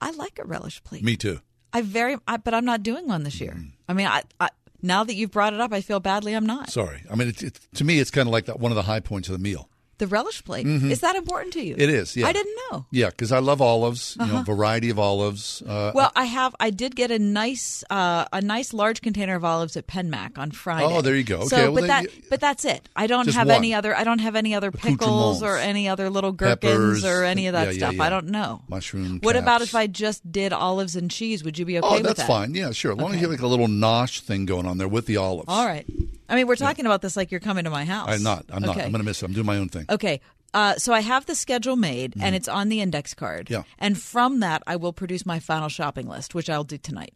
I 0.00 0.12
like 0.12 0.38
a 0.38 0.44
relish 0.44 0.80
plate. 0.84 1.02
Me 1.02 1.16
too. 1.16 1.40
I 1.72 1.82
very, 1.82 2.18
I, 2.28 2.36
but 2.36 2.54
I'm 2.54 2.64
not 2.64 2.84
doing 2.84 3.08
one 3.08 3.24
this 3.24 3.40
year. 3.40 3.54
Mm. 3.58 3.72
I 3.88 3.94
mean, 3.94 4.06
I, 4.06 4.22
I 4.38 4.48
now 4.80 5.02
that 5.02 5.14
you've 5.16 5.32
brought 5.32 5.54
it 5.54 5.60
up, 5.60 5.72
I 5.72 5.80
feel 5.80 5.98
badly. 5.98 6.34
I'm 6.34 6.46
not. 6.46 6.70
Sorry. 6.70 7.02
I 7.10 7.16
mean, 7.16 7.26
it's, 7.26 7.42
it's, 7.42 7.60
to 7.74 7.84
me, 7.84 7.98
it's 7.98 8.12
kind 8.12 8.28
of 8.28 8.32
like 8.32 8.44
that, 8.46 8.60
one 8.60 8.70
of 8.70 8.76
the 8.76 8.82
high 8.82 9.00
points 9.00 9.28
of 9.28 9.32
the 9.32 9.38
meal. 9.42 9.68
The 9.98 10.06
relish 10.08 10.42
plate 10.42 10.66
Mhm. 10.66 10.90
is 10.90 10.98
that 11.00 11.14
important 11.14 11.52
to 11.52 11.62
you? 11.62 11.76
It 11.78 11.88
is. 11.88 12.16
Yeah. 12.16 12.26
I 12.26 12.32
didn't 12.32 12.56
know. 12.72 12.86
Yeah, 12.90 13.10
because 13.10 13.30
I 13.30 13.38
love 13.38 13.60
olives. 13.60 14.16
You 14.18 14.26
know, 14.26 14.34
Uh-huh. 14.36 14.42
variety 14.44 14.90
of 14.90 14.98
olives. 14.98 15.62
Uh, 15.64 15.92
Well, 15.94 16.10
I 16.16 16.24
have. 16.24 16.56
I 16.58 16.70
did 16.70 16.96
get 16.96 17.12
a 17.12 17.20
nice, 17.20 17.84
uh, 17.88 18.24
a 18.32 18.40
nice 18.40 18.72
large 18.72 19.00
container 19.00 19.36
of 19.36 19.44
olives 19.44 19.76
at 19.76 19.86
Penn 19.86 20.10
Mac 20.10 20.38
on 20.38 20.50
Friday. 20.50 20.86
Oh, 20.86 21.02
there 21.02 21.14
you 21.14 21.22
go. 21.22 21.46
So, 21.46 21.56
Okay, 21.56 21.74
but 21.80 21.86
that, 21.86 22.02
you- 22.04 22.10
but 22.30 22.40
that's 22.40 22.64
it. 22.64 22.88
I 22.96 23.06
don't 23.06 23.28
have 23.32 23.46
one. 23.46 23.56
any 23.56 23.74
other. 23.74 23.94
I 23.96 24.02
don't 24.02 24.18
have 24.20 24.34
any 24.34 24.54
other 24.56 24.72
pickles 24.72 25.40
or 25.42 25.56
any 25.58 25.88
other 25.88 26.10
little 26.10 26.32
gherkins 26.32 26.72
Peppers, 26.72 27.04
or 27.04 27.22
any 27.22 27.46
of 27.46 27.52
that 27.52 27.66
yeah, 27.66 27.70
yeah, 27.72 27.78
stuff. 27.78 27.94
yeah. 27.94 28.02
I 28.02 28.08
don't 28.08 28.26
know. 28.28 28.62
Mushroom. 28.68 29.20
What 29.22 29.36
about 29.36 29.62
if 29.62 29.74
I 29.76 29.86
just 29.86 30.32
did 30.32 30.52
olives 30.52 30.96
and 30.96 31.10
cheese? 31.10 31.44
Would 31.44 31.58
you 31.58 31.64
be 31.64 31.78
okay 31.78 31.86
oh, 31.88 31.98
that's 32.00 32.18
that? 32.18 32.26
fine. 32.26 32.54
Yeah, 32.56 32.72
sure. 32.72 32.92
As 32.92 32.98
long 32.98 33.10
as 33.14 33.20
you 33.20 33.28
have 33.28 33.30
like 33.30 33.40
a 33.42 33.46
little 33.46 33.68
nosh 33.68 34.20
thing 34.20 34.46
going 34.46 34.66
on 34.66 34.78
there 34.78 34.88
with 34.88 35.06
the 35.06 35.16
olives. 35.18 35.44
All 35.48 35.66
right. 35.66 35.86
I 36.32 36.36
mean, 36.36 36.46
we're 36.46 36.56
talking 36.56 36.86
about 36.86 37.02
this 37.02 37.16
like 37.16 37.30
you're 37.30 37.40
coming 37.40 37.64
to 37.64 37.70
my 37.70 37.84
house. 37.84 38.08
I'm 38.08 38.22
not. 38.22 38.46
I'm 38.50 38.62
not. 38.62 38.70
Okay. 38.76 38.84
I'm 38.84 38.90
going 38.90 39.00
to 39.02 39.06
miss 39.06 39.22
it. 39.22 39.26
I'm 39.26 39.32
doing 39.34 39.46
my 39.46 39.58
own 39.58 39.68
thing. 39.68 39.84
Okay. 39.90 40.20
Uh, 40.54 40.74
so 40.76 40.92
I 40.92 41.00
have 41.00 41.26
the 41.26 41.34
schedule 41.34 41.76
made, 41.76 42.14
and 42.20 42.34
it's 42.34 42.48
on 42.48 42.68
the 42.70 42.80
index 42.80 43.14
card. 43.14 43.46
Mm-hmm. 43.46 43.52
Yeah. 43.54 43.62
And 43.78 43.98
from 44.00 44.40
that, 44.40 44.62
I 44.66 44.76
will 44.76 44.92
produce 44.92 45.24
my 45.26 45.38
final 45.40 45.68
shopping 45.68 46.08
list, 46.08 46.34
which 46.34 46.48
I'll 46.50 46.64
do 46.64 46.78
tonight. 46.78 47.14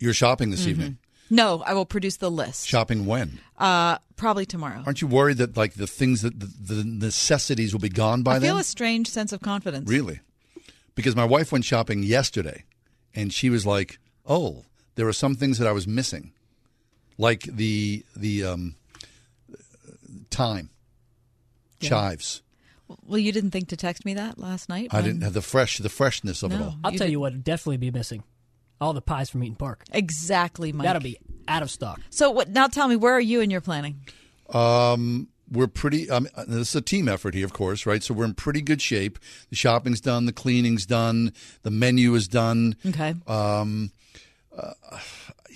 You're 0.00 0.14
shopping 0.14 0.50
this 0.50 0.64
Mhm. 0.64 0.68
evening. 0.68 0.98
No, 1.30 1.62
I 1.66 1.72
will 1.74 1.86
produce 1.86 2.16
the 2.18 2.30
list. 2.30 2.66
Shopping 2.68 3.06
when? 3.06 3.38
Uh, 3.58 3.98
probably 4.16 4.44
tomorrow. 4.46 4.82
Aren't 4.84 5.00
you 5.00 5.08
worried 5.08 5.38
that 5.38 5.56
like 5.56 5.74
the 5.74 5.86
things 5.86 6.20
that 6.22 6.38
the, 6.40 6.46
the 6.74 6.84
necessities 6.84 7.72
will 7.72 7.80
be 7.80 7.88
gone 7.88 8.22
by 8.22 8.36
I 8.36 8.40
feel 8.40 8.54
then? 8.54 8.60
a 8.60 8.64
strange 8.64 9.08
sense 9.08 9.32
of 9.32 9.40
confidence. 9.40 9.88
Really? 9.88 10.20
Because 10.94 11.16
my 11.16 11.24
wife 11.24 11.50
went 11.52 11.64
shopping 11.64 12.02
yesterday 12.02 12.64
and 13.14 13.32
she 13.32 13.48
was 13.50 13.64
like, 13.64 13.98
"Oh, 14.26 14.64
there 14.96 15.08
are 15.08 15.12
some 15.14 15.34
things 15.34 15.58
that 15.58 15.66
I 15.66 15.72
was 15.72 15.86
missing." 15.86 16.32
Like 17.18 17.42
the 17.42 18.04
the 18.16 18.44
um 18.44 18.74
time 20.30 20.70
Yeah. 21.80 21.88
chives. 21.90 22.42
Well, 23.06 23.18
you 23.18 23.32
didn't 23.32 23.50
think 23.50 23.68
to 23.68 23.76
text 23.76 24.04
me 24.04 24.14
that 24.14 24.38
last 24.38 24.68
night? 24.68 24.88
I 24.90 24.96
when- 24.96 25.04
didn't 25.04 25.22
have 25.22 25.32
the 25.32 25.42
fresh 25.42 25.78
the 25.78 25.88
freshness 25.88 26.42
of 26.42 26.52
it 26.52 26.60
all. 26.60 26.78
I'll 26.84 26.92
You 26.92 26.98
tell 26.98 27.06
did- 27.06 27.12
you 27.12 27.20
what 27.20 27.32
would 27.32 27.44
definitely 27.44 27.78
be 27.78 27.90
missing. 27.90 28.22
All 28.80 28.92
the 28.92 29.00
pies 29.00 29.30
from 29.30 29.40
Eat'n 29.42 29.56
Park. 29.56 29.84
Exactly, 29.92 30.72
Mike. 30.72 30.84
That'll 30.84 31.00
be 31.00 31.16
out 31.48 31.62
of 31.62 31.70
stock. 31.70 32.00
So 32.10 32.30
what? 32.30 32.50
Now 32.50 32.66
tell 32.66 32.88
me, 32.88 32.96
where 32.96 33.14
are 33.14 33.20
you 33.20 33.40
in 33.40 33.50
your 33.50 33.60
planning? 33.60 34.00
Um, 34.50 35.28
we're 35.50 35.68
pretty. 35.68 36.10
Um, 36.10 36.28
this 36.48 36.70
is 36.70 36.74
a 36.74 36.80
team 36.82 37.08
effort 37.08 37.34
here, 37.34 37.44
of 37.46 37.52
course, 37.52 37.86
right? 37.86 38.02
So 38.02 38.12
we're 38.12 38.24
in 38.24 38.34
pretty 38.34 38.60
good 38.60 38.82
shape. 38.82 39.18
The 39.48 39.56
shopping's 39.56 40.00
done, 40.00 40.26
the 40.26 40.32
cleaning's 40.32 40.84
done, 40.86 41.32
the 41.62 41.70
menu 41.70 42.14
is 42.14 42.26
done. 42.28 42.76
Okay. 42.84 43.14
Um, 43.26 43.92
uh, 44.56 44.72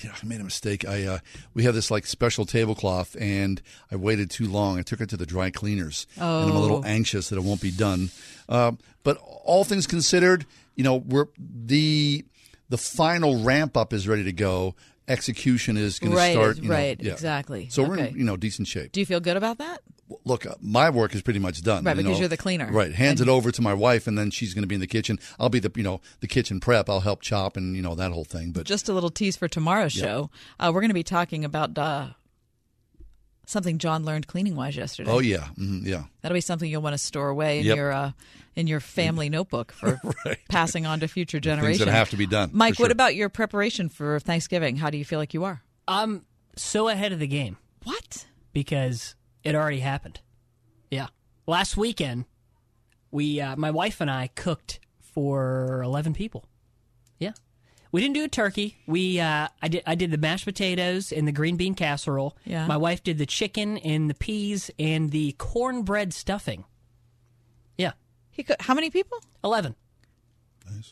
yeah, 0.02 0.12
I 0.22 0.26
made 0.26 0.40
a 0.40 0.44
mistake. 0.44 0.86
I 0.86 1.04
uh, 1.04 1.18
we 1.54 1.64
have 1.64 1.74
this 1.74 1.90
like 1.90 2.06
special 2.06 2.44
tablecloth, 2.44 3.16
and 3.20 3.60
I 3.90 3.96
waited 3.96 4.30
too 4.30 4.46
long. 4.46 4.78
I 4.78 4.82
took 4.82 5.00
it 5.00 5.08
to 5.10 5.16
the 5.16 5.26
dry 5.26 5.50
cleaners, 5.50 6.06
and 6.16 6.24
I'm 6.24 6.50
a 6.56 6.60
little 6.60 6.78
Oh. 6.78 6.82
anxious 6.84 7.28
that 7.30 7.36
it 7.36 7.42
won't 7.44 7.60
be 7.60 7.70
done. 7.70 8.10
Um, 8.48 8.78
but 9.02 9.16
all 9.44 9.64
things 9.64 9.86
considered, 9.86 10.46
you 10.74 10.84
know, 10.84 10.96
we're 10.96 11.26
the 11.38 12.24
the 12.68 12.78
final 12.78 13.42
ramp 13.42 13.76
up 13.76 13.92
is 13.92 14.06
ready 14.08 14.24
to 14.24 14.32
go. 14.32 14.74
Execution 15.06 15.78
is 15.78 15.98
going 15.98 16.12
to 16.12 16.32
start. 16.32 16.56
You 16.58 16.64
know, 16.64 16.74
right, 16.74 17.00
yeah. 17.00 17.12
exactly. 17.12 17.68
So 17.70 17.82
we're 17.82 17.96
in 17.98 18.14
you 18.16 18.24
know 18.24 18.36
decent 18.36 18.68
shape 18.68 18.92
Do 18.92 19.00
you 19.00 19.06
feel 19.06 19.20
good 19.20 19.36
about 19.38 19.58
that? 19.58 19.80
Look, 20.24 20.46
uh, 20.46 20.54
my 20.60 20.90
work 20.90 21.14
is 21.14 21.22
pretty 21.22 21.38
much 21.38 21.62
done. 21.62 21.84
Right, 21.84 21.96
you 21.96 22.02
because 22.02 22.16
know. 22.16 22.20
you're 22.20 22.28
the 22.28 22.36
cleaner. 22.36 22.70
Right, 22.70 22.92
hands 22.94 23.20
it 23.20 23.28
over 23.28 23.50
to 23.50 23.62
my 23.62 23.74
wife, 23.74 24.06
and 24.06 24.16
then 24.18 24.30
she's 24.30 24.54
going 24.54 24.62
to 24.62 24.68
be 24.68 24.74
in 24.74 24.80
the 24.80 24.86
kitchen. 24.86 25.18
I'll 25.38 25.48
be 25.48 25.58
the 25.60 25.70
you 25.74 25.82
know 25.82 26.00
the 26.20 26.26
kitchen 26.28 26.60
prep. 26.60 26.88
I'll 26.88 27.00
help 27.00 27.20
chop 27.22 27.56
and 27.56 27.76
you 27.76 27.82
know 27.82 27.94
that 27.94 28.12
whole 28.12 28.24
thing. 28.24 28.52
But 28.52 28.64
Just 28.64 28.88
a 28.88 28.92
little 28.92 29.10
tease 29.10 29.36
for 29.36 29.48
tomorrow's 29.48 29.94
Yeah. 29.96 30.04
show. 30.04 30.30
Uh, 30.58 30.70
we're 30.74 30.80
going 30.80 30.90
to 30.90 30.94
be 30.94 31.02
talking 31.02 31.44
about 31.44 31.76
uh, 31.78 32.08
something 33.46 33.78
John 33.78 34.04
learned 34.04 34.26
cleaning 34.26 34.56
wise 34.56 34.76
yesterday. 34.76 35.10
oh 35.10 35.20
yeah, 35.20 35.48
mhm, 35.58 35.84
yeah. 35.84 36.04
That'll 36.22 36.34
be 36.34 36.40
something 36.40 36.70
you'll 36.70 36.82
want 36.82 36.94
to 36.94 36.98
store 36.98 37.28
away 37.28 37.60
in 37.60 37.66
Yep. 37.66 37.76
your 37.76 37.92
uh, 37.92 38.12
in 38.56 38.66
your 38.66 38.80
family 38.80 39.28
notebook 39.28 39.72
for 39.78 40.00
passing 40.48 40.84
on 40.86 41.00
to 41.00 41.08
future 41.08 41.40
generations. 41.40 41.78
Things 41.78 41.78
generations. 41.78 41.86
that 41.86 41.98
have 41.98 42.10
to 42.10 42.16
be 42.16 42.26
done. 42.26 42.50
Mike, 42.52 42.74
for 42.76 42.82
what 42.84 42.90
about 42.90 43.14
your 43.14 43.28
preparation 43.28 43.88
for 43.88 44.18
Thanksgiving? 44.20 44.76
How 44.76 44.90
do 44.90 44.98
you 44.98 45.04
feel 45.04 45.18
like 45.18 45.32
you 45.34 45.44
are? 45.44 45.62
I'm 45.86 46.24
so 46.56 46.88
ahead 46.88 47.12
of 47.12 47.18
the 47.20 47.26
game. 47.26 47.56
What? 47.84 48.26
Because 48.52 49.14
it 49.48 49.54
already 49.54 49.80
happened. 49.80 50.20
Yeah. 50.90 51.08
Last 51.46 51.76
weekend, 51.76 52.26
we, 53.10 53.40
uh, 53.40 53.56
my 53.56 53.70
wife 53.70 54.00
and 54.00 54.10
I 54.10 54.28
cooked 54.34 54.80
for 55.00 55.82
11 55.82 56.14
people. 56.14 56.44
Yeah. 57.18 57.32
We 57.90 58.00
didn't 58.02 58.14
do 58.14 58.24
a 58.24 58.28
turkey. 58.28 58.76
We, 58.86 59.18
uh, 59.18 59.48
I 59.62 59.68
did, 59.68 59.82
I 59.86 59.94
did 59.94 60.10
the 60.10 60.18
mashed 60.18 60.44
potatoes 60.44 61.10
and 61.10 61.26
the 61.26 61.32
green 61.32 61.56
bean 61.56 61.74
casserole. 61.74 62.36
Yeah. 62.44 62.66
My 62.66 62.76
wife 62.76 63.02
did 63.02 63.16
the 63.18 63.26
chicken 63.26 63.78
and 63.78 64.10
the 64.10 64.14
peas 64.14 64.70
and 64.78 65.10
the 65.10 65.32
cornbread 65.38 66.12
stuffing. 66.12 66.64
Yeah. 67.78 67.92
He 68.30 68.42
could, 68.42 68.56
how 68.60 68.74
many 68.74 68.90
people? 68.90 69.18
11. 69.42 69.74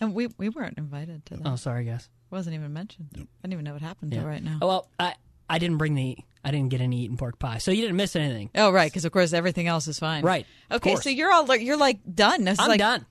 And 0.00 0.14
we 0.14 0.28
we 0.38 0.48
weren't 0.48 0.78
invited 0.78 1.26
to 1.26 1.36
that. 1.36 1.46
Oh, 1.46 1.57
sorry, 1.57 1.84
guys. 1.84 2.09
Wasn't 2.30 2.54
even 2.54 2.72
mentioned. 2.72 3.09
I 3.14 3.18
didn't 3.42 3.52
even 3.52 3.64
know 3.66 3.74
what 3.74 3.82
happened 3.82 4.11
Yeah. 4.12 4.20
till 4.20 4.28
right 4.28 4.42
now. 4.42 4.59
Oh, 4.62 4.66
well, 4.66 4.88
I, 4.98 5.14
I 5.50 5.59
didn't 5.59 5.76
bring 5.76 5.94
the, 5.94 6.16
I 6.47 6.53
didn't 6.53 6.68
get 6.68 6.80
any 6.80 7.09
Eat'n 7.09 7.18
Park 7.18 7.40
pie. 7.40 7.59
So 7.59 7.72
you 7.72 7.82
didn't 7.82 7.97
miss 7.97 8.14
anything. 8.14 8.51
Oh, 8.55 8.70
right, 8.70 8.88
because 8.90 9.05
of 9.05 9.11
course 9.11 9.32
everything 9.32 9.66
else 9.66 9.88
is 9.88 9.99
fine. 9.99 10.22
Right, 10.22 10.47
Okay, 10.70 10.90
course. 10.92 11.03
so 11.03 11.11
you're 11.11 11.32
all 11.32 11.57
you're 11.57 11.76
like 11.76 11.99
done. 12.14 12.44
This 12.44 12.61
I'm 12.61 12.68
like, 12.68 12.78
done. 12.78 13.05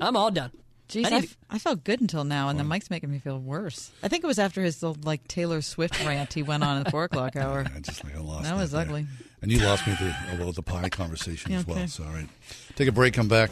I'm 0.00 0.16
all 0.16 0.30
done. 0.30 0.52
Jeez, 0.88 1.04
I 1.04 1.08
I, 1.08 1.20
need 1.20 1.24
f- 1.24 1.36
I 1.50 1.58
felt 1.58 1.84
good 1.84 2.00
until 2.00 2.24
now, 2.24 2.48
and 2.48 2.58
the 2.58 2.64
mic's 2.64 2.88
making 2.88 3.10
me 3.10 3.18
feel 3.18 3.38
worse. 3.38 3.90
I 4.02 4.08
think 4.08 4.24
it 4.24 4.26
was 4.26 4.38
after 4.38 4.62
his 4.62 4.82
little, 4.82 4.96
like 5.04 5.28
Taylor 5.28 5.60
Swift 5.60 6.02
rant 6.06 6.32
he 6.32 6.42
went 6.42 6.64
on 6.64 6.78
at 6.78 6.86
the 6.86 6.90
four 6.90 7.04
o'clock 7.04 7.36
hour. 7.42 7.66
I 7.76 7.80
just 7.80 8.02
like 8.04 8.16
I 8.16 8.20
lost 8.20 8.44
that 8.44 8.56
was 8.56 8.70
there. 8.70 8.80
ugly. 8.80 9.06
And 9.42 9.52
you 9.52 9.58
lost 9.58 9.86
me 9.86 9.94
through 9.96 10.12
oh, 10.32 10.36
well 10.38 10.52
the 10.52 10.62
pie 10.62 10.88
conversation 10.88 11.52
Yeah, 11.52 11.58
as 11.58 11.66
well. 11.66 11.76
okay. 11.76 11.86
So 11.88 12.04
all 12.04 12.10
right, 12.12 12.28
take 12.74 12.88
a 12.88 12.92
break. 12.92 13.12
Come 13.12 13.28
back. 13.28 13.50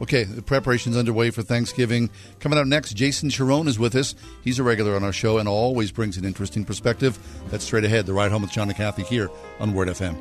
Okay, 0.00 0.24
the 0.24 0.42
preparations 0.42 0.96
underway 0.96 1.30
for 1.30 1.42
Thanksgiving. 1.42 2.10
Coming 2.40 2.58
up 2.58 2.66
next, 2.66 2.94
Jason 2.94 3.28
Charron 3.28 3.68
is 3.68 3.78
with 3.78 3.94
us. 3.94 4.14
He's 4.42 4.58
a 4.58 4.62
regular 4.62 4.96
on 4.96 5.04
our 5.04 5.12
show 5.12 5.38
and 5.38 5.48
always 5.48 5.92
brings 5.92 6.16
an 6.16 6.24
interesting 6.24 6.64
perspective. 6.64 7.18
That's 7.50 7.64
straight 7.64 7.84
ahead. 7.84 8.06
The 8.06 8.12
ride 8.12 8.32
home 8.32 8.42
with 8.42 8.50
John 8.50 8.68
and 8.68 8.76
Kathy 8.76 9.02
here 9.02 9.30
on 9.60 9.72
Word 9.72 9.88
FM. 9.88 10.18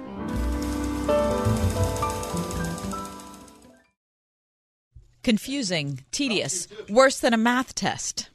Confusing, 5.24 6.04
tedious, 6.12 6.68
worse 6.90 7.18
than 7.20 7.34
a 7.34 7.38
math 7.38 7.74
test. 7.74 8.30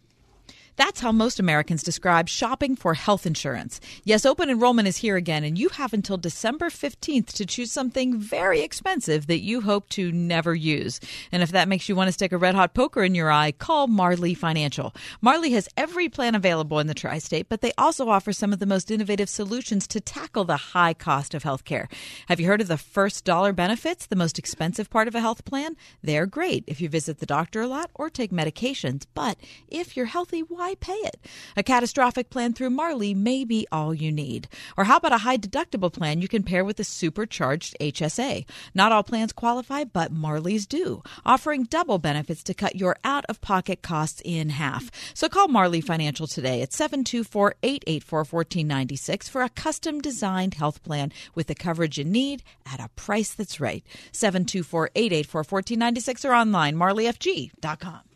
That's 0.79 1.01
how 1.01 1.11
most 1.11 1.41
Americans 1.41 1.83
describe 1.83 2.29
shopping 2.29 2.77
for 2.77 2.95
health 2.95 3.27
insurance. 3.27 3.81
Yes, 4.05 4.25
open 4.25 4.49
enrollment 4.49 4.87
is 4.87 4.99
here 4.99 5.17
again, 5.17 5.43
and 5.43 5.59
you 5.59 5.71
have 5.71 5.93
until 5.93 6.17
December 6.17 6.71
15th 6.71 7.33
to 7.33 7.45
choose 7.45 7.73
something 7.73 8.17
very 8.17 8.61
expensive 8.61 9.27
that 9.27 9.41
you 9.41 9.61
hope 9.63 9.89
to 9.89 10.13
never 10.13 10.55
use. 10.55 11.01
And 11.33 11.43
if 11.43 11.51
that 11.51 11.67
makes 11.67 11.89
you 11.89 11.97
want 11.97 12.07
to 12.07 12.13
stick 12.13 12.31
a 12.31 12.39
red 12.39 12.55
hot 12.55 12.75
poker 12.75 13.03
in 13.03 13.17
your 13.17 13.29
eye, 13.29 13.51
call 13.51 13.89
Marley 13.89 14.35
Financial. 14.35 14.95
Marley 15.21 15.51
has 15.51 15.69
every 15.77 16.09
plan 16.09 16.37
available 16.37 16.79
in 16.79 16.87
the 16.87 16.95
tri 16.95 17.19
state, 17.19 17.49
but 17.49 17.61
they 17.61 17.73
also 17.77 18.09
offer 18.09 18.33
some 18.33 18.53
of 18.53 18.61
the 18.61 18.65
most 18.65 18.89
innovative 18.89 19.29
solutions 19.29 19.89
to 19.89 20.01
tackle 20.01 20.45
the 20.45 20.57
high 20.57 20.95
cost 20.95 21.35
of 21.35 21.43
healthcare. 21.43 21.91
Have 22.29 22.39
you 22.39 22.47
heard 22.47 22.61
of 22.61 22.69
the 22.69 22.79
first 22.79 23.25
dollar 23.25 23.53
benefits, 23.53 24.07
the 24.07 24.15
most 24.15 24.39
expensive 24.39 24.91
part 24.91 25.09
of 25.09 25.17
a 25.17 25.21
health 25.21 25.45
plan? 25.45 25.75
They're 26.05 26.27
great 26.27 26.63
if 26.69 26.81
you 26.81 26.89
visit 26.89 27.19
the 27.19 27.27
doctor 27.27 27.63
a 27.63 27.67
lot 27.67 27.91
or 27.97 28.09
take 28.09 28.31
medications, 28.31 29.07
but 29.13 29.39
if 29.67 29.97
you're 29.97 30.07
healthy, 30.07 30.43
why 30.43 30.68
pay 30.75 30.93
it? 30.93 31.17
A 31.57 31.63
catastrophic 31.63 32.31
plan 32.31 32.53
through 32.53 32.71
Marley 32.71 33.15
may 33.15 33.45
be 33.45 33.67
all 33.71 33.95
you 33.95 34.11
need. 34.11 34.49
Or 34.77 34.85
how 34.85 34.97
about 34.97 35.13
a 35.13 35.19
high 35.19 35.39
deductible 35.39 35.93
plan 35.93 36.21
you 36.21 36.29
can 36.29 36.43
pair 36.43 36.65
with 36.65 36.81
a 36.81 36.85
supercharged 36.85 37.77
HSA? 37.81 38.45
Not 38.75 38.93
all 38.93 39.03
plans 39.03 39.33
qualify, 39.33 39.85
but 39.85 40.13
Marley's 40.13 40.67
do, 40.67 41.03
offering 41.25 41.65
double 41.65 41.99
benefits 41.99 42.43
to 42.45 42.55
cut 42.55 42.77
your 42.77 42.97
out 43.05 43.25
of 43.29 43.41
pocket 43.41 43.83
costs 43.83 44.23
in 44.25 44.51
half. 44.51 44.91
So 45.15 45.29
call 45.29 45.49
Marley 45.49 45.81
Financial 45.81 46.27
today 46.27 46.63
at 46.63 46.73
724 46.73 47.55
884 47.63 48.19
1496 48.19 49.29
for 49.29 49.43
a 49.43 49.49
custom 49.49 50.01
designed 50.01 50.55
health 50.55 50.83
plan 50.83 51.13
with 51.35 51.47
the 51.47 51.55
coverage 51.55 51.99
you 51.99 52.05
need 52.05 52.43
at 52.67 52.81
a 52.81 52.89
price 52.97 53.35
that's 53.35 53.61
right. 53.61 53.85
724 54.13 54.91
884 54.95 55.39
1496 55.41 56.25
or 56.25 56.33
online, 56.33 56.77
marleyfg.com. 56.77 58.08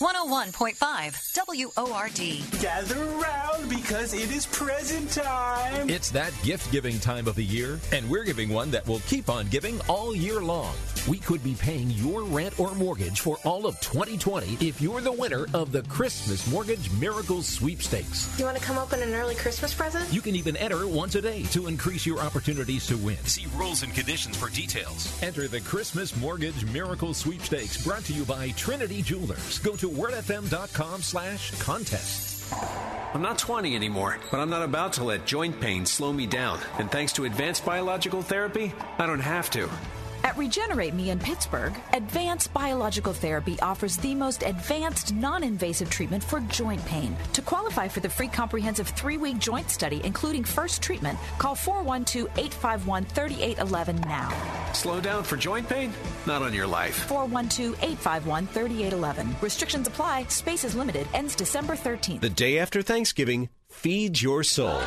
101.5 0.00 1.76
WORD. 1.76 2.62
Gather 2.62 3.02
around 3.02 3.68
because 3.68 4.14
it 4.14 4.30
is 4.34 4.46
present 4.46 5.10
time. 5.10 5.90
It's 5.90 6.10
that 6.12 6.32
gift 6.42 6.72
giving 6.72 6.98
time 6.98 7.28
of 7.28 7.34
the 7.34 7.44
year, 7.44 7.78
and 7.92 8.08
we're 8.08 8.24
giving 8.24 8.48
one 8.48 8.70
that 8.70 8.86
will 8.88 9.00
keep 9.00 9.28
on 9.28 9.48
giving 9.48 9.78
all 9.88 10.16
year 10.16 10.40
long. 10.40 10.74
We 11.06 11.18
could 11.18 11.44
be 11.44 11.54
paying 11.54 11.90
your 11.90 12.22
rent 12.22 12.58
or 12.58 12.74
mortgage 12.74 13.20
for 13.20 13.36
all 13.44 13.66
of 13.66 13.78
2020 13.80 14.56
if 14.66 14.80
you're 14.80 15.02
the 15.02 15.12
winner 15.12 15.46
of 15.52 15.70
the 15.70 15.82
Christmas 15.82 16.50
Mortgage 16.50 16.90
Miracles 16.92 17.46
Sweepstakes. 17.46 18.38
You 18.38 18.46
want 18.46 18.56
to 18.56 18.62
come 18.62 18.78
open 18.78 19.02
an 19.02 19.12
early 19.12 19.34
Christmas 19.34 19.74
present? 19.74 20.10
You 20.12 20.22
can 20.22 20.34
even 20.34 20.56
enter 20.56 20.86
once 20.86 21.14
a 21.14 21.20
day 21.20 21.42
to 21.44 21.66
increase 21.66 22.06
your 22.06 22.20
opportunities 22.20 22.86
to 22.86 22.96
win. 22.96 23.18
See 23.24 23.46
rules 23.54 23.82
and 23.82 23.94
conditions 23.94 24.36
for 24.36 24.48
details. 24.48 25.22
Enter 25.22 25.46
the 25.46 25.60
Christmas 25.60 26.16
Mortgage 26.16 26.64
Miracle 26.72 27.12
Sweepstakes 27.12 27.84
brought 27.84 28.04
to 28.04 28.14
you 28.14 28.24
by 28.24 28.50
Trinity 28.50 29.02
Jewelers. 29.02 29.58
Go 29.58 29.76
to 29.76 29.89
wordfm.com 29.90 31.02
slash 31.02 31.58
contests. 31.60 32.52
I'm 33.12 33.22
not 33.22 33.38
20 33.38 33.74
anymore, 33.74 34.18
but 34.30 34.38
I'm 34.38 34.50
not 34.50 34.62
about 34.62 34.92
to 34.94 35.04
let 35.04 35.26
joint 35.26 35.60
pain 35.60 35.84
slow 35.84 36.12
me 36.12 36.26
down. 36.26 36.60
And 36.78 36.90
thanks 36.90 37.12
to 37.14 37.24
advanced 37.24 37.64
biological 37.64 38.22
therapy, 38.22 38.72
I 38.98 39.06
don't 39.06 39.20
have 39.20 39.50
to. 39.50 39.68
At 40.22 40.36
Regenerate 40.36 40.94
Me 40.94 41.10
in 41.10 41.18
Pittsburgh, 41.18 41.74
Advanced 41.94 42.52
Biological 42.52 43.12
Therapy 43.12 43.58
offers 43.60 43.96
the 43.96 44.14
most 44.14 44.42
advanced 44.42 45.14
non 45.14 45.42
invasive 45.42 45.88
treatment 45.88 46.22
for 46.22 46.40
joint 46.40 46.84
pain. 46.84 47.16
To 47.32 47.42
qualify 47.42 47.88
for 47.88 48.00
the 48.00 48.08
free 48.08 48.28
comprehensive 48.28 48.88
three 48.88 49.16
week 49.16 49.38
joint 49.38 49.70
study, 49.70 50.00
including 50.04 50.44
first 50.44 50.82
treatment, 50.82 51.18
call 51.38 51.54
412 51.54 52.28
851 52.36 53.04
3811 53.06 54.00
now. 54.02 54.72
Slow 54.72 55.00
down 55.00 55.24
for 55.24 55.36
joint 55.36 55.68
pain? 55.68 55.92
Not 56.26 56.42
on 56.42 56.52
your 56.52 56.66
life. 56.66 56.96
412 57.08 57.74
851 57.82 58.46
3811. 58.48 59.36
Restrictions 59.40 59.88
apply, 59.88 60.24
space 60.24 60.64
is 60.64 60.74
limited, 60.74 61.06
ends 61.14 61.34
December 61.34 61.74
13th. 61.74 62.20
The 62.20 62.30
day 62.30 62.58
after 62.58 62.82
Thanksgiving, 62.82 63.48
feed 63.68 64.20
your 64.20 64.42
soul. 64.42 64.80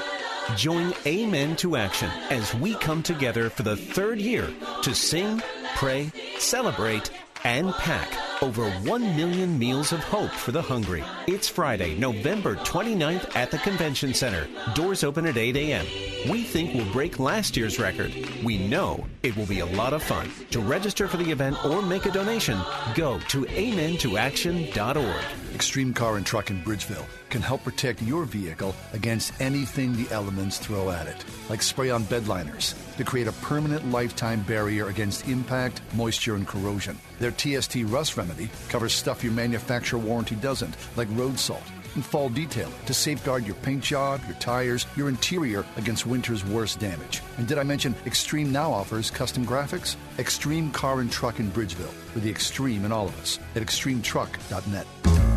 Join 0.55 0.93
Amen 1.05 1.55
to 1.57 1.77
Action 1.77 2.09
as 2.29 2.53
we 2.55 2.75
come 2.75 3.01
together 3.01 3.49
for 3.49 3.63
the 3.63 3.77
third 3.77 4.19
year 4.19 4.49
to 4.83 4.93
sing, 4.93 5.41
pray, 5.75 6.11
celebrate, 6.37 7.09
and 7.45 7.73
pack 7.73 8.09
over 8.43 8.69
1 8.69 9.15
million 9.15 9.57
meals 9.57 9.93
of 9.93 9.99
hope 9.99 10.31
for 10.31 10.51
the 10.51 10.61
hungry. 10.61 11.03
It's 11.27 11.47
Friday, 11.47 11.97
November 11.97 12.55
29th 12.55 13.35
at 13.35 13.51
the 13.51 13.57
Convention 13.59 14.13
Center. 14.13 14.47
Doors 14.75 15.03
open 15.03 15.25
at 15.25 15.37
8 15.37 15.55
a.m. 15.55 15.85
We 16.29 16.43
think 16.43 16.73
we'll 16.73 16.91
break 16.91 17.19
last 17.19 17.57
year's 17.57 17.79
record. 17.79 18.13
We 18.43 18.67
know 18.67 19.05
it 19.23 19.35
will 19.35 19.45
be 19.45 19.59
a 19.59 19.65
lot 19.65 19.93
of 19.93 20.03
fun. 20.03 20.29
To 20.51 20.59
register 20.59 21.07
for 21.07 21.17
the 21.17 21.31
event 21.31 21.63
or 21.65 21.81
make 21.81 22.05
a 22.05 22.11
donation, 22.11 22.59
go 22.95 23.19
to 23.29 23.45
amentoaction.org. 23.45 25.55
Extreme 25.55 25.93
Car 25.93 26.17
and 26.17 26.25
Truck 26.25 26.49
in 26.49 26.61
Bridgeville 26.63 27.05
can 27.33 27.41
help 27.41 27.63
protect 27.63 27.99
your 28.03 28.25
vehicle 28.25 28.75
against 28.93 29.33
anything 29.41 29.95
the 29.95 30.07
elements 30.13 30.59
throw 30.59 30.91
at 30.91 31.07
it, 31.07 31.25
like 31.49 31.63
spray 31.63 31.89
on 31.89 32.03
bed 32.03 32.27
liners 32.27 32.75
to 32.95 33.03
create 33.03 33.27
a 33.27 33.31
permanent 33.41 33.89
lifetime 33.89 34.43
barrier 34.43 34.89
against 34.89 35.27
impact, 35.27 35.81
moisture, 35.95 36.35
and 36.35 36.47
corrosion. 36.47 36.95
Their 37.17 37.31
TST 37.31 37.77
Rust 37.85 38.17
Remedy 38.17 38.51
covers 38.69 38.93
stuff 38.93 39.23
your 39.23 39.33
manufacturer 39.33 39.97
warranty 39.97 40.35
doesn't, 40.35 40.77
like 40.95 41.07
road 41.13 41.39
salt. 41.39 41.63
And 41.95 42.05
fall 42.05 42.29
detail 42.29 42.71
to 42.85 42.93
safeguard 42.93 43.47
your 43.47 43.55
paint 43.57 43.83
job, 43.83 44.21
your 44.27 44.37
tires, 44.37 44.85
your 44.95 45.09
interior 45.09 45.65
against 45.77 46.05
winter's 46.05 46.45
worst 46.45 46.79
damage. 46.79 47.23
And 47.37 47.47
did 47.47 47.57
I 47.57 47.63
mention 47.63 47.95
Extreme 48.05 48.51
now 48.51 48.71
offers 48.71 49.09
custom 49.09 49.43
graphics? 49.43 49.95
Extreme 50.19 50.71
Car 50.71 51.01
and 51.01 51.11
Truck 51.11 51.39
in 51.39 51.49
Bridgeville, 51.49 51.93
with 52.13 52.23
the 52.23 52.29
extreme 52.29 52.85
in 52.85 52.91
all 52.91 53.07
of 53.07 53.19
us 53.19 53.39
at 53.55 53.63
extremetruck.net. 53.63 55.32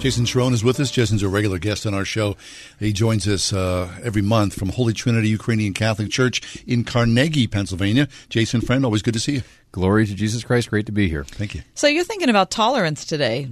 Jason 0.00 0.24
Charron 0.24 0.54
is 0.54 0.64
with 0.64 0.80
us. 0.80 0.90
Jason's 0.90 1.22
a 1.22 1.28
regular 1.28 1.58
guest 1.58 1.84
on 1.84 1.92
our 1.92 2.06
show. 2.06 2.34
He 2.78 2.94
joins 2.94 3.28
us 3.28 3.52
uh, 3.52 3.92
every 4.02 4.22
month 4.22 4.54
from 4.54 4.70
Holy 4.70 4.94
Trinity 4.94 5.28
Ukrainian 5.28 5.74
Catholic 5.74 6.10
Church 6.10 6.64
in 6.66 6.84
Carnegie, 6.84 7.46
Pennsylvania. 7.46 8.08
Jason, 8.30 8.62
friend, 8.62 8.86
always 8.86 9.02
good 9.02 9.12
to 9.12 9.20
see 9.20 9.32
you. 9.34 9.42
Glory 9.72 10.06
to 10.06 10.14
Jesus 10.14 10.42
Christ. 10.42 10.70
Great 10.70 10.86
to 10.86 10.92
be 10.92 11.10
here. 11.10 11.24
Thank 11.24 11.54
you. 11.54 11.60
So 11.74 11.86
you're 11.86 12.04
thinking 12.04 12.30
about 12.30 12.50
tolerance 12.50 13.04
today. 13.04 13.50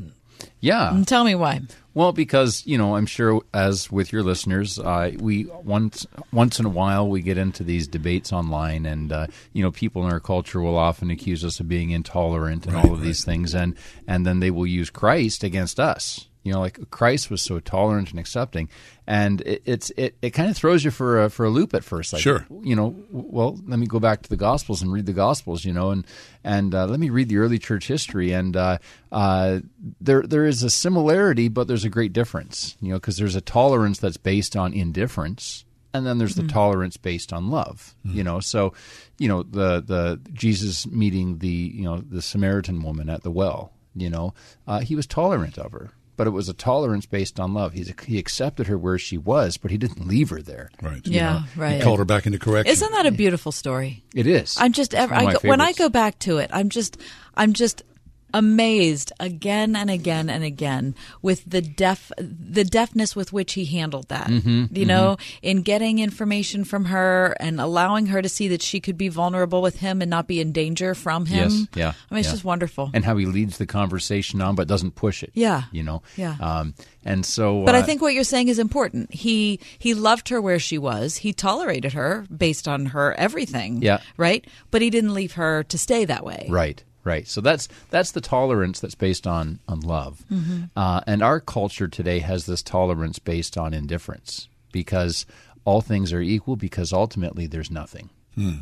Yeah. 0.61 1.03
Tell 1.07 1.23
me 1.23 1.35
why. 1.35 1.61
Well, 1.93 2.13
because 2.13 2.65
you 2.65 2.79
know, 2.79 2.97
I'm 2.97 3.07
sure 3.07 3.43
as 3.53 3.91
with 3.91 4.11
your 4.11 4.23
listeners, 4.23 4.79
uh, 4.79 5.13
we 5.19 5.45
once 5.65 6.07
once 6.33 6.59
in 6.59 6.65
a 6.65 6.71
while 6.71 7.09
we 7.09 7.21
get 7.21 7.37
into 7.37 7.63
these 7.63 7.87
debates 7.87 8.33
online, 8.33 8.87
and 8.87 9.13
uh, 9.13 9.27
you 9.53 9.63
know, 9.63 9.71
people 9.71 10.07
in 10.07 10.13
our 10.13 10.21
culture 10.21 10.63
will 10.63 10.79
often 10.79 11.11
accuse 11.11 11.45
us 11.45 11.61
of 11.61 11.69
being 11.69 11.91
intolerant 11.91 12.65
and 12.67 12.75
Right, 12.75 12.85
all 12.87 12.95
of 12.95 13.03
these 13.03 13.23
things, 13.25 13.55
and 13.55 13.77
and 14.07 14.25
then 14.25 14.41
they 14.41 14.51
will 14.51 14.67
use 14.67 14.89
Christ 14.91 15.45
against 15.45 15.79
us. 15.79 16.28
You 16.49 16.55
know, 16.55 16.61
like 16.61 16.91
Christ 16.91 17.31
was 17.31 17.43
so 17.43 17.61
tolerant 17.61 18.11
and 18.11 18.19
accepting, 18.19 18.69
and 19.07 19.41
it, 19.43 19.63
it's 19.65 19.91
it, 19.97 20.17
it 20.23 20.31
kind 20.31 20.51
of 20.51 20.57
throws 20.57 20.83
you 20.85 20.91
for 20.91 21.25
a, 21.25 21.31
for 21.31 21.45
a 21.47 21.51
loop 21.51 21.75
at 21.75 21.85
first. 21.85 22.13
Like, 22.13 22.23
Sure. 22.23 22.47
you 22.63 22.75
know, 22.75 22.97
well, 23.11 23.59
let 23.67 23.79
me 23.79 23.87
go 23.87 24.01
back 24.01 24.23
to 24.23 24.29
the 24.29 24.37
Gospels 24.37 24.83
and 24.83 24.93
read 24.93 25.07
the 25.07 25.13
Gospels, 25.13 25.65
you 25.65 25.73
know, 25.73 25.91
and 25.91 26.07
and 26.43 26.75
uh, 26.75 26.87
let 26.87 26.99
me 26.99 27.11
read 27.11 27.29
the 27.29 27.37
early 27.39 27.59
church 27.59 27.87
history, 27.87 28.33
and 28.33 28.57
uh, 28.57 28.79
uh, 29.13 29.61
there 30.01 30.23
there 30.23 30.47
is 30.47 30.63
a 30.63 30.71
similarity, 30.71 31.49
but 31.49 31.69
there's 31.69 31.85
a 31.85 31.91
great 31.91 32.13
difference, 32.13 32.77
you 32.81 32.89
know, 32.91 32.97
because 32.97 33.17
there's 33.19 33.37
a 33.37 33.41
tolerance 33.41 33.99
that's 33.99 34.17
based 34.17 34.57
on 34.57 34.73
indifference, 34.73 35.65
and 35.95 36.07
then 36.07 36.19
there's 36.19 36.35
the 36.35 36.47
tolerance 36.49 36.97
based 36.97 37.33
on 37.33 37.51
love, 37.51 37.95
you 38.05 38.25
know. 38.25 38.41
So, 38.41 38.73
you 39.19 39.29
know, 39.29 39.43
the 39.43 39.81
the 39.81 40.21
Jesus 40.33 40.87
meeting 40.87 41.39
the 41.39 41.49
you 41.49 41.85
know 41.85 41.99
the 41.99 42.23
Samaritan 42.23 42.83
woman 42.83 43.09
at 43.11 43.23
the 43.23 43.31
well, 43.31 43.73
you 43.95 44.11
know, 44.11 44.33
uh, 44.67 44.81
he 44.81 44.95
was 44.95 45.07
tolerant 45.07 45.59
of 45.59 45.73
her. 45.73 45.91
But 46.19 46.27
it 46.27 46.31
was 46.31 46.49
a 46.49 46.53
tolerance 46.53 47.07
based 47.07 47.39
on 47.39 47.55
love. 47.55 47.73
He's, 47.75 47.95
he 48.05 48.19
accepted 48.19 48.67
her 48.67 48.77
where 48.77 48.99
she 48.99 49.17
was, 49.17 49.57
but 49.57 49.71
he 49.71 49.79
didn't 49.79 50.07
leave 50.07 50.31
her 50.31 50.43
there. 50.43 50.69
Right. 50.83 51.01
Yeah, 51.07 51.45
right. 51.57 51.77
He 51.77 51.81
called 51.81 52.01
her 52.01 52.05
back 52.05 52.27
into 52.27 52.41
correction. 52.41 52.73
Isn't 52.73 52.91
that 52.91 53.07
a 53.07 53.13
beautiful 53.13 53.53
story? 53.53 54.03
It 54.15 54.27
is. 54.27 54.57
I'm 54.59 54.73
just 54.73 54.95
ever 54.97 55.15
I 55.15 55.33
go, 55.33 55.39
when 55.45 55.61
I 55.61 55.73
go 55.73 55.89
back 55.89 56.19
to 56.21 56.39
it, 56.39 56.51
I'm 56.53 56.71
just 56.71 57.01
I'm 57.37 57.53
just 57.53 57.85
amazed 58.35 59.13
again 59.21 59.75
and 59.77 59.91
again 59.91 60.29
and 60.31 60.45
again 60.45 60.95
with 61.23 61.43
the 61.47 61.61
deaf 61.61 62.11
the 62.19 62.65
deafness 62.65 63.17
with 63.17 63.33
which 63.33 63.55
he 63.55 63.65
handled 63.65 64.09
that. 64.09 64.29
Mhm, 64.29 64.77
you 64.77 64.85
know, 64.87 65.17
in 65.43 65.63
getting 65.63 65.99
information 65.99 66.65
from 66.65 66.87
her 66.87 67.37
and 67.41 67.61
allowing 67.61 68.07
her 68.07 68.23
to 68.23 68.29
see 68.29 68.49
that 68.49 68.63
she 68.63 68.81
could 68.81 68.99
be 68.99 69.09
vulnerable 69.09 69.63
with 69.63 69.79
him 69.81 70.03
and 70.03 70.11
not 70.11 70.27
be 70.29 70.41
in 70.41 70.53
danger 70.53 70.95
from 70.95 71.27
him. 71.27 71.51
Yes, 71.51 71.67
yeah. 71.75 71.93
I 72.11 72.15
mean, 72.15 72.21
it's 72.21 72.29
yeah. 72.29 72.33
just 72.33 72.45
wonderful. 72.45 72.91
And 72.95 73.05
how 73.05 73.17
he 73.17 73.27
leads 73.27 73.59
the 73.59 73.67
conversation 73.67 74.41
on, 74.41 74.55
but 74.55 74.69
doesn't 74.69 74.95
push 74.95 75.23
it. 75.23 75.31
Yeah. 75.35 75.63
you 75.73 75.83
know. 75.83 76.03
Yeah. 76.17 76.37
Um, 76.41 76.75
and 77.05 77.25
so, 77.25 77.65
But 77.65 77.75
uh, 77.75 77.79
I 77.79 77.83
think 77.83 78.03
what 78.03 78.13
you're 78.15 78.25
saying 78.25 78.49
is 78.49 78.59
important. 78.59 79.15
He 79.15 79.61
he 79.79 79.95
loved 79.95 80.29
her 80.29 80.41
where 80.41 80.59
she 80.59 80.79
was. 80.79 81.17
He 81.19 81.33
tolerated 81.33 81.93
her 81.95 82.27
based 82.35 82.69
on 82.69 82.87
her 82.87 83.15
everything. 83.15 83.83
Yeah. 83.83 84.01
Right? 84.17 84.47
But 84.71 84.83
he 84.83 84.91
didn't 84.91 85.15
leave 85.15 85.33
her 85.33 85.63
to 85.65 85.79
stay 85.79 86.05
that 86.05 86.25
way. 86.25 86.47
right, 86.51 86.83
right. 87.05 87.27
So 87.27 87.41
that's 87.41 87.69
that's 87.91 88.13
the 88.13 88.21
tolerance 88.21 88.81
that's 88.81 88.95
based 88.95 89.27
on 89.27 89.61
on 89.69 89.81
love. 89.81 90.25
Mhm. 90.31 90.71
Uh, 90.77 91.01
and 91.07 91.23
our 91.23 91.41
culture 91.41 91.89
today 91.89 92.19
has 92.21 92.47
this 92.47 92.63
tolerance 92.63 93.19
based 93.19 93.57
on 93.57 93.75
indifference 93.75 94.49
because 94.73 95.27
all 95.65 95.81
things 95.81 96.13
are 96.13 96.21
equal 96.21 96.57
because 96.57 96.93
ultimately 96.93 97.47
there's 97.47 97.71
nothing. 97.71 98.11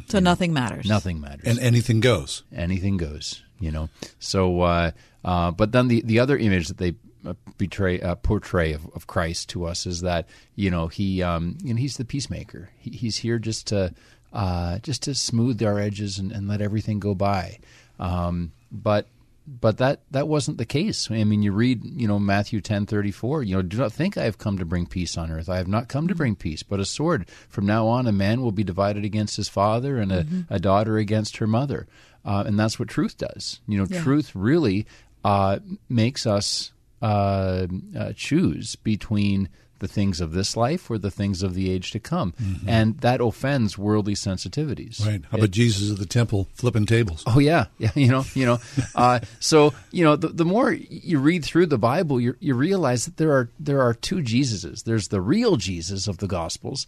So 0.09 0.21
nothing 0.21 0.55
matters. 0.55 0.87
Nothing 0.87 1.21
matters. 1.21 1.45
And 1.47 1.59
anything 1.59 2.01
goes. 2.01 2.45
Anything 2.55 2.97
goes. 2.97 3.43
You 3.61 3.71
know. 3.71 3.91
So, 4.19 4.63
uh, 4.63 4.93
uh, 5.23 5.51
but 5.51 5.73
then 5.73 5.89
the 5.89 6.01
the 6.03 6.19
other 6.19 6.39
image 6.39 6.69
that 6.69 6.79
they 6.79 6.95
uh, 7.27 7.35
betray 7.59 8.01
uh, 8.01 8.15
portray 8.15 8.73
of, 8.73 8.87
of 8.95 9.07
Christ 9.07 9.51
to 9.51 9.67
us 9.67 9.85
is 9.87 10.01
that 10.01 10.29
you 10.55 10.71
know 10.71 10.89
he 10.89 11.23
um, 11.23 11.59
you 11.63 11.75
know 11.75 11.79
he's 11.79 11.99
the 11.99 12.07
peacemaker. 12.07 12.71
He, 12.79 12.91
he's 12.91 13.19
here 13.19 13.39
just 13.39 13.67
to 13.67 13.93
uh, 14.33 14.79
just 14.79 15.03
to 15.03 15.15
smooth 15.15 15.63
our 15.63 15.79
edges 15.79 16.19
and, 16.19 16.33
and 16.33 16.49
let 16.49 16.63
everything 16.63 16.99
go 16.99 17.15
by. 17.15 17.59
Um, 17.98 18.52
but 18.70 19.06
but 19.48 19.78
that 19.78 20.01
that 20.10 20.27
wasn't 20.27 20.59
the 20.59 20.64
case. 20.64 21.09
I 21.10 21.23
mean, 21.23 21.43
you 21.43 21.52
read, 21.52 21.85
you 21.85 22.09
know, 22.09 22.18
Matthew 22.18 22.60
ten 22.60 22.85
thirty 22.86 23.12
four. 23.12 23.43
You 23.43 23.56
know, 23.56 23.62
do 23.62 23.77
not 23.77 23.93
think 23.93 24.16
I 24.16 24.24
have 24.24 24.39
come 24.39 24.59
to 24.59 24.64
bring 24.64 24.86
peace 24.86 25.16
on 25.16 25.31
earth. 25.31 25.48
I 25.48 25.56
have 25.59 25.68
not 25.68 25.89
come 25.89 26.09
to 26.09 26.14
bring 26.16 26.35
peace, 26.35 26.62
but 26.64 26.81
a 26.81 26.85
sword. 26.85 27.28
From 27.48 27.64
now 27.66 27.86
on, 27.86 28.06
a 28.06 28.12
man 28.12 28.43
will 28.43 28.51
be 28.52 28.64
divided 28.64 29.05
against 29.05 29.36
his 29.36 29.48
father, 29.48 29.98
and 29.98 30.10
a, 30.12 30.24
Mhm. 30.24 30.47
a 30.51 30.59
daughter 30.59 30.97
against 30.98 31.36
her 31.36 31.47
mother. 31.47 31.86
Uh, 32.24 32.43
and 32.44 32.59
that's 32.59 32.78
what 32.78 32.89
truth 32.89 33.18
does. 33.18 33.60
You 33.68 33.78
know, 33.78 33.86
Yeah. 33.89 34.02
truth 34.02 34.35
really 34.35 34.85
uh, 35.24 35.59
makes 35.89 36.27
us 36.27 36.73
uh, 37.02 37.66
uh, 37.97 38.12
choose 38.16 38.74
between 38.77 39.48
the 39.78 39.89
things 39.89 40.20
of 40.20 40.32
this 40.32 40.57
life 40.57 40.90
or 40.90 40.98
the 40.98 41.11
things 41.11 41.43
of 41.43 41.55
the 41.55 41.70
age 41.70 41.90
to 41.93 42.01
come, 42.01 42.32
Mhm. 42.43 42.65
and 42.66 42.98
that 43.01 43.20
offends 43.20 43.77
worldly 43.77 44.15
sensitivities. 44.15 45.05
Right. 45.05 45.23
How 45.31 45.39
about 45.39 45.51
Jesus 45.51 45.90
of 45.90 45.98
the 45.98 46.07
temple 46.07 46.48
flipping 46.55 46.86
tables? 46.86 47.23
Oh 47.27 47.39
yeah, 47.39 47.66
yeah. 47.78 47.90
You 47.94 48.09
know, 48.09 48.24
you 48.35 48.47
know. 48.47 48.59
Uh, 48.94 49.20
so 49.40 49.73
you 49.93 50.05
know, 50.05 50.16
the, 50.16 50.28
the 50.28 50.44
more 50.44 50.73
you 50.73 51.19
read 51.19 51.44
through 51.44 51.66
the 51.66 51.78
Bible, 51.78 52.20
you 52.20 52.36
you 52.40 52.55
realize 52.55 53.05
that 53.07 53.16
there 53.16 53.32
are 53.32 53.51
there 53.61 53.81
are 53.82 53.94
two 53.94 54.16
Jesuses. 54.16 54.85
There's 54.85 55.09
the 55.09 55.20
real 55.20 55.57
Jesus 55.57 56.09
of 56.09 56.19
the 56.19 56.27
Gospels, 56.28 56.86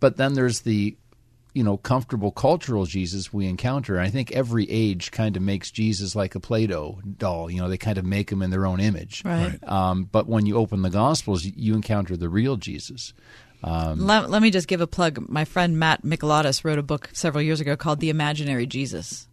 but 0.00 0.16
then 0.16 0.34
there's 0.34 0.60
the 0.60 0.96
you 1.52 1.62
know 1.62 1.76
comfortable 1.76 2.30
cultural 2.30 2.86
Jesus 2.86 3.32
we 3.32 3.46
encounter. 3.46 3.96
And 3.96 4.06
I 4.06 4.10
think 4.10 4.32
every 4.32 4.68
age 4.70 5.10
kind 5.10 5.36
of 5.36 5.42
makes 5.42 5.70
Jesus 5.70 6.16
like 6.16 6.34
a 6.34 6.40
Play-Doh 6.40 7.00
doll. 7.18 7.50
You 7.50 7.60
know, 7.60 7.68
they 7.68 7.78
kind 7.78 7.98
of 7.98 8.04
make 8.04 8.30
him 8.30 8.42
in 8.42 8.50
their 8.50 8.66
own 8.66 8.80
image. 8.80 9.22
Right. 9.24 9.58
Right. 9.62 9.68
Um, 9.70 10.04
but 10.04 10.26
when 10.26 10.46
you 10.46 10.56
open 10.56 10.82
the 10.82 10.90
Gospels, 10.90 11.44
you, 11.44 11.52
you 11.56 11.74
encounter 11.74 12.16
the 12.16 12.28
real 12.28 12.56
Jesus. 12.56 13.12
Um, 13.64 14.06
Let, 14.06 14.28
let 14.28 14.42
me 14.42 14.50
just 14.50 14.66
give 14.66 14.80
a 14.80 14.86
plug. 14.86 15.28
My 15.28 15.44
friend 15.44 15.78
Matt 15.78 16.02
Mikalatos 16.02 16.64
wrote 16.64 16.78
a 16.78 16.82
book 16.82 17.10
several 17.12 17.42
years 17.42 17.60
ago 17.60 17.76
called 17.76 18.00
The 18.00 18.10
Imaginary 18.10 18.66
Jesus. 18.66 19.28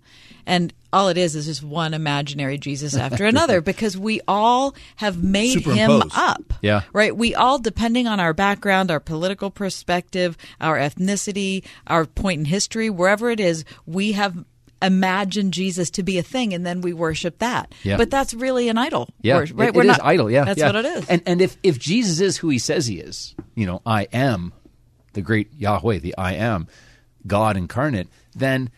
And 0.45 0.73
all 0.91 1.09
it 1.09 1.17
is 1.17 1.35
is 1.35 1.45
just 1.45 1.63
one 1.63 1.93
imaginary 1.93 2.57
Jesus 2.57 2.95
after 2.95 3.25
another 3.25 3.61
because 3.71 3.97
we 3.97 4.21
all 4.27 4.75
have 4.95 5.23
made 5.23 5.61
him 5.61 6.01
up. 6.15 6.53
Yeah. 6.61 6.81
Right? 6.93 7.15
We 7.15 7.35
all, 7.35 7.59
depending 7.59 8.07
on 8.07 8.19
our 8.19 8.33
background, 8.33 8.89
our 8.89 8.99
political 8.99 9.51
perspective, 9.51 10.37
our 10.59 10.77
ethnicity, 10.77 11.65
our 11.87 12.05
point 12.05 12.39
in 12.39 12.45
history, 12.45 12.89
wherever 12.89 13.29
it 13.29 13.39
is, 13.39 13.65
we 13.85 14.13
have 14.13 14.43
imagined 14.81 15.53
Jesus 15.53 15.89
to 15.91 16.03
be 16.03 16.17
a 16.17 16.23
thing 16.23 16.53
and 16.53 16.65
then 16.65 16.81
we 16.81 16.93
worship 16.93 17.39
that. 17.39 17.73
Yeah. 17.83 17.97
But 17.97 18.09
that's 18.09 18.33
really 18.33 18.69
an 18.69 18.77
idol. 18.77 19.09
Yeah, 19.21 19.35
worship, 19.35 19.59
right? 19.59 19.69
It, 19.69 19.75
We're 19.75 19.83
it 19.83 19.89
is 19.89 19.97
not- 19.97 20.05
idol. 20.05 20.31
Yeah, 20.31 20.45
That's 20.45 20.59
yeah. 20.59 20.65
what 20.67 20.75
it 20.75 20.85
is. 20.85 21.07
And 21.09 21.21
and 21.25 21.41
if 21.41 21.57
if 21.63 21.77
Jesus 21.77 22.19
is 22.21 22.37
who 22.37 22.49
he 22.49 22.59
says 22.59 22.87
he 22.87 22.99
is, 22.99 23.35
you 23.55 23.65
know, 23.65 23.81
I 23.85 24.03
am 24.13 24.53
the 25.13 25.21
great 25.21 25.53
Yahweh, 25.53 25.99
the 25.99 26.15
I 26.17 26.33
am, 26.35 26.67
God 27.27 27.57
incarnate, 27.57 28.07
then 28.35 28.69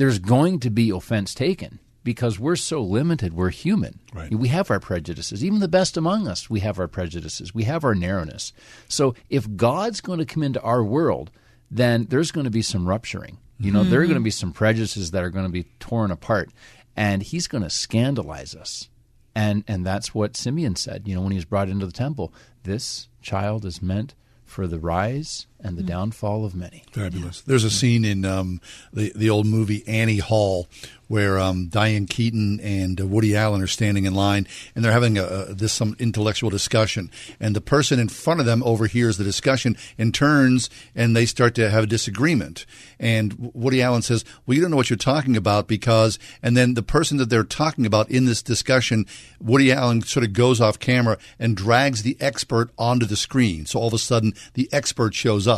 there's 0.00 0.18
going 0.18 0.58
to 0.60 0.70
be 0.70 0.90
offense 0.90 1.34
taken 1.34 1.78
because 2.02 2.38
we're 2.40 2.56
so 2.56 2.80
limited. 2.82 3.34
We're 3.34 3.50
human. 3.50 4.00
Right. 4.14 4.34
We 4.34 4.48
have 4.48 4.70
our 4.70 4.80
prejudices. 4.80 5.44
Even 5.44 5.60
the 5.60 5.68
best 5.68 5.96
among 5.98 6.26
us, 6.26 6.48
we 6.48 6.60
have 6.60 6.78
our 6.80 6.88
prejudices. 6.88 7.54
We 7.54 7.64
have 7.64 7.84
our 7.84 7.94
narrowness. 7.94 8.52
So 8.88 9.14
if 9.28 9.56
God's 9.56 10.00
going 10.00 10.18
to 10.18 10.24
come 10.24 10.42
into 10.42 10.60
our 10.62 10.82
world, 10.82 11.30
then 11.70 12.06
there's 12.08 12.32
going 12.32 12.44
to 12.44 12.50
be 12.50 12.62
some 12.62 12.88
rupturing. 12.88 13.38
You 13.58 13.70
know, 13.72 13.84
there 13.84 14.00
are 14.00 14.04
Mm-hmm. 14.04 14.12
going 14.12 14.22
to 14.22 14.24
be 14.24 14.30
some 14.30 14.52
prejudices 14.52 15.10
that 15.10 15.22
are 15.22 15.28
going 15.28 15.44
to 15.44 15.52
be 15.52 15.64
torn 15.80 16.10
apart, 16.10 16.48
and 16.96 17.22
He's 17.22 17.46
going 17.46 17.62
to 17.62 17.68
scandalize 17.70 18.54
us. 18.54 18.88
And 19.34 19.62
and 19.68 19.84
that's 19.86 20.14
what 20.14 20.34
Simeon 20.36 20.76
said. 20.76 21.06
You 21.06 21.14
know, 21.14 21.20
when 21.20 21.32
he 21.32 21.36
was 21.36 21.44
brought 21.44 21.68
into 21.68 21.84
the 21.86 21.92
temple, 21.92 22.32
this 22.62 23.08
child 23.20 23.66
is 23.66 23.82
meant 23.82 24.14
for 24.44 24.66
the 24.66 24.78
rise 24.80 25.46
and 25.62 25.76
the 25.76 25.82
downfall 25.82 26.44
of 26.44 26.54
many. 26.54 26.84
Fabulous. 26.92 27.40
There's 27.42 27.64
a 27.64 27.70
scene 27.70 28.04
in 28.04 28.24
um, 28.24 28.60
the 28.92 29.12
the 29.14 29.30
old 29.30 29.46
movie 29.46 29.86
Annie 29.86 30.18
Hall 30.18 30.68
where 31.08 31.40
um, 31.40 31.66
Diane 31.66 32.06
Keaton 32.06 32.60
and 32.60 33.00
uh, 33.00 33.06
Woody 33.06 33.36
Allen 33.36 33.60
are 33.62 33.66
standing 33.66 34.04
in 34.04 34.14
line 34.14 34.46
and 34.76 34.84
they're 34.84 34.92
having 34.92 35.18
a, 35.18 35.24
a, 35.24 35.54
this 35.54 35.72
some 35.72 35.96
intellectual 35.98 36.50
discussion 36.50 37.10
and 37.40 37.56
the 37.56 37.60
person 37.60 37.98
in 37.98 38.08
front 38.08 38.38
of 38.38 38.46
them 38.46 38.62
overhears 38.62 39.18
the 39.18 39.24
discussion 39.24 39.76
and 39.98 40.14
turns 40.14 40.70
and 40.94 41.16
they 41.16 41.26
start 41.26 41.56
to 41.56 41.68
have 41.68 41.82
a 41.84 41.88
disagreement 41.88 42.64
and 43.00 43.50
Woody 43.54 43.82
Allen 43.82 44.02
says, 44.02 44.24
"Well, 44.46 44.54
you 44.54 44.60
don't 44.60 44.70
know 44.70 44.76
what 44.76 44.90
you're 44.90 44.96
talking 44.96 45.36
about 45.36 45.66
because," 45.66 46.18
and 46.42 46.56
then 46.56 46.74
the 46.74 46.82
person 46.82 47.16
that 47.16 47.30
they're 47.30 47.42
talking 47.42 47.86
about 47.86 48.10
in 48.10 48.26
this 48.26 48.42
discussion, 48.42 49.06
Woody 49.40 49.72
Allen 49.72 50.02
sort 50.02 50.24
of 50.24 50.34
goes 50.34 50.60
off 50.60 50.78
camera 50.78 51.16
and 51.38 51.56
drags 51.56 52.02
the 52.02 52.16
expert 52.20 52.70
onto 52.78 53.06
the 53.06 53.16
screen. 53.16 53.64
So 53.64 53.80
all 53.80 53.88
of 53.88 53.94
a 53.94 53.98
sudden, 53.98 54.34
the 54.52 54.68
expert 54.70 55.14
shows 55.14 55.48
up. 55.48 55.49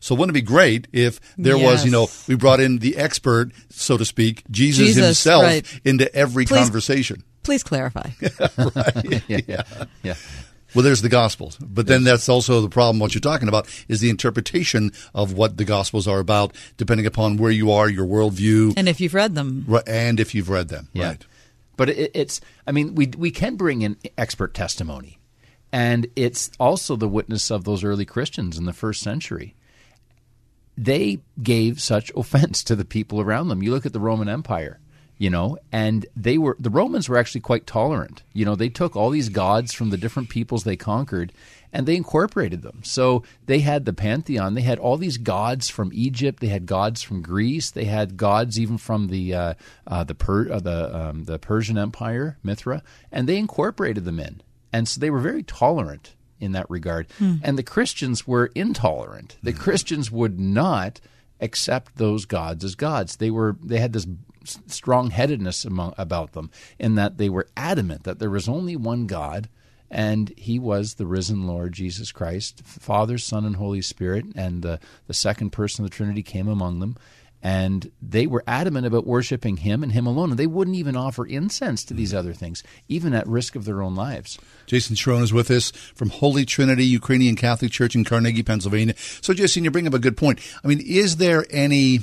So 0.00 0.14
wouldn't 0.14 0.36
it 0.36 0.40
be 0.40 0.46
great 0.46 0.88
if 0.92 1.20
there 1.36 1.58
was, 1.58 1.84
you 1.84 1.90
know, 1.90 2.08
we 2.26 2.34
brought 2.36 2.60
in 2.60 2.78
the 2.78 2.96
expert, 2.96 3.50
so 3.70 3.96
to 3.96 4.04
speak, 4.04 4.44
Jesus, 4.50 4.86
Jesus, 4.86 5.04
himself, 5.04 5.42
right. 5.44 5.80
into 5.84 6.12
every 6.14 6.44
Please- 6.44 6.58
conversation. 6.58 7.22
Please 7.42 7.62
clarify. 7.62 8.10
right. 8.58 9.22
yeah, 9.28 9.40
yeah, 9.46 9.62
yeah. 10.02 10.14
Well, 10.74 10.82
there's 10.84 11.00
the 11.00 11.08
Gospels, 11.08 11.56
but 11.60 11.86
then 11.86 12.04
that's 12.04 12.28
also 12.28 12.60
the 12.60 12.68
problem. 12.68 12.98
What 12.98 13.14
you're 13.14 13.22
talking 13.22 13.48
about 13.48 13.66
is 13.88 14.00
the 14.00 14.10
interpretation 14.10 14.92
of 15.14 15.32
what 15.32 15.56
the 15.56 15.64
Gospels 15.64 16.06
are 16.06 16.18
about, 16.18 16.54
depending 16.76 17.06
upon 17.06 17.38
where 17.38 17.50
you 17.50 17.72
are, 17.72 17.88
your 17.88 18.06
worldview, 18.06 18.74
And 18.76 18.86
if 18.86 19.00
you've 19.00 19.14
read 19.14 19.34
them, 19.34 19.66
and 19.86 20.20
if 20.20 20.34
you've 20.34 20.50
read 20.50 20.68
them, 20.68 20.88
Yeah. 20.92 21.06
right? 21.06 21.26
But 21.78 21.88
it's, 21.90 22.40
I 22.66 22.72
mean, 22.72 22.94
we 22.96 23.06
we 23.16 23.30
can 23.30 23.56
bring 23.56 23.80
in 23.82 23.96
expert 24.18 24.52
testimony, 24.52 25.17
and 25.72 26.06
it's 26.16 26.50
also 26.58 26.96
the 26.96 27.08
witness 27.08 27.50
of 27.50 27.64
those 27.64 27.84
early 27.84 28.04
Christians 28.04 28.56
in 28.58 28.64
the 28.64 28.72
first 28.72 29.02
century. 29.02 29.54
They 30.76 31.18
gave 31.42 31.80
such 31.80 32.12
offense 32.16 32.62
to 32.64 32.76
the 32.76 32.84
people 32.84 33.20
around 33.20 33.48
them. 33.48 33.62
You 33.62 33.72
look 33.72 33.86
at 33.86 33.92
the 33.92 34.00
Roman 34.00 34.28
Empire, 34.28 34.78
you 35.18 35.28
know, 35.30 35.58
and 35.72 36.06
they 36.16 36.38
were 36.38 36.56
the 36.58 36.70
Romans 36.70 37.08
were 37.08 37.18
actually 37.18 37.40
quite 37.40 37.66
tolerant. 37.66 38.22
You 38.32 38.44
know, 38.44 38.54
they 38.54 38.68
took 38.68 38.96
all 38.96 39.10
these 39.10 39.28
gods 39.28 39.72
from 39.72 39.90
the 39.90 39.96
different 39.96 40.28
peoples 40.28 40.64
they 40.64 40.76
conquered 40.76 41.32
and 41.72 41.86
they 41.86 41.96
incorporated 41.96 42.62
them. 42.62 42.80
So 42.82 43.24
they 43.46 43.60
had 43.60 43.84
the 43.84 43.92
pantheon. 43.92 44.54
They 44.54 44.62
had 44.62 44.78
all 44.78 44.96
these 44.96 45.18
gods 45.18 45.68
from 45.68 45.90
Egypt. 45.92 46.40
They 46.40 46.48
had 46.48 46.66
gods 46.66 47.02
from 47.02 47.22
Greece. 47.22 47.70
They 47.70 47.84
had 47.84 48.16
gods 48.16 48.58
even 48.58 48.78
from 48.78 49.08
the 49.08 49.34
uh, 49.34 49.54
uh, 49.86 50.04
the 50.04 50.14
per- 50.14 50.50
uh, 50.50 50.60
the 50.60 50.96
um, 50.96 51.24
the 51.24 51.38
Persian 51.38 51.76
Empire, 51.76 52.38
Mithra, 52.42 52.82
and 53.12 53.28
they 53.28 53.36
incorporated 53.36 54.04
them 54.04 54.20
in. 54.20 54.40
And 54.72 54.88
so 54.88 55.00
they 55.00 55.10
were 55.10 55.20
very 55.20 55.42
tolerant 55.42 56.14
in 56.40 56.52
that 56.52 56.68
regard. 56.70 57.08
Hmm. 57.18 57.36
And 57.42 57.58
the 57.58 57.62
Christians 57.62 58.26
were 58.26 58.50
intolerant. 58.54 59.36
The 59.42 59.52
Christians 59.52 60.10
would 60.10 60.38
not 60.38 61.00
accept 61.40 61.96
those 61.96 62.24
gods 62.24 62.64
as 62.64 62.74
gods. 62.74 63.16
They 63.16 63.30
were 63.30 63.56
they 63.62 63.78
had 63.78 63.92
this 63.92 64.06
strong 64.66 65.10
headedness 65.10 65.64
among 65.64 65.94
about 65.98 66.32
them 66.32 66.50
in 66.78 66.94
that 66.94 67.18
they 67.18 67.28
were 67.28 67.48
adamant 67.56 68.04
that 68.04 68.18
there 68.18 68.30
was 68.30 68.48
only 68.48 68.76
one 68.76 69.06
God 69.06 69.48
and 69.90 70.32
he 70.36 70.58
was 70.58 70.94
the 70.94 71.06
risen 71.06 71.46
Lord 71.46 71.72
Jesus 71.72 72.12
Christ, 72.12 72.62
Father, 72.64 73.16
Son, 73.18 73.44
and 73.44 73.56
Holy 73.56 73.80
Spirit, 73.80 74.26
and 74.36 74.62
the, 74.62 74.80
the 75.06 75.14
second 75.14 75.50
person 75.50 75.84
of 75.84 75.90
the 75.90 75.96
Trinity 75.96 76.22
came 76.22 76.48
among 76.48 76.80
them. 76.80 76.96
And 77.42 77.92
they 78.02 78.26
were 78.26 78.42
adamant 78.46 78.86
about 78.86 79.06
worshiping 79.06 79.58
him 79.58 79.82
and 79.82 79.92
him 79.92 80.06
alone. 80.06 80.30
And 80.30 80.38
they 80.38 80.46
wouldn't 80.46 80.76
even 80.76 80.96
offer 80.96 81.24
incense 81.24 81.84
to 81.84 81.94
these 81.94 82.12
other 82.12 82.32
things, 82.32 82.62
even 82.88 83.14
at 83.14 83.26
risk 83.28 83.54
of 83.54 83.64
their 83.64 83.80
own 83.82 83.94
lives. 83.94 84.38
Jason 84.66 84.96
Charron 84.96 85.22
is 85.22 85.32
with 85.32 85.50
us 85.50 85.70
from 85.70 86.10
Holy 86.10 86.44
Trinity 86.44 86.84
Ukrainian 86.84 87.36
Catholic 87.36 87.70
Church 87.70 87.94
in 87.94 88.04
Carnegie, 88.04 88.42
Pennsylvania. 88.42 88.94
So, 89.20 89.34
Jason, 89.34 89.64
you 89.64 89.70
bring 89.70 89.86
up 89.86 89.94
a 89.94 89.98
good 89.98 90.16
point. 90.16 90.40
I 90.64 90.68
mean, 90.68 90.80
is 90.80 91.16
there 91.16 91.46
any 91.50 92.00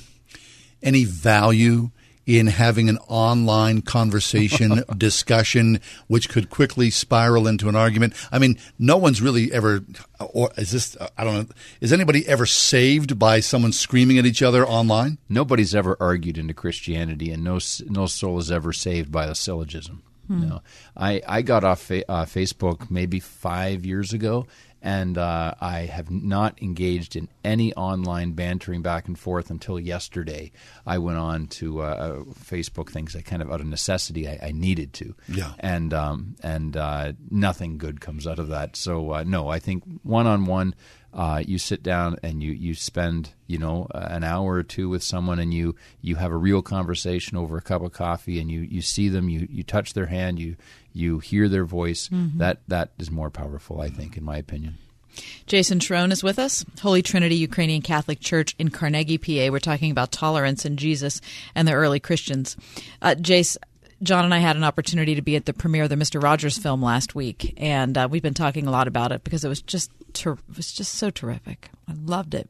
any 0.84 1.04
value 1.04 1.90
in 2.26 2.48
having 2.48 2.90
an 2.90 2.98
online 3.08 3.82
conversation 3.82 4.84
discussion 4.98 5.80
which 6.08 6.30
could 6.30 6.50
quickly 6.50 6.90
spiral 6.90 7.48
into 7.48 7.70
an 7.70 7.76
argument? 7.76 8.14
I 8.32 8.40
mean, 8.40 8.58
no 8.80 8.98
one's 8.98 9.22
really 9.22 9.52
ever, 9.52 9.82
or 10.20 10.52
is 10.58 10.72
this? 10.72 10.98
I 11.18 11.24
don't 11.24 11.34
know. 11.34 11.56
Is 11.82 11.94
anybody 11.94 12.28
ever 12.28 12.46
saved 12.46 13.20
by 13.20 13.40
someone 13.40 13.72
screaming 13.72 14.18
at 14.18 14.26
each 14.26 14.42
other 14.42 14.66
online? 14.66 15.18
Nobody's 15.30 15.76
ever 15.76 15.96
argued 16.00 16.38
into 16.38 16.54
Christianity, 16.54 17.32
and 17.32 17.44
no 17.44 17.60
no 17.88 18.06
soul 18.06 18.40
is 18.40 18.52
ever 18.52 18.74
saved 18.74 19.12
by 19.12 19.26
a 19.26 19.36
syllogism. 19.36 20.02
Hmm. 20.28 20.50
No, 20.50 20.62
I 20.98 21.22
I 21.28 21.42
got 21.44 21.64
off 21.64 21.82
fa- 21.82 22.10
uh, 22.10 22.26
Facebook 22.26 22.90
maybe 22.90 23.20
five 23.20 23.86
years 23.86 24.12
ago, 24.14 24.48
and 24.86 25.18
uh, 25.18 25.56
I 25.60 25.80
have 25.80 26.12
not 26.12 26.62
engaged 26.62 27.16
in 27.16 27.28
any 27.44 27.74
online 27.74 28.34
bantering 28.34 28.84
back 28.84 29.08
and 29.08 29.18
forth 29.18 29.50
until 29.50 29.80
yesterday. 29.80 30.52
I 30.86 31.00
went 31.00 31.18
on 31.18 31.48
to 31.48 31.82
uh, 31.82 32.20
Facebook 32.24 32.92
things 32.92 33.16
I 33.16 33.22
kind 33.22 33.42
of 33.42 33.52
out 33.52 33.62
of 33.62 33.66
necessity 33.68 34.30
I, 34.30 34.40
I 34.44 34.52
needed 34.52 34.94
to. 34.94 35.16
Yeah. 35.28 35.54
and 35.60 35.92
um, 35.92 36.36
and 36.44 36.78
uh, 36.78 37.14
nothing 37.32 37.80
good 37.80 38.00
comes 38.00 38.28
out 38.28 38.38
of 38.38 38.50
that. 38.50 38.76
So 38.76 39.12
uh, 39.12 39.24
no, 39.24 39.48
I 39.48 39.58
think 39.58 39.84
one 40.04 40.28
on 40.28 40.46
one. 40.46 40.76
Uh, 41.16 41.42
you 41.48 41.58
sit 41.58 41.82
down 41.82 42.18
and 42.24 42.44
you, 42.44 42.52
you 42.52 42.74
spend 42.76 43.30
you 43.48 43.58
know 43.58 43.88
uh, 43.96 44.08
an 44.12 44.24
hour 44.26 44.54
or 44.56 44.64
two 44.64 44.90
with 44.90 45.02
someone 45.02 45.40
and 45.40 45.54
you 45.54 45.74
you 46.02 46.16
have 46.18 46.32
a 46.32 46.38
real 46.38 46.62
conversation 46.62 47.38
over 47.38 47.56
a 47.58 47.62
cup 47.62 47.82
of 47.82 47.94
coffee 47.94 48.38
and 48.40 48.52
you, 48.52 48.60
you 48.60 48.82
see 48.82 49.08
them 49.08 49.30
you, 49.30 49.48
you 49.50 49.64
touch 49.64 49.94
their 49.94 50.08
hand 50.08 50.40
you 50.40 50.58
you 50.92 51.20
hear 51.20 51.48
their 51.48 51.64
voice 51.66 52.10
Mhm. 52.10 52.38
that 52.40 52.58
that 52.68 52.90
is 53.00 53.10
more 53.10 53.30
powerful 53.30 53.80
I 53.80 53.90
think 53.90 54.18
in 54.18 54.24
my 54.26 54.38
opinion. 54.38 54.78
Jason 55.48 55.80
Charron 55.80 56.12
is 56.12 56.22
with 56.24 56.38
us, 56.38 56.66
Holy 56.82 57.02
Trinity 57.02 57.36
Ukrainian 57.38 57.82
Catholic 57.82 58.20
Church 58.20 58.54
in 58.60 58.68
Carnegie, 58.70 59.18
PA. 59.18 59.50
We're 59.50 59.60
talking 59.60 59.92
about 59.92 60.12
tolerance 60.12 60.66
in 60.66 60.76
Jesus 60.76 61.22
and 61.56 61.66
the 61.66 61.72
early 61.74 62.02
Christians. 62.02 62.58
Uh, 63.02 63.16
Jace, 63.18 63.56
John 64.04 64.26
and 64.26 64.34
I 64.34 64.40
had 64.40 64.56
an 64.56 64.64
opportunity 64.64 65.16
to 65.16 65.22
be 65.22 65.36
at 65.36 65.46
the 65.46 65.54
premiere 65.54 65.84
of 65.84 65.90
the 65.90 65.96
Mr. 65.96 66.22
Rogers 66.22 66.58
film 66.58 66.82
last 66.82 67.16
week, 67.16 67.54
and 67.58 67.98
uh, 67.98 68.08
we've 68.10 68.22
been 68.22 68.34
talking 68.34 68.68
a 68.68 68.72
lot 68.72 68.88
about 68.88 69.12
it 69.12 69.24
because 69.24 69.46
it 69.46 69.50
was 69.50 69.62
just 69.62 69.92
ter- 70.14 70.34
it 70.34 70.58
was 70.58 70.72
just 70.74 70.96
so 70.96 71.10
terrific. 71.10 71.70
I 71.88 71.94
loved 71.94 72.34
it. 72.34 72.50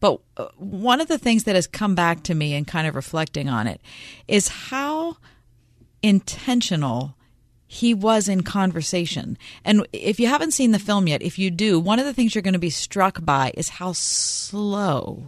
But 0.00 0.20
uh, 0.36 0.48
one 0.56 1.00
of 1.00 1.08
the 1.08 1.18
things 1.18 1.44
that 1.44 1.56
has 1.56 1.66
come 1.66 1.94
back 1.94 2.22
to 2.24 2.34
me 2.34 2.54
and 2.54 2.66
kind 2.66 2.86
of 2.86 2.94
reflecting 2.94 3.48
on 3.48 3.66
it 3.66 3.80
is 4.28 4.48
how 4.48 5.16
intentional 6.02 7.16
he 7.66 7.92
was 7.92 8.28
in 8.28 8.42
conversation. 8.42 9.36
And 9.64 9.86
if 9.92 10.20
you 10.20 10.28
haven't 10.28 10.52
seen 10.52 10.70
the 10.70 10.78
film 10.78 11.08
yet, 11.08 11.22
if 11.22 11.38
you 11.38 11.50
do, 11.50 11.80
one 11.80 11.98
of 11.98 12.04
the 12.04 12.12
things 12.12 12.34
you're 12.34 12.42
going 12.42 12.52
to 12.52 12.58
be 12.60 12.70
struck 12.70 13.24
by 13.24 13.52
is 13.56 13.68
how 13.68 13.92
slow 13.92 15.24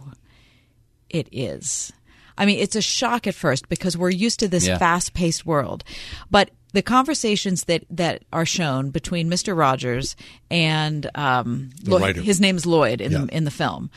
it 1.09 1.27
is. 1.31 1.91
I 2.37 2.45
mean, 2.45 2.59
it's 2.59 2.75
a 2.75 2.81
shock 2.81 3.27
at 3.27 3.35
first 3.35 3.67
because 3.69 3.97
we're 3.97 4.09
used 4.11 4.39
to 4.41 4.47
this 4.47 4.67
Yeah. 4.67 4.77
fast-paced 4.77 5.45
world. 5.45 5.83
But 6.29 6.51
the 6.73 6.81
conversations 6.81 7.63
that, 7.65 7.85
that 7.89 8.23
are 8.31 8.45
shown 8.45 8.89
between 8.91 9.29
Mr. 9.29 9.57
Rogers 9.57 10.15
and 10.51 11.09
um, 11.15 11.71
Lloyd- 11.83 12.17
his 12.17 12.39
name's 12.39 12.65
Lloyd 12.65 13.01
in 13.01 13.11
Yeah. 13.11 13.17
the 13.25 13.35
in 13.35 13.43
the 13.45 13.51
film, 13.51 13.89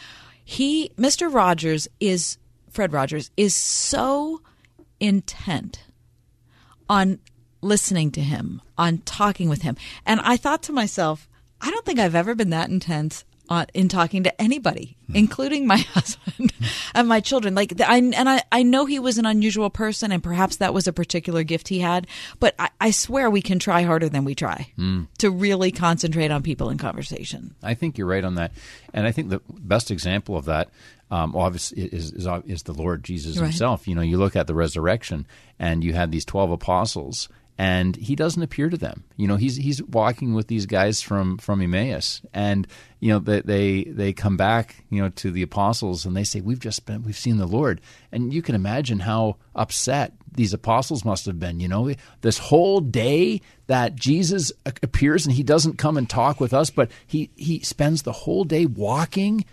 he 0.44 0.90
Mr. 0.98 1.32
Rogers 1.32 1.88
is 2.00 2.38
Fred 2.70 2.92
Rogers 2.92 3.30
is 3.36 3.54
so 3.54 4.40
intent 5.00 5.82
on 6.88 7.18
listening 7.62 8.10
to 8.12 8.20
him, 8.20 8.62
on 8.78 8.98
talking 8.98 9.48
with 9.48 9.62
him. 9.62 9.76
And 10.06 10.20
I 10.20 10.36
thought 10.36 10.62
to 10.64 10.72
myself, 10.72 11.28
I 11.60 11.70
don't 11.70 11.84
think 11.84 11.98
I've 11.98 12.14
ever 12.14 12.34
been 12.34 12.50
that 12.50 12.70
intense 12.70 13.24
on, 13.50 13.66
in 13.74 13.88
talking 13.88 14.22
to 14.22 14.40
anybody, 14.40 14.96
including 15.12 15.66
my 15.66 15.76
husband 15.94 16.52
and 16.94 17.08
my 17.08 17.18
children. 17.20 17.54
Like, 17.54 17.78
I, 17.80 17.96
and 17.98 18.28
I, 18.28 18.42
I 18.52 18.62
know 18.62 18.86
he 18.86 19.00
was 19.00 19.18
an 19.18 19.26
unusual 19.26 19.68
person, 19.70 20.12
and 20.12 20.22
perhaps 20.22 20.56
that 20.56 20.72
was 20.72 20.86
a 20.86 20.92
particular 20.92 21.42
gift 21.42 21.66
he 21.68 21.80
had. 21.80 22.06
But 22.38 22.54
I, 22.60 22.70
I 22.80 22.90
swear 22.92 23.28
we 23.28 23.42
can 23.42 23.58
try 23.58 23.82
harder 23.82 24.08
than 24.08 24.24
we 24.24 24.34
try 24.36 24.68
Mm. 24.78 25.08
to 25.18 25.30
really 25.30 25.72
concentrate 25.72 26.30
on 26.30 26.42
people 26.42 26.70
in 26.70 26.78
conversation. 26.78 27.54
I 27.62 27.74
think 27.74 27.98
you're 27.98 28.06
right 28.06 28.24
on 28.24 28.36
that, 28.36 28.52
and 28.94 29.06
I 29.06 29.10
think 29.12 29.28
the 29.30 29.40
best 29.48 29.90
example 29.90 30.36
of 30.36 30.44
that, 30.44 30.68
um, 31.10 31.34
obviously, 31.34 31.82
is, 31.82 32.12
is 32.12 32.28
is 32.46 32.62
the 32.62 32.72
Lord 32.72 33.02
Jesus 33.02 33.36
Right. 33.36 33.46
Himself. 33.46 33.88
You 33.88 33.96
know, 33.96 34.00
you 34.02 34.16
look 34.16 34.36
at 34.36 34.46
the 34.46 34.54
resurrection, 34.54 35.26
and 35.58 35.82
you 35.82 35.92
had 35.92 36.12
these 36.12 36.24
twelve 36.24 36.52
apostles, 36.52 37.28
and 37.60 37.94
He 37.94 38.16
doesn't 38.16 38.42
appear 38.42 38.70
to 38.70 38.78
them. 38.78 39.04
You 39.16 39.28
know, 39.28 39.36
He's 39.36 39.56
He's 39.56 39.82
walking 39.82 40.32
with 40.32 40.46
these 40.46 40.64
guys 40.64 41.02
from 41.02 41.36
from 41.36 41.60
Emmaus, 41.60 42.22
and 42.32 42.66
you 43.00 43.12
know 43.12 43.18
they 43.18 43.42
they 43.42 43.84
they 43.84 44.12
come 44.14 44.38
back, 44.38 44.82
you 44.88 45.02
know, 45.02 45.10
to 45.10 45.30
the 45.30 45.42
apostles, 45.42 46.06
and 46.06 46.16
they 46.16 46.24
say, 46.24 46.40
"We've 46.40 46.58
just 46.58 46.86
been, 46.86 47.02
we've 47.02 47.18
seen 47.18 47.36
the 47.36 47.46
Lord," 47.46 47.82
and 48.10 48.32
you 48.32 48.40
can 48.40 48.54
imagine 48.54 49.00
how 49.00 49.36
upset 49.54 50.14
these 50.32 50.54
apostles 50.54 51.04
must 51.04 51.26
have 51.26 51.38
been. 51.38 51.60
You 51.60 51.68
know, 51.68 51.92
this 52.22 52.38
whole 52.38 52.80
day 52.80 53.42
that 53.66 53.94
Jesus 53.94 54.52
appears 54.82 55.26
and 55.26 55.34
he 55.34 55.42
doesn't 55.42 55.76
come 55.76 55.98
and 55.98 56.08
talk 56.08 56.40
with 56.40 56.54
us, 56.54 56.70
but 56.70 56.90
he 57.06 57.28
he 57.36 57.60
spends 57.60 58.02
the 58.02 58.12
whole 58.12 58.44
day 58.44 58.64
walking 58.64 59.44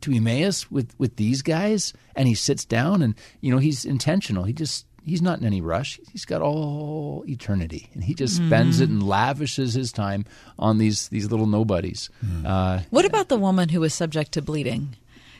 to 0.00 0.12
Emmaus 0.12 0.72
with 0.72 0.92
with 0.98 1.14
these 1.14 1.42
guys, 1.42 1.92
and 2.16 2.26
he 2.26 2.34
sits 2.34 2.64
down 2.64 3.00
and 3.00 3.14
you 3.40 3.52
know 3.52 3.58
he's 3.58 3.84
intentional. 3.84 4.42
He 4.42 4.52
just 4.52 4.86
he's 5.04 5.22
not 5.22 5.38
in 5.40 5.44
any 5.46 5.60
rush. 5.60 5.98
He's 6.12 6.24
got 6.24 6.42
all 6.42 7.24
eternity, 7.28 7.88
and 7.94 8.04
he 8.04 8.14
just 8.14 8.36
spends 8.36 8.80
it 8.80 8.88
Mhm. 8.88 8.92
and 8.92 9.02
lavishes 9.02 9.74
his 9.74 9.92
time 9.92 10.24
on 10.58 10.78
these 10.78 11.08
these 11.08 11.30
little 11.30 11.46
nobodies. 11.46 12.10
Uh, 12.44 12.80
What 12.90 13.04
about 13.04 13.28
the 13.28 13.36
woman 13.38 13.68
who 13.70 13.80
was 13.80 13.94
subject 13.94 14.32
to 14.32 14.42
bleeding, 14.42 14.96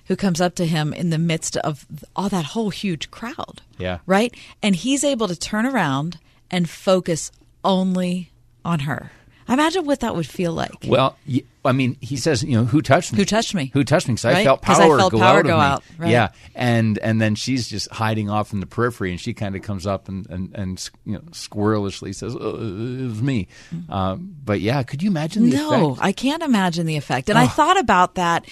who 0.07 0.17
comes 0.17 0.41
up 0.41 0.55
to 0.57 0.67
him 0.67 0.93
in 0.93 1.11
the 1.11 1.19
midst 1.19 1.57
of 1.59 1.87
all 2.17 2.29
that 2.29 2.47
whole 2.47 2.71
huge 2.71 3.11
crowd? 3.11 3.63
yeah, 3.79 3.99
right? 4.07 4.35
And 4.63 4.77
he's 4.77 5.05
able 5.05 5.29
to 5.29 5.37
turn 5.37 5.67
around 5.67 6.19
and 6.51 6.69
focus 6.69 7.31
only 7.65 8.31
on 8.65 8.81
her. 8.81 9.13
Imagine 9.53 9.85
what 9.87 10.01
that 10.01 10.15
would 10.15 10.27
feel 10.27 10.53
like. 10.53 10.87
Well, 10.87 11.17
I 11.65 11.73
mean, 11.73 11.97
he 12.01 12.17
says, 12.17 12.43
you 12.43 12.57
know, 12.57 12.65
who 12.65 12.83
touched 12.83 13.13
me? 13.13 13.19
Who 13.19 13.25
touched 13.25 13.55
me? 13.55 13.71
Who 13.75 13.85
touched 13.85 14.09
me? 14.09 14.15
Because 14.15 14.25
I 14.25 14.33
Right? 14.33 14.45
felt 14.45 14.63
'Cause 14.63 14.81
I 14.81 14.89
felt 14.89 15.13
go 15.13 15.19
power 15.19 15.39
out 15.39 15.45
go 15.45 15.59
out, 15.61 15.85
right. 15.99 16.11
Yeah, 16.11 16.29
and 16.55 16.99
and 16.99 17.21
then 17.21 17.35
she's 17.35 17.69
just 17.69 17.91
hiding 17.91 18.29
off 18.31 18.53
in 18.53 18.61
the 18.61 18.67
periphery, 18.67 19.11
and 19.13 19.21
she 19.21 19.33
kind 19.35 19.55
of 19.55 19.63
comes 19.63 19.87
up 19.87 20.09
and 20.09 20.27
and, 20.29 20.51
and 20.55 20.91
you 21.05 21.13
know 21.15 21.21
squirrelishly 21.31 22.15
says, 22.15 22.35
oh, 22.39 22.57
"It 22.57 23.05
was 23.09 23.23
me." 23.23 23.47
Um, 23.89 24.35
but 24.45 24.61
yeah, 24.61 24.83
could 24.83 25.03
you 25.03 25.11
imagine 25.11 25.49
the 25.49 25.57
no, 25.57 25.91
effect? 25.93 26.05
I 26.05 26.13
can't 26.13 26.43
imagine 26.43 26.87
the 26.87 26.97
effect. 26.97 27.29
And 27.29 27.39
I 27.39 27.45
Oh. 27.45 27.49
thought 27.49 27.79
about 27.79 28.17
that 28.17 28.45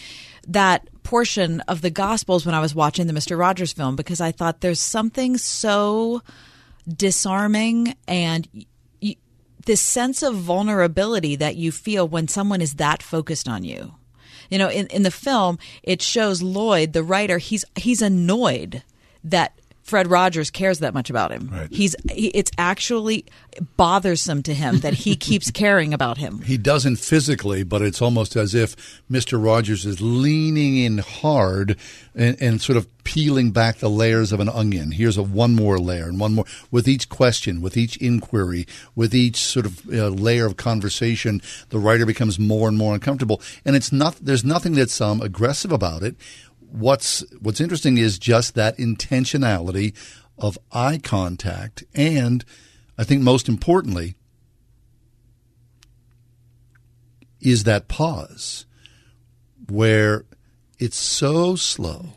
that 0.48 0.88
portion 1.02 1.60
of 1.62 1.80
the 1.80 1.90
Gospels 1.90 2.46
when 2.46 2.54
I 2.54 2.60
was 2.60 2.74
watching 2.74 3.06
the 3.06 3.12
Mister 3.12 3.36
Rogers 3.36 3.72
film 3.72 3.96
because 3.96 4.20
I 4.20 4.30
thought 4.32 4.60
there's 4.60 4.80
something 4.80 5.36
so 5.38 6.22
disarming 6.96 7.94
and 8.08 8.48
this 9.70 9.80
sense 9.80 10.20
of 10.20 10.34
vulnerability 10.34 11.36
that 11.36 11.54
you 11.54 11.70
feel 11.70 12.08
when 12.08 12.26
someone 12.26 12.60
is 12.60 12.74
that 12.74 13.04
focused 13.04 13.46
on 13.48 13.62
you. 13.62 13.94
You 14.50 14.58
know, 14.58 14.68
in, 14.68 14.88
in 14.88 15.04
the 15.04 15.12
film, 15.12 15.60
it 15.84 16.02
shows 16.02 16.42
Lloyd, 16.42 16.92
the 16.92 17.04
writer, 17.04 17.38
he's 17.38 17.64
he's 17.76 18.02
annoyed 18.02 18.82
that 19.22 19.56
Fred 19.90 20.06
Rogers 20.06 20.52
cares 20.52 20.78
that 20.78 20.94
much 20.94 21.10
about 21.10 21.32
him. 21.32 21.52
He's 21.68 21.96
he, 22.12 22.28
it's 22.28 22.52
actually 22.56 23.24
bothersome 23.76 24.40
to 24.44 24.54
him 24.54 24.78
that 24.80 24.94
he 24.94 25.16
keeps 25.16 25.50
caring 25.62 25.92
about 25.92 26.16
him. 26.16 26.42
He 26.42 26.56
doesn't 26.56 26.96
physically, 26.96 27.64
but 27.64 27.82
it's 27.82 28.00
almost 28.00 28.36
as 28.36 28.54
if 28.54 28.76
Mr. 29.10 29.44
Rogers 29.44 29.84
is 29.84 30.00
leaning 30.00 30.76
in 30.76 30.98
hard 30.98 31.76
and, 32.14 32.40
and 32.40 32.62
sort 32.62 32.76
of 32.76 32.86
peeling 33.02 33.50
back 33.50 33.78
the 33.78 33.90
layers 33.90 34.30
of 34.30 34.38
an 34.38 34.48
onion. 34.48 34.92
Here's 34.92 35.16
a 35.16 35.24
one 35.24 35.56
more 35.56 35.78
layer 35.80 36.04
and 36.04 36.20
one 36.20 36.34
more. 36.34 36.44
With 36.70 36.86
each 36.86 37.08
question, 37.08 37.60
with 37.60 37.76
each 37.76 37.96
inquiry, 37.96 38.68
with 38.94 39.12
each 39.12 39.38
sort 39.38 39.66
of 39.66 39.82
uh, 39.92 40.08
layer 40.08 40.46
of 40.46 40.56
conversation, 40.56 41.42
the 41.70 41.80
writer 41.80 42.06
becomes 42.06 42.38
more 42.38 42.68
and 42.68 42.78
more 42.78 42.94
uncomfortable. 42.94 43.42
And 43.64 43.74
it's 43.74 43.90
not. 43.90 44.16
There's 44.20 44.44
nothing 44.44 44.74
that's 44.74 45.00
um, 45.00 45.20
aggressive 45.20 45.72
about 45.72 46.04
it. 46.04 46.14
What's 46.70 47.24
What's 47.40 47.60
interesting 47.60 47.98
is 47.98 48.18
just 48.18 48.54
that 48.54 48.78
intentionality 48.78 49.94
of 50.38 50.58
eye 50.72 50.98
contact, 51.02 51.84
and 51.94 52.44
I 52.96 53.04
think 53.04 53.22
most 53.22 53.48
importantly, 53.48 54.14
is 57.40 57.64
that 57.64 57.88
pause 57.88 58.66
where 59.68 60.24
it's 60.78 60.96
so 60.96 61.56
slow 61.56 62.10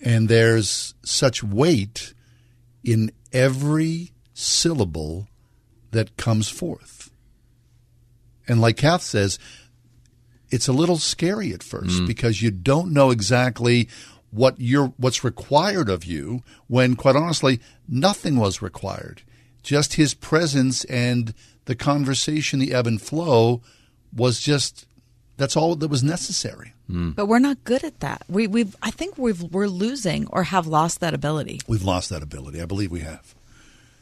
and 0.00 0.28
there's 0.28 0.94
such 1.04 1.42
weight 1.42 2.14
in 2.82 3.12
every 3.32 4.12
syllable 4.32 5.28
that 5.90 6.16
comes 6.16 6.48
forth. 6.48 7.10
And 8.48 8.60
like 8.60 8.76
Kath 8.76 9.02
says, 9.02 9.38
it's 10.50 10.68
a 10.68 10.72
little 10.72 10.98
scary 10.98 11.52
at 11.52 11.62
first 11.62 12.02
mm. 12.02 12.06
because 12.06 12.42
you 12.42 12.50
don't 12.50 12.92
know 12.92 13.10
exactly 13.10 13.88
what 14.30 14.54
you're 14.58 14.92
what's 14.96 15.24
required 15.24 15.88
of 15.88 16.04
you 16.04 16.42
when 16.68 16.96
quite 16.96 17.16
honestly 17.16 17.60
nothing 17.88 18.36
was 18.36 18.62
required. 18.62 19.22
Just 19.62 19.94
his 19.94 20.14
presence 20.14 20.84
and 20.84 21.34
the 21.66 21.74
conversation, 21.74 22.58
the 22.58 22.72
ebb 22.72 22.86
and 22.86 23.00
flow 23.00 23.62
was 24.14 24.40
just 24.40 24.86
that's 25.36 25.56
all 25.56 25.74
that 25.74 25.88
was 25.88 26.02
necessary. 26.02 26.74
Mm. 26.90 27.14
But 27.14 27.26
we're 27.26 27.38
not 27.38 27.64
good 27.64 27.84
at 27.84 28.00
that. 28.00 28.22
We 28.28 28.46
we 28.46 28.66
I 28.82 28.90
think 28.90 29.18
we've 29.18 29.42
we're 29.42 29.68
losing 29.68 30.26
or 30.28 30.44
have 30.44 30.66
lost 30.66 31.00
that 31.00 31.14
ability. 31.14 31.60
We've 31.66 31.82
lost 31.82 32.10
that 32.10 32.22
ability. 32.22 32.60
I 32.60 32.66
believe 32.66 32.90
we 32.90 33.00
have. 33.00 33.34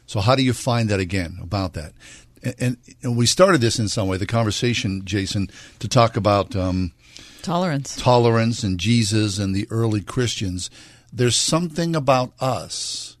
So 0.05 0.21
how 0.21 0.35
do 0.35 0.43
you 0.43 0.53
find 0.53 0.89
that 0.89 0.99
again 0.99 1.37
about 1.41 1.73
that? 1.73 1.93
And, 2.43 2.55
and, 2.59 2.77
and 3.03 3.17
we 3.17 3.25
started 3.25 3.61
this 3.61 3.79
in 3.79 3.87
some 3.87 4.07
way, 4.07 4.17
the 4.17 4.25
conversation, 4.25 5.03
Jason, 5.05 5.49
to 5.79 5.87
talk 5.87 6.15
about 6.17 6.55
um, 6.55 6.93
Tolerance. 7.41 7.95
tolerance 7.95 8.63
and 8.63 8.79
Jesus 8.79 9.39
and 9.39 9.55
the 9.55 9.67
early 9.69 10.01
Christians. 10.01 10.69
There's 11.11 11.35
something 11.35 11.95
about 11.95 12.33
us, 12.39 13.17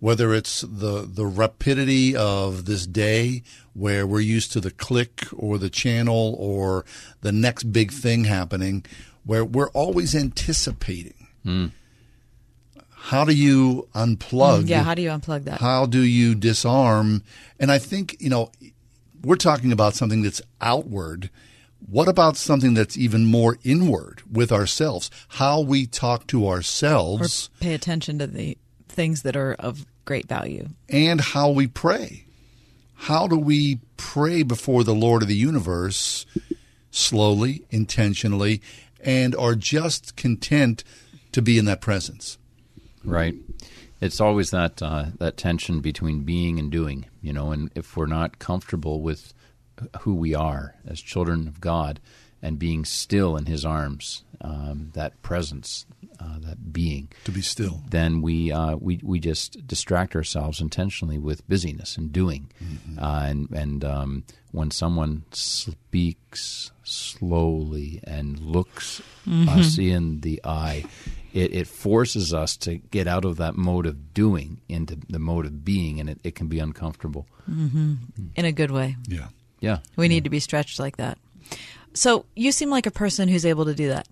whether 0.00 0.32
it's 0.32 0.62
the 0.62 1.02
the 1.06 1.26
rapidity 1.26 2.16
of 2.16 2.64
this 2.64 2.86
day, 2.86 3.42
where 3.74 4.06
we're 4.06 4.20
used 4.20 4.52
to 4.52 4.60
the 4.60 4.70
click 4.70 5.24
or 5.36 5.58
the 5.58 5.70
channel 5.70 6.34
or 6.38 6.84
the 7.20 7.32
next 7.32 7.64
big 7.72 7.92
thing 7.92 8.24
happening, 8.24 8.84
where 9.24 9.44
we're 9.44 9.70
always 9.70 10.14
anticipating. 10.14 11.14
How 13.08 13.24
do 13.24 13.34
you 13.34 13.88
unplug? 13.94 14.68
Yeah, 14.68 14.82
how 14.82 14.94
do 14.94 15.00
you 15.00 15.08
unplug 15.08 15.44
that? 15.44 15.60
How 15.60 15.86
do 15.86 16.02
you 16.02 16.34
disarm? 16.34 17.22
And 17.58 17.72
I 17.72 17.78
think, 17.78 18.16
you 18.20 18.28
know, 18.28 18.52
we're 19.24 19.36
talking 19.36 19.72
about 19.72 19.94
something 19.94 20.20
that's 20.20 20.42
outward. 20.60 21.30
What 21.90 22.06
about 22.06 22.36
something 22.36 22.74
that's 22.74 22.98
even 22.98 23.24
more 23.24 23.56
inward 23.64 24.20
with 24.30 24.52
ourselves? 24.52 25.10
How 25.28 25.58
we 25.62 25.86
talk 25.86 26.26
to 26.26 26.44
Or 26.44 26.56
ourselves 26.56 27.48
pay 27.60 27.72
attention 27.72 28.18
to 28.18 28.26
the 28.26 28.58
things 28.88 29.22
that 29.22 29.36
are 29.36 29.54
of 29.54 29.86
great 30.04 30.28
value. 30.28 30.68
and 30.90 31.20
how 31.22 31.48
we 31.50 31.66
pray. 31.66 32.26
How 32.94 33.26
do 33.26 33.38
we 33.38 33.80
pray 33.96 34.42
before 34.42 34.84
the 34.84 34.94
Lord 34.94 35.22
of 35.22 35.28
the 35.28 35.34
universe 35.36 36.26
slowly, 36.90 37.62
intentionally, 37.70 38.60
and 39.00 39.34
are 39.34 39.54
just 39.54 40.14
content 40.16 40.84
to 41.32 41.40
be 41.40 41.56
in 41.58 41.64
that 41.66 41.80
presence? 41.80 42.36
Right. 43.04 43.34
It's 44.00 44.20
always 44.20 44.50
that 44.50 44.80
uh, 44.82 45.06
that 45.18 45.36
tension 45.36 45.80
between 45.80 46.20
being 46.24 46.58
and 46.58 46.70
doing, 46.70 47.06
you 47.20 47.32
know. 47.32 47.50
And 47.52 47.70
if 47.74 47.96
we're 47.96 48.06
not 48.06 48.38
comfortable 48.38 49.00
with 49.02 49.34
who 50.00 50.14
we 50.14 50.34
are 50.34 50.74
as 50.86 51.00
children 51.00 51.48
of 51.48 51.60
God, 51.60 51.98
and 52.40 52.58
being 52.58 52.84
still 52.84 53.36
in 53.36 53.46
His 53.46 53.64
arms, 53.64 54.22
um, 54.40 54.90
that 54.94 55.20
presence, 55.22 55.84
uh, 56.20 56.38
that 56.40 56.72
being. 56.72 57.08
To 57.24 57.32
be 57.32 57.40
still. 57.42 57.82
Then 57.90 58.22
we 58.22 58.52
uh, 58.52 58.76
we 58.76 59.00
we 59.02 59.18
just 59.18 59.66
distract 59.66 60.14
ourselves 60.14 60.60
intentionally 60.60 61.18
with 61.18 61.46
busyness 61.48 61.96
and 61.96 62.12
doing, 62.12 62.50
Mm-hmm. 62.62 62.98
uh, 63.02 63.22
and 63.24 63.50
and 63.50 63.84
um, 63.84 64.24
when 64.52 64.70
someone 64.70 65.24
speaks 65.32 66.70
slowly 66.84 68.00
and 68.04 68.38
looks 68.38 69.02
Mhm. 69.26 69.48
us 69.48 69.76
in 69.78 70.20
the 70.20 70.40
eye. 70.44 70.84
It, 71.38 71.54
it 71.54 71.66
forces 71.68 72.34
us 72.34 72.56
to 72.58 72.78
get 72.78 73.06
out 73.06 73.24
of 73.24 73.36
that 73.36 73.54
mode 73.56 73.86
of 73.86 74.12
doing 74.12 74.60
into 74.68 74.98
the 75.08 75.20
mode 75.20 75.46
of 75.46 75.64
being, 75.64 76.00
and 76.00 76.10
it, 76.10 76.18
it 76.24 76.34
can 76.34 76.48
be 76.48 76.58
uncomfortable. 76.58 77.26
hmm 77.44 77.94
In 78.34 78.44
a 78.44 78.50
good 78.50 78.72
way. 78.72 78.96
Yeah. 79.06 79.28
Yeah. 79.60 79.78
We 79.94 80.08
need 80.08 80.24
to 80.24 80.30
be 80.30 80.40
stretched 80.40 80.80
like 80.80 80.96
that. 80.96 81.16
So 81.94 82.24
you 82.34 82.50
seem 82.50 82.70
like 82.70 82.86
a 82.86 82.90
person 82.90 83.28
who's 83.28 83.46
able 83.46 83.66
to 83.66 83.74
do 83.74 83.86
that. 83.88 84.08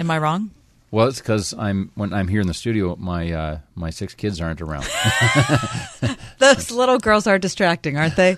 Am 0.00 0.10
I 0.10 0.18
wrong? 0.18 0.50
Well, 0.90 1.08
it's 1.08 1.20
because 1.20 1.54
I'm 1.58 1.90
when 1.96 2.12
I'm 2.14 2.28
here 2.28 2.40
in 2.40 2.46
the 2.46 2.54
studio, 2.54 2.96
my 2.96 3.30
uh, 3.32 3.58
my 3.74 3.90
six 3.90 4.14
kids 4.14 4.40
aren't 4.40 4.60
around. 4.62 4.86
Those 6.38 6.70
little 6.70 6.98
girls 6.98 7.26
are 7.26 7.38
distracting, 7.38 7.96
aren't 7.98 8.16
they? 8.16 8.36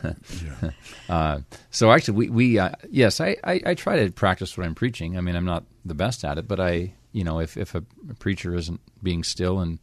uh, 1.08 1.40
so 1.70 1.90
actually, 1.92 2.14
we, 2.14 2.28
we 2.30 2.58
uh, 2.58 2.70
yes, 2.90 3.20
I, 3.20 3.36
I, 3.42 3.60
I 3.66 3.74
try 3.74 4.04
to 4.04 4.12
practice 4.12 4.56
what 4.56 4.66
I'm 4.66 4.74
preaching. 4.74 5.16
I 5.18 5.20
mean, 5.20 5.34
I'm 5.36 5.44
not 5.44 5.64
the 5.84 5.94
best 5.94 6.24
at 6.24 6.38
it, 6.38 6.46
but 6.46 6.60
I 6.60 6.92
you 7.14 7.24
know 7.24 7.40
if 7.40 7.56
if 7.56 7.74
a, 7.74 7.82
preacher 8.18 8.54
isn't 8.54 8.80
being 9.02 9.24
still 9.24 9.60
and 9.60 9.78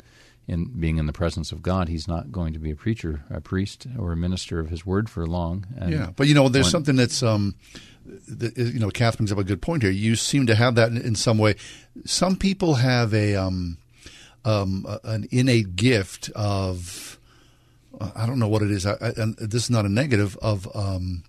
in 0.48 0.66
being 0.80 0.98
in 0.98 1.06
the 1.06 1.14
presence 1.14 1.52
of 1.52 1.62
God, 1.62 1.88
he's 1.88 2.08
not 2.08 2.32
going 2.32 2.52
to 2.54 2.60
be 2.60 2.72
a 2.72 2.76
preacher, 2.76 3.24
a 3.30 3.40
priest, 3.40 3.88
or 3.98 4.12
a 4.12 4.18
minister 4.18 4.60
of 4.60 4.70
His 4.70 4.86
Word 4.86 5.10
for 5.10 5.26
long. 5.26 5.66
And 5.78 5.94
yeah, 5.94 6.10
but 6.16 6.28
you 6.28 6.36
know, 6.36 6.50
there's 6.50 6.66
when- 6.66 6.72
something 6.72 6.96
that's 6.96 7.24
um, 7.24 7.56
that, 8.28 8.58
you 8.58 8.80
know, 8.80 8.90
Kath 8.90 9.18
brings 9.18 9.32
up 9.32 9.38
a 9.38 9.44
good 9.44 9.62
point 9.62 9.84
here. 9.84 9.92
You 9.92 10.16
seem 10.16 10.48
to 10.48 10.56
have 10.56 10.76
that 10.76 10.90
in, 10.90 10.98
in 10.98 11.16
some 11.16 11.38
way. 11.38 11.56
Some 12.06 12.36
people 12.36 12.76
have 12.76 13.14
a 13.14 13.36
um, 13.36 13.78
um, 14.44 14.86
an 15.04 15.28
innate 15.32 15.76
gift 15.76 16.30
of 16.36 17.18
uh, 18.00 18.12
I 18.16 18.26
don't 18.26 18.40
know 18.40 18.48
what 18.48 18.62
it 18.62 18.72
is. 18.72 18.86
I, 18.86 18.94
I, 18.94 19.12
and 19.18 19.38
this 19.38 19.64
is 19.64 19.70
not 19.70 19.86
a 19.86 19.90
negative 19.90 20.38
of 20.42 20.68
um, 20.76 21.24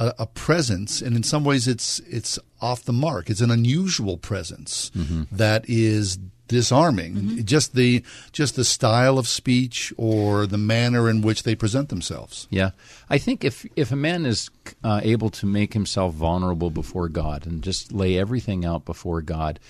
a, 0.00 0.14
a 0.20 0.26
presence, 0.26 1.00
and 1.00 1.14
in 1.14 1.22
some 1.22 1.44
ways, 1.44 1.68
it's 1.68 2.00
it's 2.00 2.38
off 2.60 2.82
the 2.82 2.92
mark. 2.92 3.30
It's 3.30 3.42
an 3.42 3.50
unusual 3.50 4.16
presence 4.16 4.90
that 5.30 5.64
is 5.68 6.18
disarming. 6.48 7.44
Just 7.44 7.74
the 7.74 8.02
just 8.32 8.56
the 8.56 8.64
style 8.64 9.18
of 9.18 9.28
speech 9.28 9.92
or 9.96 10.46
the 10.46 10.58
manner 10.58 11.08
in 11.08 11.20
which 11.20 11.44
they 11.44 11.54
present 11.54 11.90
themselves. 11.90 12.48
Yeah, 12.50 12.70
I 13.08 13.18
think 13.18 13.44
if 13.44 13.66
if 13.76 13.92
a 13.92 13.96
man 13.96 14.26
is 14.26 14.50
uh, 14.82 15.00
able 15.04 15.30
to 15.30 15.46
make 15.46 15.74
himself 15.74 16.14
vulnerable 16.14 16.70
before 16.70 17.08
God 17.08 17.46
and 17.46 17.62
just 17.62 17.92
lay 17.92 18.18
everything 18.18 18.64
out 18.64 18.84
before 18.84 19.22
God, 19.22 19.60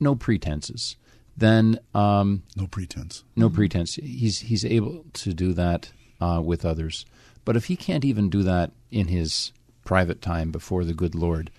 no 0.00 0.14
pretenses, 0.14 0.96
then 1.36 1.78
um, 1.94 2.42
no 2.56 2.66
pretense, 2.66 3.24
no 3.36 3.48
pretense. 3.48 3.94
He's 3.94 4.40
he's 4.40 4.64
able 4.64 5.04
to 5.14 5.32
do 5.32 5.52
that 5.54 5.90
uh, 6.20 6.42
with 6.44 6.64
others. 6.64 7.06
But 7.44 7.56
if 7.56 7.66
he 7.66 7.76
can't 7.76 8.04
even 8.04 8.28
do 8.28 8.42
that 8.42 8.72
in 8.90 9.06
his 9.06 9.52
private 9.86 10.20
time 10.20 10.50
before 10.50 10.84
the 10.84 10.92
good 10.92 11.14
Lord, 11.14 11.50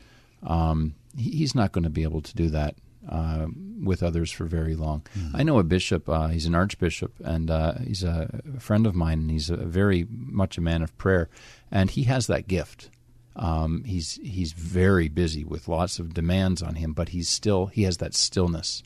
um, 0.43 0.93
he's 1.17 1.55
not 1.55 1.71
going 1.71 1.85
to 1.85 1.89
be 1.89 2.03
able 2.03 2.21
to 2.21 2.35
do 2.35 2.49
that 2.49 2.75
uh, 3.09 3.47
with 3.81 4.03
others 4.03 4.31
for 4.31 4.45
very 4.45 4.75
long. 4.75 5.01
I 5.33 5.43
know 5.43 5.59
a 5.59 5.63
bishop. 5.63 6.07
Uh, 6.07 6.27
he's 6.27 6.45
an 6.45 6.53
archbishop, 6.55 7.13
and 7.23 7.49
uh, 7.49 7.75
he's 7.85 8.03
a 8.03 8.41
friend 8.59 8.85
of 8.85 8.93
mine, 8.93 9.19
and 9.21 9.31
he's 9.31 9.49
a 9.49 9.57
very 9.57 10.05
much 10.09 10.57
a 10.57 10.61
man 10.61 10.81
of 10.83 10.95
prayer, 10.97 11.29
and 11.71 11.89
he 11.89 12.03
has 12.03 12.27
that 12.27 12.47
gift. 12.47 12.89
Um, 13.35 13.83
he's 13.85 14.19
he's 14.23 14.51
very 14.51 15.07
busy 15.09 15.43
with 15.43 15.67
lots 15.67 15.99
of 15.99 16.13
demands 16.13 16.61
on 16.61 16.75
him, 16.75 16.93
but 16.93 17.09
he's 17.09 17.29
still 17.29 17.67
he 17.67 17.83
has 17.83 17.97
that 17.97 18.13
stillness, 18.13 18.83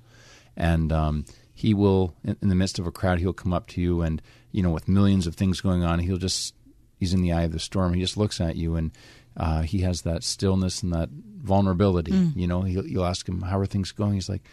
and 0.55 0.91
um, 0.91 1.25
he 1.53 1.73
will 1.73 2.13
in, 2.23 2.37
in 2.41 2.49
the 2.49 2.55
midst 2.55 2.77
of 2.77 2.85
a 2.85 2.91
crowd 2.91 3.19
he'll 3.19 3.33
come 3.33 3.53
up 3.53 3.67
to 3.67 3.81
you, 3.81 4.01
and 4.01 4.21
you 4.51 4.61
know 4.61 4.71
with 4.71 4.87
millions 4.87 5.25
of 5.25 5.35
things 5.35 5.61
going 5.61 5.83
on, 5.83 5.99
he'll 5.99 6.17
just 6.17 6.53
he's 6.99 7.13
in 7.13 7.21
the 7.21 7.31
eye 7.31 7.43
of 7.43 7.53
the 7.53 7.59
storm. 7.59 7.93
He 7.93 8.01
just 8.01 8.17
looks 8.17 8.39
at 8.39 8.55
you, 8.55 8.75
and 8.75 8.91
uh, 9.37 9.61
he 9.61 9.79
has 9.79 10.01
that 10.03 10.23
stillness 10.23 10.83
and 10.83 10.93
that 10.93 11.09
vulnerability. 11.09 12.11
Mm. 12.11 12.35
You 12.35 12.47
know, 12.47 12.61
he'll, 12.61 12.85
you'll 12.85 13.05
ask 13.05 13.27
him 13.27 13.41
how 13.41 13.57
are 13.59 13.65
things 13.65 13.91
going. 13.91 14.13
He's 14.13 14.29
like, 14.29 14.43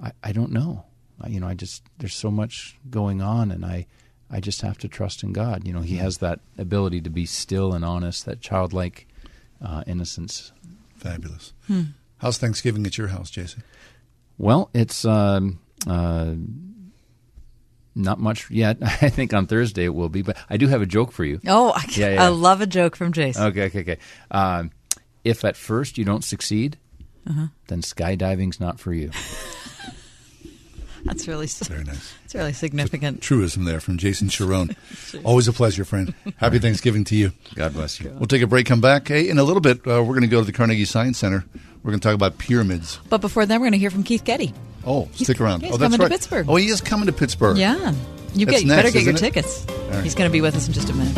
I, 0.00 0.12
I 0.22 0.32
don't 0.32 0.52
know. 0.52 0.84
I, 1.20 1.28
you 1.28 1.40
know, 1.40 1.48
I 1.48 1.54
just 1.54 1.82
there's 1.98 2.14
so 2.14 2.30
much 2.30 2.78
going 2.88 3.22
on, 3.22 3.50
and 3.50 3.64
I 3.64 3.86
I 4.30 4.40
just 4.40 4.62
have 4.62 4.78
to 4.78 4.88
trust 4.88 5.22
in 5.22 5.32
God. 5.32 5.66
You 5.66 5.72
know, 5.72 5.80
he 5.80 5.96
has 5.96 6.18
that 6.18 6.40
ability 6.56 7.00
to 7.02 7.10
be 7.10 7.26
still 7.26 7.72
and 7.72 7.84
honest, 7.84 8.26
that 8.26 8.40
childlike 8.40 9.06
uh, 9.60 9.84
innocence. 9.86 10.52
Fabulous. 10.96 11.52
Hmm. 11.66 11.82
How's 12.18 12.38
Thanksgiving 12.38 12.86
at 12.86 12.98
your 12.98 13.08
house, 13.08 13.30
Jason? 13.30 13.62
Well, 14.36 14.70
it's 14.74 15.04
um, 15.04 15.58
uh, 15.86 16.34
not 17.94 18.18
much 18.20 18.50
yet. 18.50 18.78
I 18.82 19.08
think 19.08 19.32
on 19.34 19.46
Thursday 19.46 19.84
it 19.84 19.94
will 19.94 20.08
be, 20.08 20.22
but 20.22 20.36
I 20.48 20.56
do 20.56 20.68
have 20.68 20.82
a 20.82 20.86
joke 20.86 21.12
for 21.12 21.24
you. 21.24 21.40
Oh, 21.46 21.70
I, 21.74 21.84
yeah, 21.90 22.14
yeah. 22.14 22.24
I 22.24 22.28
love 22.28 22.60
a 22.60 22.66
joke 22.66 22.96
from 22.96 23.12
Jason. 23.12 23.44
Okay, 23.46 23.64
okay, 23.64 23.80
okay. 23.80 23.98
Um, 24.30 24.70
if 25.24 25.44
at 25.44 25.56
first 25.56 25.98
you 25.98 26.04
don't 26.04 26.24
succeed, 26.24 26.78
Uh-huh. 27.26 27.48
then 27.68 27.82
skydiving's 27.82 28.60
not 28.60 28.80
for 28.80 28.92
you. 28.94 29.10
That's 31.04 31.26
really 31.26 31.46
very 31.46 31.84
nice. 31.84 32.14
It's 32.24 32.34
really 32.34 32.52
significant. 32.52 33.20
Truism 33.20 33.64
there 33.64 33.80
from 33.80 33.98
Jason 33.98 34.28
Charron. 34.28 34.76
Always 35.24 35.48
a 35.48 35.52
pleasure, 35.52 35.84
friend. 35.84 36.14
Happy 36.36 36.58
Thanksgiving 36.58 37.04
to 37.04 37.16
you. 37.16 37.32
God 37.54 37.72
bless 37.72 38.00
you. 38.00 38.10
We'll 38.10 38.26
take 38.28 38.42
a 38.42 38.46
break, 38.46 38.66
come 38.66 38.80
back. 38.80 39.08
Hey, 39.08 39.28
in 39.28 39.38
a 39.38 39.42
little 39.44 39.60
bit, 39.60 39.78
uh, 39.78 40.02
we're 40.02 40.14
going 40.14 40.20
to 40.22 40.28
go 40.28 40.40
to 40.40 40.46
the 40.46 40.52
Carnegie 40.52 40.84
Science 40.84 41.18
Center. 41.18 41.44
We're 41.82 41.90
going 41.90 42.00
to 42.00 42.06
talk 42.06 42.14
about 42.14 42.38
pyramids. 42.38 43.00
But 43.08 43.20
before 43.20 43.46
then, 43.46 43.60
we're 43.60 43.64
going 43.64 43.72
to 43.72 43.78
hear 43.78 43.90
from 43.90 44.04
Keith 44.04 44.24
Getty. 44.24 44.52
Oh, 44.86 45.08
stick 45.14 45.40
around. 45.40 45.62
he's 45.62 45.72
oh, 45.72 45.76
that's 45.76 45.92
coming 45.94 46.08
to. 46.08 46.12
Pittsburgh. 46.12 46.46
Oh, 46.48 46.56
he 46.56 46.68
is 46.68 46.80
coming 46.80 47.06
to 47.06 47.12
Pittsburgh. 47.12 47.56
Yeah, 47.56 47.94
you 48.34 48.46
get 48.46 48.62
you 48.62 48.68
better 48.68 48.82
next, 48.82 48.92
get 48.94 49.02
your 49.02 49.14
it? 49.14 49.18
tickets. 49.18 49.66
right. 49.90 50.04
He's 50.04 50.14
going 50.14 50.28
to 50.28 50.32
be 50.32 50.40
with 50.40 50.54
us 50.56 50.68
in 50.68 50.72
just 50.72 50.88
a 50.88 50.94
minute. 50.94 51.16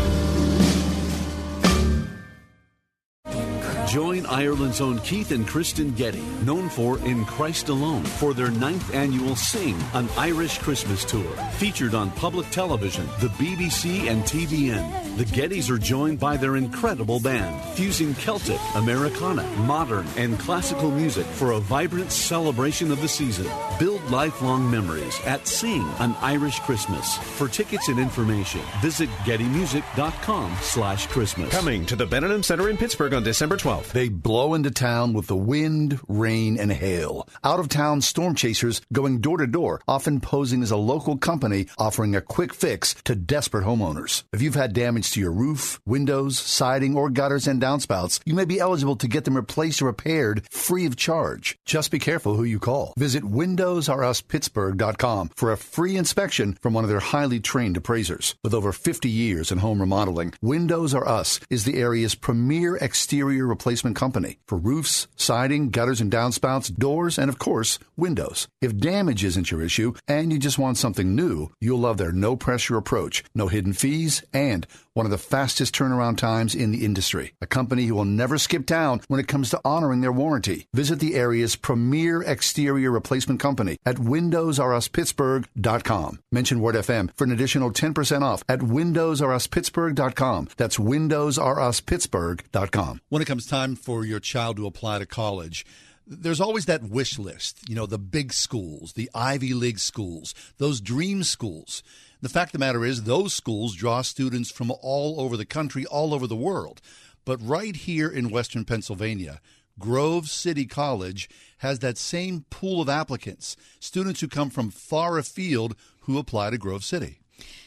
Join 3.93 4.25
Ireland's 4.25 4.81
own 4.81 5.01
Keith 5.01 5.33
and 5.33 5.47
Kristyn 5.47 5.93
Getty, 5.93 6.23
known 6.47 6.71
for 6.71 6.99
In 7.01 7.27
Christ 7.27 7.69
Alone, 7.69 8.03
for 8.05 8.33
their 8.33 8.51
ninth 8.51 8.95
annual 8.95 9.37
Sing, 9.37 9.77
an 9.93 10.09
Irish 10.17 10.57
Christmas 10.57 11.05
tour. 11.05 11.31
Featured 11.59 11.95
on 11.95 12.11
public 12.13 12.49
television, 12.49 13.07
the 13.21 13.29
BBC, 13.37 14.09
and 14.11 14.23
TBN. 14.23 15.19
The 15.19 15.25
Gettys 15.25 15.69
are 15.69 15.77
joined 15.77 16.19
by 16.19 16.39
their 16.39 16.57
incredible 16.57 17.21
band, 17.21 17.63
fusing 17.77 18.15
Celtic, 18.15 18.59
Americana, 18.77 19.43
modern, 19.67 20.07
and 20.17 20.39
classical 20.39 20.91
music 20.91 21.27
for 21.27 21.51
a 21.51 21.61
vibrant 21.61 22.11
celebration 22.11 22.91
of 22.93 23.03
the 23.03 23.09
season. 23.09 23.47
Build 23.79 24.03
lifelong 24.11 24.71
memories 24.71 25.21
at 25.27 25.47
Sing, 25.47 25.87
an 25.99 26.17
Irish 26.23 26.61
Christmas. 26.61 27.19
For 27.19 27.47
tickets 27.47 27.89
and 27.89 27.99
information, 27.99 28.63
visit 28.81 29.11
gettymusic.com 29.27 30.57
slash 30.63 31.09
Christmas. 31.09 31.51
Coming 31.51 31.85
to 31.85 31.95
the 31.95 32.07
Benedum 32.07 32.43
Center 32.43 32.71
in 32.71 32.79
Pittsburgh 32.79 33.13
on 33.13 33.23
December 33.23 33.59
12th. 33.59 33.82
They 33.91 34.09
blow 34.09 34.55
into 34.55 34.71
town 34.71 35.13
with 35.13 35.27
the 35.27 35.37
wind, 35.37 35.99
rain, 36.07 36.59
and 36.59 36.73
hail. 36.73 37.27
Out 37.43 37.59
of 37.59 37.69
town 37.69 38.01
storm 38.01 38.35
chasers 38.35 38.81
going 38.93 39.21
door 39.21 39.39
to 39.39 39.47
door, 39.47 39.81
often 39.89 40.21
posing 40.21 40.63
as 40.63 40.71
a 40.71 40.77
local 40.77 41.19
company 41.19 41.67
offering 41.77 42.15
a 42.15 42.21
quick 42.21 42.55
fix 42.55 42.95
to 43.05 43.15
desperate 43.15 43.65
homeowners. 43.65 44.23
If 44.33 44.41
you've 44.41 44.55
had 44.55 44.73
damage 44.73 45.11
to 45.13 45.21
your 45.21 45.33
roof, 45.33 45.81
windows, 45.85 46.39
siding, 46.39 46.97
or 46.97 47.11
gutters 47.11 47.49
and 47.49 47.61
downspouts, 47.61 48.21
you 48.25 48.35
may 48.35 48.45
be 48.45 48.61
eligible 48.61 48.97
to 48.97 49.09
get 49.09 49.25
them 49.25 49.37
replaced 49.37 49.83
or 49.83 49.87
repaired 49.87 50.47
free 50.51 50.87
of 50.87 50.97
charge. 50.97 51.59
Just 51.65 51.91
be 51.91 51.99
careful 51.99 52.37
who 52.37 52.45
you 52.45 52.61
call. 52.61 52.95
Visit 52.97 53.25
WindowsRUsPittsburgh.com 53.25 55.31
for 55.35 55.53
a 55.53 55.57
free 55.57 55.97
inspection 55.97 56.57
from 56.63 56.73
one 56.73 56.85
of 56.85 56.91
their 56.91 57.01
highly 57.01 57.41
trained 57.41 57.77
appraisers. 57.77 58.37
With 58.45 58.55
over 58.55 58.73
50 58.73 59.11
years 59.11 59.51
in 59.51 59.59
home 59.59 59.81
remodeling, 59.81 60.35
Windows 60.41 60.95
R 60.95 61.07
Us 61.07 61.41
is 61.51 61.65
the 61.65 61.79
area's 61.79 62.15
premier 62.15 62.77
exterior 62.77 63.47
replacement 63.47 63.72
company 63.81 64.39
for 64.47 64.59
roofs, 64.59 65.09
siding, 65.17 65.71
gutters 65.71 66.01
and 66.01 66.13
downspouts, 66.13 66.73
doors, 66.77 67.19
and 67.19 67.29
of 67.29 67.39
course, 67.39 67.79
windows. 67.97 68.49
If 68.61 68.77
damage 68.77 69.25
isn't 69.25 69.51
your 69.51 69.63
issue 69.63 69.95
and 70.07 70.33
you 70.33 70.39
just 70.39 70.59
want 70.59 70.77
something 70.77 71.17
new, 71.17 71.51
you'll 71.61 71.79
love 71.79 71.99
their 71.99 72.13
no 72.13 72.37
pressure 72.37 72.77
approach, 72.77 73.25
no 73.35 73.49
hidden 73.49 73.73
fees, 73.73 74.23
and 74.33 74.67
one 74.95 75.05
of 75.07 75.13
the 75.13 75.19
fastest 75.19 75.75
turnaround 75.75 76.19
times 76.19 76.55
in 76.55 76.71
the 76.73 76.85
industry. 76.85 77.33
A 77.41 77.47
company 77.47 77.87
who 77.87 77.95
will 77.95 78.05
never 78.05 78.37
skip 78.39 78.67
town 78.67 79.01
when 79.09 79.21
it 79.21 79.29
comes 79.29 79.51
to 79.51 79.61
honoring 79.65 80.01
their 80.01 80.13
warranty. 80.13 80.67
Visit 80.75 80.99
the 81.01 81.15
area's 81.15 81.57
premier 81.57 82.23
exterior 82.23 82.91
replacement 82.91 83.41
company 83.41 83.79
at 83.87 83.97
WindowsRUsPittsburgh.com. 83.97 86.21
Mention 86.31 86.61
Word 86.61 86.75
FM 86.75 87.11
for 87.17 87.25
an 87.25 87.33
additional 87.33 87.71
10% 87.71 88.21
off 88.23 88.45
at 88.49 88.59
WindowsRUsPittsburgh.com. 88.61 90.49
That's 90.57 90.77
WindowsRUsPittsburgh.com. 90.77 93.01
When 93.09 93.23
it 93.23 93.27
comes 93.27 93.47
time 93.47 93.77
for 93.77 94.05
your 94.05 94.21
child 94.21 94.57
to 94.57 94.67
apply 94.67 94.99
to 94.99 95.07
college, 95.07 95.65
there's 96.07 96.41
always 96.41 96.67
that 96.67 96.83
wish 96.83 97.19
list, 97.19 97.69
you 97.69 97.75
know, 97.75 97.87
the 97.87 97.99
big 97.99 98.33
schools, 98.33 98.95
the 98.95 99.11
Ivy 99.15 99.55
League 99.55 99.79
schools, 99.79 100.35
those 100.59 100.81
dream 100.81 101.23
schools. 101.23 101.83
The 102.23 102.29
fact 102.29 102.51
of 102.51 102.53
the 102.53 102.65
matter 102.65 102.85
is, 102.85 103.03
those 103.03 103.35
schools 103.35 103.75
draw 103.75 104.01
students 104.03 104.49
from 104.49 104.71
all 104.81 105.21
over 105.21 105.37
the 105.37 105.45
country, 105.45 105.85
all 105.85 106.15
over 106.15 106.29
the 106.29 106.37
world. 106.37 106.81
But 107.25 107.43
right 107.43 107.75
here 107.75 108.09
in 108.09 108.31
Western 108.31 108.65
Pennsylvania, 108.65 109.41
Grove 109.81 110.31
City 110.31 110.65
College 110.65 111.29
has 111.59 111.81
that 111.81 111.99
same 111.99 112.45
pool 112.49 112.81
of 112.81 112.89
applicants, 112.89 113.57
students 113.81 114.21
who 114.21 114.29
come 114.29 114.51
from 114.51 114.71
far 114.71 115.19
afield 115.19 115.75
who 116.03 116.17
apply 116.17 116.51
to 116.51 116.59
Grove 116.59 116.85
City. 116.85 117.22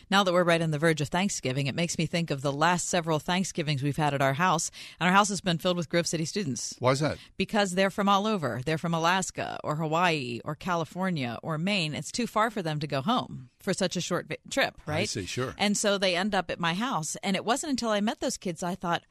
Now 0.09 0.23
that 0.23 0.33
we're 0.33 0.43
right 0.43 0.61
on 0.61 0.71
the 0.71 0.79
verge 0.79 1.01
of 1.01 1.07
Thanksgiving, 1.07 1.67
it 1.67 1.75
makes 1.75 1.97
me 1.97 2.05
think 2.05 2.31
of 2.31 2.41
the 2.41 2.51
last 2.51 2.87
several 2.87 3.19
Thanksgivings 3.19 3.81
we've 3.81 3.97
had 3.97 4.13
at 4.13 4.21
our 4.21 4.33
house, 4.33 4.69
and 4.99 5.07
our 5.07 5.13
house 5.13 5.29
has 5.29 5.41
been 5.41 5.57
filled 5.57 5.77
with 5.77 5.89
Grove 5.89 6.07
City 6.07 6.25
students. 6.25 6.75
Why 6.79 6.91
is 6.91 6.99
that? 6.99 7.17
Because 7.37 7.71
they're 7.71 7.89
from 7.89 8.07
all 8.09 8.27
over. 8.27 8.61
They're 8.65 8.77
from 8.77 8.93
Alaska 8.93 9.59
or 9.63 9.75
Hawaii 9.75 10.39
or 10.45 10.55
California 10.55 11.39
or 11.41 11.57
Maine. 11.57 11.95
It's 11.95 12.11
too 12.11 12.27
far 12.27 12.51
for 12.51 12.61
them 12.61 12.79
to 12.79 12.87
go 12.87 13.01
home 13.01 13.49
for 13.59 13.73
such 13.73 13.95
a 13.95 14.01
short 14.01 14.31
trip, 14.49 14.75
right? 14.85 15.01
I 15.01 15.05
see, 15.05 15.25
sure. 15.25 15.55
And 15.57 15.75
so 15.75 15.97
they 15.97 16.15
end 16.15 16.35
up 16.35 16.51
at 16.51 16.59
my 16.59 16.73
house. 16.73 17.17
And 17.23 17.35
it 17.35 17.45
wasn't 17.45 17.71
until 17.71 17.89
I 17.89 18.01
met 18.01 18.19
those 18.19 18.37
kids 18.37 18.61
I 18.61 18.75
thought, 18.75 19.03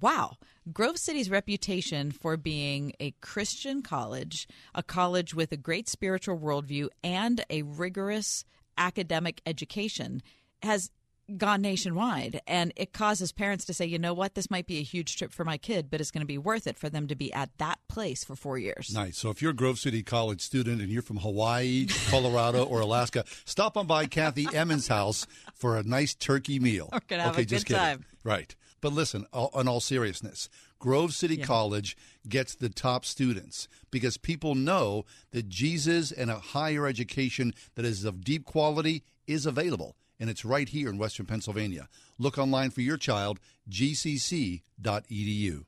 wow, 0.00 0.36
Grove 0.72 0.98
City's 0.98 1.30
reputation 1.30 2.12
for 2.12 2.36
being 2.36 2.92
a 3.00 3.12
Christian 3.20 3.82
college, 3.82 4.46
a 4.74 4.82
college 4.82 5.34
with 5.34 5.50
a 5.50 5.56
great 5.56 5.88
spiritual 5.88 6.38
worldview, 6.38 6.88
and 7.02 7.44
a 7.50 7.62
rigorous 7.62 8.44
academic 8.78 9.42
education 9.44 10.22
has 10.62 10.90
gone 11.36 11.60
nationwide 11.60 12.40
and 12.46 12.72
it 12.74 12.94
causes 12.94 13.32
parents 13.32 13.66
to 13.66 13.74
say 13.74 13.84
you 13.84 13.98
know 13.98 14.14
what 14.14 14.34
this 14.34 14.50
might 14.50 14.66
be 14.66 14.78
a 14.78 14.82
huge 14.82 15.16
trip 15.16 15.30
for 15.30 15.44
my 15.44 15.58
kid 15.58 15.90
but 15.90 16.00
it's 16.00 16.10
going 16.10 16.22
to 16.22 16.26
be 16.26 16.38
worth 16.38 16.66
it 16.66 16.78
for 16.78 16.88
them 16.88 17.06
to 17.06 17.14
be 17.14 17.30
at 17.34 17.50
that 17.58 17.78
place 17.86 18.24
for 18.24 18.34
four 18.34 18.56
years 18.56 18.90
Nice. 18.94 19.18
So 19.18 19.28
if 19.28 19.42
you're 19.42 19.50
a 19.50 19.54
Grove 19.54 19.78
City 19.78 20.02
College 20.02 20.40
student 20.40 20.80
and 20.80 20.90
you're 20.90 21.02
from 21.02 21.18
Hawaii, 21.18 21.86
Colorado, 22.10 22.64
or 22.64 22.80
Alaska, 22.80 23.24
stop 23.44 23.76
on 23.76 23.86
by 23.86 24.06
Kathy 24.06 24.46
Emmons' 24.54 24.88
house 24.88 25.26
for 25.54 25.76
a 25.76 25.82
nice 25.82 26.14
turkey 26.14 26.58
meal. 26.58 26.88
We're 26.90 27.00
gonna 27.06 27.24
have 27.24 27.32
okay, 27.32 27.42
a 27.42 27.44
just 27.44 27.66
good 27.66 27.74
kidding. 27.74 27.86
time. 27.98 28.04
Right. 28.24 28.54
But 28.80 28.92
listen, 28.92 29.26
all, 29.32 29.50
in 29.58 29.68
all 29.68 29.80
seriousness, 29.80 30.48
Grove 30.78 31.14
City 31.14 31.36
Yeah. 31.36 31.46
College 31.46 31.96
gets 32.28 32.54
the 32.54 32.68
top 32.68 33.04
students 33.04 33.68
because 33.90 34.16
people 34.16 34.54
know 34.54 35.04
that 35.32 35.48
Jesus 35.48 36.12
and 36.12 36.30
a 36.30 36.38
higher 36.38 36.86
education 36.86 37.54
that 37.74 37.84
is 37.84 38.04
of 38.04 38.24
deep 38.24 38.44
quality 38.44 39.02
is 39.26 39.46
available. 39.46 39.96
And 40.20 40.28
it's 40.28 40.44
right 40.44 40.68
here 40.68 40.88
in 40.88 40.98
Western 40.98 41.26
Pennsylvania. 41.26 41.88
Look 42.18 42.38
online 42.38 42.70
for 42.70 42.80
your 42.80 42.96
child, 42.96 43.38
gcc.edu. 43.70 45.64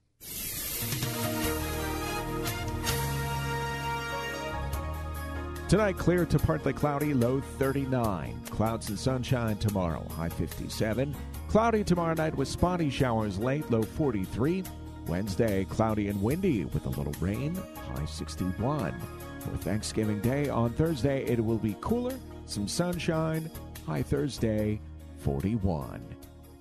Tonight, 5.68 5.98
clear 5.98 6.26
to 6.26 6.38
partly 6.40 6.72
cloudy, 6.72 7.14
low 7.14 7.40
39. 7.40 8.40
Clouds 8.50 8.88
and 8.88 8.98
sunshine 8.98 9.56
tomorrow, 9.58 10.04
high 10.16 10.28
57. 10.28 11.14
Cloudy 11.50 11.82
tomorrow 11.82 12.14
night 12.14 12.36
with 12.36 12.46
spotty 12.46 12.88
showers 12.88 13.36
late, 13.36 13.68
low 13.72 13.82
43. 13.82 14.62
Wednesday, 15.08 15.64
cloudy 15.64 16.06
and 16.06 16.22
windy 16.22 16.64
with 16.66 16.86
a 16.86 16.90
little 16.90 17.12
rain, 17.18 17.56
high 17.92 18.04
61. 18.04 18.94
For 19.40 19.56
Thanksgiving 19.56 20.20
Day 20.20 20.48
on 20.48 20.72
Thursday, 20.74 21.24
it 21.24 21.44
will 21.44 21.58
be 21.58 21.76
cooler, 21.80 22.14
some 22.46 22.68
sunshine, 22.68 23.50
high 23.84 24.02
Thursday, 24.02 24.80
41. 25.18 26.00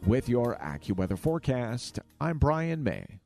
With 0.07 0.27
your 0.27 0.55
AccuWeather 0.55 1.19
forecast, 1.19 1.99
I'm 2.19 2.39
Brian 2.39 2.83
May. 2.83 3.18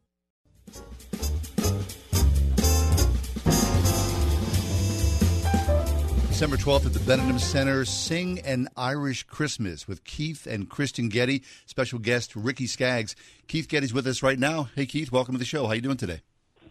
December 6.34 6.58
12th 6.58 6.88
at 6.88 6.94
the 6.94 7.00
Benedum 7.00 7.40
Center, 7.40 7.86
Sing 7.86 8.40
an 8.40 8.68
Irish 8.76 9.22
Christmas 9.22 9.88
with 9.88 10.04
Keith 10.04 10.48
and 10.48 10.68
Kristyn 10.68 11.08
Getty. 11.08 11.44
Special 11.68 12.00
guest 12.00 12.36
Ricky 12.36 12.66
Skaggs. 12.66 13.16
Keith 13.48 13.68
Getty's 13.68 13.94
with 13.94 14.08
us 14.08 14.24
right 14.24 14.40
now. 14.40 14.68
Hey, 14.76 14.88
Keith, 14.88 15.12
welcome 15.12 15.36
to 15.36 15.38
the 15.38 15.46
show. 15.46 15.66
How 15.66 15.74
are 15.74 15.76
you 15.76 15.82
doing 15.82 15.96
today? 15.96 16.22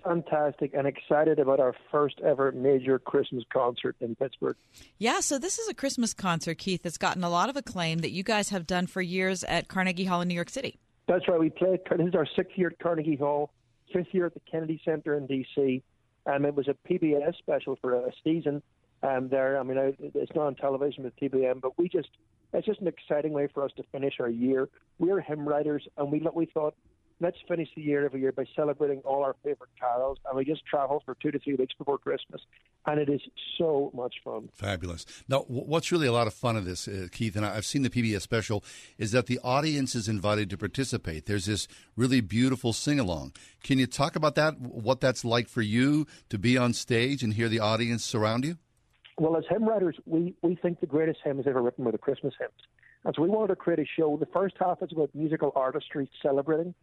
fantastic 0.03 0.75
and 0.75 0.89
excited 0.89 1.39
about 1.39 1.61
our 1.61 1.77
first 1.93 2.21
ever 2.25 2.51
major 2.51 2.99
Christmas 2.99 3.45
concert 3.53 3.95
in 4.01 4.17
Pittsburgh. 4.17 4.57
Yeah, 4.99 5.21
so 5.21 5.39
this 5.39 5.61
is 5.61 5.69
a 5.69 5.75
Christmas 5.75 6.13
concert, 6.13 6.59
Keith, 6.59 6.83
that's 6.83 6.99
gotten 6.99 7.23
a 7.23 7.31
lot 7.31 7.49
of 7.49 7.57
acclaim 7.57 7.99
that 7.99 8.11
you 8.11 8.25
guys 8.25 8.49
have 8.49 8.67
done 8.67 8.89
for 8.89 9.01
years 9.01 9.45
at 9.45 9.69
Carnegie 9.69 10.07
Hall 10.07 10.21
in 10.21 10.27
New 10.27 10.35
York 10.35 10.51
City. 10.51 10.81
That's 11.07 11.29
right. 11.29 11.39
We 11.39 11.51
played. 11.51 11.79
This 11.89 12.09
is 12.09 12.15
our 12.17 12.27
sixth 12.35 12.59
year 12.59 12.71
at 12.71 12.81
Carnegie 12.81 13.15
Hall, 13.15 13.53
fifth 13.93 14.09
year 14.11 14.27
at 14.27 14.35
the 14.35 14.41
Kennedy 14.51 14.83
Center 14.85 15.17
in 15.17 15.29
D.C. 15.29 15.85
Um, 16.27 16.47
it 16.47 16.57
was 16.57 16.67
a 16.67 16.75
PBS 16.89 17.37
special 17.39 17.79
for 17.81 17.95
a 17.95 18.11
season 18.25 18.61
um, 19.03 19.29
there. 19.29 19.59
I 19.59 19.63
mean, 19.63 19.79
I, 19.79 19.95
it's 19.99 20.33
not 20.35 20.47
on 20.47 20.55
television 20.55 21.05
with 21.05 21.17
TBN, 21.17 21.61
but 21.61 21.79
we 21.79 21.89
just 21.89 22.09
it's 22.53 22.67
just 22.67 22.81
an 22.81 22.89
exciting 22.89 23.33
way 23.33 23.49
for 23.53 23.65
us 23.65 23.71
to 23.77 23.83
finish 23.93 24.15
our 24.21 24.29
year. 24.29 24.69
We're 24.99 25.21
hymn 25.21 25.49
writers, 25.49 25.87
and 25.97 26.13
we 26.13 26.27
we 26.35 26.47
thought 26.47 26.75
let's 27.23 27.39
finish 27.49 27.69
the 27.77 27.83
year 27.83 28.05
every 28.05 28.21
year 28.21 28.33
by 28.33 28.45
celebrating 28.55 28.99
all 29.01 29.23
our 29.23 29.37
favorite 29.45 29.71
carols, 29.79 30.19
and 30.27 30.37
we 30.37 30.45
just 30.45 30.67
travel 30.67 31.03
for 31.05 31.17
two 31.23 31.31
to 31.31 31.39
three 31.39 31.55
weeks 31.55 31.73
before 31.79 31.97
Christmas, 31.97 32.43
and 32.87 33.01
it 33.01 33.09
is 33.09 33.21
so 33.57 33.91
much 33.95 34.17
fun. 34.25 34.49
Fabulous. 34.53 35.07
Now, 35.29 35.41
what's 35.47 35.93
really 35.93 36.09
a 36.09 36.13
lot 36.13 36.27
of 36.27 36.35
fun 36.35 36.57
of 36.57 36.65
this, 36.65 36.89
uh, 36.89 37.07
Keith, 37.11 37.37
and 37.37 37.47
I've 37.47 37.65
seen 37.65 37.83
the 37.83 37.91
PBS 37.91 38.23
special, 38.23 38.65
is 38.99 39.13
that 39.13 39.27
the 39.27 39.39
audience 39.45 39.95
is 39.95 40.09
invited 40.09 40.51
to 40.51 40.59
participate. 40.59 41.27
There's 41.27 41.47
this 41.47 41.69
really 41.97 42.21
beautiful 42.21 42.73
sing 42.73 42.99
along. 42.99 43.33
Can 43.63 43.79
you 43.79 43.87
talk 43.87 44.17
about 44.17 44.35
that? 44.35 44.61
What 44.61 45.01
that's 45.01 45.25
like 45.25 45.49
for 45.49 45.63
you 45.63 46.07
to 46.29 46.39
be 46.39 46.59
on 46.59 46.73
stage 46.73 47.23
and 47.23 47.35
hear 47.35 47.49
the 47.49 47.61
audience 47.61 48.05
surround 48.05 48.45
you? 48.45 48.59
Well, 49.19 49.37
as 49.37 49.45
hymn 49.49 49.65
writers, 49.65 49.97
we, 50.07 50.35
we 50.43 50.57
think 50.57 50.81
the 50.81 50.87
greatest 50.87 51.21
hymns 51.25 51.45
ever 51.47 51.61
written 51.61 51.85
were 51.85 51.93
the 51.93 51.99
Christmas 51.99 52.35
hymns. 52.39 52.53
And 53.05 53.15
so 53.15 53.23
we 53.23 53.29
wanted 53.29 53.49
to 53.49 53.57
create 53.57 53.79
a 53.81 53.85
show. 53.85 54.17
The 54.17 54.27
first 54.27 54.55
half 54.59 54.83
is 54.83 54.91
about 54.93 55.11
musical 55.15 55.53
artistry 55.55 56.09
celebrating 56.23 56.75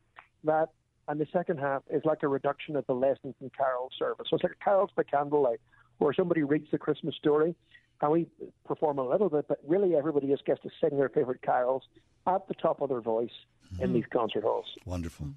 that, 0.44 0.70
and 1.08 1.20
the 1.20 1.28
second 1.34 1.60
half 1.60 1.82
is 1.90 2.04
like 2.06 2.24
a 2.24 2.28
reduction 2.28 2.76
of 2.76 2.86
the 2.86 2.94
lessons 2.94 3.36
and 3.42 3.52
carol 3.54 3.90
service. 3.98 4.28
So 4.30 4.36
it's 4.36 4.44
like 4.44 4.60
carols 4.64 4.92
by 4.96 5.04
candlelight, 5.04 5.60
where 5.98 6.14
somebody 6.14 6.44
reads 6.44 6.68
the 6.72 6.78
Christmas 6.78 7.16
story, 7.16 7.56
and 8.02 8.12
we 8.12 8.28
perform 8.66 9.00
a 9.00 9.08
little 9.08 9.30
bit, 9.30 9.48
but 9.48 9.60
really 9.68 9.96
everybody 9.96 10.28
just 10.28 10.46
gets 10.46 10.62
to 10.62 10.70
sing 10.82 10.98
their 10.98 11.10
favorite 11.10 11.42
carols 11.42 11.84
at 12.28 12.48
the 12.48 12.54
top 12.54 12.82
of 12.82 12.90
their 12.90 13.02
voice 13.02 13.32
in 13.80 13.90
hmm. 13.90 13.96
these 13.96 14.06
concert 14.12 14.44
halls. 14.44 14.66
Wonderful. 14.86 15.30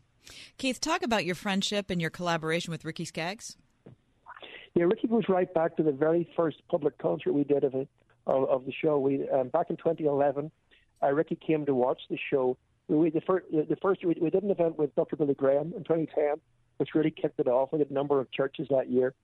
Keith, 0.58 0.80
talk 0.80 1.02
about 1.02 1.24
your 1.24 1.34
friendship 1.34 1.90
and 1.90 2.00
your 2.00 2.10
collaboration 2.10 2.70
with 2.70 2.84
Ricky 2.84 3.04
Skaggs. 3.04 3.56
Yeah, 4.74 4.84
Ricky 4.84 5.08
goes 5.08 5.24
right 5.28 5.52
back 5.52 5.76
to 5.76 5.82
the 5.82 5.92
very 5.92 6.28
first 6.34 6.62
public 6.70 6.96
concert 6.98 7.32
we 7.32 7.44
did 7.44 7.64
of 7.64 7.74
it, 7.74 7.88
of, 8.26 8.48
of 8.48 8.64
the 8.64 8.72
show. 8.72 8.98
We 8.98 9.28
um, 9.28 9.48
back 9.48 9.68
in 9.68 9.76
2011, 9.76 10.50
uh, 11.02 11.12
Ricky 11.12 11.36
came 11.36 11.66
to 11.66 11.74
watch 11.74 12.00
the 12.08 12.18
show. 12.30 12.56
We, 12.88 12.96
we 12.96 13.10
the 13.10 13.20
first 13.20 13.46
the 13.50 13.76
first 13.82 14.04
we, 14.04 14.16
we 14.20 14.30
did 14.30 14.42
an 14.42 14.50
event 14.50 14.78
with 14.78 14.94
Dr. 14.94 15.16
Billy 15.16 15.34
Graham 15.34 15.72
in 15.76 15.84
2010, 15.84 16.40
which 16.78 16.90
really 16.94 17.10
kicked 17.10 17.38
it 17.38 17.48
off. 17.48 17.70
We 17.72 17.78
did 17.78 17.90
a 17.90 17.94
number 17.94 18.18
of 18.18 18.30
churches 18.32 18.66
that 18.70 18.90
year 18.90 19.14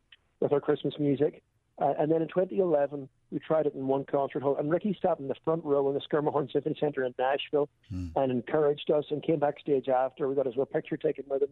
with 0.41 0.53
our 0.53 0.61
Christmas 0.61 0.95
music. 0.99 1.43
Uh, 1.81 1.95
and 1.99 2.11
then 2.11 2.21
in 2.21 2.29
2011, 2.29 3.09
we 3.31 3.39
tried 3.39 3.67
it 3.67 3.75
in 3.75 3.87
one 3.87 4.05
concert 4.05 4.43
hall. 4.43 4.57
And 4.57 4.69
Ricky 4.69 4.99
sat 5.01 5.21
in 5.21 5.29
the 5.29 5.37
front 5.45 5.65
row 5.65 5.89
in 5.89 5.95
the 5.95 6.01
Schermerhorn 6.01 6.53
Symphony 6.53 6.77
Center 6.79 7.05
in 7.05 7.15
Nashville 7.19 7.69
and 8.17 8.33
encouraged 8.33 8.91
us 8.91 9.05
and 9.11 9.23
came 9.23 9.39
backstage 9.39 9.89
after. 9.89 10.29
We 10.29 10.35
got 10.35 10.47
his 10.47 10.57
little 10.57 10.67
picture 10.67 10.97
taken 10.97 11.25
with 11.29 11.43
him. 11.43 11.51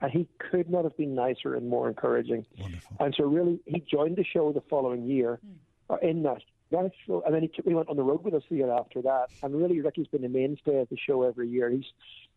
And 0.00 0.12
he 0.12 0.28
could 0.38 0.68
not 0.68 0.84
have 0.84 0.96
been 0.96 1.14
nicer 1.14 1.54
and 1.54 1.68
more 1.68 1.88
encouraging. 1.88 2.44
Wonderful. 2.58 2.96
And 3.00 3.14
so, 3.16 3.24
really, 3.24 3.60
he 3.66 3.80
joined 3.80 4.16
the 4.16 4.24
show 4.24 4.52
the 4.52 4.62
following 4.68 5.06
year 5.06 5.40
uh, 5.88 5.96
in 6.02 6.22
that. 6.24 6.42
Nashville. 6.70 7.22
And 7.24 7.34
then 7.34 7.42
he, 7.42 7.48
took, 7.48 7.64
he 7.64 7.74
went 7.74 7.88
on 7.88 7.96
the 7.96 8.02
road 8.02 8.24
with 8.24 8.34
us 8.34 8.42
the 8.50 8.56
year 8.56 8.72
after 8.72 9.02
that. 9.02 9.26
And 9.42 9.54
really, 9.54 9.80
Ricky's 9.80 10.08
been 10.08 10.22
the 10.22 10.28
mainstay 10.28 10.80
of 10.80 10.88
the 10.88 10.96
show 10.96 11.22
every 11.22 11.48
year. 11.48 11.70
He's, 11.70 11.84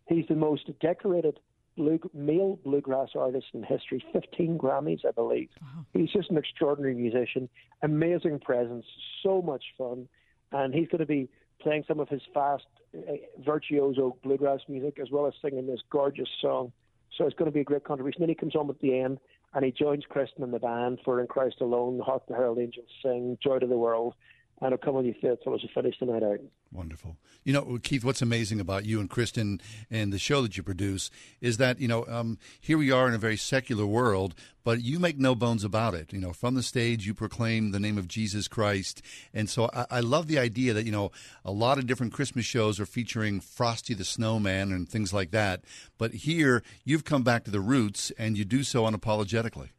he's 0.07 0.27
the 0.27 0.35
most 0.35 0.69
decorated 0.79 1.39
blue, 1.75 1.99
male 2.13 2.59
bluegrass 2.63 3.09
artist 3.15 3.47
in 3.53 3.63
history, 3.63 4.03
15 4.13 4.57
Grammys, 4.57 5.05
I 5.05 5.11
believe. 5.11 5.49
He's 5.93 6.11
just 6.11 6.29
an 6.29 6.37
extraordinary 6.37 6.93
musician, 6.93 7.49
amazing 7.81 8.39
presence, 8.39 8.85
so 9.23 9.41
much 9.41 9.63
fun. 9.77 10.07
And 10.51 10.73
he's 10.73 10.87
going 10.87 10.99
to 10.99 11.05
be 11.05 11.29
playing 11.61 11.85
some 11.87 11.99
of 11.99 12.09
his 12.09 12.21
fast, 12.33 12.65
uh, 12.95 13.13
virtuoso 13.43 14.17
bluegrass 14.23 14.61
music 14.67 14.99
as 15.01 15.09
well 15.11 15.27
as 15.27 15.33
singing 15.41 15.67
this 15.67 15.81
gorgeous 15.89 16.29
song. 16.41 16.71
So 17.17 17.25
it's 17.25 17.35
going 17.35 17.49
to 17.49 17.53
be 17.53 17.61
a 17.61 17.65
great 17.65 17.83
contribution. 17.83 18.21
Then 18.21 18.29
he 18.29 18.35
comes 18.35 18.55
on 18.55 18.69
at 18.69 18.79
the 18.79 18.99
end 18.99 19.19
and 19.53 19.65
he 19.65 19.71
joins 19.71 20.03
Kristyn 20.07 20.43
in 20.43 20.51
the 20.51 20.59
band 20.59 20.99
for 21.03 21.19
In 21.19 21.27
Christ 21.27 21.57
Alone, 21.61 21.99
Hark 21.99 22.23
the 22.27 22.35
Herald 22.35 22.59
Angels 22.59 22.87
Sing, 23.03 23.37
Joy 23.41 23.59
to 23.59 23.67
the 23.67 23.77
World, 23.77 24.13
and 24.61 24.73
O 24.73 24.77
Come 24.77 24.95
All 24.95 25.05
Ye 25.05 25.17
Faithful 25.21 25.55
as 25.55 25.63
you 25.63 25.69
finish 25.73 25.95
the 25.99 26.05
night 26.05 26.23
out. 26.23 26.39
Wonderful. 26.71 27.17
You 27.43 27.53
know, 27.53 27.79
Keith, 27.81 28.03
what's 28.03 28.21
amazing 28.21 28.59
about 28.59 28.85
you 28.85 28.99
and 28.99 29.09
Kristyn 29.09 29.61
and 29.89 30.11
the 30.11 30.19
show 30.19 30.41
that 30.41 30.57
you 30.57 30.63
produce 30.63 31.09
is 31.41 31.57
that, 31.57 31.79
you 31.79 31.87
know, 31.87 32.05
um, 32.07 32.37
here 32.59 32.77
we 32.77 32.91
are 32.91 33.07
in 33.07 33.13
a 33.13 33.17
very 33.17 33.37
secular 33.37 33.85
world, 33.85 34.35
but 34.63 34.81
you 34.81 34.99
make 34.99 35.17
no 35.17 35.33
bones 35.35 35.63
about 35.63 35.93
it. 35.93 36.11
You 36.11 36.19
know, 36.19 36.33
from 36.33 36.55
the 36.55 36.63
stage, 36.63 37.07
you 37.07 37.13
proclaim 37.13 37.71
the 37.71 37.79
name 37.79 37.97
of 37.97 38.07
Jesus 38.07 38.47
Christ. 38.47 39.01
And 39.33 39.49
so 39.49 39.69
I, 39.73 39.85
I 39.89 39.99
love 40.01 40.27
the 40.27 40.37
idea 40.37 40.73
that, 40.73 40.85
you 40.85 40.91
know, 40.91 41.11
a 41.45 41.51
lot 41.51 41.77
of 41.77 41.87
different 41.87 42.13
Christmas 42.13 42.45
shows 42.45 42.79
are 42.79 42.85
featuring 42.85 43.39
Frosty 43.39 43.93
the 43.93 44.05
Snowman 44.05 44.71
and 44.71 44.87
things 44.87 45.13
like 45.13 45.31
that. 45.31 45.63
But 45.97 46.13
here, 46.13 46.61
you've 46.83 47.05
come 47.05 47.23
back 47.23 47.45
to 47.45 47.51
the 47.51 47.61
roots 47.61 48.11
and 48.17 48.37
you 48.37 48.45
do 48.45 48.63
so 48.63 48.83
unapologetically. 48.83 49.69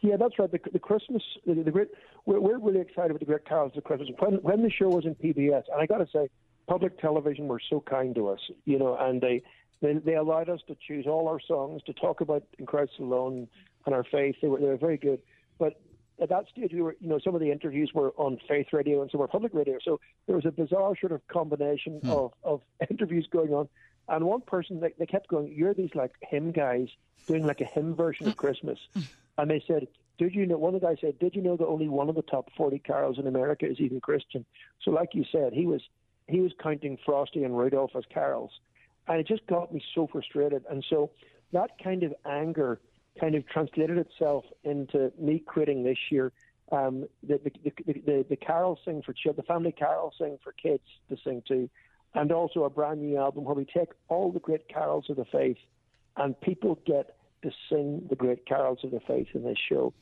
Yeah, 0.00 0.16
that's 0.16 0.38
right. 0.38 0.50
The, 0.50 0.60
the 0.72 0.78
Christmas, 0.78 1.22
the, 1.44 1.54
the 1.54 1.72
great, 1.72 1.88
we're, 2.28 2.40
we're 2.40 2.58
really 2.58 2.80
excited 2.80 3.12
with 3.12 3.20
the 3.20 3.26
Great 3.26 3.46
Carols 3.46 3.72
of 3.76 3.84
Christmas. 3.84 4.10
When, 4.18 4.34
when 4.48 4.62
the 4.62 4.70
show 4.70 4.88
was 4.88 5.06
in 5.06 5.14
PBS, 5.14 5.62
and 5.72 5.80
I 5.80 5.86
got 5.86 5.98
to 5.98 6.08
say, 6.12 6.28
public 6.66 7.00
television 7.00 7.48
were 7.48 7.60
so 7.70 7.80
kind 7.80 8.14
to 8.14 8.28
us, 8.28 8.40
you 8.66 8.78
know, 8.78 8.96
and 9.00 9.20
they 9.20 9.42
they, 9.80 9.94
they 9.94 10.14
allowed 10.16 10.48
us 10.48 10.60
to 10.68 10.76
choose 10.86 11.06
all 11.06 11.28
our 11.28 11.40
songs 11.40 11.82
to 11.84 11.92
talk 11.92 12.20
about 12.20 12.42
in 12.58 12.66
Christ 12.66 12.92
alone 12.98 13.48
and 13.86 13.94
our 13.94 14.04
faith. 14.04 14.36
They 14.42 14.48
were 14.48 14.60
they 14.60 14.66
were 14.66 14.76
very 14.76 14.98
good, 14.98 15.20
but 15.58 15.80
at 16.20 16.28
that 16.28 16.44
stage 16.50 16.72
we 16.72 16.82
were 16.82 16.96
you 17.00 17.08
know 17.08 17.18
some 17.24 17.34
of 17.34 17.40
the 17.40 17.50
interviews 17.50 17.92
were 17.94 18.12
on 18.18 18.38
faith 18.46 18.66
radio 18.72 19.00
and 19.00 19.10
some 19.10 19.20
were 19.20 19.28
public 19.28 19.54
radio. 19.54 19.78
So 19.82 19.98
there 20.26 20.36
was 20.36 20.44
a 20.44 20.50
bizarre 20.50 20.94
sort 21.00 21.12
of 21.12 21.26
combination 21.28 22.00
Hmm. 22.02 22.10
of 22.10 22.32
of 22.42 22.60
interviews 22.90 23.26
going 23.30 23.54
on. 23.54 23.68
And 24.08 24.24
one 24.24 24.42
person 24.42 24.80
they, 24.80 24.92
they 24.98 25.06
kept 25.06 25.28
going, 25.28 25.52
"You're 25.56 25.74
these 25.74 25.94
like 25.94 26.12
hymn 26.22 26.52
guys 26.52 26.88
doing 27.26 27.46
like 27.46 27.60
a 27.62 27.68
hymn 27.74 27.94
version 27.94 28.26
of 28.28 28.36
Christmas," 28.36 28.78
and 29.38 29.50
they 29.50 29.62
said. 29.66 29.86
Did 30.18 30.34
you 30.34 30.46
know? 30.46 30.58
One 30.58 30.74
of 30.74 30.80
the 30.80 30.86
guys 30.86 30.98
said, 31.00 31.18
"Did 31.18 31.34
you 31.34 31.42
know 31.42 31.56
that 31.56 31.66
only 31.66 31.88
one 31.88 32.08
of 32.08 32.16
the 32.16 32.22
top 32.22 32.50
forty 32.56 32.78
carols 32.78 33.18
in 33.18 33.26
America 33.26 33.66
is 33.66 33.80
even 33.80 34.00
Christian?" 34.00 34.44
So, 34.82 34.90
like 34.90 35.14
you 35.14 35.24
said, 35.30 35.52
he 35.52 35.66
was 35.66 35.82
he 36.26 36.40
was 36.40 36.52
counting 36.60 36.98
Frosty 37.04 37.44
and 37.44 37.56
Rudolph 37.56 37.92
as 37.96 38.04
carols, 38.12 38.50
and 39.06 39.20
it 39.20 39.26
just 39.26 39.46
got 39.46 39.72
me 39.72 39.82
so 39.94 40.06
frustrated. 40.06 40.64
And 40.68 40.84
so 40.90 41.10
that 41.52 41.70
kind 41.82 42.02
of 42.02 42.14
anger 42.26 42.80
kind 43.20 43.34
of 43.34 43.46
translated 43.48 43.98
itself 43.98 44.44
into 44.64 45.12
me 45.18 45.38
quitting 45.38 45.84
this 45.84 45.98
year. 46.10 46.32
Um, 46.70 47.06
the, 47.22 47.40
the, 47.42 47.72
the, 47.86 47.92
the, 47.92 48.26
the 48.28 48.36
carol 48.36 48.78
sing 48.84 49.02
for 49.02 49.14
children, 49.14 49.42
the 49.44 49.52
family 49.52 49.72
carol 49.72 50.12
sing 50.18 50.38
for 50.44 50.52
kids 50.52 50.82
to 51.08 51.16
sing 51.24 51.42
to, 51.48 51.70
and 52.14 52.30
also 52.30 52.64
a 52.64 52.70
brand 52.70 53.00
new 53.00 53.16
album 53.16 53.44
where 53.44 53.54
we 53.54 53.64
take 53.64 53.88
all 54.08 54.30
the 54.30 54.38
great 54.38 54.68
carols 54.68 55.06
of 55.08 55.16
the 55.16 55.24
faith, 55.24 55.56
and 56.16 56.38
people 56.40 56.78
get 56.84 57.16
to 57.42 57.50
sing 57.68 58.06
the 58.08 58.16
great 58.16 58.46
carols 58.46 58.78
of 58.82 58.90
the 58.90 59.00
faith 59.06 59.28
in 59.34 59.44
this 59.44 59.58
show. 59.68 59.92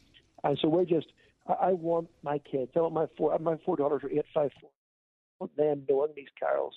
And 0.45 0.59
so 0.61 0.69
we're 0.69 0.85
just, 0.85 1.07
I, 1.47 1.69
I 1.69 1.73
want 1.73 2.09
my 2.23 2.39
kids, 2.39 2.73
I 2.77 2.81
want 2.81 2.95
my 2.95 3.07
four, 3.17 3.39
my 3.39 3.57
four 3.65 3.77
daughters 3.77 4.03
are 4.05 4.11
eight, 4.11 4.25
five, 4.33 4.51
four. 4.61 4.71
I 4.71 5.45
want 5.45 5.57
them 5.57 5.83
knowing 5.89 6.13
these 6.17 6.29
carols 6.39 6.75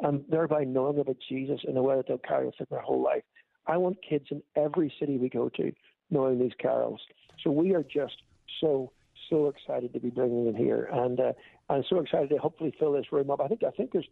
and 0.00 0.24
thereby 0.28 0.64
knowing 0.64 0.98
about 0.98 1.16
Jesus 1.28 1.60
in 1.64 1.76
a 1.76 1.82
way 1.82 1.96
that 1.96 2.08
they'll 2.08 2.18
carry 2.18 2.46
with 2.46 2.56
them 2.58 2.66
their 2.70 2.80
whole 2.80 3.02
life. 3.02 3.22
I 3.66 3.76
want 3.76 3.98
kids 4.08 4.26
in 4.30 4.42
every 4.56 4.92
city 4.98 5.16
we 5.18 5.28
go 5.28 5.48
to 5.50 5.72
knowing 6.10 6.38
these 6.38 6.52
carols. 6.58 7.00
So 7.42 7.50
we 7.50 7.74
are 7.74 7.82
just 7.82 8.16
so 8.60 8.92
so 9.28 9.46
excited 9.48 9.92
to 9.92 10.00
be 10.00 10.10
bringing 10.10 10.44
them 10.44 10.56
here, 10.56 10.88
and 10.92 11.20
uh, 11.20 11.32
I'm 11.68 11.84
so 11.88 12.00
excited 12.00 12.30
to 12.30 12.38
hopefully 12.38 12.74
fill 12.80 12.92
this 12.92 13.12
room 13.12 13.30
up. 13.30 13.40
I 13.40 13.46
think 13.46 13.62
I 13.62 13.70
think 13.70 13.92
there's 13.92 14.08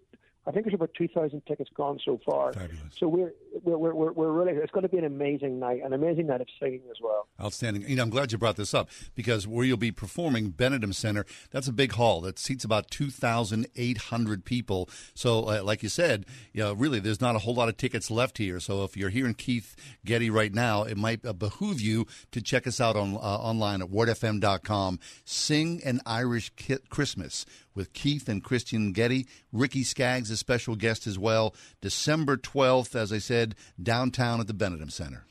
I 0.47 0.51
think 0.51 0.65
there's 0.65 0.74
about 0.74 0.94
2,000 0.94 1.43
tickets 1.47 1.69
gone 1.74 2.01
so 2.02 2.19
far. 2.24 2.55
Fabulous. 2.55 2.81
So 2.97 3.06
we're 3.06 3.32
we're, 3.62 3.93
we're 3.93 4.12
we're 4.12 4.32
really 4.32 4.52
it's 4.52 4.70
going 4.73 4.82
to 4.82 4.89
be 4.89 4.97
an 4.97 5.05
amazing 5.05 5.59
night, 5.59 5.82
an 5.85 5.93
amazing 5.93 6.27
night 6.27 6.40
of 6.40 6.47
singing 6.59 6.81
as 6.90 6.97
well. 7.02 7.27
Outstanding. 7.40 7.86
You 7.86 7.97
know, 7.97 8.02
I'm 8.05 8.10
glad 8.10 8.32
you 8.32 8.39
brought 8.39 8.56
this 8.56 8.73
up 8.73 8.89
because 9.15 9.47
where 9.47 9.65
you'll 9.65 9.77
be 9.77 9.93
performing, 9.93 10.52
Benedum 10.52 10.94
Center, 10.94 11.27
that's 11.51 11.69
a 11.69 11.73
big 11.73 11.93
hall 11.93 12.23
that 12.23 12.39
seats 12.39 12.65
about 12.65 12.90
2,800 12.90 14.44
people. 14.44 14.89
So, 15.15 15.44
uh, 15.48 15.62
like 15.62 15.82
you 15.82 15.89
said, 15.89 16.24
you 16.52 16.62
know, 16.62 16.73
really, 16.73 16.98
there's 17.01 17.20
not 17.20 17.36
a 17.36 17.40
whole 17.40 17.55
lot 17.55 17.69
of 17.69 17.77
tickets 17.77 18.10
left 18.10 18.39
here. 18.39 18.59
So, 18.59 18.85
if 18.85 18.97
you're 18.97 19.10
hearing 19.10 19.35
Keith 19.35 19.77
Getty 20.06 20.31
right 20.31 20.55
now, 20.55 20.82
it 20.85 20.97
might 20.97 21.24
uh, 21.27 21.32
behoove 21.35 21.81
you 21.81 22.06
to 22.32 22.40
check 22.40 22.66
us 22.66 22.81
out 22.81 22.97
on 22.97 23.16
uh, 23.16 23.19
online 23.19 23.82
at 23.82 23.89
wordfm.com. 23.89 24.98
Sing 25.24 25.82
an 25.85 26.01
Irish 26.06 26.51
Ki- 26.56 26.78
Christmas 26.89 27.44
with 27.79 27.95
Keith 27.95 28.29
and 28.29 28.45
Kristyn 28.45 28.93
Getty. 28.93 29.27
Ricky 29.53 29.85
Skaggs, 29.85 30.31
a 30.31 30.37
special 30.37 30.77
guest 30.77 31.07
as 31.07 31.19
well. 31.19 31.55
December 31.81 32.37
12th, 32.37 32.95
as 32.95 33.13
I 33.13 33.19
said, 33.19 33.55
downtown 33.81 34.41
at 34.41 34.49
the 34.49 34.53
Benedum 34.53 34.91
Center. 34.91 35.25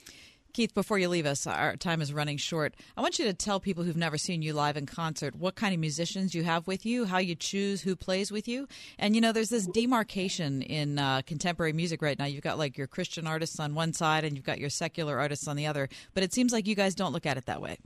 Keith, 0.54 0.74
before 0.74 0.98
you 0.98 1.08
leave 1.08 1.28
us, 1.28 1.46
our 1.46 1.76
time 1.76 2.02
is 2.02 2.12
running 2.12 2.38
short. 2.38 2.74
I 2.96 3.02
want 3.02 3.20
you 3.20 3.26
to 3.26 3.34
tell 3.34 3.60
people 3.60 3.84
who've 3.84 3.98
never 3.98 4.18
seen 4.18 4.42
you 4.42 4.54
live 4.54 4.76
in 4.76 4.88
concert 4.88 5.36
what 5.36 5.54
kind 5.54 5.72
of 5.72 5.80
musicians 5.80 6.34
you 6.34 6.44
have 6.46 6.66
with 6.66 6.84
you, 6.84 7.06
how 7.06 7.20
you 7.20 7.36
choose 7.36 7.82
who 7.82 7.96
plays 7.96 8.32
with 8.32 8.48
you. 8.48 8.68
And, 8.98 9.14
you 9.14 9.22
know, 9.22 9.32
there's 9.32 9.50
this 9.50 9.68
demarcation 9.68 10.64
in 10.64 10.98
uh, 10.98 11.22
contemporary 11.28 11.74
music 11.74 12.02
right 12.02 12.18
now. 12.18 12.26
You've 12.26 12.42
got 12.42 12.58
like 12.58 12.76
your 12.76 12.88
Christian 12.88 13.28
artists 13.28 13.60
on 13.60 13.76
one 13.76 13.94
side 13.94 14.24
and 14.24 14.36
you've 14.36 14.46
got 14.46 14.58
your 14.58 14.72
secular 14.72 15.20
artists 15.20 15.48
on 15.48 15.58
the 15.58 15.68
other. 15.68 15.90
But 16.16 16.24
it 16.24 16.34
seems 16.34 16.54
like 16.54 16.66
you 16.66 16.74
guys 16.76 16.96
don't 16.96 17.12
look 17.12 17.28
at 17.28 17.38
it 17.38 17.46
that 17.46 17.62
way. 17.62 17.78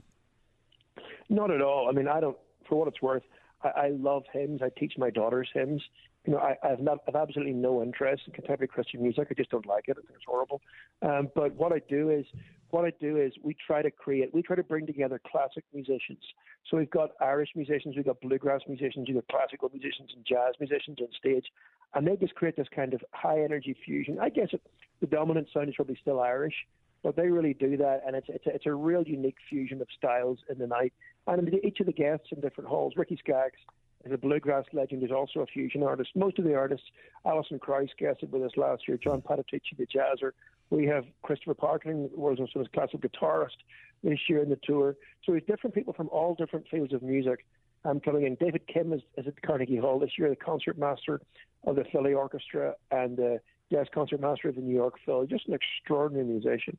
Not 1.28 1.50
at 1.50 1.60
all. 1.60 1.88
I 1.90 1.92
mean, 1.92 2.08
I 2.08 2.20
don't. 2.20 2.36
For 2.68 2.78
what 2.78 2.88
it's 2.88 3.02
worth, 3.02 3.24
I, 3.62 3.68
I 3.68 3.88
love 3.90 4.24
hymns. 4.32 4.60
I 4.62 4.70
teach 4.78 4.94
my 4.98 5.10
daughters 5.10 5.48
hymns. 5.52 5.82
You 6.24 6.34
know, 6.34 6.38
I, 6.38 6.56
I've 6.62 6.80
not, 6.80 6.98
I've 7.08 7.16
absolutely 7.16 7.54
no 7.54 7.82
interest 7.82 8.22
in 8.26 8.32
contemporary 8.32 8.68
Christian 8.68 9.02
music. 9.02 9.28
I 9.30 9.34
just 9.34 9.50
don't 9.50 9.66
like 9.66 9.84
it. 9.88 9.96
I 9.98 10.02
think 10.02 10.14
it's 10.14 10.24
horrible. 10.26 10.60
Um, 11.02 11.28
but 11.34 11.54
what 11.54 11.72
I 11.72 11.80
do 11.88 12.10
is, 12.10 12.24
what 12.70 12.84
I 12.84 12.92
do 13.00 13.18
is, 13.18 13.32
we 13.42 13.56
try 13.66 13.82
to 13.82 13.90
create, 13.90 14.32
we 14.32 14.40
try 14.40 14.56
to 14.56 14.62
bring 14.62 14.86
together 14.86 15.20
classic 15.30 15.64
musicians. 15.74 16.22
So 16.70 16.76
we've 16.76 16.90
got 16.90 17.10
Irish 17.20 17.50
musicians, 17.56 17.96
we've 17.96 18.06
got 18.06 18.20
bluegrass 18.20 18.60
musicians, 18.68 19.08
we've 19.08 19.16
got 19.16 19.28
classical 19.28 19.68
musicians 19.72 20.10
and 20.14 20.24
jazz 20.24 20.54
musicians 20.60 20.98
on 21.00 21.08
stage, 21.18 21.46
and 21.94 22.06
they 22.06 22.16
just 22.16 22.34
create 22.34 22.56
this 22.56 22.68
kind 22.74 22.94
of 22.94 23.02
high 23.12 23.42
energy 23.42 23.76
fusion. 23.84 24.18
I 24.20 24.28
guess 24.28 24.48
it, 24.52 24.62
the 25.00 25.06
dominant 25.06 25.48
sound 25.52 25.68
is 25.68 25.74
probably 25.74 25.98
still 26.00 26.20
Irish, 26.20 26.54
but 27.02 27.16
they 27.16 27.28
really 27.28 27.54
do 27.54 27.76
that, 27.76 28.02
and 28.06 28.14
it's 28.14 28.28
it's 28.28 28.46
a, 28.46 28.54
it's 28.54 28.66
a 28.66 28.74
real 28.74 29.02
unique 29.02 29.36
fusion 29.48 29.80
of 29.80 29.88
styles 29.96 30.38
in 30.48 30.58
the 30.58 30.66
night. 30.66 30.92
And 31.26 31.52
each 31.64 31.80
of 31.80 31.86
the 31.86 31.92
guests 31.92 32.28
in 32.30 32.40
different 32.40 32.68
halls. 32.68 32.94
Ricky 32.96 33.16
Skaggs 33.16 33.58
is 34.04 34.12
a 34.12 34.18
bluegrass 34.18 34.64
legend. 34.72 35.02
Is 35.02 35.10
also 35.10 35.40
a 35.40 35.46
fusion 35.46 35.82
artist. 35.82 36.10
Most 36.14 36.38
of 36.38 36.44
the 36.44 36.54
artists, 36.54 36.86
Alison 37.24 37.58
Krauss 37.58 37.90
guested 37.98 38.32
with 38.32 38.42
us 38.42 38.52
last 38.56 38.86
year. 38.86 38.98
John 39.02 39.22
Patitucci, 39.22 39.76
the 39.78 39.86
jazzer. 39.86 40.32
We 40.70 40.86
have 40.86 41.04
Christopher 41.22 41.54
Parkening, 41.54 42.08
was 42.14 42.38
also 42.40 42.60
a 42.60 42.68
classical 42.68 43.00
guitarist 43.00 43.58
this 44.02 44.18
year 44.28 44.42
in 44.42 44.48
the 44.48 44.58
tour. 44.62 44.96
So 45.24 45.32
we 45.32 45.38
have 45.38 45.46
different 45.46 45.74
people 45.74 45.92
from 45.92 46.08
all 46.08 46.34
different 46.34 46.66
fields 46.68 46.92
of 46.92 47.02
music 47.02 47.44
um, 47.84 48.00
coming 48.00 48.24
in. 48.24 48.36
David 48.36 48.66
Kim 48.72 48.92
is, 48.92 49.02
is 49.16 49.26
at 49.26 49.40
Carnegie 49.42 49.76
Hall 49.76 49.98
this 49.98 50.12
year, 50.18 50.30
the 50.30 50.36
concert 50.36 50.78
master 50.78 51.20
of 51.66 51.76
the 51.76 51.84
Philly 51.92 52.14
Orchestra 52.14 52.74
and 52.90 53.20
uh, 53.20 53.38
yes, 53.70 53.86
concert 53.92 54.20
master 54.20 54.48
of 54.48 54.56
the 54.56 54.60
New 54.60 54.74
York 54.74 54.94
Phil. 55.04 55.26
Just 55.26 55.48
an 55.48 55.54
extraordinary 55.54 56.26
musician. 56.26 56.76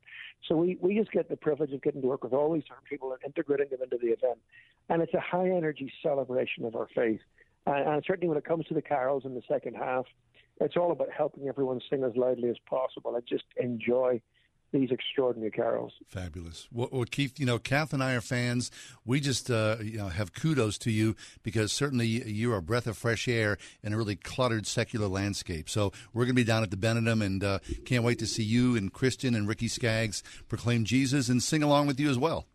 So 0.48 0.56
we, 0.56 0.78
we 0.82 0.98
just 0.98 1.12
get 1.12 1.30
the 1.30 1.38
privilege 1.38 1.72
of 1.74 1.82
getting 1.82 2.02
to 2.02 2.08
work 2.08 2.24
with 2.24 2.34
all 2.34 2.54
these 2.54 2.64
different 2.64 2.86
people 2.86 3.12
and 3.12 3.20
integrating 3.26 3.68
them 3.70 3.80
into 3.84 3.98
the 3.98 4.12
event. 4.12 4.40
And 4.90 5.02
it's 5.02 5.14
a 5.14 5.20
high 5.20 5.50
energy 5.50 5.92
celebration 6.02 6.66
of 6.66 6.76
our 6.76 6.88
faith. 6.94 7.22
And, 7.66 7.88
and 7.88 8.04
certainly 8.06 8.28
when 8.28 8.38
it 8.38 8.46
comes 8.46 8.66
to 8.68 8.74
the 8.74 8.82
carols 8.82 9.24
in 9.26 9.34
the 9.36 9.42
second 9.48 9.76
half, 9.76 10.06
it's 10.62 10.78
all 10.78 10.92
about 10.92 11.10
helping 11.16 11.48
everyone 11.48 11.82
sing 11.90 12.04
as 12.04 12.12
loudly 12.16 12.50
as 12.50 12.58
possible 12.70 13.16
and 13.16 13.26
just 13.28 13.46
enjoy 13.58 14.22
these 14.74 14.91
extraordinary 14.91 15.52
carols. 15.52 15.94
Fabulous. 16.08 16.68
Well, 16.72 16.90
well, 16.91 17.06
Keith, 17.06 17.40
you 17.40 17.45
know, 17.45 17.60
Kath 17.60 17.94
and 17.94 18.04
I 18.04 18.14
are 18.14 18.22
fans. 18.22 18.72
We 19.06 19.20
just, 19.20 19.50
uh, 19.50 19.78
you 19.82 19.98
know, 19.98 20.10
have 20.10 20.34
kudos 20.34 20.78
to 20.80 20.91
you 20.91 21.16
because 21.44 21.72
certainly 21.72 22.08
you're 22.08 22.58
a 22.58 22.62
breath 22.62 22.88
of 22.88 22.98
fresh 22.98 23.28
air 23.28 23.58
in 23.84 23.94
a 23.94 23.98
really 23.98 24.16
cluttered 24.16 24.68
secular 24.68 25.08
landscape. 25.08 25.70
So 25.70 25.94
we're 26.14 26.26
going 26.26 26.36
to 26.36 26.41
be 26.41 26.44
down 26.44 26.64
at 26.64 26.72
the 26.72 26.78
Benedum 26.78 27.24
and 27.24 27.44
uh, 27.44 27.60
can't 27.86 28.04
wait 28.04 28.20
to 28.20 28.28
see 28.28 28.44
you 28.44 28.76
and 28.76 28.91
Kristyn 28.91 29.36
and 29.36 29.48
Ricky 29.48 29.68
Skaggs 29.68 30.24
proclaim 30.50 30.84
Jesus 30.84 31.30
and 31.30 31.41
sing 31.41 31.64
along 31.64 31.88
with 31.88 32.00
you 32.00 32.10
as 32.10 32.18
well. 32.18 32.48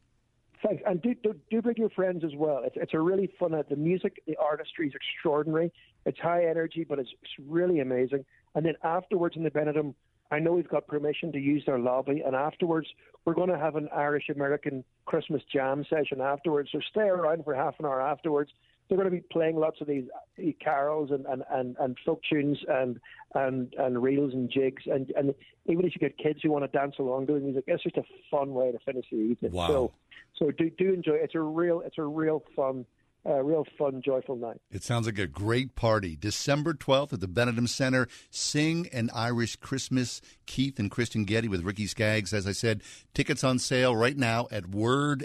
Thanks, 0.61 0.83
and 0.87 1.01
do, 1.01 1.15
do 1.23 1.37
do 1.51 1.63
bring 1.63 1.77
your 1.77 1.91
friends 1.91 2.25
as 2.25 2.35
well. 2.35 2.63
It's 2.65 2.75
it's 2.77 2.93
a 2.93 2.99
really 2.99 3.33
fun. 3.39 3.53
The 3.53 3.77
music, 3.77 4.21
the 4.27 4.37
artistry 4.37 4.89
is 4.89 4.93
extraordinary. 4.93 5.73
It's 6.05 6.19
high 6.19 6.47
energy, 6.47 6.85
but 6.89 6.99
it's, 6.99 7.11
it's 7.23 7.49
really 7.49 7.79
amazing. 7.79 8.25
And 8.57 8.67
then 8.67 8.75
afterwards 8.83 9.37
in 9.37 9.45
the 9.45 9.51
Benedum, 9.51 9.95
I 10.31 10.39
know 10.39 10.53
we've 10.53 10.69
got 10.69 10.87
permission 10.87 11.33
to 11.33 11.39
use 11.39 11.63
their 11.67 11.79
lobby, 11.79 12.23
and 12.25 12.37
afterwards 12.37 12.89
we're 13.25 13.35
going 13.35 13.49
to 13.51 13.59
have 13.59 13.77
an 13.77 13.89
Irish 13.95 14.29
American 14.29 14.85
Christmas 15.07 15.43
jam 15.53 15.85
session 15.89 16.21
afterwards. 16.21 16.71
So 16.73 16.81
stay 16.91 17.09
around 17.09 17.45
for 17.45 17.55
half 17.55 17.75
an 17.79 17.87
hour 17.87 18.01
afterwards. 18.01 18.51
They're 18.89 18.97
going 18.97 19.11
to 19.11 19.15
be 19.15 19.25
playing 19.31 19.57
lots 19.57 19.81
of 19.83 19.87
these 19.87 20.05
uh, 20.39 20.51
carols 20.65 21.11
and, 21.11 21.27
and, 21.27 21.43
and, 21.51 21.77
and 21.79 21.97
folk 22.07 22.21
tunes 22.29 22.59
and, 22.69 22.99
and 23.35 23.75
and 23.79 24.03
reels 24.03 24.33
and 24.33 24.51
jigs, 24.51 24.85
and, 24.87 25.11
and 25.17 25.35
even 25.67 25.85
if 25.85 25.93
you 25.95 26.01
get 26.01 26.17
kids 26.17 26.41
who 26.43 26.51
want 26.51 26.65
to 26.65 26.79
dance 26.79 26.95
along 26.99 27.27
doing 27.27 27.45
music, 27.45 27.65
it's 27.67 27.83
just 27.83 27.99
a 27.99 28.03
fun 28.31 28.55
way 28.55 28.73
to 28.73 28.79
finish 28.87 29.05
the 29.11 29.19
evening. 29.19 29.53
Wow. 29.53 29.67
So 29.69 29.93
so 30.39 30.51
do 30.51 30.71
do 30.71 30.95
enjoy. 30.95 31.15
It's 31.15 31.35
a 31.35 31.41
real 31.41 31.83
it's 31.85 31.99
a 31.99 32.05
real 32.05 32.43
fun, 32.57 32.87
uh, 33.27 33.43
real 33.43 33.67
fun, 33.77 34.01
joyful 34.05 34.37
night. 34.37 34.61
It 34.71 34.83
sounds 34.83 35.07
like 35.07 35.19
a 35.19 35.27
great 35.27 35.75
party. 35.75 36.17
December 36.17 36.75
12th 36.75 37.13
at 37.15 37.21
the 37.21 37.29
Benedum 37.29 37.69
Center. 37.69 38.09
Sing 38.31 38.89
an 38.93 39.11
Irish 39.15 39.57
Christmas. 39.57 40.21
Keith 40.47 40.79
and 40.79 40.91
Kristyn 40.91 41.25
Getty 41.25 41.49
with 41.49 41.63
Ricky 41.63 41.87
Skaggs. 41.87 42.33
As 42.33 42.47
I 42.47 42.53
said, 42.53 42.83
tickets 43.15 43.45
on 43.45 43.59
sale 43.59 43.95
right 43.95 44.17
now 44.17 44.47
at 44.51 44.65
wordfm.com. 44.65 45.25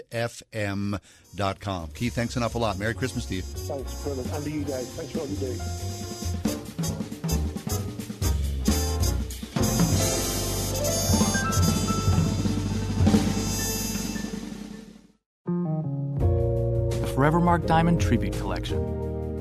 Keith, 1.94 2.14
thanks 2.14 2.36
an 2.36 2.42
awful 2.42 2.60
lot. 2.60 2.78
Merry 2.78 2.94
Christmas 2.94 3.24
to 3.26 3.36
you. 3.36 3.42
Thanks, 3.42 3.94
brilliant, 4.02 4.32
and 4.32 4.44
to 4.44 4.50
you 4.50 4.64
guys. 4.64 4.88
Thanks 4.90 5.12
for 5.12 5.20
all 5.20 5.26
you 5.26 5.36
do. 5.36 6.33
Forevermark 17.24 17.64
Diamond 17.64 18.02
Tribute 18.02 18.34
Collection. 18.34 18.76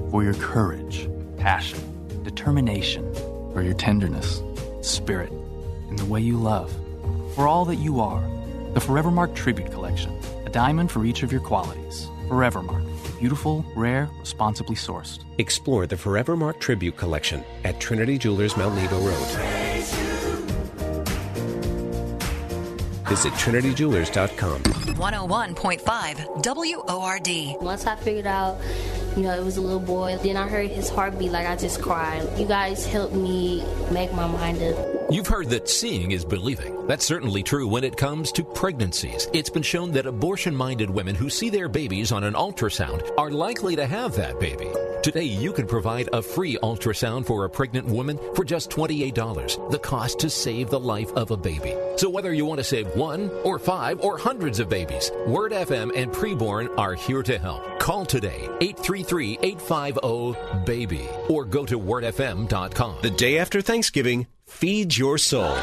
For 0.09 0.23
your 0.23 0.35
courage, 0.35 1.09
passion, 1.35 1.81
determination, 2.23 3.13
for 3.51 3.61
your 3.61 3.73
tenderness, 3.73 4.41
spirit, 4.79 5.33
and 5.89 5.99
the 5.99 6.05
way 6.05 6.21
you 6.21 6.37
love. 6.37 6.73
For 7.35 7.45
all 7.45 7.65
that 7.65 7.75
you 7.75 7.99
are, 7.99 8.21
the 8.73 8.79
Forevermark 8.79 9.35
Tribute 9.35 9.69
Collection. 9.69 10.17
A 10.45 10.49
diamond 10.49 10.91
for 10.91 11.03
each 11.03 11.23
of 11.23 11.31
your 11.33 11.41
qualities. 11.41 12.07
Forevermark. 12.29 12.87
Beautiful, 13.19 13.65
rare, 13.75 14.09
responsibly 14.21 14.77
sourced. 14.77 15.25
Explore 15.37 15.85
the 15.85 15.97
Forever 15.97 16.37
Mark 16.37 16.61
Tribute 16.61 16.95
Collection 16.95 17.43
at 17.65 17.81
Trinity 17.81 18.17
Jewelers 18.17 18.55
Mount 18.55 18.75
Nebo 18.75 18.97
Road. 18.99 19.62
Visit 23.07 23.33
TrinityJewelers.com. 23.33 24.63
101.5 24.63 26.87
WORD. 26.87 27.29
Once 27.61 27.85
I 27.85 27.95
figured 27.95 28.27
out, 28.27 28.57
you 29.15 29.23
know, 29.23 29.33
it 29.33 29.43
was 29.43 29.57
a 29.57 29.61
little 29.61 29.79
boy, 29.79 30.17
then 30.23 30.37
I 30.37 30.47
heard 30.47 30.69
his 30.69 30.89
heartbeat 30.89 31.31
like 31.31 31.47
I 31.47 31.55
just 31.55 31.81
cried. 31.81 32.27
You 32.37 32.47
guys 32.47 32.85
helped 32.85 33.13
me 33.13 33.63
make 33.91 34.13
my 34.13 34.27
mind 34.27 34.61
up. 34.61 35.11
You've 35.11 35.27
heard 35.27 35.49
that 35.49 35.69
seeing 35.69 36.11
is 36.11 36.25
believing. 36.25 36.87
That's 36.87 37.05
certainly 37.05 37.43
true 37.43 37.67
when 37.67 37.83
it 37.83 37.97
comes 37.97 38.31
to 38.31 38.43
pregnancies. 38.43 39.27
It's 39.33 39.49
been 39.49 39.61
shown 39.61 39.91
that 39.91 40.07
abortion 40.07 40.55
minded 40.55 40.89
women 40.89 41.13
who 41.13 41.29
see 41.29 41.49
their 41.49 41.69
babies 41.69 42.11
on 42.11 42.23
an 42.23 42.33
ultrasound 42.33 43.09
are 43.17 43.29
likely 43.29 43.75
to 43.75 43.85
have 43.85 44.15
that 44.15 44.39
baby. 44.39 44.71
Today, 45.03 45.23
you 45.25 45.51
can 45.51 45.67
provide 45.67 46.07
a 46.13 46.21
free 46.21 46.57
ultrasound 46.63 47.25
for 47.25 47.43
a 47.43 47.49
pregnant 47.49 47.87
woman 47.87 48.17
for 48.35 48.45
just 48.45 48.69
$28, 48.69 49.69
the 49.69 49.79
cost 49.79 50.17
to 50.19 50.29
save 50.29 50.69
the 50.69 50.79
life 50.79 51.11
of 51.11 51.29
a 51.29 51.35
baby. 51.35 51.75
So, 51.97 52.09
whether 52.09 52.33
you 52.33 52.45
want 52.45 52.59
to 52.59 52.63
save 52.63 52.87
one 52.95 53.29
or 53.43 53.59
five 53.59 53.99
or 53.99 54.17
hundreds 54.17 54.61
of 54.61 54.69
babies, 54.69 55.11
Word 55.27 55.51
FM 55.51 55.91
and 55.93 56.09
Preborn 56.09 56.73
are 56.77 56.93
here 56.93 57.21
to 57.21 57.37
help. 57.37 57.79
Call 57.79 58.05
today 58.05 58.47
833 58.61 59.02
850 59.11 60.65
BABY 60.65 61.09
or 61.29 61.45
go 61.45 61.65
to 61.65 61.79
wordfm.com. 61.79 62.97
The 63.01 63.09
day 63.09 63.37
after 63.37 63.61
Thanksgiving, 63.61 64.27
feed 64.45 64.95
your 64.95 65.17
soul. 65.17 65.55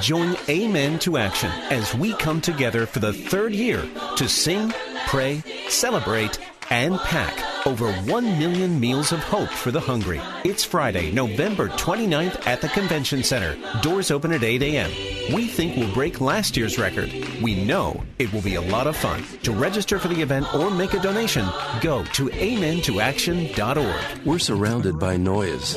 Join 0.00 0.36
Amen 0.48 0.98
to 1.00 1.16
Action 1.16 1.50
as 1.70 1.94
we 1.94 2.12
come 2.14 2.40
together 2.40 2.86
for 2.86 2.98
the 2.98 3.12
third 3.12 3.52
year 3.52 3.82
to 4.16 4.28
sing, 4.28 4.72
pray, 5.06 5.42
celebrate, 5.68 6.38
and 6.70 6.98
pack 6.98 7.57
over 7.68 7.92
1 7.92 8.38
million 8.38 8.80
meals 8.80 9.12
of 9.12 9.18
hope 9.18 9.50
for 9.50 9.70
the 9.70 9.78
hungry. 9.78 10.22
It's 10.42 10.64
Friday, 10.64 11.12
November 11.12 11.68
29th 11.68 12.46
at 12.46 12.62
the 12.62 12.68
Convention 12.70 13.22
Center. 13.22 13.58
Doors 13.82 14.10
open 14.10 14.32
at 14.32 14.42
8 14.42 14.62
a.m. 14.62 14.90
We 15.34 15.46
think 15.46 15.76
we'll 15.76 15.92
break 15.92 16.22
last 16.22 16.56
year's 16.56 16.78
record. 16.78 17.12
We 17.42 17.62
know 17.66 18.02
it 18.18 18.32
will 18.32 18.40
be 18.40 18.54
a 18.54 18.62
lot 18.62 18.86
of 18.86 18.96
fun. 18.96 19.22
To 19.42 19.52
register 19.52 19.98
for 19.98 20.08
the 20.08 20.22
event 20.22 20.54
or 20.54 20.70
make 20.70 20.94
a 20.94 20.98
donation, 20.98 21.44
go 21.82 22.04
to 22.04 22.28
amentoaction.org. 22.28 24.24
We're 24.24 24.38
surrounded 24.38 24.98
by 24.98 25.18
noise, 25.18 25.76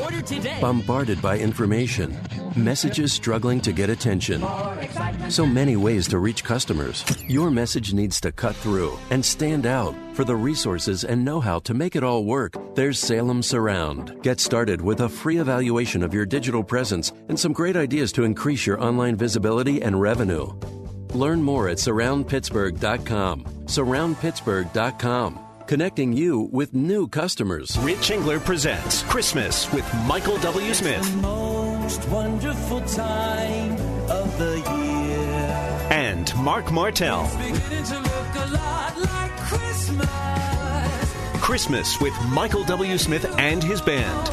bombarded 0.61 1.21
by 1.21 1.39
information, 1.39 2.17
messages 2.55 3.11
struggling 3.11 3.59
to 3.61 3.73
get 3.73 3.89
attention. 3.89 4.41
So 5.29 5.45
many 5.45 5.75
ways 5.75 6.07
to 6.07 6.19
reach 6.19 6.45
customers. 6.45 7.03
Your 7.27 7.51
message 7.51 7.93
needs 7.93 8.21
to 8.21 8.31
cut 8.31 8.55
through 8.55 8.97
and 9.09 9.25
stand 9.25 9.65
out. 9.65 9.93
For 10.21 10.25
the 10.25 10.35
resources 10.35 11.03
and 11.03 11.25
know 11.25 11.39
how 11.39 11.57
to 11.61 11.73
make 11.73 11.95
it 11.95 12.03
all 12.03 12.23
work, 12.23 12.53
there's 12.75 12.99
Salem 12.99 13.41
Surround. 13.41 14.21
Get 14.21 14.39
started 14.39 14.79
with 14.79 15.01
a 15.01 15.09
free 15.09 15.37
evaluation 15.37 16.03
of 16.03 16.13
your 16.13 16.27
digital 16.27 16.63
presence 16.63 17.11
and 17.27 17.39
some 17.39 17.53
great 17.53 17.75
ideas 17.75 18.11
to 18.11 18.23
increase 18.23 18.67
your 18.67 18.79
online 18.79 19.15
visibility 19.15 19.81
and 19.81 19.99
revenue. 19.99 20.45
Learn 21.15 21.41
more 21.41 21.69
at 21.69 21.77
surroundpittsburgh.com. 21.77 23.45
Surroundpittsburgh.com. 23.65 25.39
Connecting 25.65 26.13
you 26.13 26.49
with 26.51 26.75
new 26.75 27.07
customers. 27.07 27.75
Rich 27.79 28.11
Engler 28.11 28.39
presents 28.39 29.01
Christmas 29.01 29.73
with 29.73 29.91
Michael 30.05 30.37
W. 30.37 30.71
Smith. 30.75 31.15
most 31.15 32.07
wonderful 32.09 32.81
time 32.81 33.71
of 34.07 34.37
the 34.37 34.57
year. 34.57 35.87
And 35.89 36.31
Marc 36.35 36.71
Martel. 36.71 37.27
Beginning 37.39 37.85
to 37.85 37.99
look 37.99 38.35
a 38.35 38.45
lot 38.53 38.97
like 38.99 39.30
Christmas. 39.51 41.41
Christmas 41.41 41.99
with 41.99 42.13
Michael 42.29 42.63
W. 42.63 42.97
Smith 42.97 43.25
and 43.37 43.61
his 43.61 43.81
band. 43.81 44.27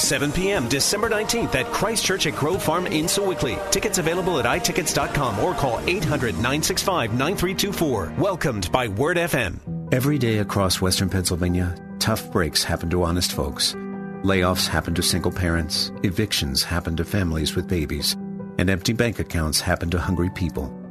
7 0.00 0.32
p.m. 0.32 0.66
December 0.68 1.10
19th 1.10 1.54
at 1.54 1.66
Christ 1.66 2.06
Church 2.06 2.26
at 2.26 2.34
Grove 2.34 2.62
Farm 2.62 2.86
in 2.86 3.06
Sewickley. 3.08 3.58
Tickets 3.70 3.98
available 3.98 4.38
at 4.38 4.46
itickets.com 4.46 5.38
or 5.40 5.52
call 5.52 5.78
800 5.86 6.34
965 6.36 7.12
9324. 7.12 8.14
Welcomed 8.16 8.72
by 8.72 8.88
Word 8.88 9.18
FM. 9.18 9.58
Every 9.92 10.16
day 10.16 10.38
across 10.38 10.80
western 10.80 11.10
Pennsylvania, 11.10 11.76
tough 11.98 12.32
breaks 12.32 12.64
happen 12.64 12.88
to 12.90 13.02
honest 13.02 13.32
folks. 13.32 13.74
Layoffs 14.22 14.66
happen 14.66 14.94
to 14.94 15.02
single 15.02 15.32
parents, 15.32 15.92
evictions 16.02 16.62
happen 16.64 16.96
to 16.96 17.04
families 17.04 17.54
with 17.54 17.68
babies, 17.68 18.14
and 18.58 18.70
empty 18.70 18.94
bank 18.94 19.18
accounts 19.18 19.60
happen 19.60 19.90
to 19.90 19.98
hungry 19.98 20.30
people. 20.30 20.81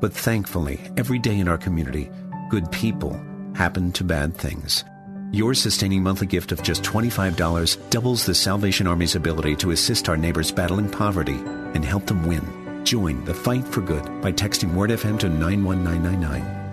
But 0.00 0.12
thankfully, 0.12 0.80
every 0.96 1.18
day 1.18 1.38
in 1.38 1.48
our 1.48 1.58
community, 1.58 2.10
good 2.50 2.70
people 2.70 3.20
happen 3.54 3.92
to 3.92 4.04
bad 4.04 4.36
things. 4.36 4.84
Your 5.32 5.54
sustaining 5.54 6.02
monthly 6.02 6.26
gift 6.26 6.52
of 6.52 6.62
just 6.62 6.82
$25 6.82 7.90
doubles 7.90 8.24
the 8.24 8.34
Salvation 8.34 8.86
Army's 8.86 9.16
ability 9.16 9.56
to 9.56 9.72
assist 9.72 10.08
our 10.08 10.16
neighbors 10.16 10.52
battling 10.52 10.88
poverty 10.88 11.40
and 11.74 11.84
help 11.84 12.06
them 12.06 12.26
win. 12.26 12.84
Join 12.84 13.24
the 13.24 13.34
fight 13.34 13.66
for 13.66 13.80
good 13.80 14.04
by 14.22 14.32
texting 14.32 14.72
WordFM 14.72 15.18
to 15.18 15.28
91999. 15.28 16.66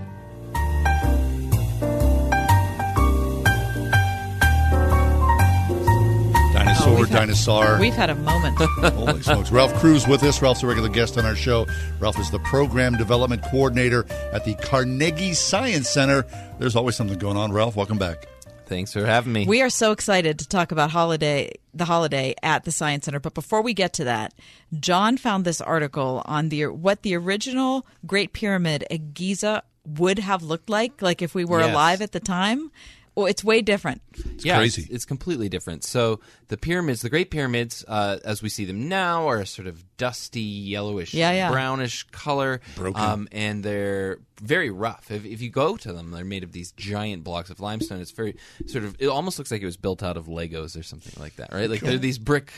Dinosaur, 6.84 7.00
we've 7.00 7.10
had- 7.10 7.18
dinosaur. 7.18 7.80
We've 7.80 7.94
had 7.94 8.10
a 8.10 8.16
moment. 8.16 8.58
Holy 8.94 9.22
smokes. 9.22 9.52
Ralph 9.52 9.74
Crewe 9.76 10.00
with 10.08 10.22
us. 10.24 10.42
Ralph's 10.42 10.64
a 10.64 10.68
regular 10.68 10.90
guest 10.90 11.18
on 11.18 11.26
our 11.26 11.36
show. 11.36 11.66
Ralph 12.00 12.20
is 12.20 12.30
the 12.30 12.40
program 12.40 12.98
development 12.98 13.42
coordinator 13.44 14.06
at 14.34 14.44
the 14.44 14.56
Carnegie 14.56 15.34
Science 15.34 15.88
Center. 15.90 16.26
There's 16.60 16.76
always 16.76 16.96
something 16.98 17.18
going 17.18 17.38
on. 17.38 17.54
Ralph, 17.54 17.78
welcome 17.78 17.98
back. 17.98 18.26
Thanks 18.66 18.92
for 18.92 19.06
having 19.06 19.32
me. 19.32 19.46
We 19.48 19.62
are 19.62 19.70
so 19.70 19.92
excited 19.94 20.40
to 20.40 20.48
talk 20.48 20.72
about 20.74 20.92
holiday 20.92 21.52
the 21.74 21.86
holiday 21.86 22.36
at 22.44 22.66
the 22.66 22.72
Science 22.72 23.06
Center. 23.06 23.20
But 23.22 23.34
before 23.34 23.62
we 23.62 23.74
get 23.74 23.94
to 23.94 24.04
that, 24.06 24.34
John 24.78 25.16
found 25.16 25.46
this 25.46 25.62
article 25.62 26.22
on 26.26 26.50
the 26.50 26.68
what 26.68 27.04
the 27.04 27.16
original 27.16 27.86
Great 28.06 28.34
Pyramid 28.34 28.86
at 28.92 29.14
Giza 29.14 29.64
would 29.86 30.20
have 30.20 30.44
looked 30.44 30.70
like, 30.70 31.02
like 31.02 31.22
if 31.22 31.34
we 31.34 31.46
were 31.46 31.60
Yes. 31.62 31.72
alive 31.72 32.02
at 32.02 32.12
the 32.12 32.20
time. 32.20 32.72
Well, 33.16 33.28
it's 33.28 33.44
way 33.44 33.62
different. 33.62 34.02
yeah, 34.40 34.60
It's, 34.62 34.78
it's 34.80 35.06
completely 35.06 35.48
different. 35.48 35.84
So 35.84 36.20
the 36.48 36.58
pyramids, 36.58 37.02
the 37.04 37.10
Great 37.10 37.30
Pyramids, 37.30 37.86
uh, 37.88 38.18
as 38.26 38.42
we 38.42 38.50
see 38.50 38.66
them 38.66 38.90
now, 38.90 39.28
are 39.28 39.40
a 39.40 39.46
sort 39.46 39.68
of 39.68 39.84
dusty, 39.98 40.42
yellowish, 40.42 41.14
Yeah, 41.14 41.32
yeah. 41.32 41.52
brownish 41.52 42.04
color, 42.12 42.60
Broken. 42.76 43.00
Um, 43.02 43.28
and 43.32 43.64
they're 43.64 44.18
very 44.42 44.72
rough. 44.72 45.12
If, 45.12 45.26
if 45.26 45.42
you 45.42 45.52
go 45.52 45.78
to 45.78 45.94
them, 45.94 46.10
they're 46.10 46.26
made 46.26 46.44
of 46.44 46.54
these 46.54 46.72
giant 46.72 47.24
blocks 47.24 47.52
of 47.52 47.60
limestone. 47.60 48.02
It's 48.02 48.10
very 48.12 48.36
sort 48.66 48.84
of. 48.84 48.96
It 49.00 49.08
almost 49.08 49.38
looks 49.38 49.52
like 49.52 49.62
it 49.62 49.66
was 49.66 49.78
built 49.78 50.02
out 50.02 50.18
of 50.18 50.26
Legos 50.26 50.78
or 50.80 50.82
something 50.82 51.14
like 51.22 51.36
that, 51.36 51.54
right? 51.54 51.70
Like 51.70 51.82
Cool. 51.82 51.90
they're 51.90 52.00
these 52.00 52.18
brick, 52.18 52.52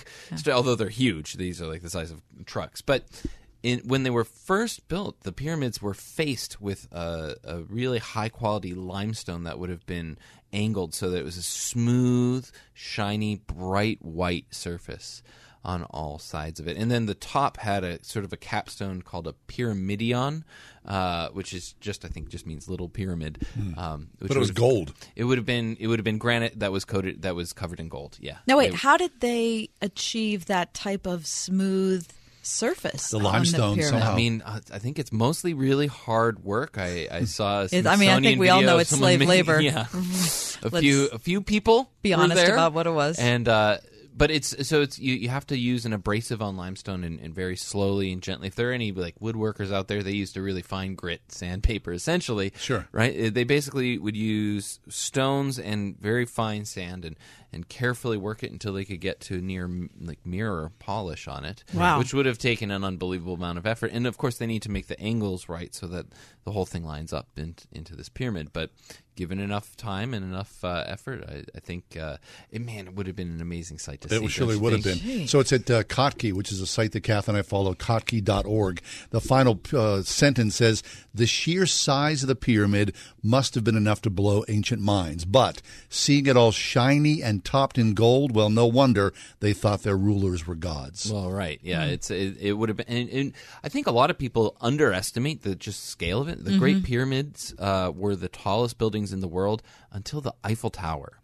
although 0.50 0.76
they're 0.76 0.88
huge. 0.90 1.34
These 1.34 1.62
are 1.62 1.68
like 1.68 1.82
the 1.82 1.90
size 1.90 2.12
of 2.12 2.22
trucks, 2.46 2.82
but. 2.82 3.04
In, 3.64 3.80
when 3.80 4.04
they 4.04 4.12
were 4.12 4.24
first 4.26 4.88
built, 4.90 5.22
the 5.22 5.32
pyramids 5.32 5.82
were 5.82 5.96
faced 5.96 6.62
with 6.62 6.88
a, 6.92 7.36
a 7.44 7.62
really 7.62 7.98
high 7.98 8.30
quality 8.30 8.76
limestone 8.76 9.46
that 9.46 9.58
would 9.58 9.72
have 9.72 9.84
been 9.88 10.20
angled 10.56 10.94
so 10.96 11.10
that 11.12 11.18
it 11.20 11.26
was 11.26 11.38
a 11.38 11.44
smooth, 11.44 12.50
shiny, 12.74 13.36
bright 13.36 14.00
white 14.04 14.46
surface 14.52 15.22
on 15.64 15.82
all 15.86 16.20
sides 16.20 16.60
of 16.60 16.68
it. 16.68 16.78
And 16.78 16.92
then 16.92 17.08
the 17.08 17.16
top 17.16 17.58
had 17.58 17.84
a 17.84 18.04
sort 18.04 18.24
of 18.24 18.32
a 18.32 18.38
capstone 18.38 19.02
called 19.02 19.26
a 19.28 19.34
pyramidion, 19.48 20.44
uh, 20.86 21.30
which 21.30 21.54
is 21.54 21.74
just 21.82 22.06
I 22.06 22.08
think 22.08 22.30
just 22.30 22.46
means 22.46 22.70
little 22.70 22.88
pyramid. 22.88 23.46
Hmm. 23.56 23.80
Um, 23.80 24.08
which 24.20 24.28
But 24.28 24.38
it 24.38 24.40
was 24.40 24.52
gold. 24.52 24.94
It 25.16 25.24
would 25.24 25.40
have 25.40 25.46
been 25.46 25.76
it 25.80 25.88
would 25.88 25.98
have 25.98 26.04
been 26.04 26.20
granite 26.20 26.60
that 26.60 26.72
was 26.72 26.86
coated 26.86 27.24
that 27.24 27.34
was 27.36 27.52
covered 27.52 27.80
in 27.80 27.90
gold. 27.90 28.18
Yeah. 28.22 28.38
Now, 28.48 28.58
wait, 28.58 28.72
They- 28.72 28.78
how 28.78 28.96
did 28.98 29.20
they 29.22 29.70
achieve 29.82 30.46
that 30.46 30.74
type 30.76 31.08
of 31.08 31.26
smooth 31.26 32.08
surface? 32.46 33.14
on 33.14 33.76
pyramid? 33.76 34.02
I 34.04 34.16
mean, 34.16 34.44
I 34.46 34.80
think 34.80 35.00
it's 35.00 35.12
mostly 35.12 35.54
really 35.54 35.88
hard 35.88 36.44
work. 36.44 36.78
I, 36.78 37.08
I 37.12 37.24
saw. 37.26 37.62
A 37.64 37.68
I 37.88 37.96
mean, 37.98 38.10
I 38.10 38.20
think 38.22 38.40
we 38.40 38.50
all 38.50 38.62
know 38.62 38.78
it's 38.78 38.90
slave 38.92 39.20
making- 39.20 39.30
labor. 39.30 39.62
Yeah, 39.66 39.86
Mhm. 39.86 40.64
a 40.64 40.70
Let's 40.70 40.84
few 40.84 41.08
a 41.12 41.20
few 41.20 41.42
people 41.42 41.90
be 42.02 42.14
were 42.16 42.22
honest 42.22 42.38
there, 42.44 42.54
about 42.54 42.74
what 42.74 42.88
it 42.88 42.92
was. 42.92 43.20
and 43.20 43.48
uh, 43.48 43.78
but 44.18 44.32
it's 44.32 44.68
so 44.68 44.82
it's 44.82 44.98
you, 44.98 45.14
you 45.16 45.30
have 45.30 45.46
to 45.48 45.58
use 45.58 45.86
an 45.86 45.94
abrasive 45.94 46.42
on 46.42 46.56
limestone 46.56 47.04
and, 47.04 47.20
and 47.20 47.36
very 47.36 47.56
slowly 47.58 48.12
and 48.12 48.22
gently. 48.22 48.48
If 48.48 48.56
there 48.56 48.70
are 48.70 48.74
any 48.74 48.92
like 48.92 49.20
woodworkers 49.20 49.74
out 49.74 49.88
there, 49.88 50.02
they 50.04 50.14
used 50.14 50.34
to 50.36 50.42
really 50.42 50.62
fine 50.62 50.96
grit 50.96 51.22
sandpaper 51.28 51.92
essentially. 51.92 52.54
Sure. 52.58 52.88
right? 52.92 53.28
Uh, 53.28 53.30
They 53.30 53.44
basically 53.44 53.98
would 53.98 54.16
use 54.16 54.80
stones 54.88 55.60
and 55.60 56.00
very 56.00 56.26
fine 56.26 56.66
sand 56.66 57.04
and 57.06 57.16
and 57.52 57.70
carefully 57.70 58.18
work 58.18 58.44
it 58.44 58.52
until 58.52 58.74
they 58.74 58.84
could 58.84 59.00
get 59.00 59.20
to 59.22 59.40
near 59.42 59.70
like 60.02 60.26
mirror 60.26 60.72
polish 60.80 61.28
on 61.28 61.46
it. 61.46 61.64
Wow. 61.74 62.00
which 62.00 62.14
would 62.14 62.26
have 62.26 62.38
taken 62.38 62.72
an 62.72 62.84
unbelievable 62.84 63.36
amount 63.36 63.58
of 63.58 63.66
effort. 63.66 63.92
And 63.94 64.06
of 64.08 64.18
course, 64.18 64.38
they 64.38 64.48
need 64.48 64.62
to 64.64 64.72
make 64.72 64.88
the 64.88 65.00
angles 65.00 65.48
right 65.48 65.74
so 65.74 65.88
that 65.88 66.06
the 66.44 66.52
whole 66.52 66.66
thing 66.66 66.84
lines 66.84 67.14
up 67.14 67.28
in, 67.38 67.56
into 67.72 67.96
this 67.96 68.10
pyramid. 68.10 68.52
But 68.54 68.72
given 69.16 69.40
enough 69.40 69.76
time 69.78 70.14
and 70.14 70.24
enough 70.26 70.64
uh, 70.64 70.84
effort, 70.88 71.24
I, 71.28 71.44
I 71.56 71.60
think 71.60 71.98
uh, 72.00 72.18
it, 72.52 72.62
man, 72.62 72.88
it 72.88 72.96
would 72.96 73.08
have 73.08 73.16
been 73.16 73.30
an 73.32 73.42
amazing 73.42 73.80
site 73.80 74.02
to 74.02 74.10
see. 74.10 74.24
It 74.26 74.30
surely 74.32 74.56
don't 74.56 74.64
would 74.64 74.74
have 74.74 74.84
think? 74.84 75.04
been. 75.04 75.28
So 75.28 75.40
it's 75.40 75.54
at 75.54 75.70
uh, 75.70 75.84
Kottke, 75.84 76.34
which 76.34 76.52
is 76.52 76.62
a 76.62 76.68
site 76.68 76.92
that 76.94 77.02
Kath 77.02 77.28
and 77.28 77.38
I 77.38 77.42
follow, 77.42 77.74
kottke.org. 77.74 78.82
The 79.12 79.22
final 79.22 79.60
uh, 79.74 80.02
sentence 80.04 80.56
says 80.56 80.84
The 81.14 81.26
sheer 81.28 81.66
size 81.66 82.24
of 82.24 82.28
the 82.28 82.36
pyramid 82.36 82.94
must 83.24 83.56
have 83.56 83.64
been 83.64 83.78
enough 83.78 84.02
to 84.04 84.10
blow 84.10 84.44
ancient 84.48 84.82
minds. 84.82 85.26
But 85.26 85.62
seeing 85.90 86.26
it 86.26 86.38
all 86.38 86.52
shiny 86.52 87.22
and 87.24 87.44
topped 87.44 87.78
in 87.78 87.94
gold, 87.94 88.36
well, 88.36 88.50
no 88.50 88.66
wonder 88.66 89.14
they 89.40 89.54
thought 89.54 89.84
their 89.84 89.98
rulers 89.98 90.46
were 90.48 90.56
gods. 90.56 91.12
Well, 91.12 91.32
right, 91.32 91.60
yeah, 91.64 91.86
Hmm. 91.86 91.92
it's 91.92 92.10
it, 92.12 92.38
it 92.40 92.54
would 92.54 92.70
have 92.70 92.78
been, 92.78 92.88
and, 92.88 93.10
and 93.10 93.34
I 93.64 93.70
think 93.70 93.88
a 93.88 93.92
lot 93.92 94.10
of 94.10 94.18
people 94.18 94.58
underestimate 94.62 95.42
the 95.44 95.56
just 95.56 95.86
scale 95.86 96.22
of 96.22 96.28
it. 96.28 96.44
The 96.44 96.56
Mm-hmm. 96.56 96.60
Great. 96.60 96.84
Pyramids 96.84 97.54
uh, 97.60 97.92
were 97.94 98.16
the 98.16 98.30
tallest 98.30 98.78
buildings 98.78 99.05
in 99.14 99.20
the 99.20 99.28
world 99.28 99.62
until 99.92 100.22
the 100.22 100.34
Eiffel 100.44 100.70
Tower. 100.70 101.20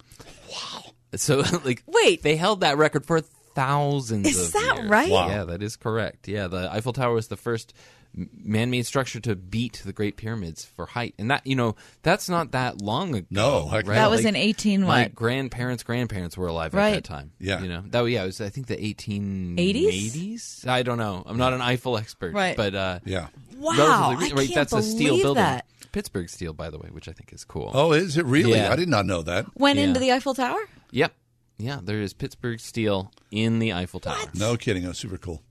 Wow! 0.49 0.83
So, 1.15 1.43
like, 1.65 1.83
wait, 1.87 2.23
they 2.23 2.35
held 2.35 2.61
that 2.61 2.77
record 2.77 3.05
for 3.05 3.21
thousands. 3.21 4.27
Is 4.27 4.47
of 4.47 4.53
that 4.53 4.75
years. 4.77 4.89
right? 4.89 5.11
Wow. 5.11 5.27
Yeah, 5.27 5.43
that 5.45 5.61
is 5.61 5.75
correct. 5.75 6.27
Yeah, 6.27 6.47
the 6.47 6.71
Eiffel 6.71 6.93
Tower 6.93 7.13
was 7.13 7.27
the 7.27 7.37
first 7.37 7.73
man-made 8.13 8.85
structure 8.85 9.21
to 9.21 9.35
beat 9.37 9.81
the 9.85 9.93
Great 9.93 10.17
Pyramids 10.17 10.65
for 10.65 10.85
height, 10.85 11.13
and 11.17 11.31
that 11.31 11.47
you 11.47 11.55
know 11.55 11.75
that's 12.03 12.27
not 12.27 12.51
that 12.51 12.81
long 12.81 13.15
ago. 13.15 13.25
No, 13.29 13.69
right? 13.71 13.85
That 13.85 14.09
was 14.09 14.25
in 14.25 14.35
18 14.35 14.81
My 14.81 15.03
what? 15.03 15.15
grandparents' 15.15 15.83
grandparents 15.83 16.37
were 16.37 16.47
alive 16.47 16.75
at 16.75 16.91
that 16.93 17.03
time. 17.05 17.31
Yeah. 17.39 17.61
you 17.61 17.69
know 17.69 17.83
that. 17.87 18.03
Yeah, 18.05 18.23
it 18.23 18.25
was. 18.27 18.41
I 18.41 18.49
think 18.49 18.67
the 18.67 18.83
eighteen 18.83 19.55
eighties. 19.57 20.13
80s? 20.13 20.15
eighties. 20.17 20.65
I 20.67 20.83
don't 20.83 20.97
know. 20.97 21.23
I'm 21.25 21.37
not 21.37 21.53
an 21.53 21.61
Eiffel 21.61 21.97
expert, 21.97 22.33
Right. 22.33 22.57
but 22.57 22.75
uh, 22.75 22.99
yeah. 23.05 23.27
Wow, 23.61 24.11
relatively 24.11 24.25
re- 24.25 24.31
I 24.31 24.35
right. 24.35 24.47
can't 24.49 24.69
that's 24.69 24.73
a 24.73 24.81
steel 24.89 25.09
believe 25.09 25.23
building. 25.23 25.43
that. 25.43 25.65
Pittsburgh 25.91 26.29
steel, 26.29 26.53
by 26.53 26.69
the 26.69 26.77
way, 26.77 26.89
which 26.91 27.07
I 27.09 27.11
think 27.11 27.33
is 27.33 27.43
cool. 27.43 27.69
Oh, 27.73 27.91
is 27.91 28.15
it 28.17 28.25
really? 28.25 28.53
Yeah. 28.53 28.71
I 28.71 28.75
did 28.75 28.87
not 28.89 29.05
know 29.05 29.21
that. 29.23 29.45
Went 29.57 29.77
Yeah. 29.77 29.85
into 29.85 29.99
the 29.99 30.11
Eiffel 30.11 30.33
Tower? 30.33 30.59
Yep. 30.91 31.13
Yeah, 31.57 31.79
there 31.83 32.01
is 32.01 32.13
Pittsburgh 32.13 32.59
steel 32.59 33.11
in 33.29 33.59
the 33.59 33.73
Eiffel 33.73 33.99
Tower. 33.99 34.15
No 34.33 34.55
kidding. 34.57 34.83
That's 34.83 34.97
super 34.99 35.17
cool. 35.17 35.43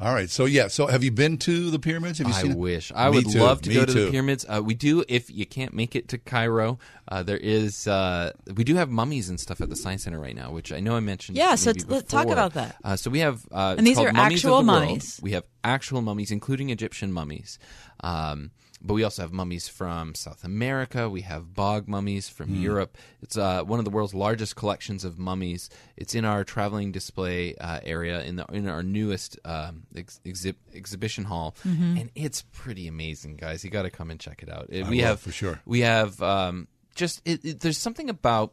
All 0.00 0.14
right. 0.14 0.30
So, 0.30 0.44
yeah. 0.44 0.68
So, 0.68 0.86
have 0.86 1.02
you 1.02 1.10
been 1.10 1.38
to 1.38 1.70
the 1.70 1.78
pyramids? 1.80 2.18
Have 2.18 2.28
you 2.28 2.34
I 2.34 2.42
seen 2.42 2.52
it? 2.52 2.56
wish. 2.58 2.92
I 2.94 3.10
Me 3.10 3.16
would 3.16 3.30
too. 3.32 3.40
love 3.40 3.60
to 3.62 3.68
Me 3.68 3.74
go 3.74 3.84
to 3.84 3.92
too. 3.92 4.04
the 4.04 4.10
pyramids. 4.12 4.46
Uh, 4.48 4.62
we 4.64 4.74
do 4.74 5.04
if 5.08 5.28
you 5.28 5.44
can't 5.44 5.74
make 5.74 5.96
it 5.96 6.06
to 6.08 6.18
Cairo. 6.18 6.78
Uh, 7.08 7.24
there 7.24 7.36
is 7.36 7.88
uh, 7.88 8.30
we 8.54 8.62
do 8.62 8.76
have 8.76 8.90
mummies 8.90 9.28
and 9.28 9.40
stuff 9.40 9.60
at 9.60 9.68
the 9.70 9.76
science 9.76 10.04
center 10.04 10.20
right 10.20 10.36
now, 10.36 10.52
which 10.52 10.70
I 10.72 10.78
know 10.78 10.94
I 10.94 11.00
mentioned. 11.00 11.36
Yeah, 11.36 11.56
so 11.56 11.72
t- 11.72 11.82
let's 11.88 12.08
talk 12.10 12.28
about 12.28 12.54
that. 12.54 12.76
Uh, 12.84 12.94
so 12.96 13.10
we 13.10 13.18
have 13.20 13.44
uh, 13.50 13.74
And 13.76 13.84
these 13.86 13.98
are 13.98 14.12
mummies 14.12 14.38
actual 14.44 14.50
the 14.50 14.54
world. 14.56 14.66
mummies. 14.66 15.18
We 15.20 15.32
have 15.32 15.44
actual 15.64 16.00
mummies, 16.00 16.30
including 16.30 16.70
Egyptian 16.70 17.12
mummies. 17.12 17.58
Um, 18.00 18.52
but 18.80 18.94
we 18.94 19.02
also 19.02 19.22
have 19.22 19.32
mummies 19.32 19.66
from 19.68 20.14
South 20.14 20.44
America. 20.44 21.08
We 21.10 21.22
have 21.22 21.54
bog 21.54 21.88
mummies 21.88 22.28
from 22.28 22.48
Hmm. 22.48 22.62
Europe. 22.62 22.96
It's 23.22 23.36
uh, 23.36 23.62
one 23.64 23.78
of 23.78 23.84
the 23.84 23.90
world's 23.90 24.14
largest 24.14 24.54
collections 24.56 25.04
of 25.04 25.18
mummies. 25.18 25.68
It's 25.96 26.14
in 26.14 26.24
our 26.24 26.44
traveling 26.44 26.92
display 26.92 27.54
uh, 27.56 27.80
area 27.84 28.22
in 28.22 28.36
the 28.36 28.44
in 28.52 28.68
our 28.68 28.82
newest 28.82 29.38
um, 29.44 29.82
ex- 29.96 30.20
exhib- 30.24 30.54
exhibition 30.74 31.24
hall, 31.24 31.56
Mhm. 31.66 32.00
and 32.00 32.10
it's 32.14 32.42
pretty 32.52 32.86
amazing, 32.86 33.36
guys. 33.36 33.64
You 33.64 33.70
got 33.70 33.82
to 33.82 33.90
come 33.90 34.10
and 34.10 34.20
check 34.20 34.42
it 34.42 34.48
out. 34.50 34.66
It- 34.70 34.84
I 34.86 34.88
we 34.88 34.98
will, 34.98 35.04
have 35.06 35.20
for 35.20 35.32
sure. 35.32 35.60
We 35.66 35.80
have 35.80 36.22
um, 36.22 36.68
just 36.94 37.20
it, 37.24 37.44
it, 37.44 37.60
there's 37.60 37.78
something 37.78 38.08
about 38.08 38.52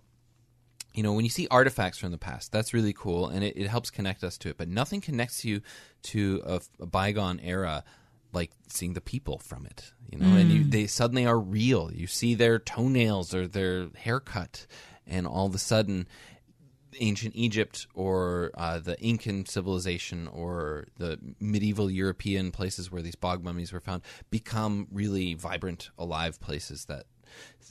you 0.93 1.03
know, 1.03 1.11
when 1.11 1.26
you 1.26 1.30
see 1.30 1.45
artifacts 1.52 1.97
from 1.97 2.11
the 2.11 2.18
past, 2.18 2.53
that's 2.53 2.73
really 2.73 2.93
cool, 2.93 3.27
and 3.27 3.43
it, 3.43 3.57
it 3.57 3.68
helps 3.68 3.89
connect 3.91 4.23
us 4.23 4.38
to 4.38 4.47
it. 4.47 4.57
But 4.57 4.69
nothing 4.69 5.02
connects 5.02 5.43
you 5.43 5.60
to 6.03 6.41
a, 6.45 6.61
a 6.80 6.85
bygone 6.85 7.41
era 7.41 7.84
like 8.36 8.52
seeing 8.68 8.94
the 8.94 9.02
people 9.02 9.40
from 9.40 9.66
it. 9.66 9.94
You 10.12 10.20
know, 10.20 10.36
and 10.36 10.52
you, 10.52 10.62
Mm. 10.66 10.72
they 10.72 10.86
suddenly 10.88 11.26
are 11.26 11.40
real. 11.40 11.91
You 11.91 12.06
see 12.06 12.36
their 12.36 12.60
toenails 12.60 13.34
or 13.34 13.48
their 13.48 13.88
haircut, 13.95 14.68
and 15.07 15.26
all 15.26 15.48
of 15.48 15.56
a 15.56 15.60
sudden, 15.60 16.07
ancient 16.99 17.36
Egypt 17.36 17.88
or 17.94 18.52
uh, 18.56 18.80
the 18.80 18.98
Incan 19.02 19.45
civilization 19.45 20.28
or 20.28 20.88
the 20.98 21.20
medieval 21.41 21.90
European 21.91 22.52
places 22.52 22.91
where 22.91 23.02
these 23.02 23.16
bog 23.16 23.44
mummies 23.44 23.74
were 23.74 23.82
found 23.82 24.03
become 24.30 24.88
really 24.91 25.34
vibrant, 25.34 25.90
alive 25.98 26.40
places 26.40 26.86
that 26.86 27.06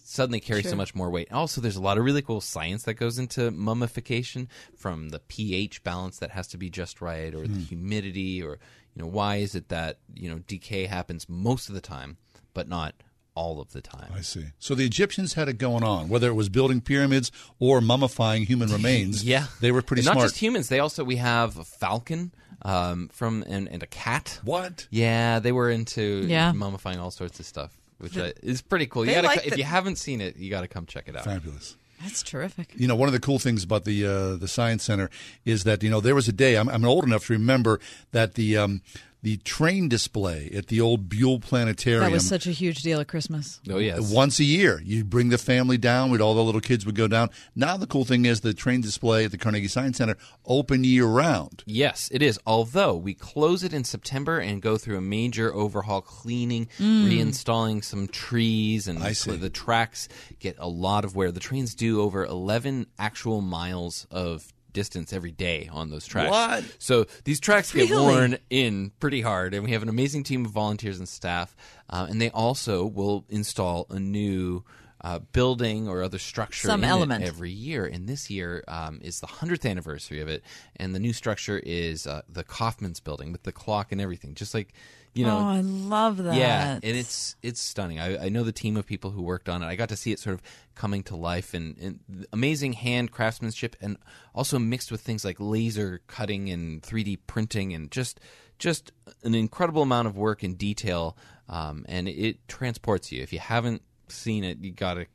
suddenly 0.07 0.39
carry 0.39 0.63
so 0.63 0.77
much 0.77 0.95
more 0.95 1.09
weight. 1.11 1.33
Also, 1.33 1.61
there's 1.61 1.77
a 1.77 1.81
lot 1.83 1.97
of 1.99 2.05
really 2.05 2.21
cool 2.23 2.41
science 2.41 2.83
that 2.85 2.95
goes 2.95 3.19
into 3.19 3.51
mummification, 3.51 4.49
from 4.77 5.09
the 5.09 5.19
pH 5.19 5.83
balance 5.83 6.19
that 6.19 6.31
has 6.31 6.47
to 6.49 6.59
be 6.59 6.69
just 6.71 7.01
right, 7.01 7.35
or 7.35 7.47
the 7.49 7.55
Hmm. 7.55 7.61
humidity, 7.61 8.43
or 8.43 8.59
you 8.95 9.03
know 9.03 9.09
why 9.09 9.37
is 9.37 9.55
it 9.55 9.69
that 9.71 9.99
you 10.15 10.29
know 10.29 10.41
decay 10.47 10.87
happens 10.87 11.29
most 11.29 11.69
of 11.69 11.75
the 11.75 11.81
time, 11.81 12.19
but 12.53 12.69
not 12.69 12.95
all 13.35 13.61
of 13.61 13.73
the 13.73 13.81
time. 13.81 14.13
I 14.15 14.21
see. 14.21 14.45
So 14.61 14.77
the 14.77 14.85
Egyptians 14.85 15.33
had 15.35 15.49
it 15.49 15.59
going 15.59 15.83
on, 15.83 16.09
whether 16.09 16.29
it 16.29 16.35
was 16.35 16.49
building 16.49 16.81
pyramids 16.81 17.33
or 17.59 17.81
mummifying 17.81 18.47
human 18.47 18.69
remains. 18.79 19.25
Yeah, 19.25 19.47
they 19.61 19.73
were 19.73 19.83
pretty 19.83 20.01
And 20.07 20.15
not 20.15 20.23
just 20.23 20.37
humans. 20.39 20.69
They 20.69 20.79
also 20.79 21.03
we 21.03 21.17
have 21.17 21.57
a 21.59 21.65
falcon 21.65 22.33
um, 22.63 23.09
from 23.09 23.43
and, 23.49 23.69
and 23.69 23.83
a 23.83 23.87
cat. 23.89 24.39
What? 24.45 24.87
Yeah, 24.91 25.41
they 25.41 25.51
were 25.51 25.69
into 25.71 26.27
Yeah. 26.29 26.53
mummifying 26.53 26.99
all 27.01 27.11
sorts 27.11 27.41
of 27.41 27.47
stuff, 27.47 27.77
which 27.99 28.13
The- 28.13 28.29
uh, 28.29 28.33
is 28.43 28.63
pretty 28.63 28.87
cool. 28.87 29.05
You 29.07 29.13
gotta, 29.13 29.27
like 29.29 29.41
co- 29.41 29.47
if 29.47 29.53
the- 29.53 29.59
you 29.59 29.65
haven't 29.65 29.97
seen 29.97 30.21
it, 30.21 30.37
you 30.37 30.51
got 30.51 30.63
to 30.63 30.69
come 30.69 30.87
check 30.87 31.09
it 31.09 31.17
out. 31.17 31.25
Fabulous. 31.25 31.77
That's 32.03 32.23
terrific. 32.23 32.73
You 32.77 32.87
know, 32.89 32.97
one 32.97 33.09
of 33.09 33.13
the 33.15 33.21
cool 33.21 33.39
things 33.39 33.65
about 33.65 33.85
the 33.85 34.05
uh, 34.05 34.37
the 34.37 34.49
science 34.49 34.83
center 34.85 35.09
is 35.45 35.65
that 35.65 35.83
you 35.83 35.89
know 35.91 36.01
there 36.01 36.15
was 36.15 36.29
a 36.29 36.33
day 36.33 36.57
I'm, 36.57 36.69
I'm 36.69 36.85
old 36.85 37.05
enough 37.05 37.27
to 37.27 37.33
remember 37.33 37.81
that 38.13 38.35
the 38.35 38.57
um, 38.59 38.83
the 39.25 39.39
train 39.39 39.89
display 39.89 40.51
at 40.55 40.67
the 40.67 40.81
old 40.83 41.09
Buhl 41.09 41.41
Planetarium. 41.41 42.03
That 42.03 42.13
was 42.13 42.29
such 42.29 42.47
a 42.47 42.51
huge 42.51 42.83
deal 42.83 43.01
at 43.01 43.09
Christmas. 43.09 43.59
Oh 43.71 43.79
yes. 43.79 44.13
Once 44.13 44.39
a 44.39 44.45
year, 44.45 44.83
you 44.85 45.03
bring 45.03 45.31
the 45.31 45.39
family 45.39 45.79
down. 45.79 46.11
With 46.11 46.21
all 46.21 46.35
the 46.35 46.45
little 46.45 46.61
kids 46.61 46.85
would 46.85 46.95
go 46.95 47.09
down. 47.09 47.31
Now 47.57 47.79
the 47.79 47.87
cool 47.87 48.05
thing 48.05 48.27
is 48.27 48.43
the 48.43 48.53
train 48.53 48.83
display 48.83 49.25
at 49.25 49.31
the 49.31 49.39
Carnegie 49.39 49.67
Science 49.69 49.97
Center 49.97 50.17
open 50.45 50.85
year 50.85 51.07
round. 51.07 51.65
Yes, 51.67 52.11
it 52.13 52.21
is. 52.21 52.39
Although 52.47 52.97
we 52.97 53.15
close 53.15 53.65
it 53.65 53.73
in 53.73 53.83
September 53.85 54.39
and 54.39 54.61
go 54.61 54.77
through 54.77 54.99
a 54.99 55.01
major 55.01 55.53
overhaul, 55.55 56.03
cleaning, 56.03 56.69
Mm. 56.79 57.09
reinstalling 57.09 57.83
some 57.83 58.07
trees, 58.09 58.87
and 58.87 59.03
I 59.03 59.13
see. 59.13 59.37
the 59.37 59.49
tracks 59.49 60.07
get 60.39 60.57
a 60.59 60.69
lot 60.69 61.05
of 61.07 61.17
wear. 61.17 61.33
The 61.33 61.41
trains 61.41 61.75
do 61.75 62.03
over 62.03 62.27
11 62.27 62.87
actual 62.99 63.41
miles 63.41 64.07
of 64.11 64.53
distance 64.75 65.15
every 65.15 65.31
day 65.31 65.71
on 65.73 65.89
those 65.89 66.07
tracks. 66.07 66.31
What? 66.31 66.65
So 66.79 67.07
these 67.25 67.41
tracks 67.41 67.73
get 67.73 67.91
worn 67.91 68.37
in 68.51 68.93
pretty 69.01 69.23
hard, 69.23 69.55
and 69.55 69.65
we 69.65 69.71
have 69.71 69.83
an 69.83 69.89
amazing 69.89 70.25
team 70.25 70.45
of 70.45 70.51
volunteers 70.51 70.99
and 70.99 71.09
staff. 71.09 71.57
Uh, 71.89 72.07
and 72.11 72.21
they 72.21 72.29
also 72.29 72.85
will 72.85 73.25
install 73.31 73.87
a 73.89 73.99
new. 73.99 74.63
Uh, 75.01 75.19
building 75.19 75.87
or 75.87 76.03
other 76.03 76.19
structure 76.19 76.67
Some 76.67 76.83
element. 76.83 77.25
every 77.25 77.51
year. 77.51 77.85
And 77.85 78.09
this 78.09 78.31
year 78.31 78.65
um, 78.67 79.01
is 79.03 79.21
the 79.21 79.27
100th 79.27 79.69
anniversary 79.69 80.23
of 80.23 80.29
it. 80.29 80.43
And 80.77 80.95
the 80.95 80.99
new 80.99 81.13
structure 81.13 81.59
is 81.63 82.07
uh, 82.07 82.23
the 82.27 82.43
Kaufmann's 82.43 83.01
building 83.01 83.31
with 83.31 83.43
the 83.43 83.53
clock 83.53 83.93
and 83.93 84.01
everything. 84.01 84.33
Just 84.33 84.55
like, 84.55 84.73
you 85.15 85.25
know. 85.25 85.39
oh, 85.39 85.47
I 85.47 85.61
love 85.61 86.23
that. 86.25 86.35
Yeah, 86.35 86.75
and 86.75 86.97
it's 86.97 87.37
it's 87.43 87.61
stunning. 87.61 88.01
I, 88.01 88.27
I 88.27 88.29
know 88.29 88.43
the 88.43 88.53
team 88.53 88.77
of 88.77 88.85
people 88.85 89.11
who 89.11 89.23
worked 89.23 89.49
on 89.49 89.63
it. 89.63 89.67
I 89.67 89.77
got 89.77 89.89
to 89.91 89.97
see 89.97 90.13
it 90.13 90.19
sort 90.19 90.35
of 90.35 90.43
coming 90.75 91.03
to 91.05 91.17
life 91.17 91.55
and, 91.55 91.79
and 91.79 92.27
amazing 92.33 92.73
hand 92.75 93.13
craftsmanship, 93.13 93.77
and 93.81 93.97
also 94.35 94.59
mixed 94.59 94.91
with 94.91 95.01
things 95.01 95.25
like 95.25 95.37
laser 95.39 96.01
cutting 96.09 96.51
and 96.51 96.83
3D 96.83 97.21
printing, 97.27 97.73
and 97.73 97.91
just 97.91 98.19
just 98.59 98.93
an 99.23 99.35
incredible 99.35 99.83
amount 99.83 100.09
of 100.09 100.17
work 100.17 100.43
and 100.43 100.59
detail. 100.59 101.17
Um, 101.49 101.85
and 101.89 102.09
it 102.09 102.47
transports 102.49 103.13
you. 103.13 103.23
If 103.23 103.33
you 103.33 103.39
haven't 103.39 103.83
seen 104.09 104.45
it, 104.45 104.59
you 104.59 104.73
got 104.73 104.95
to. 104.95 105.07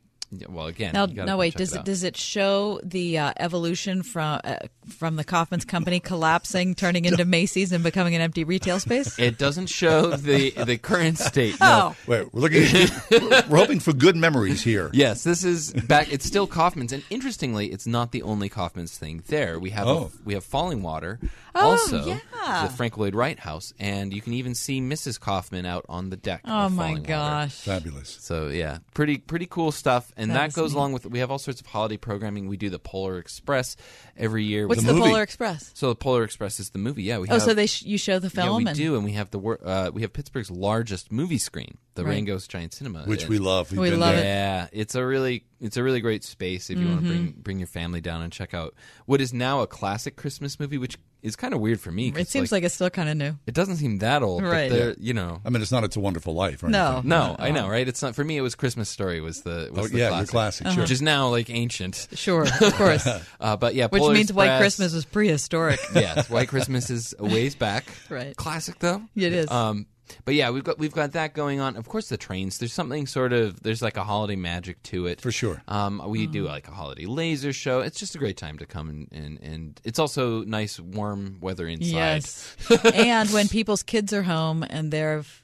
Well, 0.48 0.66
again, 0.66 0.92
Now, 0.94 1.06
you 1.06 1.14
no, 1.14 1.26
come 1.26 1.38
wait. 1.38 1.52
check 1.54 1.58
Does 1.58 1.72
it 1.72 1.74
it, 1.74 1.78
out. 1.80 1.84
does 1.86 2.04
it 2.04 2.16
show 2.16 2.80
the 2.84 3.18
uh, 3.18 3.32
evolution 3.38 4.02
from 4.04 4.40
uh, 4.44 4.56
from 4.88 5.16
the 5.16 5.24
Kaufmann's 5.24 5.64
company 5.64 5.98
collapsing, 6.00 6.74
turning 6.76 7.04
into 7.04 7.24
Macy's, 7.26 7.72
and 7.72 7.82
becoming 7.82 8.14
an 8.14 8.20
empty 8.20 8.44
retail 8.44 8.78
space? 8.78 9.18
It 9.18 9.38
doesn't 9.38 9.66
show 9.66 10.10
the 10.10 10.50
the 10.50 10.78
current 10.78 11.18
state. 11.18 11.58
No. 11.60 11.94
Oh. 11.94 11.96
Wait, 12.06 12.32
we're 12.32 12.40
looking. 12.42 12.62
At, 12.64 13.48
we're 13.48 13.58
hoping 13.58 13.80
for 13.80 13.92
good 13.92 14.14
memories 14.16 14.62
here. 14.62 14.90
Yes, 14.92 15.24
this 15.24 15.42
is 15.44 15.72
back. 15.72 16.12
It's 16.12 16.24
still 16.24 16.46
Kaufmann's, 16.46 16.92
and 16.92 17.02
interestingly, 17.10 17.72
it's 17.72 17.86
not 17.86 18.12
the 18.12 18.22
only 18.22 18.48
Kaufmann's 18.48 18.96
thing 18.96 19.22
there. 19.26 19.58
We 19.58 19.70
have 19.70 19.88
Oh. 19.88 20.10
we 20.24 20.34
have 20.34 20.44
Fallingwater, 20.44 21.18
Oh, 21.54 21.70
also 21.72 22.04
yeah. 22.06 22.66
the 22.68 22.72
Frank 22.72 22.96
Lloyd 22.96 23.14
Wright 23.16 23.38
House, 23.40 23.74
and 23.80 24.12
you 24.14 24.20
can 24.22 24.32
even 24.34 24.54
see 24.54 24.80
Mrs. 24.80 25.18
Kaufmann 25.18 25.66
out 25.66 25.84
on 25.88 26.10
the 26.10 26.16
deck. 26.16 26.42
Oh 26.44 26.66
of 26.66 26.72
my 26.72 26.92
Fallingwater. 26.94 27.06
gosh! 27.06 27.54
Fabulous. 27.62 28.16
So 28.20 28.48
yeah, 28.48 28.78
pretty 28.94 29.18
pretty 29.18 29.46
cool 29.46 29.72
stuff, 29.72 30.12
and 30.20 30.30
That 30.30 30.52
that, 30.52 30.52
goes 30.54 30.72
neat. 30.72 30.76
along 30.78 30.92
with. 30.92 31.06
We 31.06 31.18
have 31.20 31.30
all 31.30 31.38
sorts 31.38 31.60
of 31.60 31.66
holiday 31.66 31.96
programming. 31.96 32.46
We 32.48 32.56
do 32.56 32.70
the 32.70 32.78
Polar 32.78 33.18
Express 33.18 33.76
every 34.16 34.44
year. 34.44 34.68
What's 34.68 34.82
We- 34.82 34.86
the. 34.88 34.98
Polar 35.00 35.22
Express? 35.22 35.70
So 35.74 35.88
the 35.88 35.94
Polar 35.96 36.24
Express 36.24 36.60
is 36.60 36.70
the 36.70 36.78
movie. 36.78 37.02
Yeah, 37.02 37.18
we 37.18 37.28
Oh, 37.28 37.34
have, 37.34 37.42
so 37.42 37.54
they 37.54 37.66
sh- 37.66 37.82
you 37.82 37.98
show 37.98 38.18
the 38.18 38.30
film. 38.30 38.46
yeah, 38.48 38.56
we 38.56 38.66
and 38.66 38.76
do, 38.76 38.94
and 38.96 39.04
we 39.04 39.12
have 39.12 39.30
the 39.30 39.38
wor- 39.38 39.60
uh, 39.66 39.90
we 39.92 40.02
have 40.02 40.12
Pittsburgh's 40.12 40.50
largest 40.50 41.10
movie 41.10 41.38
screen, 41.38 41.78
the 42.00 42.04
the 42.04 42.10
Right. 42.10 42.24
Rangos 42.24 42.48
Giant 42.48 42.72
Cinema, 42.74 43.02
Which 43.04 43.22
And- 43.22 43.30
we 43.30 43.38
love. 43.38 43.70
We've 43.70 43.80
We 43.80 43.90
been 43.90 44.00
love 44.00 44.14
there. 44.16 44.22
it. 44.24 44.26
Yeah, 44.26 44.68
it's 44.72 44.94
a 44.94 45.04
really 45.04 45.44
it's 45.60 45.76
a 45.76 45.82
really 45.82 46.00
great 46.00 46.24
space 46.24 46.70
if 46.70 46.78
you 46.78 46.86
want 46.88 47.02
to 47.02 47.06
bring 47.06 47.34
bring 47.36 47.58
your 47.58 47.66
family 47.66 48.00
down 48.00 48.22
and 48.22 48.32
check 48.32 48.54
out 48.54 48.74
what 49.06 49.20
is 49.20 49.34
now 49.34 49.60
a 49.60 49.66
classic 49.66 50.16
Christmas 50.16 50.58
movie, 50.58 50.78
which 50.78 50.96
is 51.22 51.36
kind 51.36 51.52
of 51.52 51.60
weird 51.60 51.78
for 51.78 51.92
me. 51.92 52.10
It 52.16 52.28
seems 52.28 52.50
like, 52.50 52.62
it's 52.64 52.74
still 52.74 52.88
kind 52.88 53.10
of 53.10 53.14
new. 53.14 53.36
it 53.46 53.52
doesn't 53.52 53.76
seem 53.76 53.98
that 53.98 54.22
old, 54.22 54.42
Right. 54.42 54.70
But 54.70 54.76
they're, 54.78 54.94
you 54.98 55.12
know, 55.12 55.42
I 55.44 55.50
mean, 55.50 55.60
it's 55.60 55.70
not 55.70 55.84
It's 55.84 55.96
a 55.96 56.00
Wonderful 56.00 56.32
Life. 56.32 56.62
Or 56.62 56.68
No. 56.70 56.92
anything. 56.92 57.08
no, 57.10 57.36
I 57.38 57.50
know, 57.50 57.68
right? 57.68 57.86
It's 57.86 58.00
not 58.00 58.14
for 58.14 58.24
me. 58.24 58.38
It 58.38 58.40
was 58.40 58.54
Christmas 58.54 58.88
Story 58.88 59.20
was 59.20 59.42
the 59.42 59.68
was 59.70 59.84
Oh, 59.84 59.88
the 59.88 59.98
yeah, 59.98 60.04
your 60.04 60.10
classic, 60.24 60.30
classic, 60.30 60.66
sure. 60.68 60.80
which 60.82 60.90
is 60.90 61.02
now 61.02 61.28
like 61.28 61.50
ancient. 61.50 62.08
Sure, 62.14 62.44
of 62.44 62.74
course. 62.76 63.06
uh, 63.40 63.56
but 63.58 63.74
yeah, 63.74 63.88
Which 63.88 64.00
Polar 64.00 64.14
means 64.14 64.32
White 64.32 64.58
Christmas 64.60 64.94
was 64.94 65.04
prehistoric. 65.04 65.78
yes, 65.94 66.30
White 66.30 66.48
Christmas 66.48 66.88
is 66.88 67.14
a 67.18 67.24
ways 67.26 67.54
back. 67.54 67.84
Right. 68.08 68.34
Classic 68.34 68.78
though. 68.78 69.02
It 69.14 69.34
is. 69.34 69.50
Um, 69.50 69.84
but 70.24 70.34
yeah, 70.34 70.50
we've 70.50 70.64
got 70.64 70.78
we've 70.78 70.92
got 70.92 71.12
that 71.12 71.34
going 71.34 71.60
on. 71.60 71.76
Of 71.76 71.88
course, 71.88 72.08
the 72.08 72.16
trains. 72.16 72.58
There's 72.58 72.72
something 72.72 73.06
sort 73.06 73.32
of 73.32 73.62
there's 73.62 73.82
like 73.82 73.96
a 73.96 74.04
holiday 74.04 74.36
magic 74.36 74.82
to 74.84 75.06
it 75.06 75.20
for 75.20 75.30
sure. 75.32 75.62
Um, 75.68 76.02
we 76.06 76.26
Mm. 76.26 76.32
do 76.32 76.44
like 76.44 76.68
a 76.68 76.72
holiday 76.72 77.06
laser 77.06 77.52
show. 77.52 77.80
It's 77.80 77.98
just 77.98 78.14
a 78.14 78.18
great 78.18 78.36
time 78.36 78.58
to 78.58 78.66
come 78.66 78.88
and 78.88 79.08
and, 79.12 79.40
and 79.40 79.80
it's 79.84 79.98
also 79.98 80.42
nice 80.44 80.78
warm 80.80 81.38
weather 81.40 81.66
inside. 81.66 81.88
Yes. 81.90 82.56
and 82.94 83.30
when 83.30 83.48
people's 83.48 83.82
kids 83.82 84.12
are 84.12 84.22
home 84.22 84.64
and 84.68 84.92
they've 84.92 85.42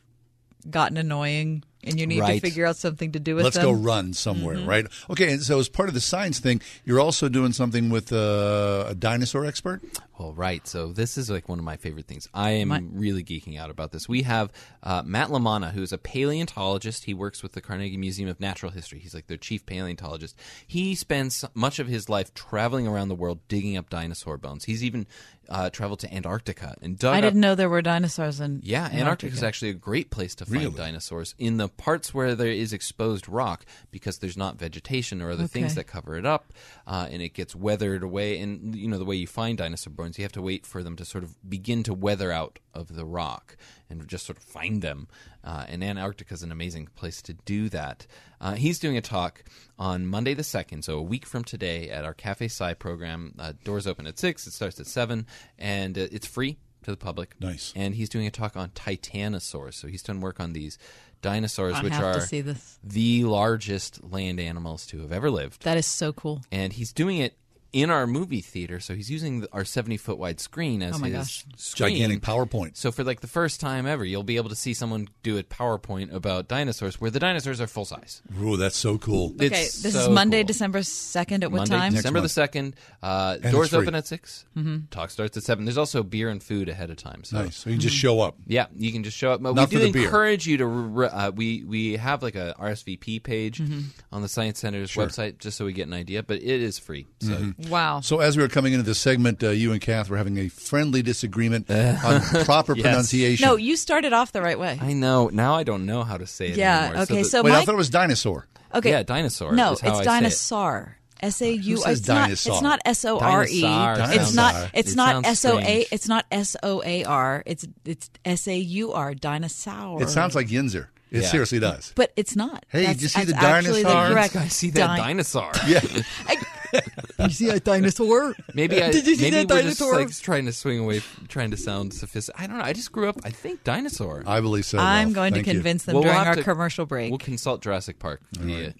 gotten 0.68 0.96
annoying 0.96 1.62
and 1.84 2.00
you 2.00 2.06
need 2.08 2.18
Right. 2.20 2.40
to 2.42 2.48
figure 2.48 2.66
out 2.66 2.74
something 2.76 3.12
to 3.12 3.20
do 3.20 3.36
with 3.36 3.44
them. 3.44 3.52
Let's 3.52 3.64
go 3.64 3.70
run 3.70 4.12
somewhere, 4.12 4.56
Mhm. 4.56 4.66
right? 4.66 4.86
Okay, 5.08 5.32
and 5.34 5.42
so 5.42 5.60
as 5.60 5.68
part 5.68 5.88
of 5.88 5.94
the 5.94 6.00
science 6.00 6.40
thing, 6.40 6.60
you're 6.84 6.98
also 6.98 7.28
doing 7.28 7.52
something 7.52 7.88
with 7.90 8.12
uh, 8.12 8.86
a 8.88 8.94
dinosaur 8.96 9.46
expert. 9.46 9.80
Well, 10.18 10.32
right. 10.32 10.66
So 10.66 10.92
this 10.92 11.18
is 11.18 11.28
like 11.28 11.48
one 11.48 11.58
of 11.58 11.64
my 11.64 11.76
favorite 11.76 12.06
things. 12.06 12.28
I 12.32 12.50
am 12.50 12.68
My- 12.68 12.82
really 12.92 13.22
geeking 13.22 13.58
out 13.58 13.70
about 13.70 13.92
this. 13.92 14.08
We 14.08 14.22
have 14.22 14.50
uh, 14.82 15.02
Matt 15.04 15.28
Lamanna, 15.28 15.72
who's 15.72 15.92
a 15.92 15.98
paleontologist. 15.98 17.04
He 17.04 17.14
works 17.14 17.42
with 17.42 17.52
the 17.52 17.60
Carnegie 17.60 17.96
Museum 17.96 18.28
of 18.28 18.40
Natural 18.40 18.72
History. 18.72 18.98
He's 18.98 19.14
like 19.14 19.26
their 19.26 19.36
chief 19.36 19.66
paleontologist. 19.66 20.36
He 20.66 20.94
spends 20.94 21.44
much 21.54 21.78
of 21.78 21.86
his 21.88 22.08
life 22.08 22.32
traveling 22.34 22.86
around 22.86 23.08
the 23.08 23.14
world 23.14 23.40
digging 23.48 23.76
up 23.76 23.90
dinosaur 23.90 24.36
bones. 24.38 24.64
He's 24.64 24.82
even 24.84 25.06
uh, 25.48 25.70
traveled 25.70 26.00
to 26.00 26.12
Antarctica 26.12 26.74
and 26.82 26.98
dug 26.98 27.14
I 27.14 27.20
didn't 27.20 27.40
know 27.40 27.54
there 27.54 27.68
were 27.68 27.80
dinosaurs 27.82 28.40
in 28.40 28.60
yeah, 28.64 28.86
Antarctica 28.86 29.00
Antarctica. 29.00 29.32
is 29.34 29.42
actually 29.44 29.70
a 29.70 29.74
great 29.74 30.10
place 30.10 30.34
to 30.36 30.44
find 30.44 30.58
Really? 30.60 30.74
dinosaurs 30.76 31.36
in 31.38 31.56
the 31.56 31.68
parts 31.68 32.12
where 32.12 32.34
there 32.34 32.50
is 32.50 32.72
exposed 32.72 33.28
rock 33.28 33.64
because 33.92 34.18
there's 34.18 34.36
not 34.36 34.58
vegetation 34.58 35.22
or 35.22 35.30
other 35.30 35.44
Okay. 35.44 35.60
things 35.60 35.76
that 35.76 35.84
cover 35.86 36.16
it 36.16 36.26
up, 36.26 36.52
uh, 36.86 37.08
and 37.10 37.20
it 37.20 37.34
gets 37.34 37.54
weathered 37.54 38.02
away. 38.02 38.38
And 38.38 38.74
you 38.74 38.88
know 38.88 38.98
the 38.98 39.04
way 39.04 39.16
you 39.16 39.26
find 39.26 39.58
dinosaur 39.58 39.92
bones, 39.92 40.18
you 40.18 40.24
have 40.24 40.32
to 40.32 40.42
wait 40.42 40.66
for 40.66 40.82
them 40.82 40.96
to 40.96 41.04
sort 41.04 41.24
of 41.24 41.36
begin 41.48 41.82
to 41.84 41.94
weather 41.94 42.32
out 42.32 42.58
of 42.74 42.94
the 42.94 43.04
rock 43.04 43.56
and 43.90 44.06
just 44.06 44.26
sort 44.26 44.38
of 44.38 44.44
find 44.44 44.82
them. 44.82 45.08
Uh, 45.42 45.64
and 45.68 45.82
Antarctica 45.82 46.34
is 46.34 46.42
an 46.42 46.52
amazing 46.52 46.88
place 46.94 47.22
to 47.22 47.34
do 47.34 47.68
that. 47.68 48.06
Uh, 48.40 48.54
he's 48.54 48.78
doing 48.78 48.96
a 48.96 49.02
talk 49.02 49.44
on 49.78 50.06
Monday 50.06 50.34
the 50.34 50.44
second, 50.44 50.82
so 50.82 50.98
a 50.98 51.02
week 51.02 51.26
from 51.26 51.44
today, 51.44 51.88
at 51.90 52.04
our 52.04 52.14
Cafe 52.14 52.46
Sci 52.46 52.74
program. 52.74 53.34
Uh, 53.38 53.52
doors 53.64 53.86
open 53.86 54.06
at 54.06 54.18
six. 54.18 54.46
It 54.46 54.52
starts 54.52 54.78
at 54.80 54.86
seven, 54.86 55.26
and 55.58 55.96
uh, 55.96 56.08
it's 56.10 56.26
free 56.26 56.58
to 56.86 56.90
the 56.92 56.96
public. 56.96 57.34
Nice. 57.40 57.72
And 57.76 57.94
he's 57.94 58.08
doing 58.08 58.26
a 58.26 58.30
talk 58.30 58.56
on 58.56 58.70
titanosaurs. 58.70 59.74
So 59.74 59.88
he's 59.88 60.02
done 60.02 60.20
work 60.20 60.40
on 60.40 60.52
these 60.52 60.78
dinosaurs, 61.26 61.74
I 61.74 61.82
which 61.82 61.92
have 61.92 62.14
to 62.14 62.18
are 62.18 62.26
see 62.26 62.40
this. 62.40 62.78
the 62.84 63.24
largest 63.24 64.04
land 64.04 64.38
animals 64.40 64.86
to 64.86 65.00
have 65.00 65.12
ever 65.12 65.30
lived. 65.30 65.62
That 65.64 65.76
is 65.76 65.86
so 65.86 66.12
cool. 66.12 66.42
And 66.52 66.72
he's 66.72 66.92
doing 66.92 67.18
it 67.18 67.36
in 67.82 67.90
our 67.90 68.06
movie 68.06 68.40
theater. 68.40 68.80
So 68.80 68.94
he's 68.94 69.10
using 69.10 69.40
the- 69.40 69.48
our 69.52 69.64
70 69.64 69.96
foot 69.98 70.16
wide 70.18 70.40
screen 70.40 70.82
as 70.82 70.94
Oh 70.94 70.98
my 70.98 71.08
his 71.08 71.16
gosh. 71.18 71.44
screen. 71.56 71.90
Gigantic 71.96 72.22
PowerPoint. 72.22 72.76
So 72.76 72.90
for 72.90 73.04
like 73.04 73.20
the 73.20 73.26
first 73.26 73.60
time 73.60 73.86
ever, 73.86 74.04
you'll 74.04 74.22
be 74.22 74.36
able 74.36 74.48
to 74.48 74.56
see 74.56 74.72
someone 74.72 75.08
do 75.22 75.36
a 75.36 75.42
PowerPoint 75.42 76.12
about 76.12 76.48
dinosaurs 76.48 77.00
where 77.00 77.10
the 77.10 77.20
dinosaurs 77.20 77.60
are 77.60 77.66
full 77.66 77.84
size. 77.84 78.22
Ooh, 78.42 78.56
that's 78.56 78.76
so 78.76 78.96
cool. 78.96 79.32
Okay, 79.34 79.46
It's 79.46 79.82
this 79.82 79.94
is 79.94 80.04
so 80.04 80.10
Monday, 80.10 80.38
cool. 80.42 80.46
December 80.46 80.78
2nd 80.80 81.42
at 81.44 81.52
what 81.52 81.58
Monday, 81.58 81.76
time? 81.76 81.92
December 81.94 82.20
the 82.22 82.28
second. 82.30 82.76
Uh, 83.02 83.36
And 83.42 83.52
doors 83.52 83.66
it's 83.66 83.74
free. 83.74 83.82
open 83.84 83.94
at 83.94 84.06
6 84.06 84.44
Mhm. 84.56 84.88
Talk 84.90 85.10
starts 85.10 85.36
at 85.36 85.42
seven. 85.42 85.64
There's 85.66 85.76
also 85.78 86.02
beer 86.02 86.30
and 86.30 86.42
food 86.42 86.68
ahead 86.70 86.88
of 86.90 86.96
time. 86.96 87.24
So 87.24 87.42
Nice. 87.42 87.56
So 87.56 87.70
you 87.70 87.76
just 87.76 87.96
show 87.96 88.20
up. 88.20 88.36
Yeah, 88.46 88.66
you 88.74 88.90
can 88.92 89.02
just 89.04 89.16
show 89.18 89.32
up. 89.32 89.42
But 89.42 89.54
Not 89.54 89.68
we 89.68 89.76
for 89.76 89.80
do 89.82 89.86
the 89.86 89.92
beer. 89.92 90.04
encourage 90.04 90.46
you 90.46 90.56
to. 90.58 90.66
re- 90.66 91.06
Uh, 91.08 91.30
we 91.30 91.62
we 91.64 91.96
have 91.96 92.22
like 92.22 92.34
a 92.36 92.54
RSVP 92.58 93.18
page 93.22 93.58
Mm-hmm. 93.58 93.72
Mhm. 93.78 93.84
on 94.12 94.22
the 94.22 94.28
Science 94.28 94.58
Center's 94.60 94.90
Sure. 94.90 95.06
website 95.06 95.38
just 95.38 95.56
so 95.58 95.64
we 95.66 95.72
get 95.72 95.86
an 95.86 95.92
idea. 95.92 96.22
But 96.22 96.38
it 96.38 96.60
is 96.62 96.78
free. 96.78 97.06
So. 97.20 97.52
Wow. 97.68 98.00
So 98.00 98.20
as 98.20 98.36
we 98.36 98.42
were 98.42 98.48
coming 98.48 98.72
into 98.72 98.84
this 98.84 98.98
segment, 98.98 99.42
uh, 99.42 99.50
you 99.50 99.72
and 99.72 99.80
Kath 99.80 100.08
were 100.08 100.16
having 100.16 100.38
a 100.38 100.48
friendly 100.48 101.02
disagreement 101.02 101.70
on 101.70 102.20
proper 102.44 102.74
Yes. 102.76 102.82
pronunciation. 102.84 103.46
No, 103.46 103.56
you 103.56 103.76
started 103.76 104.12
off 104.12 104.32
the 104.32 104.42
right 104.42 104.58
way. 104.58 104.78
I 104.80 104.92
know 104.92 105.28
now. 105.28 105.54
I 105.54 105.62
don't 105.64 105.86
know 105.86 106.02
how 106.04 106.16
to 106.16 106.26
say 106.26 106.48
it. 106.48 106.56
Yeah, 106.56 106.84
anymore. 106.86 107.02
okay, 107.04 107.22
the- 107.22 107.28
so 107.28 107.42
Wait, 107.42 107.52
I 107.52 107.64
thought 107.64 107.74
it 107.74 107.78
was 107.78 107.90
dinosaur. 107.90 108.46
Okay. 108.74 108.90
Yeah, 108.90 109.02
dinosaur. 109.02 109.52
No, 109.52 109.72
is 109.72 109.80
how 109.80 109.90
it's 109.90 110.00
I 110.00 110.04
dinosaur. 110.04 110.96
S 111.20 111.40
A 111.40 111.50
U. 111.50 111.76
Who 111.76 111.80
says 111.80 112.00
It's 112.00 112.08
not. 112.08 112.14
dinosaur? 112.24 112.52
It's 112.52 112.62
not 112.62 112.80
S 112.84 113.04
O 113.06 113.18
R 113.18 113.44
E. 113.46 113.48
It's 113.64 114.34
not. 114.34 114.70
It's 114.74 114.92
it 114.92 114.96
not 114.96 115.24
S 115.24 115.44
O 115.46 115.58
A. 115.58 115.86
It's 115.90 116.08
not 116.08 116.26
S 116.30 116.56
O 116.62 116.82
A 116.84 117.04
R. 117.04 117.42
It's 117.46 117.66
it's 117.86 118.10
S 118.26 118.46
A 118.48 118.56
U 118.58 118.92
R. 118.92 119.14
Dinosaur. 119.14 120.02
It 120.02 120.10
sounds 120.10 120.34
like 120.34 120.48
Yinzer. 120.48 120.88
It 121.10 121.22
Yeah. 121.22 121.28
seriously 121.28 121.58
does. 121.60 121.92
But 121.94 122.12
it's 122.16 122.36
not. 122.36 122.66
Hey, 122.68 122.80
That's- 122.80 122.96
did 122.96 123.02
you 123.02 123.08
see 123.08 123.24
the 123.24 123.32
dinosaur? 123.32 123.82
The 123.82 124.12
correct 124.12 124.36
I 124.36 124.48
see 124.48 124.70
that 124.70 124.86
di- 124.88 124.96
dinosaur. 124.98 125.52
Yeah. 125.66 125.80
you 127.18 127.30
see 127.30 127.48
a 127.50 127.60
dinosaur? 127.60 128.34
Maybe 128.54 128.82
I, 128.82 128.90
Did 128.92 129.06
you 129.06 129.14
see 129.16 129.30
maybe 129.30 129.44
that 129.46 129.54
we're 129.54 129.62
just 129.62 129.80
like 129.80 130.10
trying 130.20 130.46
to 130.46 130.52
swing 130.52 130.78
away, 130.80 131.00
trying 131.28 131.50
to 131.50 131.56
sound 131.56 131.94
sophisticated. 131.94 132.42
I 132.44 132.46
don't 132.46 132.58
know. 132.58 132.64
I 132.64 132.72
just 132.72 132.92
grew 132.92 133.08
up. 133.08 133.16
I 133.24 133.30
think 133.30 133.64
dinosaur. 133.64 134.22
I 134.26 134.40
believe 134.40 134.64
so. 134.64 134.78
I'm 134.78 135.08
Ralph. 135.08 135.14
going 135.14 135.32
to 135.32 135.36
Thank 135.38 135.46
you. 135.48 135.52
convince 135.54 135.84
them 135.84 135.94
Well, 135.94 136.02
we'll 136.04 136.12
during 136.12 136.18
have 136.24 136.28
our 136.28 136.34
to- 136.36 136.42
commercial 136.42 136.86
break. 136.86 137.10
We'll 137.10 137.18
consult 137.18 137.62
Jurassic 137.62 137.98
Park. 137.98 138.20
The, 138.32 138.68
uh, 138.68 138.70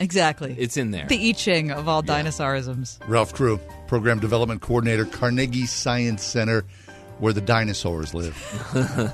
exactly. 0.00 0.54
It's 0.58 0.76
in 0.76 0.90
there. 0.90 1.06
The 1.06 1.28
I 1.28 1.32
Ching 1.32 1.70
of 1.70 1.88
all 1.88 2.02
dinosaurisms. 2.02 2.98
Ralph 3.08 3.32
Crewe, 3.34 3.58
Program 3.86 4.18
Development 4.20 4.60
Coordinator, 4.60 5.04
Carnegie 5.04 5.66
Science 5.66 6.22
Center, 6.22 6.64
where 7.18 7.32
the 7.32 7.40
dinosaurs 7.40 8.14
live. 8.14 8.34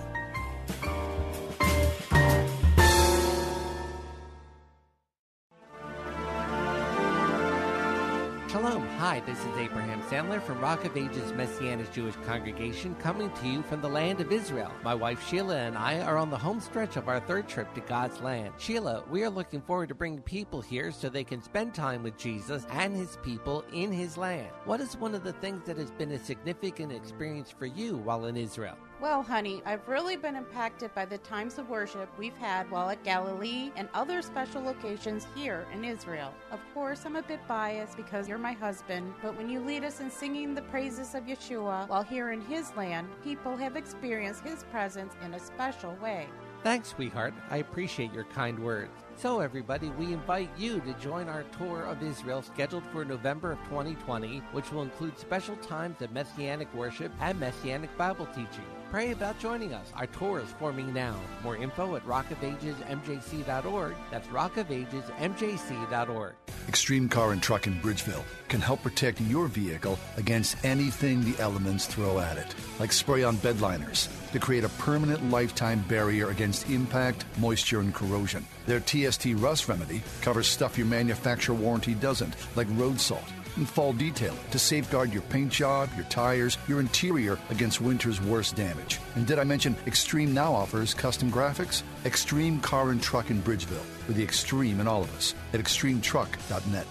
Hi, 9.11 9.19
this 9.19 9.41
is 9.41 9.57
Abraham 9.57 10.01
Sandler 10.03 10.41
from 10.41 10.61
Rock 10.61 10.85
of 10.85 10.97
Ages 10.97 11.33
Messianic 11.33 11.93
Jewish 11.93 12.15
Congregation 12.25 12.95
coming 12.95 13.29
to 13.29 13.49
you 13.49 13.61
from 13.65 13.81
the 13.81 13.89
land 13.89 14.21
of 14.21 14.31
Israel. 14.31 14.71
My 14.85 14.95
wife 14.95 15.29
Sheila 15.29 15.57
and 15.57 15.77
I 15.77 15.99
are 16.03 16.17
on 16.17 16.31
the 16.31 16.39
home 16.39 16.61
stretch 16.61 16.97
of 16.97 17.09
our 17.09 17.19
third 17.19 17.49
trip 17.49 17.75
to 17.75 17.81
God's 17.81 18.21
land. 18.21 18.55
Sheila, 18.57 19.03
we 19.11 19.25
are 19.25 19.29
looking 19.29 19.63
forward 19.63 19.89
to 19.89 19.97
bringing 19.97 20.23
people 20.23 20.61
here 20.61 20.93
so 20.93 21.09
they 21.09 21.25
can 21.25 21.43
spend 21.43 21.75
time 21.75 22.05
with 22.05 22.17
Jesus 22.19 22.65
and 22.71 22.95
his 22.95 23.19
people 23.25 23.65
in 23.73 23.91
his 23.91 24.17
land. 24.17 24.47
What 24.65 24.81
is 24.81 24.97
one 24.97 25.17
of 25.17 25.25
the 25.25 25.33
things 25.33 25.65
that 25.67 25.77
has 25.77 25.91
been 25.91 26.13
a 26.13 26.25
significant 26.25 26.93
experience 26.93 27.51
for 27.51 27.67
you 27.67 27.97
while 27.97 28.27
in 28.27 28.37
Israel? 28.37 28.77
Well, 29.01 29.23
honey, 29.23 29.63
I've 29.65 29.89
really 29.89 30.17
been 30.17 30.37
impacted 30.37 30.95
by 30.95 31.07
the 31.07 31.17
times 31.17 31.57
of 31.57 31.71
worship 31.71 32.11
we've 32.19 32.37
had 32.37 32.71
while 32.71 32.91
at 32.91 33.03
Galilee 33.03 33.73
and 33.75 33.89
other 33.95 34.21
special 34.21 34.63
locations 34.63 35.27
here 35.35 35.67
in 35.73 35.87
Israel. 35.87 36.35
Of 36.53 36.61
course, 36.75 37.07
I'm 37.07 37.17
a 37.17 37.23
bit 37.23 37.41
biased 37.49 37.97
because 37.97 38.29
you're 38.29 38.37
my 38.37 38.53
husband, 38.53 39.15
but 39.23 39.35
when 39.39 39.49
you 39.49 39.61
lead 39.61 39.85
us 39.85 40.01
in 40.01 40.11
singing 40.11 40.55
the 40.55 40.61
praises 40.61 41.15
of 41.15 41.25
Yeshua 41.25 41.89
while 41.89 42.03
here 42.03 42.33
in 42.33 42.43
his 42.43 42.77
land, 42.77 43.09
people 43.25 43.57
have 43.57 43.75
experienced 43.75 44.45
his 44.45 44.65
presence 44.65 45.15
in 45.25 45.33
a 45.33 45.41
special 45.41 45.95
way. 46.03 46.29
Thanks, 46.63 46.91
sweetheart. 46.91 47.33
I 47.49 47.57
appreciate 47.57 48.13
your 48.13 48.25
kind 48.25 48.59
words. 48.59 48.93
So, 49.17 49.41
everybody, 49.41 49.89
we 49.89 50.13
invite 50.13 50.51
you 50.59 50.79
to 50.81 50.93
join 50.95 51.27
our 51.27 51.45
tour 51.57 51.85
of 51.85 52.03
Israel 52.03 52.43
scheduled 52.43 52.85
for 52.93 53.07
November 53.07 53.53
of 53.53 53.59
2020, 53.65 54.43
which 54.53 54.71
will 54.71 54.83
include 54.83 55.19
special 55.19 55.57
times 55.57 56.03
of 56.03 56.13
Messianic 56.13 56.73
worship 56.75 57.13
and 57.21 57.41
Messianic 57.41 57.97
Bible 57.97 58.27
teaching. 58.27 58.67
Pray 58.91 59.13
about 59.13 59.39
joining 59.39 59.73
us. 59.73 59.93
Our 59.95 60.09
tour 60.09 60.41
is 60.41 60.51
forming 60.59 60.93
now. 60.93 61.15
More 61.45 61.57
info 61.57 61.95
at 61.95 62.05
rockofagesmjc.org. 62.07 63.95
That's 64.11 64.27
rockofagesmjc.org. 64.29 66.35
Extreme 66.69 67.09
Car 67.09 67.31
and 67.31 67.41
Truck 67.41 67.69
in 67.69 67.81
Bridgeville 67.81 68.25
can 68.49 68.61
help 68.61 68.83
protect 68.83 69.21
your 69.21 69.47
vehicle 69.47 69.97
against 70.17 70.57
anything 70.65 71.25
the 71.25 71.41
elements 71.41 71.87
throw 71.87 72.19
at 72.19 72.37
it, 72.37 72.53
like 72.81 72.93
spray 72.93 73.23
on 73.23 73.37
bed 73.37 73.61
liners 73.61 74.09
to 74.33 74.41
create 74.41 74.65
a 74.65 74.69
permanent 74.71 75.31
lifetime 75.31 75.85
barrier 75.89 76.31
against 76.31 76.69
impact, 76.69 77.25
moisture, 77.39 77.79
and 77.79 77.95
corrosion. 77.95 78.45
Their 78.67 78.81
TST 78.81 79.27
Rust 79.37 79.69
Remedy 79.69 80.03
covers 80.21 80.49
stuff 80.49 80.77
your 80.77 80.89
manufacturer 80.89 81.55
warranty 81.55 81.95
doesn't, 81.95 82.35
like 82.57 82.67
road 82.71 83.01
salt. 83.01 83.23
And 83.57 83.69
fall 83.69 83.93
detailing 83.93 84.39
to 84.51 84.59
safeguard 84.59 85.13
your 85.13 85.23
paint 85.23 85.51
job, 85.53 85.89
your 85.97 86.05
tires, 86.07 86.59
your 86.69 86.81
interior 86.81 87.39
against 87.51 87.81
winter's 87.81 88.21
worst 88.21 88.57
damage. 88.57 88.99
And 89.17 89.27
did 89.27 89.39
I 89.39 89.45
mention 89.45 89.77
Extreme 89.87 90.33
now 90.33 90.53
offers 90.53 90.95
custom 90.95 91.31
graphics? 91.31 91.83
Extreme 92.05 92.61
Car 92.61 92.91
and 92.91 93.03
Truck 93.03 93.31
in 93.31 93.43
Bridgeville, 93.43 93.85
with 94.07 94.17
the 94.17 94.23
extreme 94.23 94.81
in 94.81 94.89
all 94.89 95.03
of 95.03 95.17
us 95.17 95.35
at 95.53 95.61
extremetruck.net. 95.61 96.87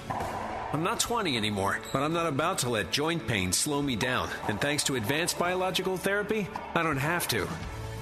I'm 0.72 0.84
not 0.84 1.00
20 1.00 1.36
anymore, 1.36 1.80
but 1.92 2.04
I'm 2.04 2.14
not 2.14 2.28
about 2.28 2.60
to 2.60 2.70
let 2.70 2.92
joint 2.92 3.28
pain 3.28 3.52
slow 3.52 3.82
me 3.82 3.96
down. 3.96 4.30
And 4.48 4.62
thanks 4.62 4.84
to 4.84 4.96
advanced 4.98 5.40
biological 5.40 5.98
therapy, 5.98 6.48
I 6.76 6.84
don't 6.84 6.98
have 6.98 7.28
to. 7.30 7.48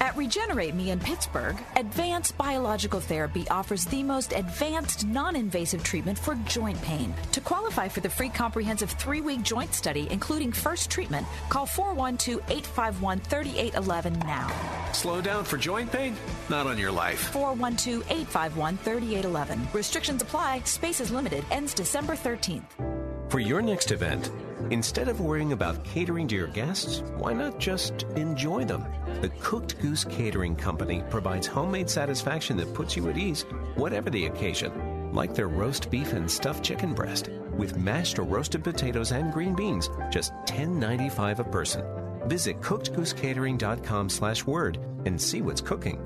At 0.07 0.15
Regenerate 0.15 0.73
Me 0.73 0.91
in 0.91 1.01
Pittsburgh, 1.01 1.57
Advanced 1.75 2.37
Biological 2.37 3.01
Therapy 3.01 3.45
offers 3.49 3.83
the 3.83 4.01
most 4.01 4.31
advanced 4.31 5.05
non 5.05 5.35
invasive 5.35 5.83
treatment 5.83 6.17
for 6.17 6.35
joint 6.45 6.81
pain. 6.81 7.13
To 7.33 7.41
qualify 7.41 7.89
for 7.89 7.99
the 7.99 8.09
free 8.09 8.29
comprehensive 8.29 8.91
three 8.91 9.19
week 9.19 9.41
joint 9.41 9.73
study, 9.73 10.07
including 10.09 10.53
first 10.53 10.89
treatment, 10.89 11.27
call 11.49 11.65
412 11.65 12.39
851 12.49 13.19
3811 13.19 14.19
now. 14.19 14.49
Slow 14.93 15.19
down 15.19 15.43
for 15.43 15.57
joint 15.57 15.91
pain? 15.91 16.15
Not 16.49 16.67
on 16.67 16.77
your 16.77 16.91
life. 16.91 17.19
412 17.33 18.03
851 18.09 18.77
3811. 18.77 19.67
Restrictions 19.73 20.21
apply, 20.21 20.61
space 20.61 21.01
is 21.01 21.11
limited, 21.11 21.43
ends 21.51 21.73
December 21.73 22.13
13th. 22.13 23.06
For 23.29 23.41
your 23.41 23.61
next 23.61 23.91
event, 23.91 24.31
instead 24.71 25.09
of 25.09 25.19
worrying 25.19 25.51
about 25.51 25.83
catering 25.83 26.29
to 26.29 26.35
your 26.35 26.47
guests, 26.47 27.03
why 27.17 27.33
not 27.33 27.59
just 27.59 28.03
enjoy 28.15 28.63
them? 28.63 28.85
The 29.21 29.27
Cooked 29.41 29.81
Goose 29.81 30.05
Catering 30.05 30.55
Company 30.55 31.03
provides 31.09 31.45
homemade 31.45 31.89
satisfaction 31.89 32.55
that 32.57 32.73
puts 32.73 32.95
you 32.95 33.09
at 33.09 33.17
ease, 33.17 33.43
whatever 33.75 34.09
the 34.09 34.27
occasion. 34.27 35.11
Like 35.11 35.35
their 35.35 35.49
roast 35.49 35.91
beef 35.91 36.13
and 36.13 36.31
stuffed 36.31 36.63
chicken 36.63 36.93
breast, 36.93 37.29
with 37.57 37.77
mashed 37.77 38.17
or 38.17 38.23
roasted 38.23 38.63
potatoes 38.63 39.11
and 39.11 39.33
green 39.33 39.55
beans, 39.55 39.89
just 40.09 40.31
$10.95 40.45 41.39
a 41.39 41.43
person. 41.43 41.83
Visit 42.29 42.61
cookedgoosecatering.com 42.61 44.09
slash 44.09 44.45
word 44.45 44.77
and 45.05 45.21
see 45.21 45.41
what's 45.41 45.61
cooking. 45.61 46.01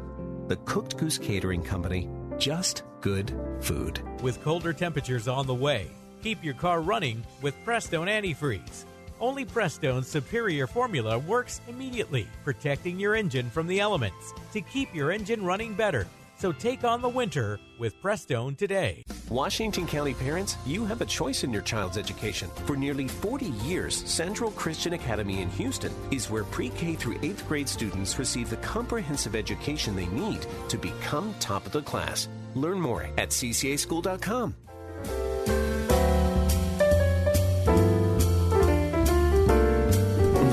The 0.47 0.57
Cooked 0.57 0.97
Goose 0.97 1.19
Catering 1.19 1.61
Company, 1.61 2.09
just 2.39 2.81
good 2.99 3.31
food. 3.59 4.01
With 4.23 4.41
colder 4.43 4.73
temperatures 4.73 5.27
on 5.27 5.45
the 5.45 5.53
way, 5.53 5.91
keep 6.21 6.43
your 6.43 6.53
car 6.53 6.81
running 6.81 7.23
with 7.41 7.55
Prestone 7.65 8.07
Antifreeze. 8.07 8.85
Only 9.19 9.45
Prestone's 9.45 10.07
superior 10.07 10.67
formula 10.67 11.19
works 11.19 11.61
immediately, 11.67 12.27
protecting 12.43 12.99
your 12.99 13.15
engine 13.15 13.49
from 13.49 13.67
the 13.67 13.79
elements 13.79 14.33
to 14.53 14.61
keep 14.61 14.93
your 14.95 15.11
engine 15.11 15.43
running 15.45 15.75
better. 15.75 16.07
So 16.39 16.51
take 16.51 16.83
on 16.83 17.03
the 17.03 17.09
winter 17.09 17.59
with 17.77 18.01
Prestone 18.01 18.55
today. 18.55 19.03
Washington 19.29 19.85
County 19.85 20.15
parents, 20.15 20.57
you 20.65 20.85
have 20.85 21.01
a 21.01 21.05
choice 21.05 21.43
in 21.43 21.53
your 21.53 21.61
child's 21.61 21.99
education. 21.99 22.49
For 22.65 22.75
nearly 22.75 23.07
40 23.07 23.45
years, 23.63 23.95
Central 24.09 24.49
Christian 24.51 24.93
Academy 24.93 25.43
in 25.43 25.49
Houston 25.51 25.93
is 26.09 26.31
where 26.31 26.43
pre 26.43 26.69
K 26.69 26.95
through 26.95 27.19
8th 27.19 27.47
grade 27.47 27.69
students 27.69 28.17
receive 28.17 28.49
the 28.49 28.57
comprehensive 28.57 29.35
education 29.35 29.95
they 29.95 30.07
need 30.07 30.47
to 30.69 30.79
become 30.79 31.35
top 31.39 31.67
of 31.67 31.73
the 31.73 31.83
class. 31.83 32.27
Learn 32.55 32.81
more 32.81 33.03
at 33.19 33.29
ccaschool.com. 33.29 34.55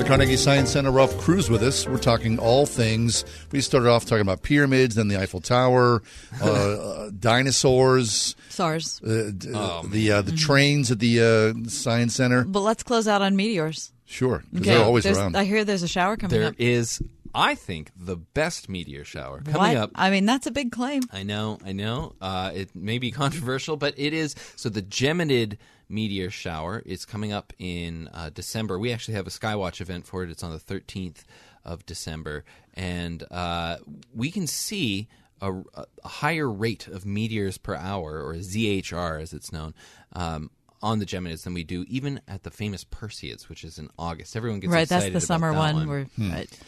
Carnegie 0.09 0.37
Science 0.37 0.71
Center, 0.71 0.89
Ralph 0.89 1.15
Crewe 1.19 1.43
with 1.51 1.61
us. 1.61 1.87
We're 1.87 1.99
talking 1.99 2.39
all 2.39 2.65
things. 2.65 3.23
We 3.51 3.61
started 3.61 3.89
off 3.91 4.05
talking 4.05 4.23
about 4.23 4.41
pyramids, 4.41 4.95
then 4.95 5.07
the 5.07 5.21
Eiffel 5.21 5.39
Tower, 5.39 6.01
uh, 6.41 6.45
uh, 6.51 7.09
dinosaurs, 7.19 8.35
SARS. 8.49 8.99
uh, 9.03 9.29
d- 9.37 9.49
the 9.89 10.11
uh, 10.11 10.21
the 10.23 10.31
trains 10.31 10.89
at 10.89 10.97
the 10.97 11.21
uh, 11.63 11.69
Science 11.69 12.15
Center. 12.15 12.43
But 12.43 12.61
let's 12.61 12.81
close 12.81 13.07
out 13.07 13.21
on 13.21 13.35
meteors. 13.35 13.91
Sure, 14.05 14.43
because 14.51 14.65
they're 14.65 14.83
always 14.83 15.03
There's- 15.03 15.19
around. 15.19 15.37
I 15.37 15.43
hear 15.43 15.63
there's 15.63 15.83
a 15.83 15.87
shower 15.87 16.17
coming 16.17 16.39
There 16.39 16.49
up. 16.49 16.55
is, 16.57 16.99
I 17.35 17.53
think, 17.53 17.91
the 17.95 18.15
best 18.17 18.67
meteor 18.67 19.03
shower 19.03 19.41
coming 19.41 19.57
What? 19.61 19.77
up. 19.77 19.91
I 19.93 20.09
mean, 20.09 20.25
that's 20.25 20.47
a 20.47 20.51
big 20.51 20.71
claim. 20.71 21.03
I 21.13 21.21
know, 21.21 21.59
I 21.63 21.71
know. 21.73 22.15
Uh, 22.19 22.49
it 22.55 22.75
may 22.75 22.97
be 22.97 23.11
controversial, 23.23 23.77
but 23.77 23.93
it 23.97 24.13
is. 24.13 24.33
So 24.55 24.69
the 24.69 24.81
Geminid 24.81 25.57
meteor 25.89 26.29
shower 26.29 26.81
is 26.85 27.03
coming 27.05 27.33
up 27.33 27.51
in 27.57 28.07
uh, 28.13 28.29
December. 28.29 28.77
We 28.79 28.93
actually 28.93 29.15
have 29.15 29.27
a 29.27 29.31
Skywatch 29.31 29.81
event 29.81 30.05
for 30.05 30.23
it. 30.23 30.29
It's 30.29 30.43
on 30.43 30.51
the 30.51 30.59
13th 30.59 31.23
of 31.65 31.85
December, 31.85 32.45
and 32.73 33.23
uh, 33.31 33.77
we 34.13 34.31
can 34.31 34.47
see 34.47 35.07
a, 35.41 35.51
a 35.53 35.85
higher 36.07 36.49
rate 36.49 36.87
of 36.87 37.05
meteors 37.05 37.57
per 37.57 37.75
hour, 37.75 38.21
or 38.21 38.35
ZHR 38.35 39.21
as 39.21 39.33
it's 39.33 39.51
known. 39.51 39.73
Um, 40.13 40.51
on 40.81 40.99
the 40.99 41.05
Geminids 41.05 41.43
than 41.43 41.53
we 41.53 41.65
do 41.65 41.83
even 41.89 42.21
at 42.25 42.43
the 42.43 42.49
famous 42.49 42.85
Perseids, 42.85 43.49
which 43.49 43.65
is 43.65 43.77
in 43.79 43.89
August. 43.99 44.37
Everyone 44.37 44.61
gets 44.61 44.71
Right, 44.71 44.83
excited 44.83 45.13
that's 45.13 45.27
the 45.27 45.33
about 45.33 45.41
summer 45.41 45.51
that 45.51 45.57
one. 45.59 45.75
one. 45.75 45.87
Where, 45.89 46.03
Hmm. 46.15 46.31
right. 46.31 46.59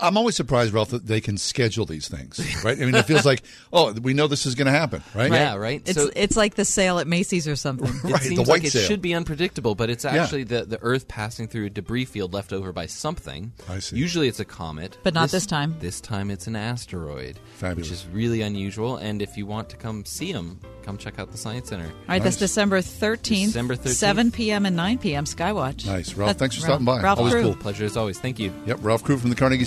I'm 0.00 0.16
always 0.16 0.36
surprised, 0.36 0.72
Ralph, 0.72 0.90
that 0.90 1.06
they 1.06 1.20
can 1.20 1.36
schedule 1.36 1.86
these 1.86 2.06
things. 2.08 2.38
Right? 2.64 2.76
I 2.80 2.84
mean, 2.84 2.94
it 2.94 3.04
feels 3.04 3.26
like, 3.26 3.42
oh, 3.72 3.92
we 3.92 4.14
know 4.14 4.28
this 4.28 4.46
is 4.46 4.54
going 4.54 4.66
to 4.66 4.72
happen, 4.72 5.02
right? 5.14 5.30
Yeah, 5.30 5.54
right. 5.56 5.82
It's 5.84 5.98
it's 6.16 6.36
like 6.36 6.54
the 6.54 6.64
sale 6.64 6.98
at 7.00 7.06
Macy's 7.08 7.48
or 7.48 7.56
something. 7.56 7.88
It 8.12 8.20
seems 8.22 8.48
like 8.48 8.64
it 8.64 8.70
should 8.70 9.02
be 9.02 9.12
unpredictable, 9.14 9.74
but 9.74 9.90
it's 9.90 10.04
Yeah. 10.04 10.22
actually 10.22 10.44
the, 10.44 10.64
the 10.64 10.78
Earth 10.82 11.08
passing 11.08 11.48
through 11.48 11.66
a 11.66 11.70
debris 11.70 12.04
field 12.04 12.32
left 12.32 12.52
over 12.52 12.72
by 12.72 12.86
something. 12.86 13.52
I 13.68 13.80
see. 13.80 13.96
Usually 13.96 14.28
it's 14.28 14.40
a 14.40 14.44
comet. 14.44 14.98
But 15.02 15.14
not 15.14 15.30
this 15.30 15.46
time. 15.46 15.76
This 15.80 16.00
time 16.00 16.30
it's 16.30 16.46
an 16.46 16.54
asteroid. 16.56 17.38
Fabulous. 17.54 17.90
Which 17.90 17.92
is 17.92 18.06
really 18.12 18.42
unusual. 18.42 18.96
And 18.98 19.20
if 19.20 19.36
you 19.36 19.46
want 19.46 19.68
to 19.70 19.76
come 19.76 20.04
see 20.04 20.32
them, 20.32 20.60
come 20.82 20.96
check 20.98 21.18
out 21.18 21.30
the 21.32 21.38
Science 21.38 21.68
Center. 21.70 21.86
All 21.86 21.92
right, 22.08 22.22
that's 22.22 22.36
December 22.36 22.78
13th, 22.80 23.46
December 23.46 23.76
13th. 23.76 23.88
7 23.88 24.30
p.m. 24.32 24.66
and 24.66 24.76
9 24.76 24.98
p.m. 24.98 25.24
Skywatch. 25.24 25.86
Nice. 25.86 26.14
Ralph, 26.14 26.28
That's 26.30 26.38
thanks 26.38 26.56
for 26.56 26.62
Ralph- 26.66 26.82
stopping 26.82 26.84
by. 26.86 27.02
Ralph 27.02 27.18
Always 27.18 27.34
Crewe. 27.34 27.42
cool. 27.42 27.54
Pleasure 27.56 27.84
as 27.84 27.96
always. 27.96 28.18
Thank 28.18 28.38
you. 28.38 28.52
Yep, 28.66 28.78
Ralph 28.82 29.02
Crewe 29.04 29.18
from 29.18 29.30
the 29.30 29.36
Carnegie 29.36 29.64